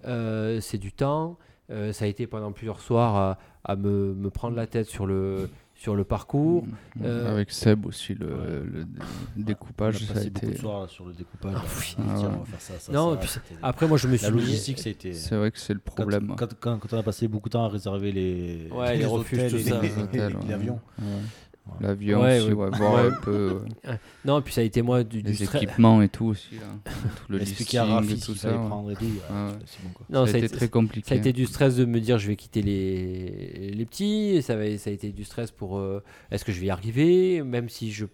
Euh, 0.07 0.61
c'est 0.61 0.79
du 0.79 0.93
temps. 0.93 1.37
Euh, 1.71 1.93
ça 1.93 2.05
a 2.05 2.09
été 2.09 2.27
pendant 2.27 2.53
plusieurs 2.53 2.81
soirs 2.81 3.17
à, 3.17 3.39
à 3.65 3.77
me, 3.77 4.15
me 4.15 4.29
prendre 4.29 4.55
la 4.55 4.67
tête 4.67 4.87
sur 4.87 5.07
le, 5.07 5.49
sur 5.75 5.95
le 5.97 6.05
parcours. 6.05 6.65
Mm. 6.97 7.03
Euh, 7.05 7.33
Avec 7.33 7.51
Seb 7.51 7.87
aussi, 7.87 8.13
le, 8.15 8.27
Ouais. 8.27 8.61
le 8.71 8.85
dé- 8.85 9.01
On 9.39 9.41
découpage, 9.41 10.05
ça 10.05 10.19
a 10.19 10.23
été. 10.25 10.47
de 10.49 10.59
soirs 10.59 10.91
sur 10.91 11.07
le 11.07 11.15
découpage. 11.15 11.55
Ah, 11.57 11.63
oui. 11.65 11.97
Ah 11.99 12.03
tiens, 12.19 12.29
ouais. 12.29 12.35
on 12.37 12.39
va 12.41 12.45
faire 12.45 12.61
ça, 12.61 12.75
ça, 12.79 12.93
Non, 12.93 13.13
ça, 13.15 13.41
puis 13.41 13.57
Après, 13.63 13.89
moi, 13.89 13.97
je 13.97 14.09
me 14.09 14.17
suis 14.19 14.27
La 14.27 14.31
logistique, 14.33 14.79
ça 14.79 14.91
a 14.91 14.93
été. 14.93 15.15
C'est 15.15 15.37
vrai 15.37 15.51
que 15.51 15.59
c'est 15.59 15.73
le 15.73 15.81
problème. 15.81 16.35
quand, 16.37 16.49
quand, 16.61 16.79
quand 16.79 16.93
on 16.93 16.99
a 16.99 17.03
passé 17.03 17.29
beaucoup 17.29 17.49
de 17.49 17.55
temps 17.55 17.65
à 17.65 17.69
réserver 17.69 18.13
les, 18.13 18.69
Ouais, 18.71 18.97
les 18.99 19.07
refuges, 19.07 19.39
hôtels 19.55 19.63
tout 19.63 19.69
ça. 19.71 19.81
les, 19.81 19.89
Les 19.89 20.53
et 20.53 21.44
ouais. 21.67 21.73
l'avion, 21.81 22.21
Ouais. 22.23 22.27
Ouais, 22.27 22.41
aussi, 22.41 22.53
ouais. 22.53 22.69
ouais, 22.71 22.79
voir 22.79 22.97
un 23.07 23.11
peu 23.23 23.61
euh, 23.87 23.95
Non, 24.25 24.41
puis 24.43 24.53
ça 24.55 24.61
a 24.61 24.65
été 24.65 24.83
moi 24.83 25.05
du, 25.05 25.23
du 25.23 25.31
les 25.31 25.35
stress. 25.47 25.63
équipements 25.63 26.03
et 26.03 26.09
tout 26.09 26.27
aussi. 26.27 26.55
Là. 26.57 26.67
Tout 27.27 27.33
le 27.33 27.39
listing 27.39 27.67
et 27.67 28.17
tout 28.19 28.35
ça. 28.35 28.49
fallait 28.49 28.61
ouais. 28.63 28.69
prendre 28.69 28.91
et 28.91 28.95
tout. 28.97 29.05
Bon 29.05 29.91
quoi. 29.95 30.07
Non, 30.11 30.27
ça 30.27 30.35
a 30.35 30.39
été 30.39 30.49
très 30.49 30.69
compliqué. 30.69 31.09
Ça 31.09 31.15
a 31.15 31.19
été 31.19 31.33
du 31.33 31.47
stress 31.47 31.77
de 31.77 31.85
me 31.85 32.01
dire 32.01 32.19
je 32.19 32.29
vais 32.29 32.37
quitter 32.37 32.63
les, 32.63 33.71
les 33.75 33.85
petits, 33.87 34.31
et 34.37 34.43
ça, 34.43 34.57
va- 34.57 34.77
ça 34.79 34.91
a 34.91 34.93
été 34.93 35.11
du 35.13 35.25
stress 35.25 35.51
pour 35.51 35.79
euh, 35.79 36.03
est-ce 36.31 36.45
que 36.45 36.53
je 36.53 36.61
vais 36.61 36.67
y 36.67 36.71
arriver, 36.71 37.43
même 37.43 37.69
si 37.69 37.93
je 37.93 38.07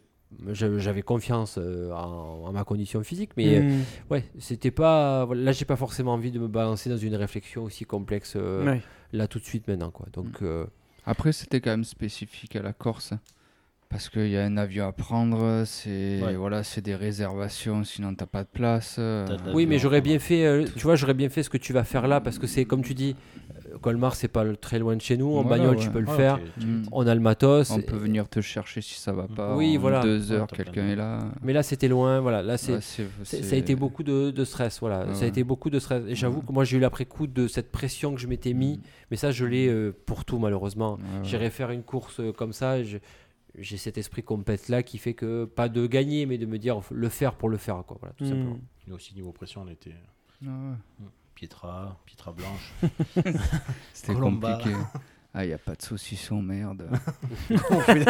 j'avais 0.52 1.02
confiance 1.02 1.56
euh, 1.58 1.90
en, 1.90 2.44
en 2.46 2.52
ma 2.52 2.62
condition 2.62 3.02
physique, 3.02 3.30
mais 3.36 3.58
euh, 3.58 3.62
Mm. 3.62 3.82
ouais, 4.12 4.24
c'était 4.38 4.70
pas. 4.70 5.26
Là, 5.34 5.50
j'ai 5.50 5.64
pas 5.64 5.74
forcément 5.74 6.12
envie 6.12 6.30
de 6.30 6.38
me 6.38 6.46
balancer 6.46 6.88
dans 6.88 6.96
une 6.96 7.16
réflexion 7.16 7.64
aussi 7.64 7.84
complexe 7.84 8.34
euh, 8.36 8.64
Ouais. 8.64 8.80
là 9.12 9.26
tout 9.26 9.40
de 9.40 9.44
suite 9.44 9.66
maintenant, 9.66 9.90
quoi. 9.90 10.06
Donc, 10.12 10.40
euh, 10.42 10.66
Après, 11.04 11.32
c'était 11.32 11.60
quand 11.60 11.70
même 11.70 11.82
spécifique 11.82 12.54
à 12.54 12.62
la 12.62 12.72
Corse. 12.72 13.12
Parce 13.90 14.08
qu'il 14.08 14.28
y 14.28 14.36
a 14.36 14.44
un 14.44 14.56
avion 14.56 14.86
à 14.86 14.92
prendre, 14.92 15.64
c'est 15.66 16.20
Ouais. 16.22 16.36
voilà, 16.36 16.62
c'est 16.62 16.80
des 16.80 16.94
réservations, 16.94 17.82
sinon 17.82 18.14
t'as 18.14 18.24
pas 18.26 18.44
de 18.44 18.48
place. 18.48 18.96
euh, 19.00 19.26
oui, 19.52 19.66
mais 19.66 19.80
j'aurais 19.80 20.00
bien 20.00 20.20
fait. 20.20 20.46
euh, 20.46 20.64
tu 20.76 20.84
vois, 20.84 20.94
j'aurais 20.94 21.12
bien 21.14 21.28
fait 21.28 21.42
ce 21.42 21.50
que 21.50 21.56
tu 21.58 21.72
vas 21.72 21.82
faire 21.82 22.06
là, 22.06 22.20
parce 22.20 22.38
que 22.38 22.46
c'est 22.46 22.64
comme 22.64 22.82
tu 22.84 22.94
dis, 22.94 23.16
euh, 23.72 23.78
Colmar, 23.78 24.14
c'est 24.14 24.28
pas 24.28 24.44
très 24.54 24.78
loin 24.78 24.94
de 24.94 25.00
chez 25.00 25.16
nous. 25.16 25.34
En 25.36 25.42
Voilà, 25.42 25.48
bagnole, 25.64 25.76
ouais. 25.76 25.82
tu 25.82 25.90
peux 25.90 25.98
le 25.98 26.08
Ouais, 26.08 26.16
faire. 26.16 26.34
ok, 26.34 26.40
tu- 26.60 26.66
Mm. 26.66 26.82
On 26.92 27.04
a 27.08 27.14
le 27.16 27.20
matos. 27.20 27.70
On 27.72 27.80
peut 27.80 27.96
venir 27.96 28.28
te 28.28 28.40
chercher 28.40 28.80
si 28.80 28.94
ça 28.94 29.10
va 29.12 29.26
pas. 29.26 29.56
Oui, 29.56 29.76
en 29.76 29.80
voilà. 29.80 30.00
Deux 30.02 30.30
heures, 30.30 30.46
quelqu'un 30.46 30.86
est 30.88 30.96
là. 30.96 31.18
Mais 31.42 31.52
là, 31.52 31.64
c'était 31.64 31.88
loin. 31.88 32.20
Voilà, 32.20 32.42
là, 32.42 32.56
c'est. 32.58 32.74
Ouais, 32.74 32.78
c'est- 32.80 33.06
C'est- 33.24 33.38
c'est- 33.38 33.42
Ça 33.42 33.56
a 33.56 33.58
été 33.58 33.74
beaucoup 33.74 34.04
de, 34.04 34.30
de 34.30 34.44
stress, 34.44 34.78
voilà. 34.78 35.06
Ah 35.10 35.14
Ça 35.14 35.24
a 35.24 35.28
été 35.28 35.42
beaucoup 35.42 35.68
de 35.68 35.80
stress. 35.80 36.04
Et 36.06 36.14
j'avoue 36.14 36.38
Ouais. 36.40 36.44
que 36.46 36.52
moi, 36.52 36.62
j'ai 36.62 36.76
eu 36.76 36.80
l'après-coup 36.80 37.26
de 37.26 37.48
cette 37.48 37.72
pression 37.72 38.14
que 38.14 38.20
je 38.20 38.28
m'étais 38.28 38.52
mis. 38.52 38.76
Mm. 38.76 38.80
Mais 39.10 39.16
ça, 39.16 39.32
je 39.32 39.44
l'ai 39.46 39.66
euh, 39.66 39.92
pour 40.06 40.24
tout, 40.24 40.38
malheureusement. 40.38 40.92
Ouais, 40.94 41.00
ouais. 41.00 41.24
J'irai 41.24 41.50
faire 41.50 41.72
une 41.72 41.82
course 41.82 42.20
comme 42.36 42.52
ça. 42.52 42.78
et 42.78 42.84
je- 42.84 42.98
J'ai 43.58 43.76
cet 43.78 43.98
esprit 43.98 44.22
compète 44.22 44.68
là 44.68 44.82
qui 44.82 44.98
fait 44.98 45.14
que, 45.14 45.44
pas 45.44 45.68
de 45.68 45.86
gagner, 45.86 46.24
mais 46.26 46.38
de 46.38 46.46
me 46.46 46.58
dire 46.58 46.80
le 46.90 47.08
faire 47.08 47.34
pour 47.34 47.48
le 47.48 47.56
faire, 47.56 47.82
quoi. 47.86 47.96
Voilà, 48.00 48.14
tout 48.16 48.24
Mm. 48.24 48.28
simplement. 48.28 48.58
Mais 48.86 48.92
aussi 48.94 49.14
niveau 49.14 49.32
pression, 49.32 49.62
on 49.62 49.68
était 49.68 49.94
Ah 50.46 50.48
ouais. 50.50 51.06
Pietra, 51.34 51.98
Pietra 52.06 52.32
blanche. 52.32 52.72
C'était 53.94 54.14
Colomba. 54.14 54.54
compliqué. 54.56 54.76
Ah, 55.32 55.44
il 55.46 55.52
a 55.52 55.58
pas 55.58 55.74
de 55.76 55.82
saucisson, 55.82 56.42
merde. 56.42 56.90
comment, 57.48 57.78
on 57.78 57.80
fait, 57.80 58.04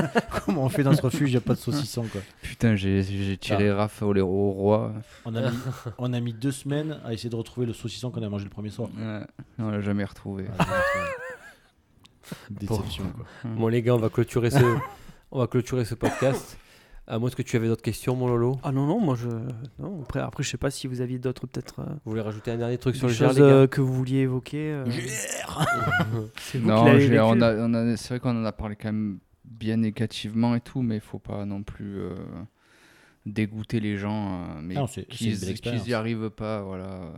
comment 0.45 0.65
on 0.65 0.69
fait 0.71 0.83
dans 0.83 0.95
ce 0.95 1.03
refuge 1.03 1.29
Il 1.29 1.33
n'y 1.33 1.37
a 1.37 1.43
pas 1.43 1.53
de 1.55 1.59
saucisson 1.59 2.05
quoi. 2.11 2.23
Putain, 2.41 2.77
j'ai 2.77 3.03
j'ai 3.03 3.37
tiré 3.37 3.71
Raph 3.71 4.01
au, 4.03 4.15
au 4.17 4.51
roi. 4.53 4.95
On 5.27 5.35
a, 5.35 5.51
mis, 5.51 5.59
on 5.99 6.13
a 6.15 6.21
mis 6.21 6.33
deux 6.33 6.51
semaines 6.51 6.99
à 7.05 7.13
essayer 7.13 7.29
de 7.29 7.37
retrouver 7.37 7.67
le 7.67 7.75
saucisson 7.75 8.11
qu'on 8.11 8.23
a 8.23 8.29
mangé 8.31 8.45
le 8.45 8.51
premier 8.51 8.71
soir. 8.71 8.89
Ouais, 8.97 9.21
on 9.59 9.69
l'a 9.71 9.81
jamais 9.83 10.05
retrouvé. 10.05 10.47
Ah. 10.59 10.67
Déception 12.51 13.05
quoi. 13.11 13.27
Bon, 13.45 13.69
les 13.69 13.83
gars, 13.83 13.95
on 13.95 13.99
va 13.99 14.09
clôturer 14.09 14.51
ce, 14.51 14.59
on 15.33 15.39
va 15.41 15.47
clôturer 15.47 15.85
ce 15.85 15.95
podcast. 15.95 16.57
À 17.07 17.19
moins 17.19 17.29
que 17.29 17.43
tu 17.43 17.57
avais 17.57 17.67
d'autres 17.67 17.83
questions, 17.83 18.15
mon 18.15 18.29
Lolo? 18.29 18.61
Ah 18.63 18.71
non, 18.71 18.87
non, 18.87 19.01
moi 19.01 19.17
je. 19.17 19.27
Non, 19.81 20.01
après, 20.03 20.21
après, 20.21 20.45
je 20.45 20.51
sais 20.51 20.57
pas 20.59 20.71
si 20.71 20.87
vous 20.87 21.01
aviez 21.01 21.19
d'autres, 21.19 21.49
peut-être. 21.49 21.81
euh, 21.81 21.85
Vous 22.05 22.13
voulez 22.13 22.21
rajouter 22.21 22.53
un 22.53 22.57
dernier 22.57 22.79
truc 22.79 22.95
sur 22.95 23.09
des 23.09 23.15
le 23.15 23.19
choses 23.19 23.35
les 23.37 23.41
gars 23.43 23.47
euh, 23.49 23.67
que 23.67 23.81
vous 23.81 23.93
vouliez 23.93 24.19
évoquer. 24.19 24.71
euh, 24.71 24.85
C'est 26.37 26.59
vous 26.59 26.67
qui 26.67 26.69
Non, 26.69 26.85
l'avez 26.85 27.01
j'ai- 27.01 27.09
vécu. 27.09 27.21
on 27.25 27.41
a, 27.41 27.55
on 27.57 27.75
a, 27.75 27.97
c'est 27.97 28.11
vrai 28.11 28.21
qu'on 28.21 28.41
en 28.41 28.45
a 28.45 28.53
parlé 28.53 28.77
quand 28.77 28.91
même 28.93 29.19
bien 29.45 29.79
négativement 29.79 30.55
et 30.55 30.61
tout, 30.61 30.83
mais 30.83 30.97
il 30.97 31.01
faut 31.01 31.19
pas 31.19 31.45
non 31.47 31.65
plus 31.65 31.99
euh, 31.99 32.15
dégoûter 33.27 33.81
les 33.81 33.97
gens. 33.97 34.35
euh, 34.45 34.61
mais 34.63 34.77
Ah 34.77 34.81
non, 34.81 34.87
c'est- 34.87 35.01
c'est 35.11 35.17
qu'ils 35.17 35.41
belle 35.41 35.49
expérience. 35.51 35.83
qu'ils 35.83 35.91
y 35.91 35.95
arrivent 35.95 36.31
pas, 36.31 36.63
voilà. 36.63 36.85
euh, 36.85 37.11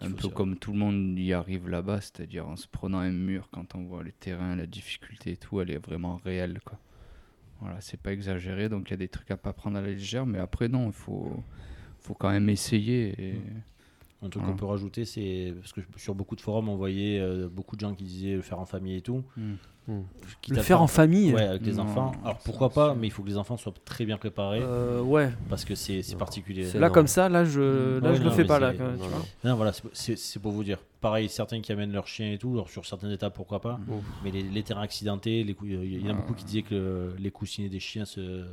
Un 0.00 0.12
peu 0.12 0.28
comme 0.28 0.56
tout 0.56 0.72
le 0.72 0.78
monde 0.78 1.18
y 1.18 1.32
arrive 1.32 1.68
là-bas, 1.68 2.00
c'est-à-dire 2.00 2.46
en 2.48 2.56
se 2.56 2.66
prenant 2.68 2.98
un 2.98 3.10
mur 3.12 3.48
quand 3.50 3.74
on 3.74 3.84
voit 3.84 4.02
les 4.04 4.12
terrains, 4.12 4.56
la 4.56 4.66
difficulté 4.66 5.32
et 5.32 5.36
tout, 5.36 5.60
elle 5.60 5.70
est 5.70 5.78
vraiment 5.78 6.16
réelle, 6.16 6.60
quoi. 6.64 6.78
Voilà, 7.60 7.80
c'est 7.80 8.00
pas 8.00 8.12
exagéré, 8.12 8.68
donc 8.68 8.88
il 8.88 8.92
y 8.92 8.94
a 8.94 8.98
des 8.98 9.08
trucs 9.08 9.30
à 9.30 9.36
pas 9.36 9.52
prendre 9.52 9.76
à 9.78 9.80
la 9.80 9.88
légère, 9.88 10.26
mais 10.26 10.38
après 10.38 10.68
non, 10.68 10.86
il 10.86 10.92
faut, 10.92 11.42
faut 11.98 12.14
quand 12.14 12.30
même 12.30 12.48
essayer. 12.48 13.14
Et... 13.20 13.34
Un 14.20 14.28
truc 14.28 14.42
Voilà. 14.42 14.52
qu'on 14.52 14.58
peut 14.58 14.66
rajouter, 14.66 15.04
c'est 15.04 15.54
parce 15.60 15.72
que 15.72 15.80
sur 15.96 16.14
beaucoup 16.14 16.34
de 16.36 16.40
forums, 16.40 16.68
on 16.68 16.76
voyait 16.76 17.20
euh, 17.20 17.48
beaucoup 17.48 17.76
de 17.76 17.80
gens 17.80 17.94
qui 17.94 18.04
disaient 18.04 18.34
le 18.34 18.42
faire 18.42 18.58
en 18.58 18.64
famille 18.66 18.96
et 18.96 19.00
tout. 19.00 19.24
Hmm. 19.36 19.54
Quitte 20.42 20.56
Le 20.56 20.62
faire 20.62 20.82
en 20.82 20.86
famille 20.86 21.32
Ouais, 21.32 21.42
avec 21.42 21.64
les 21.64 21.72
Non, 21.72 21.84
enfants. 21.84 22.12
Alors 22.22 22.38
pourquoi 22.38 22.68
pas, 22.68 22.94
mais 22.94 23.06
il 23.06 23.10
faut 23.10 23.22
que 23.22 23.28
les 23.28 23.38
enfants 23.38 23.56
soient 23.56 23.72
très 23.84 24.04
bien 24.04 24.18
préparés 24.18 24.60
Euh, 24.62 25.00
ouais. 25.00 25.30
parce 25.48 25.64
que 25.64 25.74
c'est 25.74 26.02
particulier. 26.18 26.64
C'est- 26.66 26.78
Là, 26.78 26.88
non. 26.88 26.92
comme 26.94 27.06
ça, 27.06 27.28
là, 27.28 27.44
je, 27.44 27.98
là, 28.00 28.10
Ouais, 28.10 28.16
je 28.16 28.22
non, 28.22 28.28
le 28.28 28.34
fais 28.34 28.44
pas, 28.44 28.58
là. 28.60 28.72
non, 28.72 28.76
tu 28.78 28.82
non. 29.02 29.08
vois. 29.08 29.22
Non, 29.44 29.56
voilà, 29.56 29.72
c'est- 29.94 30.38
pour 30.38 30.52
vous 30.52 30.62
dire. 30.64 30.78
Pareil, 31.00 31.28
certains 31.28 31.60
qui 31.60 31.72
amènent 31.72 31.92
leur 31.92 32.06
chien 32.06 32.32
et 32.32 32.38
tout, 32.38 32.50
alors 32.52 32.68
sur 32.68 32.84
certaines 32.84 33.12
étapes, 33.12 33.34
pourquoi 33.34 33.60
pas. 33.60 33.80
Ouf. 33.88 34.02
Mais 34.24 34.30
les, 34.30 34.42
les 34.42 34.62
terrains 34.62 34.82
accidentés, 34.82 35.42
les 35.44 35.56
il 35.62 36.02
y 36.02 36.06
en 36.06 36.10
a 36.10 36.12
Ah. 36.12 36.16
beaucoup 36.20 36.34
qui 36.34 36.44
disaient 36.44 36.62
que 36.62 36.74
le- 36.74 37.14
les 37.18 37.30
coussinets 37.30 37.68
des 37.70 37.80
chiens 37.80 38.04
se, 38.04 38.44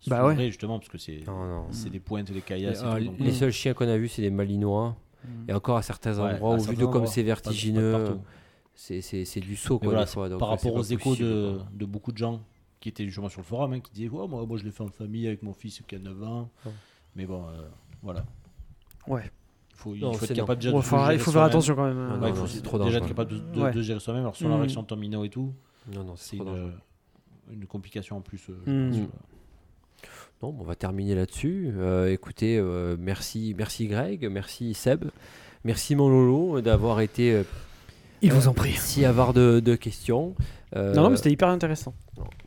se 0.00 0.10
Bah 0.10 0.24
ouais. 0.26 0.36
justement 0.46 0.78
parce 0.78 0.90
que 0.90 0.98
c'est 0.98 1.24
c'est 1.72 1.90
des 1.90 1.98
pointes, 1.98 2.30
des 2.30 2.40
caillasses. 2.40 2.82
ah, 2.84 2.98
les 3.00 3.32
seuls 3.32 3.50
chiens 3.52 3.74
qu'on 3.74 3.88
a 3.88 3.96
vus, 3.96 4.08
c'est 4.08 4.22
des 4.22 4.30
malinois. 4.30 4.94
Et 5.48 5.52
encore 5.52 5.76
à 5.76 5.82
certains 5.82 6.18
endroits, 6.20 6.54
où 6.54 6.60
vu 6.60 6.76
de 6.76 6.86
comme 6.86 7.06
c'est 7.06 7.22
pas- 7.22 7.26
pas 7.34 7.40
vertigineux. 7.42 8.16
C'est 8.80 9.00
c'est- 9.00 9.24
c'est 9.24 9.40
du 9.40 9.56
saut, 9.56 9.74
Mais 9.74 9.78
quoi, 9.80 9.88
voilà, 9.88 10.04
des 10.04 10.10
fois. 10.12 10.28
donc, 10.28 10.38
par 10.38 10.48
euh, 10.50 10.52
rapport 10.52 10.74
aux 10.74 10.82
échos 10.84 11.16
de, 11.16 11.58
beaucoup 11.84 12.12
de 12.12 12.16
gens 12.18 12.40
qui 12.78 12.88
étaient 12.88 13.04
justement 13.04 13.28
sur 13.28 13.40
le 13.40 13.44
forum, 13.46 13.72
hein, 13.72 13.80
qui 13.80 13.90
disaient 13.92 14.08
ouais, 14.08 14.28
moi, 14.28 14.46
moi 14.46 14.56
je 14.56 14.62
l'ai 14.64 14.70
fait 14.70 14.84
en 14.84 14.88
famille 14.88 15.26
avec 15.26 15.42
mon 15.42 15.52
fils 15.52 15.82
qui 15.86 15.96
a 15.96 15.98
9 15.98 16.22
ans. 16.22 16.48
Ouais. 16.64 16.72
Mais 17.16 17.26
bon, 17.26 17.42
euh, 17.48 17.68
voilà. 18.04 18.24
Ouais. 19.08 19.30
Faut, 19.74 19.94
il 19.96 20.00
faut 20.00 20.12
c'est 20.14 20.30
être 20.30 20.36
capable 20.36 20.60
déjà 20.60 20.70
Bon, 20.72 20.78
de 20.78 20.84
faut- 20.84 20.96
se 20.96 21.02
gérer 21.02 21.14
il 21.14 21.20
faut 21.20 21.30
faire 21.32 21.42
attention 21.42 21.74
quand 21.74 21.86
même. 21.86 21.98
Ah 21.98 22.16
non, 22.16 22.22
Ouais, 22.22 22.30
il 22.30 22.36
faut 22.36 22.78
déjà 22.84 22.98
être 22.98 23.08
capable 23.08 23.30
de, 23.32 23.38
de- 23.38 23.60
Ouais. 23.60 23.72
de 23.72 23.82
gérer 23.82 23.98
soi-même. 24.00 24.22
Alors, 24.22 24.36
sur 24.36 24.48
la 24.48 24.54
Mm. 24.56 24.58
réaction 24.60 24.82
de 24.82 24.86
ton 24.86 24.96
minot 24.96 25.24
et 25.24 25.28
tout, 25.28 25.52
Non, 25.92 26.04
non, 26.04 26.14
c'est 26.16 26.36
une, 26.36 27.66
complication 27.66 28.16
en 28.18 28.20
plus. 28.20 28.48
euh, 28.50 28.58
je 28.66 28.70
Mm. 28.70 28.90
pense, 28.90 28.98
Mm. 28.98 29.02
euh. 29.02 29.06
Non, 30.42 30.56
on 30.60 30.62
va 30.64 30.76
terminer 30.76 31.14
là-dessus. 31.16 31.72
Euh, 31.76 32.12
écoutez, 32.12 32.58
euh, 32.58 32.96
merci, 32.98 33.54
merci 33.58 33.88
Greg, 33.88 34.28
merci 34.30 34.72
Seb, 34.74 35.06
merci 35.64 35.96
mon 35.96 36.08
Lolo 36.08 36.60
d'avoir 36.60 37.00
été 37.00 37.32
euh, 37.32 37.42
Il 38.22 38.32
vous 38.32 38.48
en 38.48 38.54
prie. 38.54 38.72
si 38.74 39.04
avare 39.04 39.32
de, 39.32 39.60
de 39.60 39.74
questions. 39.76 40.34
Euh, 40.76 40.94
Non, 40.94 41.02
non, 41.02 41.10
mais 41.10 41.16
c'était 41.16 41.30
hyper 41.30 41.48
intéressant. 41.48 41.94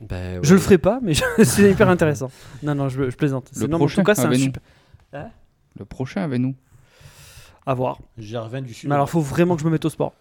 ben, 0.02 0.40
Je 0.44 0.54
le 0.54 0.60
ferai 0.60 0.78
pas, 0.78 1.00
mais 1.02 1.14
je- 1.38 1.44
c'est 1.44 1.72
hyper 1.72 1.90
intéressant. 1.90 2.30
Non, 2.64 2.76
non, 2.76 2.90
je, 2.90 3.10
je 3.10 3.16
plaisante. 3.16 3.50
Le 3.56 3.62
non, 3.62 3.68
mais 3.70 3.76
en 3.76 3.78
prochain, 3.80 4.02
tout 4.02 4.06
cas, 4.06 4.16
c'est 4.16 4.22
un 4.24 4.26
avec 4.26 4.40
nous. 4.40 4.46
super. 4.46 4.62
Le 5.80 5.86
prochain 5.86 6.22
avec 6.24 6.40
nous. 6.40 6.56
À 7.66 7.74
voir. 7.74 8.00
GR20 8.20 8.62
du 8.64 8.74
Sud. 8.74 8.90
Mais 8.90 8.96
alors, 8.96 9.10
faut 9.10 9.22
vraiment 9.22 9.56
que 9.56 9.62
je 9.62 9.66
me 9.68 9.72
mette 9.72 9.86
au 9.86 9.90
sport. 9.90 10.14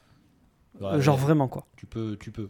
Ouais, 0.81 0.87
Euh, 0.89 1.01
Genre 1.01 1.17
ouais, 1.17 1.23
vraiment, 1.23 1.49
quoi. 1.49 1.67
Tu 1.77 1.87
peux, 1.87 2.17
tu 2.21 2.31
peux. 2.31 2.49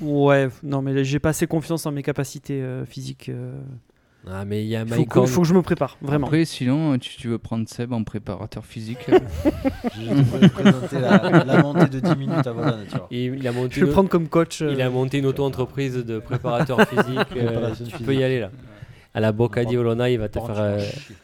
Ouais, 0.00 0.48
non, 0.62 0.80
mais 0.82 1.04
j'ai 1.04 1.18
pas 1.18 1.30
assez 1.30 1.46
confiance 1.46 1.84
en 1.86 1.92
mes 1.92 2.02
capacités 2.02 2.62
euh, 2.62 2.84
physiques. 2.84 3.28
euh. 3.28 3.60
Ah, 4.28 4.44
mais 4.44 4.64
il 4.64 4.68
y 4.68 4.74
a 4.74 4.84
faut, 4.84 5.04
que, 5.04 5.18
Horn. 5.20 5.28
faut 5.28 5.42
que 5.42 5.46
je 5.46 5.54
me 5.54 5.62
prépare, 5.62 5.96
vraiment. 6.02 6.26
Après, 6.26 6.44
sinon, 6.44 6.98
tu, 6.98 7.16
tu 7.16 7.28
veux 7.28 7.38
prendre 7.38 7.68
Seb 7.68 7.92
en 7.92 8.02
préparateur 8.02 8.64
physique 8.66 8.98
Je 9.08 10.12
vais 10.12 10.48
te 10.48 10.52
présenter 10.52 10.98
la, 10.98 11.44
la 11.44 11.62
montée 11.62 11.86
de 11.86 12.00
10 12.00 12.16
minutes 12.16 12.46
à 12.46 12.50
Volan, 12.52 12.78
tu 12.90 12.96
vois. 12.96 13.06
Et 13.12 13.26
il 13.26 13.46
a 13.46 13.52
monté 13.52 13.74
Je 13.76 13.80
vais 13.80 13.86
une- 13.86 13.92
prendre 13.92 14.08
comme 14.08 14.26
coach. 14.28 14.62
euh, 14.62 14.72
Il 14.72 14.82
a 14.82 14.90
monté 14.90 15.18
une 15.18 15.26
auto-entreprise 15.26 15.94
de 16.04 16.18
préparateur 16.18 16.80
physique. 16.88 17.18
euh, 17.36 17.46
Préparation 17.46 17.84
tu 17.84 17.90
physique. 17.92 18.06
peux 18.06 18.14
y 18.16 18.24
aller 18.24 18.40
là. 18.40 18.50
À 19.14 19.20
la 19.20 19.30
Bocadi 19.32 19.76
Olona, 19.76 20.10
il 20.10 20.18
va 20.18 20.28
te 20.28 20.40
faire. 20.40 20.50
euh, 20.58 20.80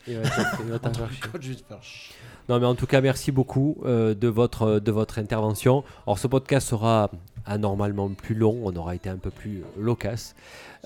il 0.06 0.18
va 0.18 0.22
te- 0.22 0.62
il 0.64 0.70
va 0.70 0.78
te 0.78 0.96
faire 0.96 1.10
chier. 1.10 1.30
Je 1.40 1.48
vais 1.48 1.54
te 1.56 1.62
faire 1.66 1.82
chier. 1.82 2.14
Non, 2.48 2.58
mais 2.60 2.66
en 2.66 2.74
tout 2.74 2.86
cas, 2.86 3.00
merci 3.00 3.32
beaucoup 3.32 3.78
euh, 3.84 4.14
de, 4.14 4.28
votre, 4.28 4.78
de 4.80 4.92
votre 4.92 5.18
intervention. 5.18 5.84
Alors, 6.06 6.18
ce 6.18 6.26
podcast 6.28 6.68
sera 6.68 7.10
anormalement 7.46 8.10
plus 8.10 8.34
long, 8.34 8.60
on 8.64 8.76
aura 8.76 8.94
été 8.94 9.08
un 9.08 9.16
peu 9.16 9.30
plus 9.30 9.62
loquace. 9.78 10.34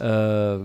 Euh, 0.01 0.65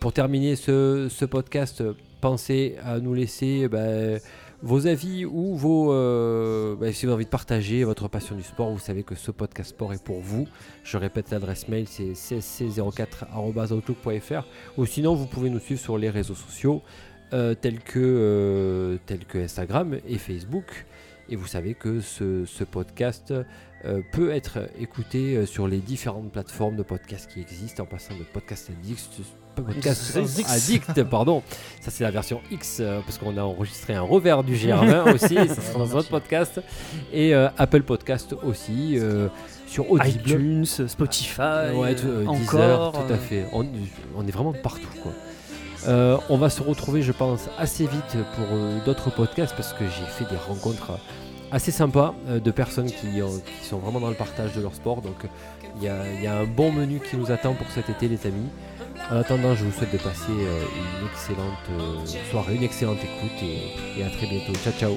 pour 0.00 0.12
terminer 0.12 0.56
ce, 0.56 1.24
podcast, 1.24 1.84
pensez 2.20 2.76
à 2.84 2.98
nous 3.00 3.14
laisser 3.14 3.68
ben, 3.68 4.20
vos 4.62 4.86
avis 4.86 5.24
ou 5.24 5.56
vos. 5.56 5.92
euh, 5.92 6.76
ben, 6.76 6.92
si 6.92 7.06
vous 7.06 7.10
avez 7.10 7.16
envie 7.16 7.24
de 7.24 7.30
partager 7.30 7.84
votre 7.84 8.08
passion 8.08 8.36
du 8.36 8.42
sport, 8.42 8.70
vous 8.70 8.78
savez 8.78 9.02
que 9.02 9.14
ce 9.14 9.30
podcast 9.30 9.70
sport 9.70 9.92
est 9.92 10.02
pour 10.02 10.20
vous. 10.20 10.46
Je 10.82 10.96
répète 10.96 11.30
l'adresse 11.30 11.68
mail, 11.68 11.86
c'est 11.88 12.12
csc04.outlook.fr. 12.12 14.46
Ou 14.76 14.86
sinon, 14.86 15.14
vous 15.14 15.26
pouvez 15.26 15.50
nous 15.50 15.60
suivre 15.60 15.80
sur 15.80 15.98
les 15.98 16.10
réseaux 16.10 16.34
sociaux 16.34 16.82
euh, 17.32 17.54
tels, 17.54 17.80
que, 17.80 18.98
tels 19.06 19.24
que 19.24 19.38
Instagram 19.38 19.98
et 20.06 20.18
Facebook. 20.18 20.84
Et 21.28 21.36
vous 21.36 21.46
savez 21.46 21.74
que 21.74 22.00
ce, 22.00 22.44
ce 22.44 22.64
podcast 22.64 23.32
euh, 23.84 24.00
peut 24.12 24.30
être 24.30 24.58
écouté 24.78 25.36
euh, 25.36 25.46
sur 25.46 25.66
les 25.68 25.78
différentes 25.78 26.30
plateformes 26.32 26.76
de 26.76 26.82
podcast 26.82 27.30
qui 27.32 27.40
existent, 27.40 27.82
en 27.82 27.86
passant 27.86 28.14
de 28.14 28.24
podcast 28.24 28.70
addict, 28.70 29.20
podcast 29.56 30.16
addict, 30.48 31.02
pardon. 31.04 31.42
Ça 31.80 31.90
c'est 31.90 32.04
la 32.04 32.10
version 32.10 32.40
X 32.50 32.78
euh, 32.80 33.00
parce 33.00 33.18
qu'on 33.18 33.36
a 33.36 33.42
enregistré 33.42 33.94
un 33.94 34.02
revers 34.02 34.42
du 34.42 34.54
GR20 34.54 35.14
aussi, 35.14 35.34
ça 35.34 35.60
sera 35.62 35.78
dans 35.86 35.94
notre 35.94 36.08
podcast 36.10 36.60
et 37.12 37.34
euh, 37.34 37.48
Apple 37.56 37.82
Podcast 37.82 38.34
aussi 38.42 38.98
euh, 38.98 39.28
sur 39.66 39.90
Audible. 39.90 40.28
iTunes, 40.30 40.64
Spotify, 40.66 41.72
Ouais, 41.74 41.94
tout, 41.94 42.08
encore. 42.26 42.92
Deezer, 42.92 42.92
tout 43.06 43.12
à 43.12 43.16
fait. 43.18 43.46
On, 43.52 43.66
on 44.16 44.26
est 44.26 44.30
vraiment 44.30 44.52
partout, 44.52 44.88
quoi. 45.02 45.12
Euh, 45.86 46.16
on 46.30 46.36
va 46.38 46.50
se 46.50 46.62
retrouver, 46.62 47.02
je 47.02 47.12
pense, 47.12 47.48
assez 47.58 47.84
vite 47.86 48.16
pour 48.36 48.46
euh, 48.52 48.78
d'autres 48.84 49.10
podcasts 49.10 49.54
parce 49.54 49.72
que 49.72 49.84
j'ai 49.84 50.06
fait 50.06 50.24
des 50.30 50.36
rencontres 50.48 50.92
assez 51.52 51.70
sympa 51.70 52.14
euh, 52.28 52.40
de 52.40 52.50
personnes 52.50 52.86
qui, 52.90 53.20
ont- 53.22 53.40
qui 53.60 53.66
sont 53.66 53.78
vraiment 53.78 54.00
dans 54.00 54.08
le 54.08 54.14
partage 54.14 54.52
de 54.54 54.60
leur 54.62 54.74
sport. 54.74 55.02
Donc 55.02 55.16
il 55.76 55.82
y, 55.84 55.88
a- 55.88 56.38
un 56.38 56.44
bon 56.44 56.72
menu 56.72 57.00
qui 57.00 57.16
nous 57.16 57.30
attend 57.30 57.54
pour 57.54 57.66
cet 57.70 57.90
été, 57.90 58.08
les 58.08 58.26
amis. 58.26 58.48
En 59.10 59.16
attendant, 59.16 59.54
je 59.54 59.64
vous 59.64 59.72
souhaite 59.72 59.92
de 59.92 59.98
passer 59.98 60.30
euh, 60.30 60.62
une 61.00 61.06
excellente 61.08 61.68
euh, 61.78 62.30
soirée, 62.30 62.54
une 62.54 62.62
excellente 62.62 62.98
écoute 62.98 63.42
et 63.98 64.02
à 64.04 64.08
très 64.08 64.26
bientôt. 64.26 64.52
Ciao, 64.64 64.72
ciao. 64.78 64.96